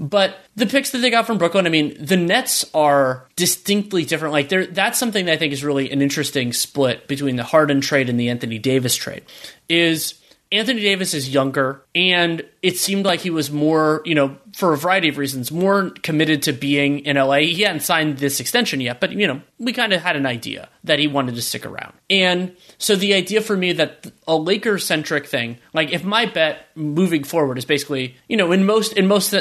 But 0.00 0.36
the 0.56 0.66
picks 0.66 0.90
that 0.90 0.98
they 0.98 1.10
got 1.10 1.26
from 1.26 1.38
Brooklyn, 1.38 1.66
I 1.66 1.70
mean, 1.70 1.96
the 2.04 2.16
Nets 2.16 2.64
are 2.74 3.28
distinctly 3.36 4.04
different. 4.04 4.32
Like, 4.32 4.48
that's 4.48 4.98
something 4.98 5.26
that 5.26 5.32
I 5.32 5.36
think 5.36 5.52
is 5.52 5.62
really 5.62 5.92
an 5.92 6.02
interesting 6.02 6.52
split 6.52 7.06
between 7.06 7.36
the 7.36 7.44
Harden 7.44 7.80
trade 7.80 8.08
and 8.08 8.18
the 8.18 8.28
Anthony 8.28 8.58
Davis 8.58 8.96
trade. 8.96 9.22
Is 9.68 10.14
Anthony 10.50 10.80
Davis 10.80 11.14
is 11.14 11.32
younger, 11.32 11.83
and 11.94 12.44
it 12.62 12.78
seemed 12.78 13.04
like 13.04 13.20
he 13.20 13.30
was 13.30 13.50
more, 13.50 14.02
you 14.04 14.14
know, 14.14 14.36
for 14.52 14.72
a 14.72 14.76
variety 14.76 15.08
of 15.08 15.18
reasons, 15.18 15.52
more 15.52 15.90
committed 16.02 16.42
to 16.42 16.52
being 16.52 17.00
in 17.00 17.16
LA. 17.16 17.38
He 17.38 17.62
hadn't 17.62 17.80
signed 17.80 18.18
this 18.18 18.40
extension 18.40 18.80
yet, 18.80 19.00
but, 19.00 19.12
you 19.12 19.26
know, 19.26 19.42
we 19.58 19.72
kind 19.72 19.92
of 19.92 20.00
had 20.00 20.16
an 20.16 20.26
idea 20.26 20.68
that 20.84 20.98
he 20.98 21.06
wanted 21.06 21.34
to 21.34 21.42
stick 21.42 21.66
around. 21.66 21.92
And 22.08 22.56
so 22.78 22.96
the 22.96 23.14
idea 23.14 23.40
for 23.40 23.56
me 23.56 23.72
that 23.74 24.10
a 24.26 24.36
Lakers 24.36 24.86
centric 24.86 25.26
thing, 25.26 25.58
like 25.72 25.92
if 25.92 26.04
my 26.04 26.26
bet 26.26 26.68
moving 26.74 27.24
forward 27.24 27.58
is 27.58 27.64
basically, 27.64 28.16
you 28.28 28.36
know, 28.36 28.52
in 28.52 28.64
most 28.64 28.94
in 28.94 29.06
most 29.06 29.34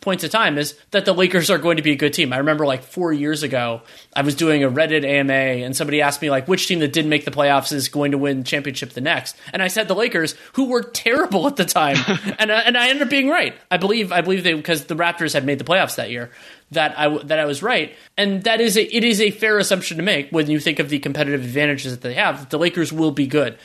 points 0.00 0.24
of 0.24 0.30
time 0.30 0.58
is 0.58 0.76
that 0.90 1.04
the 1.04 1.14
Lakers 1.14 1.48
are 1.48 1.58
going 1.58 1.76
to 1.76 1.82
be 1.82 1.92
a 1.92 1.96
good 1.96 2.12
team. 2.12 2.32
I 2.32 2.38
remember 2.38 2.66
like 2.66 2.82
4 2.82 3.12
years 3.12 3.42
ago, 3.42 3.82
I 4.14 4.22
was 4.22 4.34
doing 4.34 4.64
a 4.64 4.70
Reddit 4.70 5.04
AMA 5.04 5.32
and 5.32 5.76
somebody 5.76 6.02
asked 6.02 6.20
me 6.20 6.30
like 6.30 6.48
which 6.48 6.66
team 6.66 6.80
that 6.80 6.92
didn't 6.92 7.10
make 7.10 7.24
the 7.24 7.30
playoffs 7.30 7.72
is 7.72 7.88
going 7.88 8.10
to 8.10 8.18
win 8.18 8.44
championship 8.44 8.90
the 8.90 9.00
next. 9.00 9.36
And 9.52 9.62
I 9.62 9.68
said 9.68 9.88
the 9.88 9.94
Lakers, 9.94 10.34
who 10.54 10.66
were 10.66 10.82
terrible 10.82 11.46
at 11.46 11.56
the 11.56 11.64
time. 11.64 11.79
and 12.38 12.50
uh, 12.50 12.62
and 12.64 12.76
I 12.76 12.88
ended 12.88 13.02
up 13.02 13.10
being 13.10 13.28
right. 13.28 13.54
I 13.70 13.76
believe 13.76 14.12
I 14.12 14.20
believe 14.20 14.44
they 14.44 14.54
because 14.54 14.84
the 14.84 14.96
Raptors 14.96 15.32
had 15.32 15.44
made 15.44 15.58
the 15.58 15.64
playoffs 15.64 15.96
that 15.96 16.10
year 16.10 16.30
that 16.70 16.98
I 16.98 17.18
that 17.24 17.38
I 17.38 17.44
was 17.44 17.62
right, 17.62 17.96
and 18.16 18.42
that 18.44 18.60
is 18.60 18.76
a 18.76 18.96
it 18.96 19.04
is 19.04 19.20
a 19.20 19.30
fair 19.30 19.58
assumption 19.58 19.96
to 19.96 20.02
make 20.02 20.30
when 20.30 20.50
you 20.50 20.60
think 20.60 20.78
of 20.78 20.88
the 20.88 20.98
competitive 20.98 21.42
advantages 21.42 21.92
that 21.92 22.02
they 22.02 22.14
have. 22.14 22.40
That 22.40 22.50
The 22.50 22.58
Lakers 22.58 22.92
will 22.92 23.10
be 23.10 23.26
good. 23.26 23.58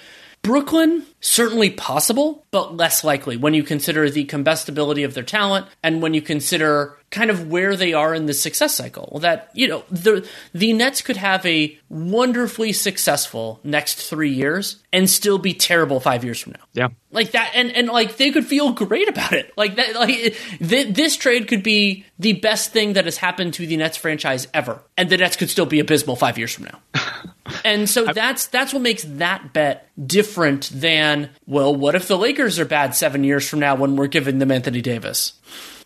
Brooklyn 0.45 1.03
certainly 1.21 1.71
possible, 1.71 2.45
but 2.51 2.77
less 2.77 3.03
likely 3.03 3.35
when 3.35 3.55
you 3.55 3.63
consider 3.63 4.11
the 4.11 4.25
combustibility 4.25 5.01
of 5.03 5.15
their 5.15 5.23
talent 5.23 5.65
and 5.81 6.03
when 6.03 6.13
you 6.13 6.21
consider 6.21 6.95
kind 7.09 7.31
of 7.31 7.47
where 7.49 7.75
they 7.75 7.93
are 7.93 8.13
in 8.13 8.27
the 8.27 8.33
success 8.33 8.75
cycle. 8.75 9.17
That 9.23 9.49
you 9.53 9.67
know 9.67 9.83
the 9.89 10.27
the 10.53 10.73
Nets 10.73 11.01
could 11.01 11.17
have 11.17 11.43
a 11.47 11.75
wonderfully 11.89 12.73
successful 12.73 13.59
next 13.63 13.95
three 13.95 14.29
years 14.31 14.83
and 14.93 15.09
still 15.09 15.39
be 15.39 15.55
terrible 15.55 15.99
five 15.99 16.23
years 16.23 16.39
from 16.39 16.53
now 16.53 16.65
Yeah. 16.73 16.89
like 17.11 17.31
that 17.31 17.51
and 17.55 17.71
and 17.71 17.87
like 17.87 18.17
they 18.17 18.29
could 18.31 18.45
feel 18.45 18.71
great 18.73 19.09
about 19.09 19.33
it 19.33 19.51
like 19.57 19.77
that 19.77 19.95
like 19.95 20.35
th- 20.59 20.93
this 20.95 21.15
trade 21.17 21.47
could 21.47 21.63
be 21.63 22.05
the 22.19 22.33
best 22.33 22.71
thing 22.71 22.93
that 22.93 23.05
has 23.05 23.17
happened 23.17 23.55
to 23.55 23.65
the 23.65 23.77
Nets 23.77 23.97
franchise 23.97 24.47
ever 24.53 24.81
and 24.95 25.09
the 25.09 25.17
Nets 25.17 25.35
could 25.37 25.49
still 25.49 25.65
be 25.65 25.79
abysmal 25.79 26.15
5 26.15 26.37
years 26.37 26.53
from 26.53 26.65
now 26.65 26.79
and 27.63 27.89
so 27.89 28.05
that's 28.05 28.47
that's 28.47 28.73
what 28.73 28.81
makes 28.81 29.03
that 29.03 29.53
bet 29.53 29.89
different 30.07 30.69
than 30.73 31.29
well 31.45 31.75
what 31.75 31.95
if 31.95 32.07
the 32.07 32.17
Lakers 32.17 32.59
are 32.59 32.65
bad 32.65 32.95
7 32.95 33.23
years 33.23 33.47
from 33.47 33.59
now 33.59 33.75
when 33.75 33.95
we're 33.95 34.07
giving 34.07 34.39
them 34.39 34.51
Anthony 34.51 34.81
Davis 34.81 35.33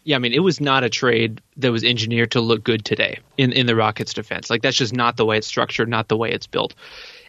Yeah, 0.03 0.16
I 0.16 0.20
mean, 0.20 0.34
it 0.34 0.39
was 0.39 0.62
not 0.62 0.84
a 0.84 0.89
trade 0.89 1.41
that 1.57 1.72
was 1.72 1.84
engineered 1.84 2.32
to 2.32 2.41
look 2.41 2.64
good 2.64 2.86
today 2.86 3.20
in, 3.38 3.51
in 3.51 3.66
the 3.66 3.76
Rockets' 3.76 4.14
defense. 4.14 4.49
Like, 4.49 4.62
that's 4.62 4.78
just 4.78 4.93
not 4.93 5.18
the 5.18 5.26
way 5.26 5.38
it's 5.38 5.45
structured, 5.47 5.89
not 5.89 6.07
the 6.07 6.16
way 6.18 6.32
it's 6.32 6.47
built. 6.47 6.74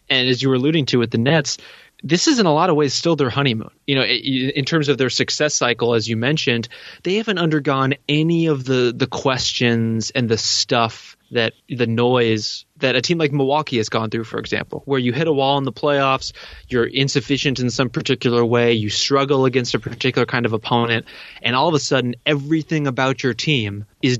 And 0.09 0.29
as 0.29 0.41
you 0.41 0.49
were 0.49 0.55
alluding 0.55 0.85
to 0.87 0.97
with 0.97 1.11
the 1.11 1.17
Nets, 1.17 1.57
this 2.03 2.27
is 2.27 2.39
in 2.39 2.45
a 2.45 2.53
lot 2.53 2.69
of 2.69 2.75
ways 2.75 2.93
still 2.93 3.15
their 3.15 3.29
honeymoon. 3.29 3.69
You 3.85 3.95
know, 3.95 4.03
in 4.03 4.65
terms 4.65 4.89
of 4.89 4.97
their 4.97 5.09
success 5.09 5.53
cycle, 5.53 5.93
as 5.93 6.07
you 6.07 6.17
mentioned, 6.17 6.67
they 7.03 7.15
haven't 7.15 7.37
undergone 7.37 7.93
any 8.09 8.47
of 8.47 8.63
the 8.63 8.93
the 8.95 9.07
questions 9.07 10.11
and 10.11 10.27
the 10.27 10.37
stuff 10.37 11.15
that 11.31 11.53
the 11.69 11.87
noise 11.87 12.65
that 12.77 12.95
a 12.95 13.01
team 13.01 13.17
like 13.17 13.31
Milwaukee 13.31 13.77
has 13.77 13.89
gone 13.89 14.09
through, 14.09 14.23
for 14.25 14.39
example, 14.39 14.81
where 14.85 14.99
you 14.99 15.13
hit 15.13 15.27
a 15.27 15.33
wall 15.33 15.57
in 15.57 15.63
the 15.63 15.71
playoffs, 15.71 16.33
you're 16.67 16.85
insufficient 16.85 17.59
in 17.59 17.69
some 17.69 17.89
particular 17.89 18.43
way, 18.43 18.73
you 18.73 18.89
struggle 18.89 19.45
against 19.45 19.75
a 19.75 19.79
particular 19.79 20.25
kind 20.25 20.45
of 20.45 20.53
opponent, 20.53 21.05
and 21.41 21.55
all 21.55 21.67
of 21.67 21.73
a 21.73 21.79
sudden 21.79 22.15
everything 22.25 22.87
about 22.87 23.23
your 23.23 23.33
team 23.33 23.85
is 24.01 24.19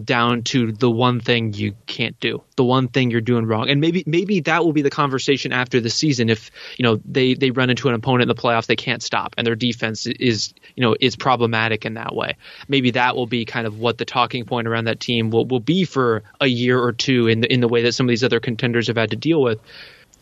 down 0.00 0.42
to 0.42 0.72
the 0.72 0.90
one 0.90 1.20
thing 1.20 1.52
you 1.52 1.74
can't 1.86 2.18
do, 2.20 2.42
the 2.56 2.64
one 2.64 2.88
thing 2.88 3.10
you're 3.10 3.20
doing 3.20 3.46
wrong. 3.46 3.68
And 3.68 3.80
maybe 3.80 4.04
maybe 4.06 4.40
that 4.40 4.64
will 4.64 4.72
be 4.72 4.82
the 4.82 4.90
conversation 4.90 5.52
after 5.52 5.80
the 5.80 5.90
season 5.90 6.28
if, 6.28 6.50
you 6.76 6.82
know, 6.82 7.00
they 7.04 7.34
they 7.34 7.50
run 7.50 7.70
into 7.70 7.88
an 7.88 7.94
opponent 7.94 8.22
in 8.22 8.28
the 8.28 8.40
playoffs 8.40 8.66
they 8.66 8.76
can't 8.76 9.02
stop 9.02 9.34
and 9.36 9.46
their 9.46 9.56
defense 9.56 10.06
is, 10.06 10.54
you 10.76 10.82
know, 10.82 10.96
is 11.00 11.16
problematic 11.16 11.84
in 11.84 11.94
that 11.94 12.14
way. 12.14 12.36
Maybe 12.68 12.92
that 12.92 13.16
will 13.16 13.26
be 13.26 13.44
kind 13.44 13.66
of 13.66 13.78
what 13.78 13.98
the 13.98 14.04
talking 14.04 14.44
point 14.44 14.68
around 14.68 14.84
that 14.84 15.00
team 15.00 15.30
will, 15.30 15.46
will 15.46 15.60
be 15.60 15.84
for 15.84 16.22
a 16.40 16.46
year 16.46 16.80
or 16.80 16.92
two 16.92 17.26
in 17.26 17.40
the 17.40 17.52
in 17.52 17.60
the 17.60 17.68
way 17.68 17.82
that 17.82 17.92
some 17.92 18.06
of 18.06 18.08
these 18.08 18.24
other 18.24 18.40
contenders 18.40 18.86
have 18.86 18.96
had 18.96 19.10
to 19.10 19.16
deal 19.16 19.42
with 19.42 19.58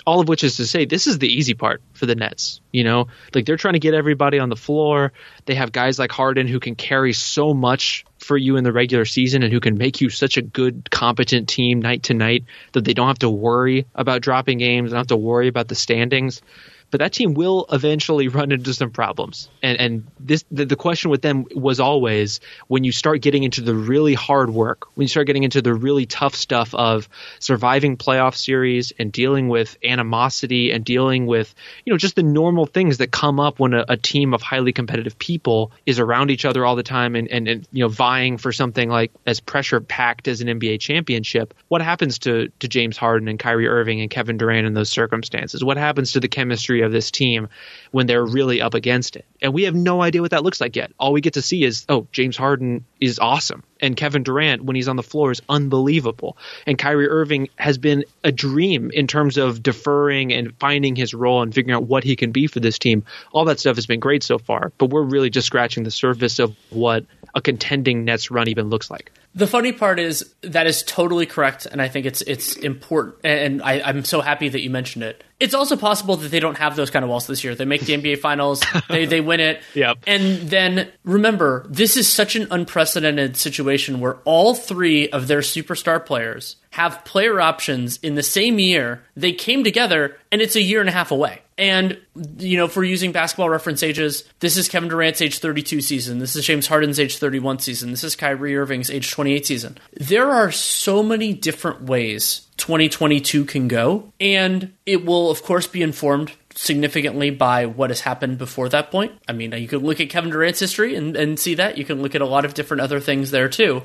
all 0.06 0.20
of 0.20 0.28
which 0.28 0.44
is 0.44 0.56
to 0.56 0.66
say 0.66 0.84
this 0.84 1.06
is 1.06 1.18
the 1.18 1.28
easy 1.28 1.54
part 1.54 1.82
for 1.92 2.06
the 2.06 2.14
Nets. 2.14 2.60
You 2.72 2.84
know, 2.84 3.08
like 3.34 3.46
they're 3.46 3.56
trying 3.56 3.74
to 3.74 3.80
get 3.80 3.94
everybody 3.94 4.38
on 4.38 4.48
the 4.48 4.56
floor. 4.56 5.12
They 5.46 5.54
have 5.54 5.72
guys 5.72 5.98
like 5.98 6.12
Harden 6.12 6.46
who 6.46 6.60
can 6.60 6.74
carry 6.74 7.12
so 7.12 7.54
much 7.54 8.04
for 8.18 8.36
you 8.36 8.56
in 8.56 8.64
the 8.64 8.72
regular 8.72 9.04
season 9.04 9.42
and 9.42 9.52
who 9.52 9.60
can 9.60 9.78
make 9.78 10.00
you 10.00 10.10
such 10.10 10.36
a 10.36 10.42
good, 10.42 10.90
competent 10.90 11.48
team 11.48 11.80
night 11.80 12.04
to 12.04 12.14
night 12.14 12.44
that 12.72 12.84
they 12.84 12.94
don't 12.94 13.08
have 13.08 13.18
to 13.20 13.30
worry 13.30 13.86
about 13.94 14.22
dropping 14.22 14.58
games, 14.58 14.90
don't 14.90 14.98
have 14.98 15.06
to 15.08 15.16
worry 15.16 15.48
about 15.48 15.68
the 15.68 15.74
standings. 15.74 16.42
But 16.90 16.98
that 16.98 17.12
team 17.12 17.34
will 17.34 17.66
eventually 17.70 18.28
run 18.28 18.52
into 18.52 18.74
some 18.74 18.90
problems, 18.90 19.48
and 19.62 19.78
and 19.80 20.06
this 20.18 20.44
the, 20.50 20.64
the 20.64 20.76
question 20.76 21.10
with 21.10 21.22
them 21.22 21.46
was 21.54 21.80
always 21.80 22.40
when 22.68 22.84
you 22.84 22.92
start 22.92 23.22
getting 23.22 23.44
into 23.44 23.60
the 23.60 23.74
really 23.74 24.14
hard 24.14 24.50
work, 24.50 24.86
when 24.94 25.04
you 25.04 25.08
start 25.08 25.26
getting 25.26 25.44
into 25.44 25.62
the 25.62 25.74
really 25.74 26.06
tough 26.06 26.34
stuff 26.34 26.74
of 26.74 27.08
surviving 27.38 27.96
playoff 27.96 28.34
series 28.34 28.92
and 28.98 29.12
dealing 29.12 29.48
with 29.48 29.76
animosity 29.84 30.72
and 30.72 30.84
dealing 30.84 31.26
with 31.26 31.54
you 31.84 31.92
know 31.92 31.96
just 31.96 32.16
the 32.16 32.22
normal 32.22 32.66
things 32.66 32.98
that 32.98 33.10
come 33.10 33.38
up 33.38 33.58
when 33.60 33.74
a, 33.74 33.84
a 33.88 33.96
team 33.96 34.34
of 34.34 34.42
highly 34.42 34.72
competitive 34.72 35.18
people 35.18 35.72
is 35.86 35.98
around 35.98 36.30
each 36.30 36.44
other 36.44 36.64
all 36.64 36.76
the 36.76 36.82
time 36.82 37.14
and, 37.14 37.28
and, 37.28 37.48
and 37.48 37.68
you 37.72 37.84
know 37.84 37.88
vying 37.88 38.36
for 38.38 38.52
something 38.52 38.88
like 38.88 39.12
as 39.26 39.40
pressure 39.40 39.80
packed 39.80 40.28
as 40.28 40.40
an 40.40 40.48
NBA 40.48 40.80
championship. 40.80 41.54
What 41.68 41.82
happens 41.82 42.18
to 42.20 42.48
to 42.60 42.68
James 42.68 42.96
Harden 42.96 43.28
and 43.28 43.38
Kyrie 43.38 43.68
Irving 43.68 44.00
and 44.00 44.10
Kevin 44.10 44.38
Durant 44.38 44.66
in 44.66 44.74
those 44.74 44.90
circumstances? 44.90 45.64
What 45.64 45.76
happens 45.76 46.12
to 46.12 46.20
the 46.20 46.28
chemistry 46.28 46.79
of 46.82 46.92
this 46.92 47.10
team 47.10 47.48
when 47.90 48.06
they're 48.06 48.24
really 48.24 48.60
up 48.60 48.74
against 48.74 49.16
it? 49.16 49.26
And 49.42 49.52
we 49.52 49.64
have 49.64 49.74
no 49.74 50.02
idea 50.02 50.20
what 50.20 50.32
that 50.32 50.42
looks 50.42 50.60
like 50.60 50.76
yet. 50.76 50.92
All 50.98 51.12
we 51.12 51.20
get 51.20 51.34
to 51.34 51.42
see 51.42 51.64
is 51.64 51.84
oh 51.88 52.06
James 52.12 52.36
Harden 52.36 52.84
is 53.00 53.18
awesome 53.18 53.62
and 53.80 53.96
Kevin 53.96 54.22
Durant 54.22 54.64
when 54.64 54.76
he's 54.76 54.88
on 54.88 54.96
the 54.96 55.02
floor 55.02 55.30
is 55.30 55.42
unbelievable. 55.48 56.36
And 56.66 56.78
Kyrie 56.78 57.08
Irving 57.08 57.48
has 57.56 57.78
been 57.78 58.04
a 58.22 58.32
dream 58.32 58.90
in 58.92 59.06
terms 59.06 59.36
of 59.36 59.62
deferring 59.62 60.32
and 60.32 60.54
finding 60.58 60.96
his 60.96 61.14
role 61.14 61.42
and 61.42 61.54
figuring 61.54 61.74
out 61.74 61.84
what 61.84 62.04
he 62.04 62.16
can 62.16 62.32
be 62.32 62.46
for 62.46 62.60
this 62.60 62.78
team. 62.78 63.04
All 63.32 63.44
that 63.46 63.60
stuff 63.60 63.76
has 63.76 63.86
been 63.86 64.00
great 64.00 64.22
so 64.22 64.38
far, 64.38 64.72
but 64.78 64.90
we're 64.90 65.02
really 65.02 65.30
just 65.30 65.46
scratching 65.46 65.84
the 65.84 65.90
surface 65.90 66.38
of 66.38 66.54
what 66.70 67.04
a 67.34 67.40
contending 67.40 68.04
Nets 68.04 68.30
run 68.30 68.48
even 68.48 68.68
looks 68.68 68.90
like. 68.90 69.12
The 69.34 69.46
funny 69.46 69.72
part 69.72 70.00
is 70.00 70.34
that 70.42 70.66
is 70.66 70.82
totally 70.82 71.24
correct, 71.26 71.64
and 71.64 71.80
I 71.80 71.86
think 71.86 72.04
it's 72.04 72.20
it's 72.22 72.56
important. 72.56 73.16
And 73.22 73.62
I, 73.62 73.80
I'm 73.80 74.04
so 74.04 74.20
happy 74.20 74.48
that 74.48 74.60
you 74.60 74.70
mentioned 74.70 75.04
it. 75.04 75.22
It's 75.40 75.54
also 75.54 75.76
possible 75.76 76.16
that 76.16 76.30
they 76.30 76.38
don't 76.38 76.58
have 76.58 76.76
those 76.76 76.90
kind 76.90 77.02
of 77.04 77.08
walls 77.08 77.26
this 77.26 77.42
year. 77.42 77.54
They 77.54 77.64
make 77.64 77.80
the 77.80 77.94
NBA 77.94 78.18
Finals, 78.18 78.62
they 78.88 79.06
they 79.06 79.20
win 79.20 79.40
it, 79.40 79.62
Yep. 79.74 79.98
and 80.06 80.48
then 80.50 80.90
remember, 81.02 81.66
this 81.68 81.96
is 81.96 82.06
such 82.08 82.36
an 82.36 82.46
unprecedented 82.50 83.36
situation 83.36 84.00
where 84.00 84.16
all 84.24 84.54
three 84.54 85.08
of 85.08 85.26
their 85.28 85.40
superstar 85.40 86.04
players 86.04 86.56
have 86.72 87.04
player 87.04 87.40
options 87.40 87.98
in 88.02 88.14
the 88.14 88.22
same 88.22 88.58
year. 88.58 89.02
They 89.16 89.32
came 89.32 89.64
together, 89.64 90.16
and 90.30 90.40
it's 90.40 90.54
a 90.56 90.62
year 90.62 90.80
and 90.80 90.88
a 90.88 90.92
half 90.92 91.10
away. 91.10 91.42
And 91.60 91.98
you 92.38 92.56
know, 92.56 92.70
we're 92.74 92.84
using 92.84 93.12
basketball 93.12 93.50
reference 93.50 93.82
ages, 93.82 94.24
this 94.40 94.56
is 94.56 94.66
Kevin 94.66 94.88
Durant's 94.88 95.20
age 95.20 95.40
32 95.40 95.82
season. 95.82 96.18
This 96.18 96.34
is 96.34 96.46
James 96.46 96.66
Harden's 96.66 96.98
age 96.98 97.18
31 97.18 97.58
season. 97.58 97.90
This 97.90 98.02
is 98.02 98.16
Kyrie 98.16 98.56
Irving's 98.56 98.90
age 98.90 99.10
28 99.10 99.44
season. 99.44 99.78
There 99.92 100.30
are 100.30 100.50
so 100.50 101.02
many 101.02 101.34
different 101.34 101.82
ways 101.82 102.46
2022 102.56 103.44
can 103.44 103.68
go, 103.68 104.10
and 104.18 104.72
it 104.86 105.04
will 105.04 105.30
of 105.30 105.42
course 105.42 105.66
be 105.66 105.82
informed 105.82 106.32
significantly 106.54 107.30
by 107.30 107.66
what 107.66 107.90
has 107.90 108.00
happened 108.00 108.38
before 108.38 108.70
that 108.70 108.90
point. 108.90 109.12
I 109.28 109.32
mean, 109.32 109.52
you 109.52 109.68
can 109.68 109.80
look 109.80 110.00
at 110.00 110.08
Kevin 110.08 110.30
Durant's 110.30 110.60
history 110.60 110.94
and, 110.94 111.14
and 111.14 111.38
see 111.38 111.54
that. 111.56 111.78
You 111.78 111.84
can 111.84 112.02
look 112.02 112.14
at 112.14 112.22
a 112.22 112.26
lot 112.26 112.44
of 112.44 112.54
different 112.54 112.80
other 112.80 113.00
things 113.00 113.30
there 113.30 113.48
too. 113.48 113.82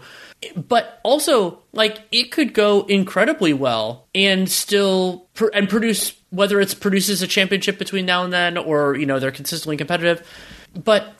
But 0.55 0.99
also, 1.03 1.63
like, 1.73 2.01
it 2.11 2.31
could 2.31 2.53
go 2.53 2.83
incredibly 2.83 3.53
well 3.53 4.07
and 4.15 4.49
still 4.49 5.27
pr- 5.33 5.51
and 5.53 5.69
produce 5.69 6.13
whether 6.35 6.59
it's 6.59 6.73
produces 6.73 7.21
a 7.21 7.27
championship 7.27 7.77
between 7.77 8.05
now 8.05 8.23
and 8.23 8.33
then 8.33 8.57
or 8.57 8.95
you 8.95 9.05
know 9.05 9.19
they're 9.19 9.31
consistently 9.31 9.77
competitive. 9.77 10.25
But 10.73 11.13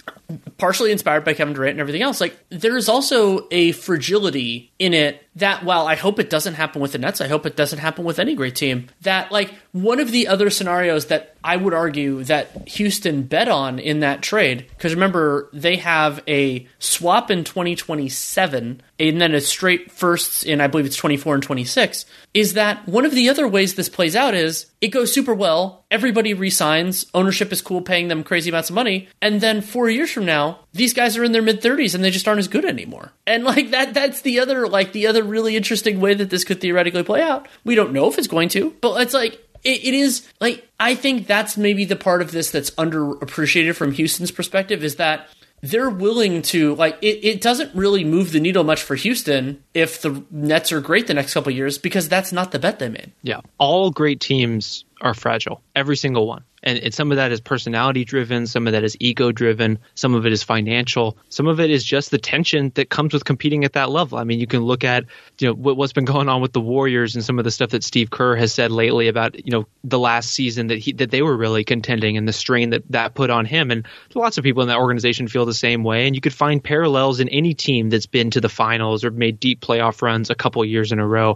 partially 0.58 0.92
inspired 0.92 1.24
by 1.24 1.34
Kevin 1.34 1.54
Durant 1.54 1.72
and 1.72 1.80
everything 1.80 2.02
else, 2.02 2.22
like 2.22 2.38
there 2.50 2.78
is 2.78 2.90
also 2.90 3.48
a 3.52 3.72
fragility 3.74 4.72
in 4.80 4.94
it 4.94 5.22
that 5.38 5.66
while 5.66 5.86
I 5.86 5.96
hope 5.96 6.20
it 6.20 6.30
doesn't 6.30 6.54
happen 6.54 6.82
with 6.82 6.94
the 6.94 6.98
Nets, 6.98 7.20
I 7.20 7.28
hope 7.28 7.46
it 7.46 7.58
doesn't 7.58 7.80
happen 7.80 8.06
with 8.06 8.20
any 8.20 8.36
great 8.36 8.56
team. 8.56 8.88
That 9.02 9.32
like 9.32 9.54
one 9.74 10.00
of 10.00 10.12
the 10.12 10.30
other 10.30 10.50
scenarios 10.50 11.08
that 11.08 11.36
I 11.44 11.58
would 11.58 11.74
argue 11.74 12.24
that 12.24 12.70
Houston 12.70 13.24
bet 13.24 13.50
on 13.50 13.78
in 13.78 14.00
that 14.00 14.22
trade, 14.22 14.66
because 14.70 14.94
remember 14.94 15.50
they 15.52 15.76
have 15.76 16.24
a 16.28 16.66
swap 16.80 17.30
in 17.30 17.44
2027 17.44 18.82
and 18.98 19.22
then 19.22 19.36
a 19.36 19.42
straight 19.42 19.92
firsts 19.92 20.44
in 20.44 20.62
I 20.62 20.68
believe 20.68 20.86
it's 20.86 20.96
24 20.96 21.36
and 21.36 21.44
26, 21.44 22.06
is 22.34 22.54
that 22.54 22.88
one 22.88 23.06
of 23.06 23.12
the 23.12 23.30
other 23.30 23.48
ways 23.48 23.76
this 23.76 23.90
plays 23.90 24.16
out 24.16 24.34
is 24.34 24.68
it 24.80 24.88
goes 24.88 25.14
super 25.14 25.34
well, 25.34 25.84
everybody 25.92 26.34
resigns, 26.34 27.06
ownership 27.14 27.52
is 27.52 27.62
cool 27.62 27.82
paying 27.82 28.08
them 28.08 28.24
crazy 28.24 28.50
amounts 28.50 28.70
of 28.70 28.76
money, 28.76 29.10
and 29.22 29.42
then 29.42 29.62
4 29.62 29.90
years 29.90 30.15
from 30.16 30.26
now, 30.26 30.62
these 30.74 30.94
guys 30.94 31.16
are 31.18 31.24
in 31.24 31.32
their 31.32 31.44
mid 31.44 31.62
30s 31.62 31.94
and 31.94 32.04
they 32.04 32.10
just 32.10 32.28
aren't 32.28 32.40
as 32.40 32.48
good 32.48 32.66
anymore. 32.66 33.12
And 33.28 33.44
like 33.44 33.70
that 33.70 33.94
that's 33.94 34.22
the 34.22 34.40
other 34.40 34.68
like 34.68 34.94
the 34.94 35.06
other 35.06 35.24
really 35.24 35.56
interesting 35.56 36.00
way 36.00 36.16
that 36.16 36.32
this 36.32 36.44
could 36.44 36.60
theoretically 36.60 37.04
play 37.04 37.22
out. 37.22 37.48
We 37.64 37.76
don't 37.76 37.94
know 37.94 38.10
if 38.10 38.18
it's 38.18 38.28
going 38.28 38.50
to, 38.50 38.72
but 38.82 39.00
it's 39.02 39.14
like 39.14 39.34
it, 39.64 39.84
it 39.84 39.94
is 39.94 40.28
like 40.40 40.68
I 40.80 40.96
think 40.96 41.28
that's 41.28 41.58
maybe 41.58 41.86
the 41.86 41.96
part 41.96 42.24
of 42.24 42.32
this 42.32 42.50
that's 42.50 42.72
underappreciated 42.72 43.76
from 43.76 43.92
Houston's 43.92 44.32
perspective 44.32 44.84
is 44.84 44.96
that 44.96 45.28
they're 45.62 45.90
willing 45.90 46.42
to 46.44 46.76
like 46.76 46.98
it, 47.02 47.26
it 47.26 47.42
doesn't 47.42 47.74
really 47.76 48.04
move 48.04 48.32
the 48.32 48.40
needle 48.40 48.64
much 48.64 48.84
for 48.84 48.96
Houston 48.96 49.64
if 49.74 50.02
the 50.02 50.24
Nets 50.32 50.72
are 50.72 50.82
great 50.82 51.08
the 51.08 51.14
next 51.14 51.34
couple 51.34 51.52
years 51.52 51.78
because 51.78 52.08
that's 52.08 52.32
not 52.32 52.52
the 52.52 52.60
bet 52.60 52.80
they 52.80 52.90
made. 52.90 53.12
Yeah. 53.24 53.42
All 53.58 53.92
great 53.92 54.20
teams 54.20 54.86
are 55.02 55.14
fragile. 55.14 55.62
Every 55.76 55.98
single 55.98 56.28
one. 56.28 56.44
And, 56.66 56.80
and 56.80 56.94
some 56.94 57.12
of 57.12 57.18
that 57.18 57.32
is 57.32 57.40
personality 57.40 58.04
driven, 58.04 58.48
some 58.48 58.66
of 58.66 58.74
that 58.74 58.84
is 58.84 58.98
ego 59.00 59.32
driven, 59.32 59.78
some 59.94 60.16
of 60.16 60.26
it 60.26 60.34
is 60.34 60.42
financial, 60.42 61.16
some 61.30 61.48
of 61.48 61.60
it 61.60 61.70
is 61.70 61.84
just 61.84 62.10
the 62.10 62.18
tension 62.18 62.72
that 62.74 62.90
comes 62.90 63.14
with 63.14 63.24
competing 63.24 63.64
at 63.64 63.74
that 63.74 63.92
level. 63.92 64.18
I 64.18 64.24
mean, 64.24 64.40
you 64.40 64.48
can 64.48 64.62
look 64.62 64.84
at 64.84 65.06
you 65.40 65.48
know 65.48 65.54
what, 65.54 65.78
what's 65.78 65.94
been 65.94 66.06
going 66.06 66.28
on 66.28 66.42
with 66.42 66.54
the 66.54 66.62
Warriors 66.62 67.14
and 67.14 67.24
some 67.24 67.38
of 67.38 67.46
the 67.46 67.52
stuff 67.52 67.70
that 67.70 67.84
Steve 67.84 68.10
Kerr 68.10 68.36
has 68.36 68.52
said 68.52 68.72
lately 68.72 69.08
about 69.08 69.46
you 69.46 69.52
know 69.52 69.68
the 69.84 70.00
last 70.00 70.32
season 70.32 70.68
that 70.68 70.80
he 70.80 70.92
that 70.94 71.12
they 71.12 71.22
were 71.22 71.38
really 71.38 71.64
contending 71.64 72.18
and 72.18 72.28
the 72.28 72.34
strain 72.34 72.72
that 72.72 72.84
that 72.90 73.14
put 73.14 73.30
on 73.30 73.46
him. 73.46 73.70
And 73.70 73.86
lots 74.16 74.38
of 74.38 74.44
people 74.44 74.64
in 74.64 74.68
that 74.70 74.80
organization 74.80 75.28
feel 75.28 75.46
the 75.46 75.54
same 75.54 75.84
way. 75.84 76.08
And 76.08 76.16
you 76.16 76.22
could 76.22 76.34
find 76.34 76.64
parallels 76.64 77.20
in 77.20 77.30
any 77.30 77.54
team 77.54 77.90
that's 77.90 78.08
been 78.08 78.32
to 78.32 78.42
the 78.42 78.50
finals 78.50 79.04
or 79.04 79.12
made 79.12 79.40
deep 79.40 79.62
playoff 79.62 80.02
runs 80.02 80.30
a 80.30 80.36
couple 80.36 80.66
years 80.66 80.92
in 80.92 81.00
a 81.00 81.08
row 81.08 81.36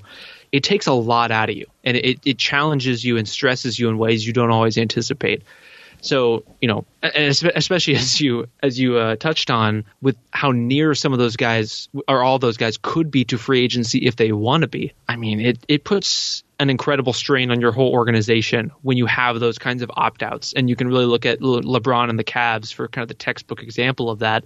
it 0.52 0.64
takes 0.64 0.88
a 0.88 0.94
lot 0.94 1.32
out 1.32 1.50
of 1.50 1.56
you 1.56 1.66
and 1.84 1.98
it, 1.98 2.20
it 2.26 2.38
challenges 2.38 3.04
you 3.04 3.18
and 3.18 3.28
stresses 3.28 3.78
you 3.78 3.90
in 3.90 3.98
ways 3.98 4.26
you 4.26 4.34
don't 4.34 4.52
always 4.52 4.78
anticipate. 4.78 5.44
So 6.02 6.44
you 6.62 6.68
know, 6.68 6.86
especially 7.04 7.96
as 7.98 8.20
you 8.20 8.48
as 8.62 8.80
you 8.80 8.98
uh, 8.98 9.16
touched 9.16 9.50
on 9.50 9.86
with 10.02 10.18
how 10.32 10.52
near 10.52 10.96
some 10.96 11.14
of 11.14 11.20
those 11.20 11.36
guys 11.36 11.90
or 12.08 12.24
all 12.24 12.40
those 12.40 12.58
guys 12.58 12.78
could 12.82 13.12
be 13.12 13.26
to 13.26 13.38
free 13.38 13.64
agency 13.64 14.00
if 14.00 14.16
they 14.16 14.32
want 14.32 14.62
to 14.62 14.68
be. 14.68 14.94
I 15.08 15.16
mean, 15.16 15.40
it 15.40 15.64
it 15.68 15.84
puts 15.84 16.44
an 16.60 16.70
incredible 16.70 17.14
strain 17.14 17.52
on 17.52 17.62
your 17.62 17.72
whole 17.72 17.94
organization 17.94 18.70
when 18.82 18.98
you 18.98 19.06
have 19.06 19.40
those 19.40 19.58
kinds 19.58 19.82
of 19.82 19.90
opt 19.96 20.22
outs. 20.22 20.52
And 20.54 20.70
you 20.70 20.76
can 20.76 20.90
really 20.90 21.06
look 21.06 21.26
at 21.26 21.42
Le- 21.42 21.62
LeBron 21.62 22.10
and 22.10 22.20
the 22.20 22.24
Cavs 22.24 22.74
for 22.74 22.90
kind 22.90 23.04
of 23.04 23.08
the 23.08 23.14
textbook 23.14 23.64
example 23.64 24.10
of 24.10 24.20
that. 24.20 24.44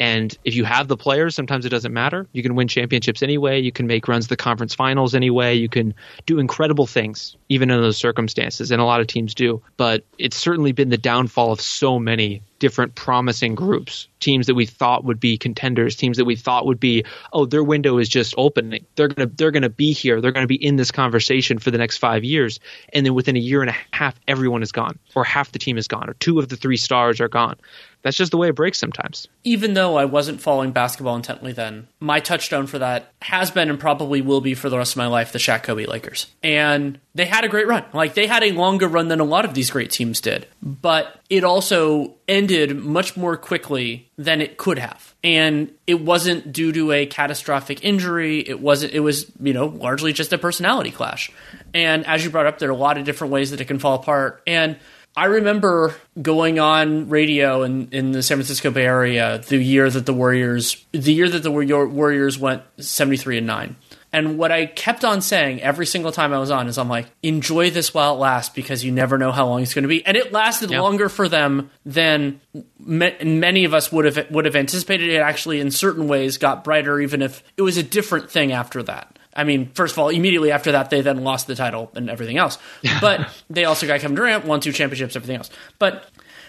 And 0.00 0.36
if 0.44 0.56
you 0.56 0.64
have 0.64 0.88
the 0.88 0.96
players, 0.96 1.36
sometimes 1.36 1.64
it 1.64 1.68
doesn't 1.68 1.92
matter. 1.92 2.26
You 2.32 2.42
can 2.42 2.56
win 2.56 2.66
championships 2.66 3.22
anyway. 3.22 3.60
You 3.60 3.70
can 3.70 3.86
make 3.86 4.08
runs 4.08 4.24
to 4.24 4.30
the 4.30 4.36
conference 4.36 4.74
finals 4.74 5.14
anyway. 5.14 5.54
You 5.54 5.68
can 5.68 5.94
do 6.26 6.40
incredible 6.40 6.88
things, 6.88 7.36
even 7.48 7.70
in 7.70 7.80
those 7.80 7.96
circumstances. 7.96 8.72
And 8.72 8.82
a 8.82 8.84
lot 8.84 9.00
of 9.00 9.06
teams 9.06 9.32
do. 9.32 9.62
But 9.76 10.04
it's 10.18 10.36
certainly 10.36 10.72
been 10.72 10.88
the 10.88 10.98
downfall 10.98 11.52
of 11.52 11.60
so 11.60 11.91
many 11.98 12.42
different 12.62 12.94
promising 12.94 13.56
groups, 13.56 14.06
teams 14.20 14.46
that 14.46 14.54
we 14.54 14.66
thought 14.66 15.02
would 15.02 15.18
be 15.18 15.36
contenders, 15.36 15.96
teams 15.96 16.16
that 16.16 16.24
we 16.24 16.36
thought 16.36 16.64
would 16.64 16.78
be, 16.78 17.04
oh, 17.32 17.44
their 17.44 17.64
window 17.64 17.98
is 17.98 18.08
just 18.08 18.34
opening. 18.38 18.86
They're 18.94 19.08
gonna 19.08 19.28
they're 19.34 19.50
gonna 19.50 19.68
be 19.68 19.92
here. 19.92 20.20
They're 20.20 20.30
gonna 20.30 20.46
be 20.46 20.64
in 20.64 20.76
this 20.76 20.92
conversation 20.92 21.58
for 21.58 21.72
the 21.72 21.78
next 21.78 21.96
five 21.96 22.22
years. 22.22 22.60
And 22.92 23.04
then 23.04 23.14
within 23.14 23.34
a 23.34 23.40
year 23.40 23.62
and 23.62 23.70
a 23.70 23.76
half, 23.90 24.14
everyone 24.28 24.62
is 24.62 24.70
gone, 24.70 24.96
or 25.16 25.24
half 25.24 25.50
the 25.50 25.58
team 25.58 25.76
is 25.76 25.88
gone, 25.88 26.08
or 26.08 26.14
two 26.14 26.38
of 26.38 26.48
the 26.50 26.56
three 26.56 26.76
stars 26.76 27.20
are 27.20 27.26
gone 27.26 27.56
that's 28.02 28.16
just 28.16 28.32
the 28.32 28.36
way 28.36 28.48
it 28.48 28.54
breaks 28.54 28.78
sometimes. 28.78 29.28
Even 29.44 29.74
though 29.74 29.96
I 29.96 30.04
wasn't 30.04 30.40
following 30.40 30.72
basketball 30.72 31.16
intently 31.16 31.52
then, 31.52 31.88
my 32.00 32.20
touchstone 32.20 32.66
for 32.66 32.78
that 32.80 33.12
has 33.22 33.50
been 33.50 33.70
and 33.70 33.78
probably 33.78 34.20
will 34.20 34.40
be 34.40 34.54
for 34.54 34.68
the 34.68 34.76
rest 34.76 34.92
of 34.92 34.96
my 34.98 35.06
life 35.06 35.32
the 35.32 35.38
Shaq 35.38 35.62
Kobe 35.62 35.86
Lakers. 35.86 36.26
And 36.42 36.98
they 37.14 37.26
had 37.26 37.44
a 37.44 37.48
great 37.48 37.66
run. 37.66 37.84
Like 37.92 38.14
they 38.14 38.26
had 38.26 38.42
a 38.42 38.52
longer 38.52 38.88
run 38.88 39.08
than 39.08 39.20
a 39.20 39.24
lot 39.24 39.44
of 39.44 39.54
these 39.54 39.70
great 39.70 39.90
teams 39.90 40.20
did. 40.20 40.46
But 40.60 41.20
it 41.30 41.44
also 41.44 42.14
ended 42.26 42.51
much 42.76 43.16
more 43.16 43.36
quickly 43.36 44.10
than 44.16 44.40
it 44.40 44.56
could 44.56 44.78
have. 44.78 45.14
And 45.24 45.72
it 45.86 46.00
wasn't 46.00 46.52
due 46.52 46.72
to 46.72 46.92
a 46.92 47.06
catastrophic 47.06 47.84
injury. 47.84 48.40
It 48.40 48.60
wasn't 48.60 48.92
it 48.92 49.00
was, 49.00 49.30
you 49.40 49.52
know, 49.52 49.66
largely 49.66 50.12
just 50.12 50.32
a 50.32 50.38
personality 50.38 50.90
clash. 50.90 51.30
And 51.74 52.06
as 52.06 52.24
you 52.24 52.30
brought 52.30 52.46
up, 52.46 52.58
there 52.58 52.68
are 52.68 52.72
a 52.72 52.76
lot 52.76 52.98
of 52.98 53.04
different 53.04 53.32
ways 53.32 53.50
that 53.50 53.60
it 53.60 53.66
can 53.66 53.78
fall 53.78 53.94
apart. 53.94 54.42
And 54.46 54.78
I 55.14 55.26
remember 55.26 55.94
going 56.20 56.58
on 56.58 57.10
radio 57.10 57.62
in, 57.64 57.88
in 57.90 58.12
the 58.12 58.22
San 58.22 58.38
Francisco 58.38 58.70
Bay 58.70 58.86
Area 58.86 59.42
the 59.46 59.58
year 59.58 59.90
that 59.90 60.06
the 60.06 60.14
Warriors, 60.14 60.84
the 60.92 61.12
year 61.12 61.28
that 61.28 61.42
the 61.42 61.50
Warriors 61.50 62.38
went 62.38 62.62
73 62.78 63.38
and 63.38 63.46
9. 63.46 63.76
And 64.12 64.36
what 64.36 64.52
I 64.52 64.66
kept 64.66 65.04
on 65.04 65.22
saying 65.22 65.62
every 65.62 65.86
single 65.86 66.12
time 66.12 66.34
I 66.34 66.38
was 66.38 66.50
on 66.50 66.68
is 66.68 66.76
I'm 66.76 66.88
like, 66.88 67.06
enjoy 67.22 67.70
this 67.70 67.94
while 67.94 68.14
it 68.14 68.18
lasts 68.18 68.54
because 68.54 68.84
you 68.84 68.92
never 68.92 69.16
know 69.16 69.32
how 69.32 69.46
long 69.46 69.62
it's 69.62 69.72
going 69.72 69.84
to 69.84 69.88
be. 69.88 70.04
And 70.04 70.16
it 70.16 70.32
lasted 70.32 70.70
yep. 70.70 70.82
longer 70.82 71.08
for 71.08 71.28
them 71.28 71.70
than 71.86 72.40
many 72.78 73.64
of 73.64 73.72
us 73.72 73.90
would 73.90 74.04
have 74.04 74.30
would 74.30 74.44
have 74.44 74.56
anticipated. 74.56 75.08
It 75.08 75.18
actually, 75.18 75.60
in 75.60 75.70
certain 75.70 76.08
ways, 76.08 76.36
got 76.36 76.62
brighter, 76.62 77.00
even 77.00 77.22
if 77.22 77.42
it 77.56 77.62
was 77.62 77.78
a 77.78 77.82
different 77.82 78.30
thing 78.30 78.52
after 78.52 78.82
that. 78.82 79.18
I 79.34 79.44
mean, 79.44 79.70
first 79.74 79.94
of 79.94 79.98
all, 79.98 80.10
immediately 80.10 80.52
after 80.52 80.72
that, 80.72 80.90
they 80.90 81.00
then 81.00 81.24
lost 81.24 81.46
the 81.46 81.54
title 81.54 81.90
and 81.94 82.10
everything 82.10 82.36
else. 82.36 82.58
But 83.00 83.28
they 83.48 83.64
also 83.64 83.86
got 83.86 84.00
Kevin 84.00 84.14
Durant, 84.14 84.44
won 84.44 84.60
two 84.60 84.72
championships, 84.72 85.16
everything 85.16 85.36
else. 85.36 85.48
But 85.78 86.06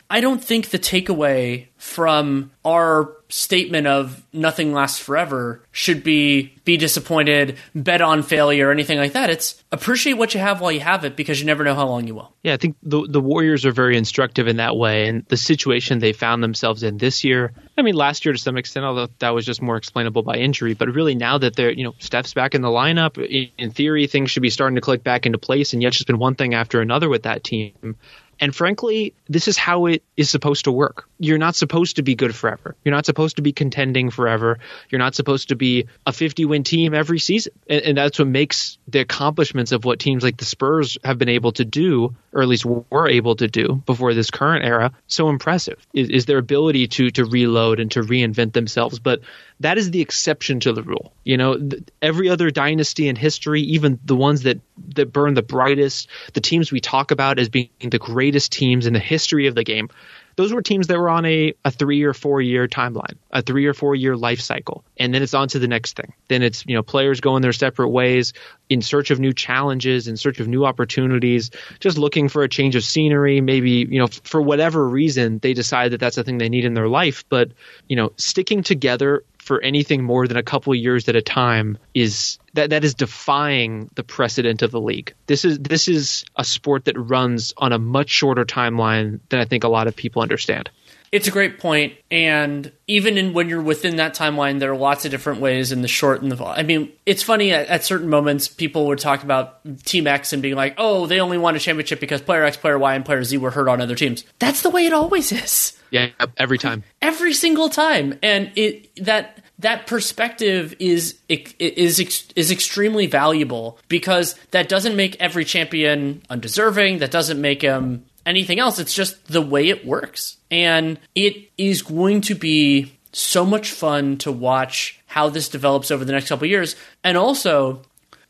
I 0.09 0.21
don't 0.21 0.43
think 0.43 0.69
the 0.69 0.79
takeaway 0.79 1.67
from 1.77 2.51
our 2.63 3.15
statement 3.29 3.87
of 3.87 4.23
nothing 4.31 4.73
lasts 4.73 4.99
forever 4.99 5.63
should 5.71 6.03
be 6.03 6.53
be 6.65 6.77
disappointed, 6.77 7.57
bet 7.73 7.99
on 7.99 8.21
failure, 8.21 8.69
or 8.69 8.71
anything 8.71 8.99
like 8.99 9.13
that. 9.13 9.29
It's 9.29 9.61
appreciate 9.71 10.13
what 10.13 10.33
you 10.33 10.39
have 10.39 10.61
while 10.61 10.71
you 10.71 10.81
have 10.81 11.03
it 11.03 11.15
because 11.15 11.39
you 11.39 11.45
never 11.45 11.63
know 11.63 11.73
how 11.73 11.87
long 11.87 12.05
you 12.07 12.15
will. 12.15 12.31
Yeah, 12.43 12.53
I 12.53 12.57
think 12.57 12.77
the 12.83 13.07
the 13.09 13.19
Warriors 13.19 13.65
are 13.65 13.71
very 13.71 13.97
instructive 13.97 14.47
in 14.47 14.57
that 14.57 14.75
way, 14.75 15.07
and 15.07 15.25
the 15.27 15.37
situation 15.37 15.99
they 15.99 16.13
found 16.13 16.43
themselves 16.43 16.83
in 16.83 16.97
this 16.97 17.23
year. 17.23 17.51
I 17.75 17.81
mean, 17.81 17.95
last 17.95 18.23
year 18.23 18.33
to 18.33 18.39
some 18.39 18.55
extent, 18.55 18.85
although 18.85 19.07
that 19.19 19.31
was 19.31 19.45
just 19.45 19.61
more 19.61 19.77
explainable 19.77 20.21
by 20.21 20.35
injury. 20.35 20.75
But 20.75 20.89
really, 20.89 21.15
now 21.15 21.39
that 21.39 21.55
they're 21.55 21.71
you 21.71 21.83
know 21.83 21.95
Steph's 21.97 22.33
back 22.33 22.53
in 22.53 22.61
the 22.61 22.69
lineup, 22.69 23.17
in 23.57 23.71
theory, 23.71 24.05
things 24.07 24.29
should 24.29 24.43
be 24.43 24.51
starting 24.51 24.75
to 24.75 24.81
click 24.81 25.03
back 25.03 25.25
into 25.25 25.39
place. 25.39 25.73
And 25.73 25.81
yet, 25.81 25.93
just 25.93 26.07
been 26.07 26.19
one 26.19 26.35
thing 26.35 26.53
after 26.53 26.81
another 26.81 27.09
with 27.09 27.23
that 27.23 27.43
team. 27.43 27.97
And 28.39 28.55
frankly, 28.55 29.13
this 29.27 29.47
is 29.47 29.57
how 29.57 29.85
it 29.85 30.03
is 30.17 30.29
supposed 30.29 30.65
to 30.65 30.71
work. 30.71 31.07
You're 31.19 31.37
not 31.37 31.55
supposed 31.55 31.95
to 31.97 32.03
be 32.03 32.15
good 32.15 32.35
forever. 32.35 32.75
You're 32.83 32.93
not 32.93 33.05
supposed 33.05 33.37
to 33.37 33.41
be 33.41 33.53
contending 33.53 34.09
forever. 34.09 34.59
You're 34.89 34.99
not 34.99 35.15
supposed 35.15 35.49
to 35.49 35.55
be 35.55 35.87
a 36.05 36.13
50 36.13 36.45
win 36.45 36.63
team 36.63 36.93
every 36.93 37.19
season. 37.19 37.53
And, 37.69 37.81
and, 37.81 37.97
that's 37.97 38.19
what 38.19 38.27
makes 38.27 38.77
the 38.87 38.99
accomplishments 38.99 39.71
of 39.71 39.85
what 39.85 39.99
teams 39.99 40.23
like 40.23 40.37
the 40.37 40.45
Spurs 40.45 40.97
have 41.03 41.17
been 41.17 41.29
able 41.29 41.51
to 41.53 41.63
do, 41.65 42.15
or 42.33 42.41
at 42.41 42.47
least 42.47 42.65
were 42.65 43.07
able 43.07 43.35
to 43.37 43.47
do 43.47 43.81
before 43.85 44.13
this 44.13 44.29
current 44.29 44.65
era, 44.65 44.91
so 45.07 45.29
impressive. 45.29 45.79
Is, 45.93 46.09
is 46.09 46.25
their 46.25 46.39
ability 46.39 46.87
to 46.87 47.11
to 47.11 47.25
reload 47.25 47.79
and 47.79 47.91
to 47.91 48.01
reinvent 48.01 48.53
themselves. 48.53 48.99
But 48.99 49.21
that 49.63 49.77
is 49.77 49.91
the 49.91 50.01
exception 50.01 50.59
to 50.61 50.73
the 50.73 50.83
rule. 50.83 51.13
You 51.23 51.37
know, 51.37 51.57
th- 51.57 51.83
every 52.01 52.29
other 52.29 52.51
dynasty 52.51 53.07
in 53.07 53.15
history, 53.15 53.61
even 53.61 53.97
the 54.03 54.15
ones 54.15 54.43
that 54.43 54.59
that 54.95 55.11
burn 55.11 55.33
the 55.33 55.41
brightest, 55.41 56.09
the 56.33 56.41
teams 56.41 56.71
we 56.71 56.79
talk 56.79 57.11
about 57.11 57.39
as 57.39 57.49
being 57.49 57.69
the 57.79 57.97
greatest 57.97 58.51
teams 58.51 58.85
in 58.85 58.93
the 58.93 58.99
history 58.99 59.47
of 59.47 59.55
the 59.55 59.63
game, 59.63 59.89
those 60.35 60.53
were 60.53 60.61
teams 60.61 60.87
that 60.87 60.97
were 60.97 61.09
on 61.09 61.25
a, 61.25 61.53
a 61.63 61.71
three 61.71 62.03
or 62.03 62.13
four 62.13 62.41
year 62.41 62.67
timeline, 62.67 63.15
a 63.31 63.41
three 63.41 63.65
or 63.65 63.73
four 63.73 63.95
year 63.95 64.15
life 64.17 64.39
cycle. 64.39 64.83
And 64.97 65.13
then 65.13 65.21
it's 65.21 65.33
on 65.33 65.47
to 65.49 65.59
the 65.59 65.67
next 65.67 65.95
thing. 65.95 66.13
Then 66.27 66.41
it's, 66.41 66.65
you 66.65 66.75
know, 66.75 66.83
players 66.83 67.21
going 67.21 67.41
their 67.41 67.53
separate 67.53 67.89
ways 67.89 68.33
in 68.69 68.81
search 68.81 69.11
of 69.11 69.19
new 69.19 69.33
challenges, 69.33 70.07
in 70.07 70.17
search 70.17 70.39
of 70.39 70.47
new 70.47 70.65
opportunities, 70.65 71.51
just 71.79 71.97
looking 71.97 72.29
for 72.29 72.43
a 72.43 72.49
change 72.49 72.75
of 72.75 72.83
scenery. 72.83 73.41
Maybe, 73.41 73.87
you 73.89 73.99
know, 73.99 74.07
for 74.07 74.41
whatever 74.41 74.87
reason, 74.87 75.39
they 75.39 75.53
decide 75.53 75.91
that 75.91 75.99
that's 75.99 76.15
the 76.15 76.23
thing 76.23 76.37
they 76.37 76.49
need 76.49 76.65
in 76.65 76.73
their 76.73 76.87
life. 76.87 77.23
But, 77.29 77.51
you 77.87 77.95
know, 77.95 78.11
sticking 78.17 78.63
together 78.63 79.23
for 79.37 79.61
anything 79.61 80.03
more 80.03 80.27
than 80.27 80.37
a 80.37 80.43
couple 80.43 80.73
years 80.73 81.07
at 81.09 81.15
a 81.15 81.21
time 81.21 81.77
is 81.93 82.39
that 82.53 82.69
that 82.69 82.83
is 82.83 82.93
defying 82.93 83.89
the 83.95 84.03
precedent 84.03 84.61
of 84.61 84.71
the 84.71 84.81
league. 84.81 85.13
This 85.27 85.45
is 85.45 85.59
this 85.59 85.87
is 85.87 86.25
a 86.35 86.43
sport 86.43 86.85
that 86.85 86.97
runs 86.97 87.53
on 87.57 87.73
a 87.73 87.79
much 87.79 88.09
shorter 88.09 88.45
timeline 88.45 89.19
than 89.29 89.39
I 89.39 89.45
think 89.45 89.63
a 89.63 89.69
lot 89.69 89.87
of 89.87 89.95
people 89.95 90.21
understand. 90.21 90.69
It's 91.11 91.27
a 91.27 91.31
great 91.31 91.59
point, 91.59 91.93
and 92.09 92.71
even 92.87 93.19
in 93.19 93.33
when 93.33 93.47
you're 93.47 93.61
within 93.61 93.97
that 93.97 94.15
timeline, 94.15 94.59
there 94.59 94.71
are 94.71 94.75
lots 94.75 95.05
of 95.05 95.11
different 95.11 95.41
ways 95.41 95.71
in 95.71 95.83
the 95.83 95.87
short 95.87 96.23
and 96.23 96.31
the. 96.31 96.43
I 96.43 96.63
mean, 96.63 96.91
it's 97.05 97.21
funny 97.21 97.51
at, 97.51 97.67
at 97.67 97.83
certain 97.83 98.09
moments 98.09 98.47
people 98.47 98.87
would 98.87 98.97
talk 98.97 99.21
about 99.21 99.59
Team 99.85 100.07
X 100.07 100.33
and 100.33 100.41
being 100.41 100.55
like, 100.55 100.73
"Oh, 100.79 101.05
they 101.05 101.19
only 101.19 101.37
won 101.37 101.55
a 101.55 101.59
championship 101.59 101.99
because 101.99 102.21
player 102.21 102.43
X, 102.43 102.57
player 102.57 102.79
Y, 102.79 102.95
and 102.95 103.05
player 103.05 103.23
Z 103.23 103.37
were 103.37 103.51
hurt 103.51 103.67
on 103.69 103.79
other 103.79 103.93
teams." 103.93 104.23
That's 104.39 104.63
the 104.63 104.71
way 104.71 104.87
it 104.87 104.93
always 104.93 105.31
is. 105.31 105.77
Yeah, 105.91 106.09
every 106.37 106.57
time. 106.57 106.83
Every 106.99 107.33
single 107.33 107.69
time, 107.69 108.17
and 108.23 108.51
it 108.55 108.95
that 109.05 109.42
that 109.63 109.87
perspective 109.87 110.75
is 110.79 111.17
is 111.27 111.99
is 112.35 112.51
extremely 112.51 113.07
valuable 113.07 113.79
because 113.89 114.35
that 114.51 114.69
doesn't 114.69 114.95
make 114.95 115.19
every 115.19 115.43
champion 115.43 116.21
undeserving. 116.29 116.99
That 116.99 117.11
doesn't 117.11 117.41
make 117.41 117.61
him 117.61 118.05
anything 118.25 118.59
else. 118.59 118.79
It's 118.79 118.93
just 118.93 119.25
the 119.27 119.41
way 119.41 119.69
it 119.69 119.85
works. 119.85 120.37
And 120.51 120.99
it 121.15 121.49
is 121.57 121.81
going 121.81 122.21
to 122.21 122.35
be 122.35 122.93
so 123.11 123.45
much 123.45 123.71
fun 123.71 124.17
to 124.19 124.31
watch 124.31 124.99
how 125.05 125.29
this 125.29 125.49
develops 125.49 125.91
over 125.91 126.05
the 126.05 126.13
next 126.13 126.29
couple 126.29 126.47
years. 126.47 126.75
And 127.03 127.17
also, 127.17 127.81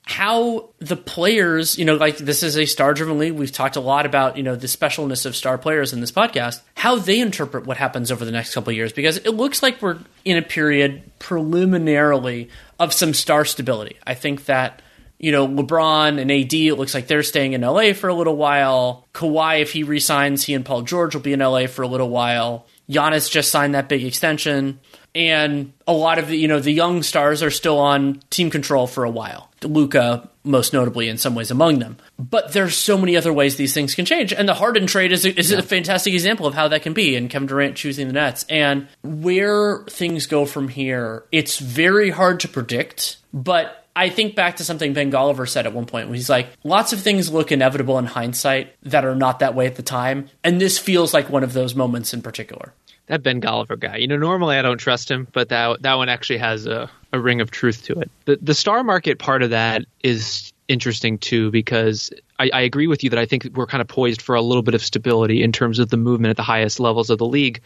how 0.05 0.69
the 0.79 0.97
players, 0.97 1.77
you 1.77 1.85
know, 1.85 1.95
like 1.95 2.17
this 2.17 2.43
is 2.43 2.57
a 2.57 2.65
star 2.65 2.93
driven 2.93 3.17
league. 3.17 3.33
We've 3.33 3.51
talked 3.51 3.77
a 3.77 3.81
lot 3.81 4.05
about, 4.05 4.35
you 4.35 4.43
know, 4.43 4.55
the 4.55 4.67
specialness 4.67 5.25
of 5.25 5.35
star 5.35 5.57
players 5.57 5.93
in 5.93 6.01
this 6.01 6.11
podcast, 6.11 6.61
how 6.75 6.97
they 6.97 7.19
interpret 7.19 7.65
what 7.65 7.77
happens 7.77 8.11
over 8.11 8.25
the 8.25 8.31
next 8.31 8.53
couple 8.53 8.73
years, 8.73 8.91
because 8.91 9.17
it 9.17 9.31
looks 9.31 9.63
like 9.63 9.81
we're 9.81 9.97
in 10.25 10.37
a 10.37 10.41
period 10.41 11.03
preliminarily 11.19 12.49
of 12.79 12.91
some 12.91 13.13
star 13.13 13.45
stability. 13.45 13.97
I 14.05 14.13
think 14.13 14.45
that 14.45 14.81
you 15.19 15.31
know, 15.31 15.47
LeBron 15.47 16.19
and 16.19 16.29
AD, 16.29 16.53
it 16.53 16.73
looks 16.73 16.93
like 16.93 17.07
they're 17.07 17.23
staying 17.23 17.53
in 17.53 17.61
LA 17.61 17.93
for 17.93 18.09
a 18.09 18.13
little 18.13 18.35
while. 18.35 19.07
Kawhi, 19.13 19.61
if 19.61 19.71
he 19.71 19.83
resigns, 19.83 20.43
he 20.43 20.53
and 20.53 20.65
Paul 20.65 20.81
George 20.81 21.15
will 21.15 21.21
be 21.21 21.31
in 21.31 21.39
LA 21.39 21.67
for 21.67 21.81
a 21.81 21.87
little 21.87 22.09
while. 22.09 22.67
Giannis 22.89 23.31
just 23.31 23.49
signed 23.49 23.73
that 23.73 23.87
big 23.87 24.03
extension. 24.03 24.81
And 25.15 25.73
a 25.87 25.93
lot 25.93 26.17
of 26.17 26.27
the, 26.27 26.37
you 26.37 26.47
know, 26.47 26.59
the 26.59 26.71
young 26.71 27.03
stars 27.03 27.43
are 27.43 27.51
still 27.51 27.77
on 27.77 28.21
team 28.29 28.49
control 28.49 28.87
for 28.87 29.03
a 29.03 29.09
while. 29.09 29.51
Luka, 29.61 30.29
most 30.43 30.73
notably, 30.73 31.07
in 31.07 31.17
some 31.17 31.35
ways 31.35 31.51
among 31.51 31.79
them. 31.79 31.97
But 32.17 32.53
there's 32.53 32.75
so 32.75 32.97
many 32.97 33.15
other 33.15 33.31
ways 33.31 33.55
these 33.55 33.73
things 33.73 33.95
can 33.95 34.05
change. 34.05 34.33
And 34.33 34.49
the 34.49 34.55
Harden 34.55 34.87
trade 34.87 35.11
is, 35.11 35.25
a, 35.25 35.37
is 35.37 35.51
yeah. 35.51 35.59
a 35.59 35.61
fantastic 35.61 36.13
example 36.13 36.47
of 36.47 36.53
how 36.53 36.67
that 36.69 36.81
can 36.81 36.93
be, 36.93 37.15
and 37.15 37.29
Kevin 37.29 37.47
Durant 37.47 37.75
choosing 37.75 38.07
the 38.07 38.13
Nets. 38.13 38.45
And 38.49 38.87
where 39.03 39.83
things 39.89 40.25
go 40.25 40.45
from 40.45 40.67
here, 40.67 41.25
it's 41.31 41.59
very 41.59 42.09
hard 42.09 42.39
to 42.41 42.47
predict, 42.47 43.17
but 43.33 43.85
I 43.95 44.09
think 44.09 44.35
back 44.35 44.55
to 44.55 44.63
something 44.63 44.93
Ben 44.93 45.11
Golliver 45.11 45.47
said 45.47 45.67
at 45.67 45.73
one 45.73 45.85
point 45.85 46.07
when 46.07 46.15
he's 46.15 46.29
like, 46.29 46.49
lots 46.63 46.93
of 46.93 47.01
things 47.01 47.31
look 47.31 47.51
inevitable 47.51 47.99
in 47.99 48.05
hindsight 48.05 48.73
that 48.83 49.05
are 49.05 49.15
not 49.15 49.39
that 49.39 49.53
way 49.53 49.67
at 49.67 49.75
the 49.75 49.83
time. 49.83 50.29
And 50.43 50.59
this 50.59 50.79
feels 50.79 51.13
like 51.13 51.29
one 51.29 51.43
of 51.43 51.53
those 51.53 51.75
moments 51.75 52.13
in 52.13 52.23
particular. 52.23 52.73
That 53.07 53.21
Ben 53.21 53.41
Golliver 53.41 53.77
guy. 53.77 53.97
You 53.97 54.07
know, 54.07 54.17
normally 54.17 54.55
I 54.55 54.61
don't 54.61 54.77
trust 54.77 55.11
him, 55.11 55.27
but 55.33 55.49
that 55.49 55.81
that 55.81 55.95
one 55.95 56.09
actually 56.09 56.37
has 56.39 56.65
a, 56.65 56.89
a 57.11 57.19
ring 57.19 57.41
of 57.41 57.51
truth 57.51 57.83
to 57.85 57.99
it. 57.99 58.09
The 58.25 58.37
the 58.41 58.53
star 58.53 58.83
market 58.83 59.19
part 59.19 59.43
of 59.43 59.49
that 59.49 59.83
is 60.03 60.53
interesting 60.69 61.17
too 61.17 61.51
because 61.51 62.11
I, 62.39 62.49
I, 62.53 62.61
agree 62.61 62.87
with 62.87 63.03
you 63.03 63.09
that 63.09 63.19
I 63.19 63.25
think 63.25 63.49
we're 63.53 63.67
kind 63.67 63.81
of 63.81 63.87
poised 63.87 64.21
for 64.21 64.33
a 64.33 64.41
little 64.41 64.63
bit 64.63 64.73
of 64.73 64.81
stability 64.81 65.43
in 65.43 65.51
terms 65.51 65.77
of 65.77 65.89
the 65.89 65.97
movement 65.97 66.29
at 66.29 66.37
the 66.37 66.43
highest 66.43 66.79
levels 66.79 67.09
of 67.09 67.17
the 67.17 67.25
league. 67.25 67.61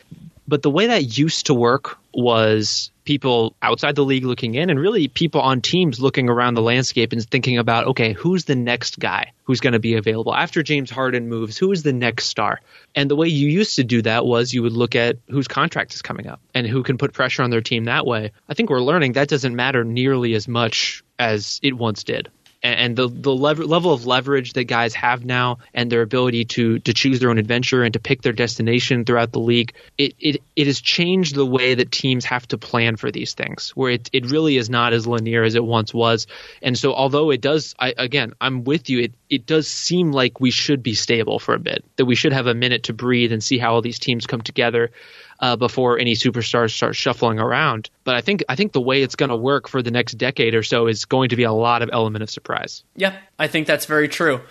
But 0.47 0.63
the 0.63 0.71
way 0.71 0.87
that 0.87 1.17
used 1.17 1.45
to 1.45 1.53
work 1.53 1.97
was 2.13 2.89
people 3.07 3.55
outside 3.61 3.95
the 3.95 4.03
league 4.03 4.25
looking 4.25 4.53
in 4.55 4.69
and 4.69 4.77
really 4.77 5.07
people 5.07 5.39
on 5.39 5.61
teams 5.61 6.01
looking 6.01 6.27
around 6.29 6.55
the 6.55 6.61
landscape 6.61 7.13
and 7.13 7.23
thinking 7.23 7.57
about, 7.57 7.87
okay, 7.87 8.11
who's 8.11 8.43
the 8.43 8.55
next 8.55 8.99
guy 8.99 9.31
who's 9.45 9.61
going 9.61 9.71
to 9.71 9.79
be 9.79 9.95
available 9.95 10.35
after 10.35 10.61
James 10.61 10.91
Harden 10.91 11.29
moves? 11.29 11.57
Who 11.57 11.71
is 11.71 11.83
the 11.83 11.93
next 11.93 12.25
star? 12.25 12.59
And 12.95 13.09
the 13.09 13.15
way 13.15 13.29
you 13.29 13.47
used 13.47 13.77
to 13.77 13.85
do 13.85 14.01
that 14.01 14.25
was 14.25 14.53
you 14.53 14.61
would 14.61 14.73
look 14.73 14.93
at 14.93 15.17
whose 15.29 15.47
contract 15.47 15.95
is 15.95 16.01
coming 16.01 16.27
up 16.27 16.41
and 16.53 16.67
who 16.67 16.83
can 16.83 16.97
put 16.97 17.13
pressure 17.13 17.43
on 17.43 17.49
their 17.49 17.61
team 17.61 17.85
that 17.85 18.05
way. 18.05 18.33
I 18.49 18.53
think 18.53 18.69
we're 18.69 18.81
learning 18.81 19.13
that 19.13 19.29
doesn't 19.29 19.55
matter 19.55 19.85
nearly 19.85 20.33
as 20.33 20.49
much 20.49 21.01
as 21.17 21.61
it 21.63 21.77
once 21.77 22.03
did 22.03 22.29
and 22.63 22.95
the 22.95 23.07
the 23.07 23.33
lever, 23.33 23.65
level 23.65 23.93
of 23.93 24.05
leverage 24.05 24.53
that 24.53 24.65
guys 24.65 24.93
have 24.95 25.23
now 25.23 25.59
and 25.73 25.91
their 25.91 26.01
ability 26.01 26.45
to 26.45 26.79
to 26.79 26.93
choose 26.93 27.19
their 27.19 27.29
own 27.29 27.37
adventure 27.37 27.83
and 27.83 27.93
to 27.93 27.99
pick 27.99 28.21
their 28.21 28.33
destination 28.33 29.05
throughout 29.05 29.31
the 29.31 29.39
league 29.39 29.73
it 29.97 30.15
it, 30.19 30.41
it 30.55 30.67
has 30.67 30.81
changed 30.81 31.35
the 31.35 31.45
way 31.45 31.75
that 31.75 31.91
teams 31.91 32.25
have 32.25 32.47
to 32.47 32.57
plan 32.57 32.95
for 32.95 33.11
these 33.11 33.33
things 33.33 33.69
where 33.71 33.91
it, 33.91 34.09
it 34.11 34.29
really 34.31 34.57
is 34.57 34.69
not 34.69 34.93
as 34.93 35.05
linear 35.05 35.43
as 35.43 35.55
it 35.55 35.63
once 35.63 35.93
was. 35.93 36.27
And 36.61 36.77
so 36.77 36.93
although 36.93 37.29
it 37.31 37.41
does 37.41 37.75
I, 37.79 37.93
again 37.97 38.33
I'm 38.41 38.63
with 38.63 38.89
you 38.89 38.99
it 38.99 39.13
it 39.29 39.45
does 39.45 39.67
seem 39.67 40.11
like 40.11 40.39
we 40.39 40.51
should 40.51 40.81
be 40.81 40.93
stable 40.93 41.39
for 41.39 41.53
a 41.53 41.59
bit 41.59 41.83
that 41.97 42.05
we 42.05 42.15
should 42.15 42.33
have 42.33 42.47
a 42.47 42.53
minute 42.55 42.83
to 42.83 42.93
breathe 42.93 43.31
and 43.31 43.43
see 43.43 43.57
how 43.57 43.73
all 43.73 43.81
these 43.81 43.99
teams 43.99 44.25
come 44.25 44.41
together 44.41 44.91
uh, 45.39 45.55
before 45.55 45.99
any 45.99 46.13
superstars 46.13 46.71
start 46.71 46.95
shuffling 46.95 47.39
around. 47.39 47.89
But 48.03 48.15
I 48.15 48.21
think 48.21 48.43
I 48.49 48.55
think 48.55 48.71
the 48.71 48.81
way 48.81 49.01
it's 49.01 49.15
going 49.15 49.29
to 49.29 49.35
work 49.35 49.67
for 49.67 49.81
the 49.81 49.91
next 49.91 50.13
decade 50.13 50.55
or 50.55 50.63
so 50.63 50.87
is 50.87 51.05
going 51.05 51.29
to 51.29 51.35
be 51.35 51.43
a 51.43 51.51
lot 51.51 51.81
of 51.81 51.89
element 51.91 52.23
of 52.23 52.29
surprise. 52.29 52.83
Yeah, 52.95 53.15
I 53.37 53.47
think 53.47 53.67
that's 53.67 53.85
very 53.85 54.07
true. 54.07 54.41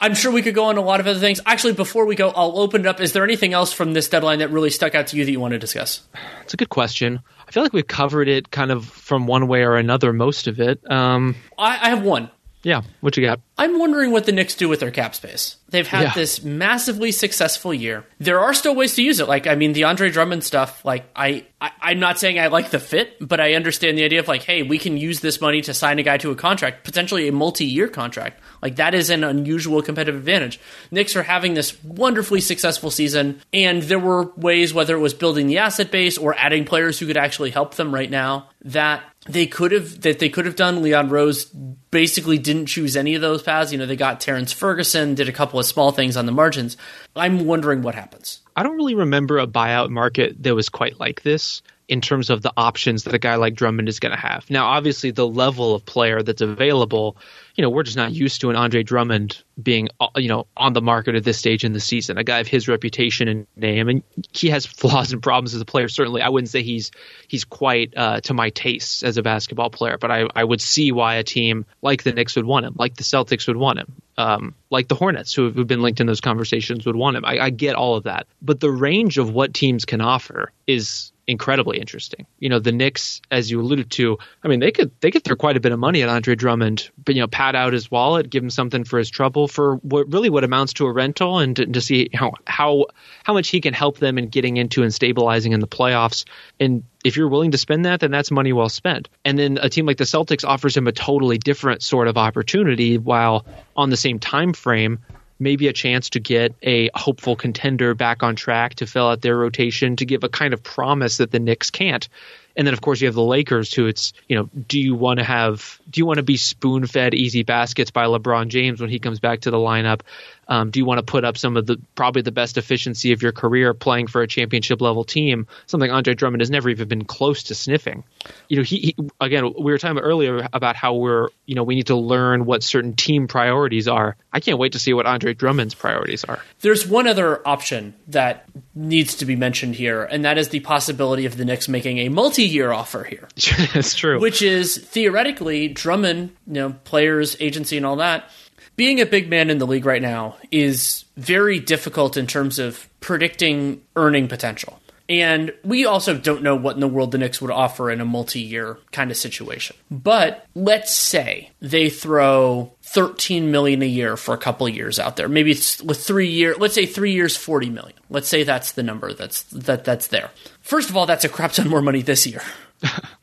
I'm 0.00 0.14
sure 0.14 0.32
we 0.32 0.42
could 0.42 0.56
go 0.56 0.64
on 0.64 0.78
a 0.78 0.80
lot 0.80 0.98
of 0.98 1.06
other 1.06 1.20
things. 1.20 1.40
Actually, 1.46 1.74
before 1.74 2.06
we 2.06 2.16
go, 2.16 2.30
I'll 2.30 2.58
open 2.58 2.80
it 2.80 2.86
up. 2.88 3.00
Is 3.00 3.12
there 3.12 3.22
anything 3.22 3.52
else 3.52 3.72
from 3.72 3.92
this 3.92 4.08
deadline 4.08 4.40
that 4.40 4.50
really 4.50 4.70
stuck 4.70 4.96
out 4.96 5.06
to 5.08 5.16
you 5.16 5.24
that 5.24 5.30
you 5.30 5.38
want 5.38 5.52
to 5.52 5.60
discuss? 5.60 6.00
It's 6.42 6.54
a 6.54 6.56
good 6.56 6.70
question. 6.70 7.20
I 7.46 7.52
feel 7.52 7.62
like 7.62 7.72
we've 7.72 7.86
covered 7.86 8.26
it 8.26 8.50
kind 8.50 8.72
of 8.72 8.84
from 8.84 9.28
one 9.28 9.46
way 9.46 9.62
or 9.62 9.76
another, 9.76 10.12
most 10.12 10.48
of 10.48 10.58
it. 10.58 10.80
Um, 10.90 11.36
I, 11.56 11.78
I 11.86 11.90
have 11.90 12.02
one. 12.02 12.30
Yeah, 12.64 12.82
what 13.00 13.16
you 13.16 13.24
got? 13.24 13.40
I'm 13.58 13.78
wondering 13.78 14.12
what 14.12 14.24
the 14.24 14.32
Knicks 14.32 14.54
do 14.54 14.68
with 14.68 14.80
their 14.80 14.92
cap 14.92 15.16
space. 15.16 15.56
They've 15.70 15.86
had 15.86 16.02
yeah. 16.02 16.14
this 16.14 16.44
massively 16.44 17.10
successful 17.10 17.74
year. 17.74 18.04
There 18.18 18.38
are 18.38 18.54
still 18.54 18.74
ways 18.74 18.94
to 18.94 19.02
use 19.02 19.18
it. 19.18 19.26
Like, 19.26 19.48
I 19.48 19.56
mean, 19.56 19.72
the 19.72 19.84
Andre 19.84 20.10
Drummond 20.10 20.44
stuff. 20.44 20.84
Like, 20.84 21.04
I, 21.16 21.46
I 21.60 21.92
am 21.92 21.98
not 21.98 22.20
saying 22.20 22.38
I 22.38 22.48
like 22.48 22.70
the 22.70 22.78
fit, 22.78 23.16
but 23.20 23.40
I 23.40 23.54
understand 23.54 23.98
the 23.98 24.04
idea 24.04 24.20
of 24.20 24.28
like, 24.28 24.44
hey, 24.44 24.62
we 24.62 24.78
can 24.78 24.96
use 24.96 25.20
this 25.20 25.40
money 25.40 25.60
to 25.62 25.74
sign 25.74 25.98
a 25.98 26.04
guy 26.04 26.18
to 26.18 26.30
a 26.30 26.36
contract, 26.36 26.84
potentially 26.84 27.26
a 27.26 27.32
multi-year 27.32 27.88
contract. 27.88 28.40
Like, 28.62 28.76
that 28.76 28.94
is 28.94 29.10
an 29.10 29.24
unusual 29.24 29.82
competitive 29.82 30.20
advantage. 30.20 30.60
Knicks 30.92 31.16
are 31.16 31.24
having 31.24 31.54
this 31.54 31.82
wonderfully 31.82 32.40
successful 32.40 32.92
season, 32.92 33.40
and 33.52 33.82
there 33.82 33.98
were 33.98 34.30
ways, 34.36 34.72
whether 34.72 34.94
it 34.94 35.00
was 35.00 35.14
building 35.14 35.48
the 35.48 35.58
asset 35.58 35.90
base 35.90 36.16
or 36.16 36.36
adding 36.36 36.64
players 36.64 36.98
who 36.98 37.06
could 37.08 37.16
actually 37.16 37.50
help 37.50 37.74
them 37.74 37.92
right 37.92 38.10
now, 38.10 38.50
that 38.64 39.02
they 39.26 39.46
could 39.46 39.72
have 39.72 40.00
that 40.02 40.18
they 40.18 40.28
could 40.28 40.46
have 40.46 40.56
done. 40.56 40.82
Leon 40.82 41.08
Rose 41.08 41.44
basically 41.44 42.38
didn't 42.38 42.66
choose 42.66 42.96
any 42.96 43.14
of 43.14 43.20
those 43.20 43.42
paths. 43.42 43.72
You 43.72 43.78
know, 43.78 43.86
they 43.86 43.96
got 43.96 44.20
Terrence 44.20 44.52
Ferguson, 44.52 45.14
did 45.14 45.28
a 45.28 45.32
couple 45.32 45.60
of 45.60 45.66
small 45.66 45.92
things 45.92 46.16
on 46.16 46.26
the 46.26 46.32
margins. 46.32 46.76
I'm 47.14 47.46
wondering 47.46 47.82
what 47.82 47.94
happens. 47.94 48.40
I 48.56 48.62
don't 48.62 48.76
really 48.76 48.94
remember 48.94 49.38
a 49.38 49.46
buyout 49.46 49.90
market 49.90 50.42
that 50.42 50.54
was 50.54 50.68
quite 50.68 50.98
like 50.98 51.22
this 51.22 51.62
in 51.88 52.00
terms 52.00 52.30
of 52.30 52.42
the 52.42 52.52
options 52.56 53.04
that 53.04 53.14
a 53.14 53.18
guy 53.18 53.36
like 53.36 53.54
Drummond 53.54 53.88
is 53.88 54.00
going 54.00 54.12
to 54.14 54.20
have. 54.20 54.48
Now, 54.50 54.66
obviously, 54.66 55.10
the 55.10 55.26
level 55.26 55.74
of 55.74 55.84
player 55.84 56.22
that's 56.22 56.40
available 56.40 57.16
you 57.54 57.62
know, 57.62 57.70
we're 57.70 57.82
just 57.82 57.96
not 57.96 58.12
used 58.12 58.40
to 58.40 58.50
an 58.50 58.56
Andre 58.56 58.82
Drummond 58.82 59.42
being, 59.62 59.88
uh, 60.00 60.08
you 60.16 60.28
know, 60.28 60.46
on 60.56 60.72
the 60.72 60.80
market 60.80 61.14
at 61.14 61.24
this 61.24 61.38
stage 61.38 61.64
in 61.64 61.72
the 61.72 61.80
season. 61.80 62.16
A 62.16 62.24
guy 62.24 62.38
of 62.38 62.46
his 62.46 62.66
reputation 62.66 63.28
and 63.28 63.46
name, 63.56 63.88
and 63.88 64.02
he 64.32 64.48
has 64.48 64.64
flaws 64.66 65.12
and 65.12 65.22
problems 65.22 65.54
as 65.54 65.60
a 65.60 65.64
player. 65.64 65.88
Certainly, 65.88 66.22
I 66.22 66.30
wouldn't 66.30 66.48
say 66.48 66.62
he's 66.62 66.90
he's 67.28 67.44
quite 67.44 67.92
uh, 67.96 68.20
to 68.22 68.34
my 68.34 68.50
tastes 68.50 69.02
as 69.02 69.18
a 69.18 69.22
basketball 69.22 69.70
player, 69.70 69.98
but 69.98 70.10
I, 70.10 70.26
I 70.34 70.44
would 70.44 70.60
see 70.60 70.92
why 70.92 71.16
a 71.16 71.24
team 71.24 71.66
like 71.82 72.02
the 72.02 72.12
Knicks 72.12 72.36
would 72.36 72.46
want 72.46 72.64
him, 72.64 72.74
like 72.78 72.94
the 72.94 73.04
Celtics 73.04 73.46
would 73.46 73.56
want 73.56 73.78
him, 73.78 73.92
um, 74.16 74.54
like 74.70 74.88
the 74.88 74.94
Hornets, 74.94 75.34
who 75.34 75.50
have 75.50 75.66
been 75.66 75.82
linked 75.82 76.00
in 76.00 76.06
those 76.06 76.20
conversations, 76.20 76.86
would 76.86 76.96
want 76.96 77.16
him. 77.16 77.24
I, 77.24 77.38
I 77.38 77.50
get 77.50 77.74
all 77.74 77.96
of 77.96 78.04
that, 78.04 78.26
but 78.40 78.60
the 78.60 78.70
range 78.70 79.18
of 79.18 79.30
what 79.30 79.52
teams 79.52 79.84
can 79.84 80.00
offer 80.00 80.52
is 80.66 81.11
incredibly 81.26 81.78
interesting. 81.78 82.26
You 82.38 82.48
know, 82.48 82.58
the 82.58 82.72
Knicks, 82.72 83.20
as 83.30 83.50
you 83.50 83.60
alluded 83.60 83.90
to, 83.92 84.18
I 84.42 84.48
mean, 84.48 84.60
they 84.60 84.72
could 84.72 84.90
they 85.00 85.10
could 85.10 85.24
throw 85.24 85.36
quite 85.36 85.56
a 85.56 85.60
bit 85.60 85.72
of 85.72 85.78
money 85.78 86.02
at 86.02 86.08
Andre 86.08 86.34
Drummond, 86.34 86.90
but 87.02 87.14
you 87.14 87.20
know, 87.20 87.26
pad 87.28 87.54
out 87.54 87.72
his 87.72 87.90
wallet, 87.90 88.30
give 88.30 88.42
him 88.42 88.50
something 88.50 88.84
for 88.84 88.98
his 88.98 89.10
trouble 89.10 89.48
for 89.48 89.76
what 89.76 90.12
really 90.12 90.30
what 90.30 90.44
amounts 90.44 90.74
to 90.74 90.86
a 90.86 90.92
rental, 90.92 91.38
and 91.38 91.56
to, 91.56 91.66
to 91.66 91.80
see 91.80 92.10
how 92.12 92.32
how 92.46 92.86
how 93.24 93.32
much 93.32 93.48
he 93.48 93.60
can 93.60 93.74
help 93.74 93.98
them 93.98 94.18
in 94.18 94.28
getting 94.28 94.56
into 94.56 94.82
and 94.82 94.92
stabilizing 94.92 95.52
in 95.52 95.60
the 95.60 95.68
playoffs. 95.68 96.24
And 96.58 96.84
if 97.04 97.16
you're 97.16 97.28
willing 97.28 97.52
to 97.52 97.58
spend 97.58 97.84
that, 97.84 98.00
then 98.00 98.10
that's 98.10 98.30
money 98.30 98.52
well 98.52 98.68
spent. 98.68 99.08
And 99.24 99.38
then 99.38 99.58
a 99.60 99.68
team 99.68 99.86
like 99.86 99.96
the 99.96 100.04
Celtics 100.04 100.46
offers 100.46 100.76
him 100.76 100.86
a 100.86 100.92
totally 100.92 101.38
different 101.38 101.82
sort 101.82 102.08
of 102.08 102.16
opportunity, 102.16 102.98
while 102.98 103.46
on 103.76 103.90
the 103.90 103.96
same 103.96 104.18
time 104.18 104.52
frame 104.52 105.00
maybe 105.42 105.68
a 105.68 105.72
chance 105.72 106.10
to 106.10 106.20
get 106.20 106.54
a 106.62 106.90
hopeful 106.94 107.36
contender 107.36 107.94
back 107.94 108.22
on 108.22 108.36
track 108.36 108.76
to 108.76 108.86
fill 108.86 109.08
out 109.08 109.20
their 109.20 109.36
rotation 109.36 109.96
to 109.96 110.06
give 110.06 110.24
a 110.24 110.28
kind 110.28 110.54
of 110.54 110.62
promise 110.62 111.18
that 111.18 111.30
the 111.30 111.40
Knicks 111.40 111.70
can't. 111.70 112.08
And 112.56 112.66
then 112.66 112.74
of 112.74 112.80
course 112.80 113.00
you 113.00 113.08
have 113.08 113.14
the 113.14 113.22
Lakers 113.22 113.72
who 113.72 113.86
it's, 113.86 114.12
you 114.28 114.36
know, 114.36 114.50
do 114.68 114.78
you 114.78 114.94
want 114.94 115.18
to 115.18 115.24
have 115.24 115.80
do 115.90 116.00
you 116.00 116.06
want 116.06 116.18
to 116.18 116.22
be 116.22 116.36
spoon 116.36 116.86
fed 116.86 117.14
easy 117.14 117.42
baskets 117.42 117.90
by 117.90 118.04
LeBron 118.04 118.48
James 118.48 118.80
when 118.80 118.90
he 118.90 118.98
comes 118.98 119.20
back 119.20 119.40
to 119.40 119.50
the 119.50 119.56
lineup? 119.56 120.02
Um, 120.48 120.70
do 120.70 120.80
you 120.80 120.84
want 120.84 120.98
to 120.98 121.04
put 121.04 121.24
up 121.24 121.38
some 121.38 121.56
of 121.56 121.66
the 121.66 121.80
probably 121.94 122.22
the 122.22 122.32
best 122.32 122.58
efficiency 122.58 123.12
of 123.12 123.22
your 123.22 123.32
career 123.32 123.74
playing 123.74 124.08
for 124.08 124.22
a 124.22 124.26
championship 124.26 124.80
level 124.80 125.04
team? 125.04 125.46
Something 125.66 125.90
Andre 125.90 126.14
Drummond 126.14 126.40
has 126.40 126.50
never 126.50 126.68
even 126.68 126.88
been 126.88 127.04
close 127.04 127.44
to 127.44 127.54
sniffing. 127.54 128.04
You 128.48 128.58
know, 128.58 128.62
he, 128.62 128.78
he 128.78 128.96
again 129.20 129.52
we 129.58 129.72
were 129.72 129.78
talking 129.78 129.98
earlier 129.98 130.48
about 130.52 130.76
how 130.76 130.94
we're 130.94 131.28
you 131.46 131.54
know 131.54 131.62
we 131.62 131.74
need 131.74 131.86
to 131.86 131.96
learn 131.96 132.44
what 132.44 132.62
certain 132.62 132.94
team 132.94 133.28
priorities 133.28 133.86
are. 133.86 134.16
I 134.32 134.40
can't 134.40 134.58
wait 134.58 134.72
to 134.72 134.78
see 134.78 134.92
what 134.92 135.06
Andre 135.06 135.34
Drummond's 135.34 135.74
priorities 135.74 136.24
are. 136.24 136.40
There's 136.60 136.86
one 136.86 137.06
other 137.06 137.46
option 137.46 137.94
that 138.08 138.46
needs 138.74 139.16
to 139.16 139.26
be 139.26 139.36
mentioned 139.36 139.76
here, 139.76 140.02
and 140.02 140.24
that 140.24 140.38
is 140.38 140.48
the 140.48 140.60
possibility 140.60 141.24
of 141.24 141.36
the 141.36 141.44
Knicks 141.44 141.68
making 141.68 141.98
a 141.98 142.08
multi-year 142.08 142.72
offer 142.72 143.04
here. 143.04 143.28
That's 143.74 143.94
true. 143.94 144.20
Which 144.20 144.42
is 144.42 144.76
theoretically 144.76 145.68
Drummond, 145.68 146.34
you 146.46 146.54
know, 146.54 146.72
players, 146.84 147.36
agency, 147.40 147.76
and 147.76 147.86
all 147.86 147.96
that 147.96 148.28
being 148.76 149.00
a 149.00 149.06
big 149.06 149.28
man 149.28 149.50
in 149.50 149.58
the 149.58 149.66
league 149.66 149.86
right 149.86 150.02
now 150.02 150.36
is 150.50 151.04
very 151.16 151.60
difficult 151.60 152.16
in 152.16 152.26
terms 152.26 152.58
of 152.58 152.88
predicting 153.00 153.82
earning 153.96 154.28
potential. 154.28 154.78
And 155.08 155.52
we 155.62 155.84
also 155.84 156.16
don't 156.16 156.42
know 156.42 156.56
what 156.56 156.74
in 156.74 156.80
the 156.80 156.88
world 156.88 157.10
the 157.10 157.18
Knicks 157.18 157.42
would 157.42 157.50
offer 157.50 157.90
in 157.90 158.00
a 158.00 158.04
multi-year 158.04 158.78
kind 158.92 159.10
of 159.10 159.16
situation. 159.16 159.76
But 159.90 160.46
let's 160.54 160.94
say 160.94 161.50
they 161.60 161.90
throw 161.90 162.72
13 162.82 163.50
million 163.50 163.82
a 163.82 163.86
year 163.86 164.16
for 164.16 164.32
a 164.32 164.38
couple 164.38 164.66
years 164.68 164.98
out 164.98 165.16
there. 165.16 165.28
Maybe 165.28 165.50
it's 165.50 165.82
with 165.82 166.02
3 166.02 166.28
year, 166.28 166.54
let's 166.56 166.74
say 166.74 166.86
3 166.86 167.12
years 167.12 167.36
40 167.36 167.68
million. 167.68 167.98
Let's 168.08 168.28
say 168.28 168.44
that's 168.44 168.72
the 168.72 168.82
number 168.82 169.12
that's 169.12 169.42
that 169.44 169.84
that's 169.84 170.06
there. 170.06 170.30
First 170.62 170.88
of 170.88 170.96
all, 170.96 171.04
that's 171.04 171.24
a 171.24 171.28
crap 171.28 171.52
ton 171.52 171.68
more 171.68 171.82
money 171.82 172.00
this 172.00 172.26
year. 172.26 172.42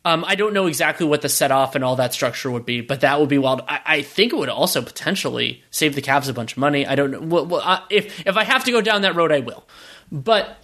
Um, 0.05 0.23
I 0.27 0.35
don't 0.35 0.53
know 0.53 0.67
exactly 0.67 1.05
what 1.05 1.21
the 1.21 1.29
set 1.29 1.51
off 1.51 1.75
and 1.75 1.83
all 1.83 1.95
that 1.97 2.13
structure 2.13 2.49
would 2.49 2.65
be, 2.65 2.81
but 2.81 3.01
that 3.01 3.19
would 3.19 3.29
be 3.29 3.37
wild. 3.37 3.61
I, 3.67 3.81
I 3.85 4.01
think 4.01 4.33
it 4.33 4.37
would 4.37 4.49
also 4.49 4.81
potentially 4.81 5.63
save 5.71 5.95
the 5.95 6.01
Cavs 6.01 6.29
a 6.29 6.33
bunch 6.33 6.53
of 6.53 6.57
money. 6.57 6.85
I 6.85 6.95
don't 6.95 7.11
know. 7.11 7.21
Well, 7.21 7.45
well, 7.45 7.61
uh, 7.63 7.81
if 7.89 8.25
if 8.25 8.37
I 8.37 8.43
have 8.43 8.63
to 8.65 8.71
go 8.71 8.81
down 8.81 9.01
that 9.01 9.15
road, 9.15 9.31
I 9.31 9.39
will. 9.39 9.67
But 10.11 10.57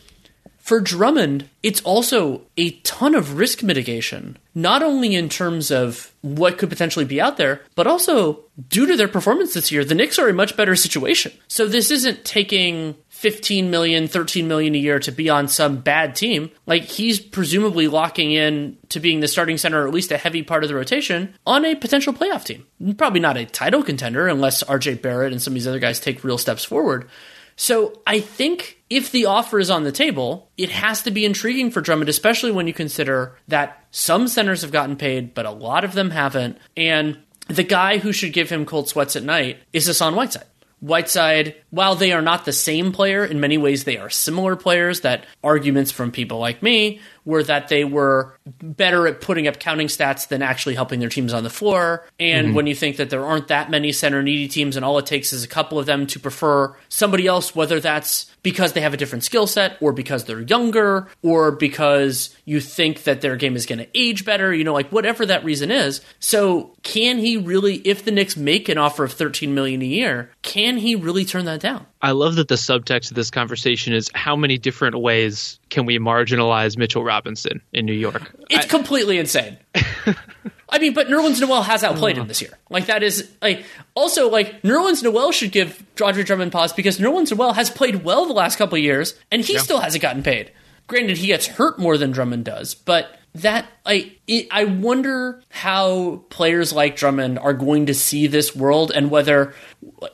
for 0.65 0.79
Drummond, 0.79 1.47
it's 1.61 1.81
also 1.81 2.41
a 2.57 2.71
ton 2.79 3.13
of 3.13 3.37
risk 3.37 3.61
mitigation, 3.61 4.35
not 4.55 4.81
only 4.81 5.13
in 5.13 5.29
terms 5.29 5.69
of 5.69 6.11
what 6.21 6.57
could 6.57 6.69
potentially 6.69 7.05
be 7.05 7.21
out 7.21 7.37
there, 7.37 7.61
but 7.75 7.85
also 7.85 8.43
due 8.67 8.87
to 8.87 8.97
their 8.97 9.07
performance 9.07 9.53
this 9.53 9.71
year, 9.71 9.85
the 9.85 9.93
Knicks 9.93 10.17
are 10.17 10.27
in 10.27 10.33
a 10.33 10.37
much 10.37 10.57
better 10.57 10.75
situation. 10.75 11.31
So 11.47 11.67
this 11.67 11.91
isn't 11.91 12.25
taking 12.25 12.95
15 13.25 13.71
million, 13.71 14.07
13 14.07 14.47
million 14.47 14.75
a 14.75 14.77
year 14.77 14.99
to 14.99 15.11
be 15.11 15.31
on 15.31 15.47
some 15.47 15.77
bad 15.77 16.13
team. 16.13 16.51
Like 16.67 16.83
he's 16.83 17.19
presumably 17.19 17.87
locking 17.87 18.31
in 18.31 18.77
to 18.89 18.99
being 18.99 19.19
the 19.19 19.27
starting 19.27 19.57
center, 19.57 19.83
or 19.83 19.87
at 19.87 19.93
least 19.95 20.11
a 20.11 20.17
heavy 20.17 20.43
part 20.43 20.63
of 20.63 20.69
the 20.69 20.75
rotation, 20.75 21.33
on 21.43 21.65
a 21.65 21.73
potential 21.73 22.13
playoff 22.13 22.45
team. 22.45 22.67
Probably 22.99 23.19
not 23.19 23.35
a 23.35 23.47
title 23.47 23.81
contender 23.81 24.27
unless 24.27 24.61
RJ 24.61 25.01
Barrett 25.01 25.31
and 25.31 25.41
some 25.41 25.53
of 25.53 25.55
these 25.55 25.67
other 25.67 25.79
guys 25.79 25.99
take 25.99 26.23
real 26.23 26.37
steps 26.37 26.63
forward. 26.63 27.09
So 27.55 27.99
I 28.05 28.19
think 28.19 28.77
if 28.91 29.09
the 29.09 29.25
offer 29.25 29.59
is 29.59 29.71
on 29.71 29.85
the 29.85 29.91
table, 29.91 30.51
it 30.55 30.69
has 30.69 31.01
to 31.01 31.09
be 31.09 31.25
intriguing 31.25 31.71
for 31.71 31.81
Drummond, 31.81 32.09
especially 32.09 32.51
when 32.51 32.67
you 32.67 32.73
consider 32.73 33.39
that 33.47 33.83
some 33.89 34.27
centers 34.27 34.61
have 34.61 34.71
gotten 34.71 34.97
paid, 34.97 35.33
but 35.33 35.47
a 35.47 35.51
lot 35.51 35.83
of 35.83 35.93
them 35.93 36.11
haven't. 36.11 36.59
And 36.77 37.17
the 37.47 37.63
guy 37.63 37.97
who 37.97 38.11
should 38.11 38.33
give 38.33 38.51
him 38.51 38.67
cold 38.67 38.87
sweats 38.87 39.15
at 39.15 39.23
night 39.23 39.57
is 39.73 39.87
Hassan 39.87 40.13
Whiteside. 40.13 40.45
Whiteside, 40.79 41.55
while 41.69 41.95
they 41.95 42.11
are 42.11 42.21
not 42.21 42.45
the 42.45 42.53
same 42.53 42.91
player, 42.91 43.25
in 43.25 43.39
many 43.39 43.57
ways 43.57 43.83
they 43.83 43.97
are 43.97 44.09
similar 44.09 44.55
players. 44.55 45.01
That 45.01 45.25
arguments 45.43 45.91
from 45.91 46.11
people 46.11 46.39
like 46.39 46.61
me 46.61 46.99
were 47.25 47.43
that 47.43 47.67
they 47.67 47.83
were 47.83 48.37
better 48.61 49.07
at 49.07 49.19
putting 49.19 49.47
up 49.47 49.59
counting 49.59 49.87
stats 49.87 50.27
than 50.27 50.41
actually 50.41 50.75
helping 50.75 50.99
their 50.99 51.09
teams 51.09 51.33
on 51.33 51.43
the 51.43 51.49
floor. 51.49 52.05
And 52.19 52.47
mm-hmm. 52.47 52.55
when 52.55 52.67
you 52.67 52.75
think 52.75 52.97
that 52.97 53.09
there 53.09 53.25
aren't 53.25 53.47
that 53.47 53.69
many 53.69 53.91
center 53.91 54.21
needy 54.21 54.47
teams 54.47 54.75
and 54.75 54.85
all 54.85 54.97
it 54.99 55.05
takes 55.05 55.33
is 55.33 55.43
a 55.43 55.47
couple 55.47 55.79
of 55.79 55.85
them 55.85 56.07
to 56.07 56.19
prefer 56.19 56.75
somebody 56.87 57.27
else, 57.27 57.55
whether 57.55 57.79
that's 57.79 58.31
because 58.43 58.73
they 58.73 58.81
have 58.81 58.93
a 58.93 58.97
different 58.97 59.23
skill 59.23 59.47
set 59.47 59.75
or 59.81 59.91
because 59.91 60.25
they're 60.25 60.41
younger 60.41 61.07
or 61.23 61.51
because 61.51 62.35
you 62.45 62.59
think 62.59 63.03
that 63.03 63.21
their 63.21 63.35
game 63.35 63.55
is 63.55 63.65
going 63.65 63.79
to 63.79 63.87
age 63.95 64.23
better, 64.23 64.53
you 64.53 64.63
know, 64.63 64.73
like 64.73 64.91
whatever 64.91 65.25
that 65.25 65.43
reason 65.43 65.71
is. 65.71 66.01
So, 66.19 66.75
can 66.83 67.17
he 67.17 67.37
really 67.37 67.77
if 67.77 68.05
the 68.05 68.11
Knicks 68.11 68.37
make 68.37 68.69
an 68.69 68.77
offer 68.77 69.03
of 69.03 69.13
13 69.13 69.55
million 69.55 69.81
a 69.81 69.85
year, 69.85 70.29
can 70.43 70.77
he 70.77 70.95
really 70.95 71.25
turn 71.25 71.45
that 71.45 71.59
down? 71.59 71.87
I 72.05 72.11
love 72.11 72.35
that 72.35 72.49
the 72.49 72.55
subtext 72.55 73.09
of 73.09 73.15
this 73.15 73.31
conversation 73.31 73.91
is 73.91 74.11
how 74.13 74.35
many 74.35 74.59
different 74.59 74.99
ways 74.99 75.59
can 75.71 75.87
we 75.87 75.97
marginalize 75.97 76.77
Mitchell 76.77 77.03
Robinson 77.03 77.63
in 77.73 77.87
New 77.87 77.93
York? 77.93 78.31
It's 78.47 78.67
I, 78.67 78.69
completely 78.69 79.17
insane. 79.17 79.57
I 80.69 80.77
mean, 80.77 80.93
but 80.93 81.07
Nerlens 81.07 81.41
Noel 81.41 81.63
has 81.63 81.83
outplayed 81.83 82.19
him 82.19 82.27
this 82.27 82.43
year. 82.43 82.59
Like 82.69 82.85
that 82.85 83.01
is 83.01 83.31
like 83.41 83.65
also 83.95 84.29
like 84.29 84.61
Nerlens 84.61 85.01
Noel 85.01 85.31
should 85.31 85.51
give 85.51 85.83
Andre 85.99 86.21
Drummond 86.21 86.51
pause 86.51 86.73
because 86.73 86.99
Nerlens 86.99 87.35
Noel 87.35 87.53
has 87.53 87.71
played 87.71 88.03
well 88.03 88.27
the 88.27 88.33
last 88.33 88.57
couple 88.59 88.77
years 88.77 89.19
and 89.31 89.41
he 89.41 89.53
yeah. 89.53 89.61
still 89.61 89.79
hasn't 89.79 90.03
gotten 90.03 90.21
paid. 90.21 90.51
Granted, 90.85 91.17
he 91.17 91.25
gets 91.25 91.47
hurt 91.47 91.79
more 91.79 91.97
than 91.97 92.11
Drummond 92.11 92.45
does, 92.45 92.75
but 92.75 93.17
that 93.35 93.65
I 93.85 94.15
it, 94.27 94.47
I 94.49 94.63
wonder 94.63 95.43
how 95.49 96.23
players 96.29 96.71
like 96.71 96.95
Drummond 96.95 97.37
are 97.37 97.53
going 97.53 97.87
to 97.87 97.93
see 97.93 98.27
this 98.27 98.55
world 98.55 98.91
and 98.95 99.11
whether 99.11 99.53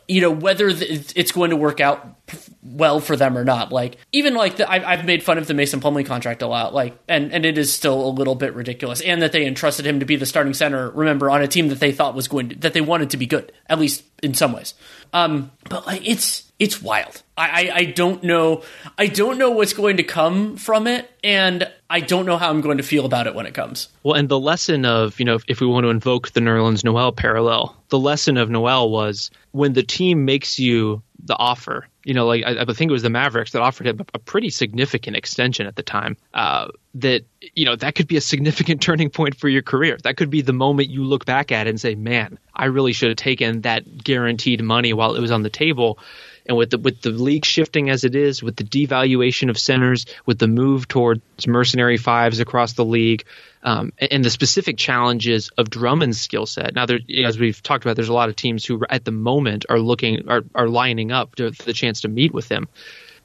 you 0.08 0.22
know 0.22 0.32
whether 0.32 0.70
it's 0.70 1.32
going 1.32 1.52
to 1.52 1.56
work 1.56 1.80
out 1.80 2.18
well 2.64 3.00
for 3.00 3.16
them 3.16 3.38
or 3.38 3.44
not. 3.44 3.72
Like 3.72 3.98
even 4.12 4.34
like 4.34 4.58
the, 4.58 4.70
I've, 4.70 4.84
I've 4.84 5.06
made 5.06 5.24
fun 5.24 5.38
of 5.38 5.48
the 5.48 5.54
Mason 5.54 5.80
Plumlee 5.80 6.06
contract 6.06 6.42
a 6.42 6.48
lot. 6.48 6.74
Like 6.74 6.98
and 7.08 7.32
and 7.32 7.46
it 7.46 7.58
is 7.58 7.72
still 7.72 8.08
a 8.08 8.10
little 8.10 8.36
bit 8.36 8.56
ridiculous. 8.56 9.02
And 9.02 9.22
that 9.22 9.32
they 9.32 9.46
entrusted 9.46 9.86
him 9.86 10.00
to 10.00 10.06
be 10.06 10.16
the 10.16 10.26
starting 10.26 10.56
center. 10.56 10.90
Remember 10.90 11.30
on 11.30 11.42
a 11.42 11.48
team 11.48 11.70
that 11.70 11.80
they 11.80 11.92
thought 11.92 12.16
was 12.16 12.28
going 12.28 12.50
to, 12.50 12.56
that 12.56 12.74
they 12.74 12.82
wanted 12.82 13.12
to 13.12 13.18
be 13.18 13.28
good 13.28 13.52
at 13.68 13.80
least 13.80 14.04
in 14.24 14.34
some 14.34 14.52
ways. 14.52 14.74
Um, 15.14 15.52
but 15.70 15.86
like 15.86 16.08
it's 16.08 16.52
it's 16.60 16.82
wild. 16.82 17.24
I, 17.36 17.70
I, 17.70 17.76
I 17.76 17.86
don't 17.86 18.24
know. 18.24 18.64
I 18.98 19.08
don't 19.08 19.40
know 19.40 19.50
what's 19.50 19.74
going 19.74 19.98
to 19.98 20.04
come 20.04 20.58
from 20.58 20.86
it, 20.86 21.10
and 21.24 21.72
I 21.92 22.00
don't 22.00 22.26
know 22.26 22.38
how 22.38 22.50
I'm 22.50 22.62
going 22.62 22.78
to 22.78 22.84
feel 22.84 23.06
about 23.06 23.28
it 23.28 23.36
when 23.36 23.46
it 23.46 23.54
comes. 23.54 23.90
Well, 24.04 24.16
and 24.16 24.30
the 24.30 24.40
lesson 24.40 24.86
of 24.86 25.20
you 25.20 25.26
know, 25.26 25.40
if, 25.50 25.60
we 25.60 25.68
want 25.68 25.84
to 25.84 25.90
invoke 25.90 26.32
the 26.32 26.40
Nerlens 26.40 26.86
Noel 26.86 27.12
parallel, 27.12 27.76
the 27.90 28.00
lesson 28.00 28.38
of 28.38 28.50
Noel 28.50 28.90
was 28.90 29.30
when 29.52 29.74
the 29.74 29.84
team 29.84 30.24
makes 30.24 30.58
you 30.58 31.04
the 31.26 31.36
offer. 31.36 31.88
You 32.06 32.14
know, 32.14 32.26
like 32.26 32.46
I, 32.46 32.62
I 32.62 32.66
think 32.74 32.90
it 32.90 32.94
was 32.94 33.04
the 33.04 33.10
Mavericks 33.10 33.52
that 33.52 33.62
offered 33.62 33.88
him 33.88 34.00
a, 34.00 34.06
a 34.14 34.20
pretty 34.20 34.50
significant 34.50 35.18
extension 35.18 35.68
at 35.68 35.76
the 35.76 35.84
time. 35.84 36.16
Uh, 36.34 36.70
that 36.96 37.26
you 37.42 37.66
know 37.66 37.76
that 37.76 37.96
could 37.96 38.08
be 38.08 38.16
a 38.16 38.22
significant 38.22 38.82
turning 38.88 39.10
point 39.10 39.36
for 39.36 39.50
your 39.50 39.62
career. 39.62 39.98
That 40.04 40.16
could 40.16 40.30
be 40.30 40.42
the 40.42 40.54
moment 40.54 40.90
you 40.90 41.04
look 41.04 41.26
back 41.26 41.52
at 41.52 41.68
and 41.68 41.80
say, 41.80 41.96
"Man, 41.96 42.40
I 42.56 42.66
really 42.66 42.94
should 42.94 43.10
have 43.10 43.18
taken 43.18 43.62
that 43.62 44.02
guaranteed 44.02 44.64
money 44.64 44.94
while 44.94 45.14
it 45.16 45.20
was 45.20 45.32
on 45.32 45.44
the 45.44 45.50
table." 45.50 46.00
And 46.46 46.58
with 46.58 46.72
the 46.72 46.78
with 46.78 47.02
the 47.02 47.12
league 47.12 47.46
shifting 47.46 47.90
as 47.90 48.04
it 48.04 48.16
is, 48.16 48.42
with 48.42 48.56
the 48.56 48.64
devaluation 48.64 49.50
of 49.50 49.58
centers, 49.58 50.06
with 50.26 50.40
the 50.40 50.48
move 50.48 50.88
towards 50.88 51.22
mercenary 51.48 51.98
fives 51.98 52.40
across 52.40 52.74
the 52.74 52.86
league, 52.86 53.24
um, 53.64 53.94
and 54.00 54.26
the 54.26 54.30
specific 54.30 54.78
challenges 54.78 55.50
of 55.58 55.70
Drummond's 55.70 56.20
skill 56.20 56.46
set. 56.46 56.74
Now, 56.74 56.86
there, 56.86 57.00
as 57.24 57.38
we've 57.38 57.62
talked 57.62 57.86
about, 57.86 57.96
there's 57.96 58.10
a 58.10 58.14
lot 58.14 58.30
of 58.30 58.36
teams 58.36 58.66
who 58.66 58.84
at 58.90 59.06
the 59.06 59.12
moment 59.12 59.66
are 59.70 59.80
looking 59.80 60.28
are 60.30 60.44
are 60.56 60.68
lining 60.68 61.12
up 61.12 61.36
to, 61.36 61.52
for 61.52 61.64
the 61.64 61.74
chance 61.74 62.02
to 62.02 62.08
meet 62.08 62.34
with 62.34 62.50
him. 62.50 62.68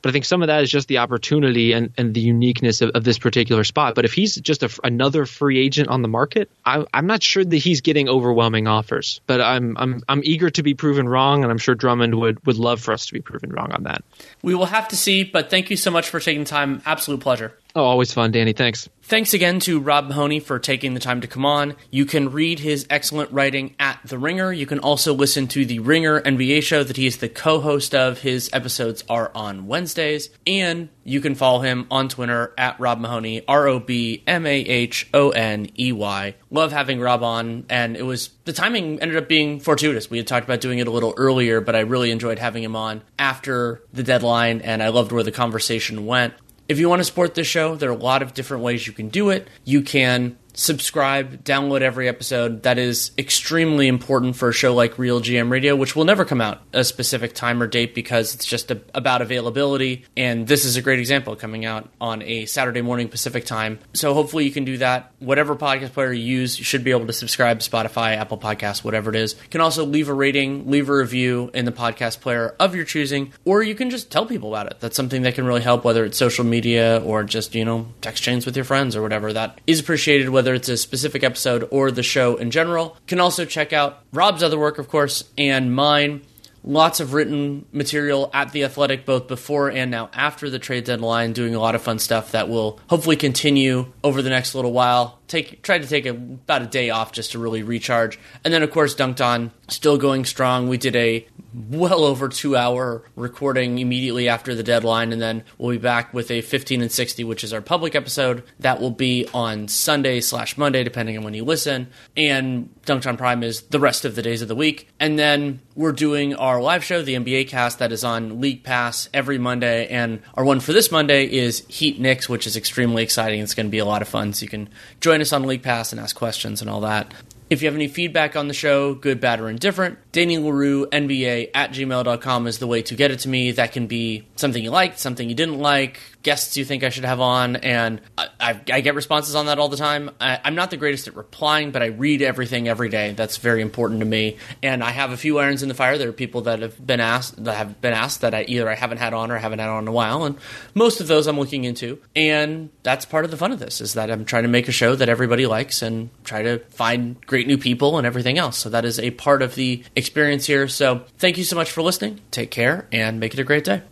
But 0.07 0.11
I 0.11 0.12
think 0.12 0.24
some 0.24 0.41
of 0.41 0.47
that 0.47 0.62
is 0.62 0.70
just 0.70 0.87
the 0.87 0.99
opportunity 0.99 1.73
and, 1.73 1.93
and 1.99 2.15
the 2.15 2.20
uniqueness 2.20 2.81
of, 2.81 2.91
of 2.91 3.03
this 3.03 3.19
particular 3.19 3.65
spot. 3.65 3.97
But 3.97 4.05
if 4.05 4.12
he's 4.12 4.37
just 4.37 4.62
a, 4.62 4.70
another 4.85 5.27
free 5.27 5.59
agent 5.59 5.89
on 5.89 6.03
the 6.03 6.07
market, 6.07 6.49
I, 6.65 6.85
am 6.95 7.09
not 7.09 7.24
sure 7.24 7.45
that 7.45 7.57
he's 7.57 7.81
getting 7.81 8.09
overwhelming 8.09 8.69
offers. 8.69 9.20
But 9.27 9.41
I'm 9.41 9.77
I'm 9.77 10.05
I'm 10.09 10.20
eager 10.23 10.49
to 10.49 10.62
be 10.62 10.74
proven 10.74 11.09
wrong, 11.09 11.43
and 11.43 11.51
I'm 11.51 11.59
sure 11.59 11.74
Drummond 11.74 12.15
would 12.15 12.47
would 12.47 12.57
love 12.57 12.81
for 12.81 12.93
us 12.93 13.07
to 13.07 13.15
be 13.15 13.20
proven 13.20 13.51
wrong 13.51 13.73
on 13.73 13.83
that. 13.83 14.05
We 14.43 14.55
will 14.55 14.66
have 14.66 14.87
to 14.91 14.97
see. 14.97 15.24
But 15.24 15.51
thank 15.51 15.70
you 15.70 15.77
so 15.77 15.91
much 15.91 16.09
for 16.09 16.20
taking 16.20 16.45
time. 16.45 16.83
Absolute 16.87 17.19
pleasure. 17.19 17.53
Oh, 17.77 17.85
always 17.85 18.11
fun, 18.11 18.32
Danny. 18.32 18.55
Thanks. 18.55 18.89
Thanks 19.03 19.35
again 19.35 19.61
to 19.61 19.78
Rob 19.78 20.09
Mahoney 20.09 20.40
for 20.40 20.59
taking 20.59 20.94
the 20.94 20.98
time 20.98 21.20
to 21.20 21.27
come 21.27 21.44
on. 21.44 21.77
You 21.90 22.07
can 22.07 22.32
read 22.32 22.59
his 22.59 22.86
excellent 22.89 23.31
writing 23.31 23.77
at 23.78 24.01
The 24.03 24.19
Ringer. 24.19 24.51
You 24.51 24.65
can 24.65 24.78
also 24.78 25.12
listen 25.12 25.47
to 25.48 25.66
The 25.66 25.81
Ringer 25.81 26.23
NBA 26.23 26.62
show 26.62 26.82
that 26.82 26.97
he 26.97 27.07
is 27.07 27.19
the 27.19 27.28
co 27.28 27.61
host 27.61 27.94
of. 27.94 28.20
His 28.20 28.48
episodes 28.55 29.05
are 29.11 29.31
on 29.35 29.66
Wednesdays. 29.66 30.31
And 30.47 30.89
you 31.05 31.20
can 31.20 31.35
follow 31.35 31.61
him 31.61 31.86
on 31.90 32.09
Twitter 32.09 32.55
at 32.57 32.81
Rob 32.81 32.98
Mahoney, 32.98 33.44
R 33.47 33.69
O 33.69 33.78
B 33.78 34.24
M 34.27 34.47
A 34.47 34.57
H 34.57 35.09
O 35.12 35.31
N 35.31 35.69
E 35.78 35.93
Y. 35.93 36.35
Love 36.51 36.73
having 36.73 36.98
Rob 36.98 37.23
on, 37.23 37.66
and 37.69 37.97
it 37.97 38.03
was 38.03 38.31
the 38.44 38.53
timing 38.53 39.01
ended 39.01 39.16
up 39.16 39.28
being 39.28 39.61
fortuitous. 39.61 40.11
We 40.11 40.16
had 40.16 40.27
talked 40.27 40.44
about 40.44 40.61
doing 40.61 40.78
it 40.81 40.89
a 40.89 40.90
little 40.90 41.15
earlier, 41.16 41.61
but 41.61 41.77
I 41.77 41.81
really 41.81 42.11
enjoyed 42.11 42.39
having 42.40 42.65
him 42.65 42.74
on 42.74 43.03
after 43.19 43.82
the 43.93 44.03
deadline, 44.03 44.62
and 44.62 44.82
I 44.82 44.89
loved 44.89 45.12
where 45.12 45.23
the 45.23 45.31
conversation 45.31 46.07
went. 46.07 46.35
If 46.68 46.78
you 46.78 46.88
want 46.88 47.01
to 47.01 47.05
support 47.05 47.34
this 47.34 47.47
show, 47.47 47.76
there 47.76 47.90
are 47.90 47.93
a 47.93 47.97
lot 47.97 48.22
of 48.22 48.34
different 48.34 48.62
ways 48.62 48.86
you 48.86 48.93
can 48.93 49.09
do 49.09 49.30
it. 49.30 49.48
You 49.64 49.82
can 49.82 50.36
subscribe, 50.57 51.45
download 51.45 51.83
every 51.83 52.09
episode. 52.09 52.65
That 52.65 52.78
is 52.78 53.12
extremely 53.16 53.87
important 53.87 54.35
for 54.37 54.49
a 54.49 54.53
show 54.53 54.74
like 54.74 54.95
RealGM 54.97 55.51
Radio, 55.51 55.77
which 55.77 55.95
will 55.95 56.05
never 56.05 56.24
come 56.24 56.41
out 56.41 56.62
a 56.73 56.83
specific 56.83 57.35
time 57.35 57.62
or 57.62 57.66
date 57.66 57.95
because 57.95 58.35
it's 58.35 58.45
just 58.45 58.70
a, 58.70 58.81
about 58.95 59.23
availability. 59.23 60.05
And 60.16 60.49
this 60.49 60.65
is 60.65 60.77
a 60.77 60.83
great 60.83 60.99
example 60.99 61.37
coming 61.37 61.65
out 61.65 61.89
on 62.01 62.23
a 62.23 62.47
Saturday 62.47 62.83
morning 62.83 63.09
Pacific 63.09 63.45
time. 63.45 63.78
So 63.93 64.15
hopefully 64.15 64.45
you 64.45 64.51
can 64.51 64.65
do 64.65 64.78
that. 64.78 65.12
Whatever 65.19 65.55
podcast 65.55 65.93
player 65.93 66.12
you 66.12 66.24
use, 66.24 66.59
you 66.59 66.65
should 66.65 66.83
be 66.83 66.91
able 66.91 67.07
to 67.07 67.12
subscribe 67.12 67.59
Spotify, 67.59 68.16
Apple 68.16 68.39
Podcasts, 68.39 68.83
whatever 68.83 69.11
it 69.11 69.16
is. 69.16 69.35
You 69.35 69.51
can 69.51 69.61
also 69.61 69.85
leave 69.85 70.09
a 70.09 70.15
rating, 70.15 70.70
leave 70.70 70.89
a 70.89 70.97
review 70.97 71.51
in 71.53 71.66
the 71.66 71.73
podcast 71.73 72.20
player 72.20 72.55
of 72.59 72.74
your 72.74 72.85
choosing, 72.85 73.33
or 73.45 73.62
you 73.62 73.74
can 73.74 73.91
just 73.91 74.11
tell 74.11 74.24
people 74.24 74.55
about 74.55 74.69
it. 74.69 74.81
That's 74.81 74.97
something 74.97 75.23
that 75.23 75.35
can 75.35 75.45
really 75.45 75.61
help, 75.61 75.85
whether 75.85 76.05
it's 76.05 76.16
social 76.16 76.45
media 76.45 77.03
or 77.05 77.24
just, 77.24 77.55
you 77.55 77.65
know, 77.65 77.89
text 78.01 78.23
chains 78.23 78.47
with 78.47 78.57
your 78.57 78.65
friends 78.65 78.97
or 78.97 79.03
whatever. 79.03 79.33
That 79.33 79.61
is 79.66 79.81
appreciated, 79.81 80.31
whether 80.31 80.45
it's 80.55 80.68
a 80.68 80.77
specific 80.77 81.23
episode 81.23 81.68
or 81.70 81.90
the 81.90 82.02
show 82.02 82.36
in 82.36 82.51
general. 82.51 82.97
You 83.01 83.06
can 83.06 83.20
also 83.20 83.44
check 83.44 83.73
out 83.73 84.02
Rob's 84.12 84.43
other 84.43 84.59
work, 84.59 84.78
of 84.78 84.89
course, 84.89 85.24
and 85.36 85.74
mine 85.74 86.23
lots 86.66 86.98
of 86.98 87.14
written 87.14 87.64
material 87.73 88.28
at 88.35 88.52
the 88.52 88.64
athletic 88.64 89.06
both 89.06 89.28
before 89.28 89.70
and 89.70 89.90
now 89.90 90.10
after 90.12 90.51
the 90.51 90.59
trade 90.59 90.85
deadline 90.85 91.32
doing 91.32 91.55
a 91.55 91.60
lot 91.60 91.77
of 91.77 91.82
fun 91.82 91.98
stuff 91.98 92.32
that 92.32 92.48
will 92.48 92.81
hopefully 92.89 93.16
continue 93.16 93.86
over 94.02 94.20
the 94.20 94.28
next 94.28 94.55
little 94.55 94.73
while 94.73 95.18
take 95.28 95.62
try 95.62 95.78
to 95.78 95.86
take 95.86 96.07
a, 96.07 96.11
about 96.11 96.62
a 96.62 96.66
day 96.66 96.90
off 96.90 97.12
just 97.12 97.32
to 97.32 97.39
really 97.39 97.62
recharge. 97.62 98.19
And 98.44 98.53
then 98.53 98.62
of 98.62 98.70
course 98.70 98.94
Dunc'd 98.94 99.20
On 99.20 99.51
still 99.69 99.98
going 99.98 100.24
strong. 100.24 100.69
We 100.69 100.78
did 100.78 100.97
a 100.97 101.27
well 101.70 102.05
over 102.05 102.28
two 102.28 102.57
hour 102.57 103.03
recording 103.16 103.78
immediately 103.78 104.28
after 104.28 104.55
the 104.55 104.62
deadline. 104.62 105.12
And 105.12 105.20
then 105.20 105.44
we'll 105.59 105.73
be 105.73 105.78
back 105.78 106.12
with 106.12 106.31
a 106.31 106.40
15 106.40 106.82
and 106.82 106.93
60 106.93 107.24
which 107.24 107.44
is 107.44 107.53
our 107.53 107.61
public 107.61 107.94
episode. 107.94 108.44
That 108.61 108.81
will 108.81 108.90
be 108.90 109.28
on 109.32 109.69
sunday 109.69 110.20
slash 110.20 110.57
monday 110.57 110.85
depending 110.85 111.16
on 111.16 111.24
when 111.24 111.35
you 111.35 111.44
listen. 111.44 111.89
And 112.16 112.70
Dunc'd 112.85 113.07
On 113.07 113.16
prime 113.16 113.43
is 113.43 113.62
the 113.62 113.81
rest 113.81 114.05
of 114.05 114.15
the 114.15 114.23
days 114.23 114.43
of 114.43 114.48
the 114.48 114.57
week. 114.57 114.89
And 115.01 115.19
then 115.19 115.61
we're 115.74 115.93
doing 115.93 116.35
our 116.35 116.61
live 116.61 116.85
show 116.85 117.03
the 117.03 117.15
nba 117.15 117.48
cast 117.48 117.78
that 117.81 117.93
is 117.93 118.05
on 118.05 118.40
league 118.40 118.62
pass 118.62 119.09
every 119.12 119.39
monday. 119.39 119.89
And 119.89 120.20
our 120.35 120.44
one 120.44 120.61
for 120.61 120.73
this 120.73 120.90
monday 120.90 121.27
is 121.27 121.65
heat 121.69 121.98
Knicks, 121.98 122.28
which 122.28 122.47
is 122.47 122.57
extremely 122.57 123.03
exciting. 123.03 123.40
It's 123.40 123.55
going 123.55 123.66
to 123.66 123.70
be 123.70 123.78
a 123.78 123.85
lot 123.85 124.03
of 124.03 124.09
fun. 124.09 124.32
So 124.32 124.44
you 124.44 124.48
can 124.48 124.69
join 125.01 125.15
us 125.20 125.32
on 125.32 125.43
league 125.44 125.62
pass 125.62 125.93
and 125.93 126.01
ask 126.01 126.16
questions 126.16 126.60
and 126.60 126.70
all 126.70 126.80
that. 126.80 127.12
If 127.48 127.62
you 127.62 127.68
have 127.68 127.74
any 127.74 127.88
feedback 127.88 128.34
on 128.36 128.48
the 128.48 128.55
show, 128.55 128.94
good, 128.94 129.20
bad, 129.20 129.40
or 129.40 129.48
indifferent, 129.48 129.98
Danny 130.16 130.38
Leroux, 130.38 130.86
NBA 130.86 131.51
at 131.52 131.72
gmail.com 131.72 132.47
is 132.47 132.59
the 132.59 132.66
way 132.66 132.80
to 132.80 132.94
get 132.94 133.10
it 133.10 133.18
to 133.18 133.28
me. 133.28 133.51
That 133.51 133.72
can 133.72 133.86
be 133.86 134.26
something 134.36 134.64
you 134.64 134.70
liked, 134.70 134.98
something 134.98 135.28
you 135.28 135.34
didn't 135.34 135.59
like, 135.59 136.01
guests 136.26 136.56
you 136.56 136.64
think 136.64 136.82
I 136.82 136.88
should 136.88 137.05
have 137.05 137.20
on, 137.20 137.55
and 137.55 138.01
I, 138.18 138.28
I, 138.40 138.60
I 138.72 138.80
get 138.80 138.97
responses 138.97 139.36
on 139.36 139.47
that 139.47 139.60
all 139.60 139.68
the 139.68 139.76
time. 139.76 140.10
I, 140.20 140.40
am 140.43 140.56
not 140.56 140.70
the 140.70 140.76
greatest 140.76 141.06
at 141.06 141.14
replying, 141.14 141.70
but 141.70 141.82
I 141.82 141.86
read 141.86 142.20
everything 142.20 142.66
every 142.66 142.88
day. 142.88 143.12
That's 143.12 143.36
very 143.36 143.62
important 143.62 144.01
to 144.01 144.06
me. 144.06 144.38
And 144.60 144.82
I 144.82 144.90
have 144.90 145.12
a 145.12 145.16
few 145.16 145.38
irons 145.38 145.62
in 145.62 145.68
the 145.68 145.74
fire. 145.74 145.98
There 145.98 146.09
are 146.09 146.12
people 146.12 146.40
that 146.43 146.62
have 146.62 146.84
been 146.84 146.98
asked 146.98 147.44
that 147.44 147.55
have 147.55 147.80
been 147.80 147.93
asked 147.93 148.22
that 148.22 148.34
I 148.34 148.43
either 148.48 148.68
I 148.68 148.74
haven't 148.74 148.98
had 148.98 149.14
on 149.14 149.30
or 149.30 149.38
haven't 149.38 149.60
had 149.60 149.68
on 149.68 149.84
in 149.84 149.88
a 149.88 149.93
while, 149.93 150.24
and 150.24 150.36
most 150.74 151.01
of 151.01 151.06
those 151.06 151.28
I'm 151.28 151.38
looking 151.38 151.62
into. 151.62 152.01
And 152.16 152.70
that's 152.82 153.05
part 153.05 153.24
of 153.24 153.30
the 153.30 153.36
fun 153.36 153.52
of 153.52 153.60
this 153.60 153.80
is 153.80 153.94
that 153.94 154.10
I'm 154.10 154.24
trying 154.24 154.43
to 154.43 154.48
make 154.48 154.66
a 154.66 154.72
show 154.72 154.97
that 154.97 155.09
everybody 155.09 155.47
likes 155.47 155.80
and 155.80 156.09
try 156.24 156.43
to 156.43 156.59
find 156.70 157.24
great 157.26 157.47
new 157.47 157.59
people 157.59 157.98
and 157.98 158.06
everything 158.06 158.36
else. 158.36 158.59
So 158.59 158.70
that 158.70 158.84
is 158.84 158.98
a 158.98 159.12
part 159.12 159.43
of 159.43 159.55
the 159.55 159.84
experience 160.07 160.47
here. 160.47 160.69
So 160.69 161.05
thank 161.19 161.37
you 161.39 161.45
so 161.45 161.57
much 161.57 161.70
for 161.70 161.83
listening. 161.83 162.20
Take 162.31 162.51
care 162.51 162.87
and 162.93 163.20
make 163.20 163.35
it 163.35 163.41
a 163.41 163.45
great 163.45 163.65
day. 163.65 163.83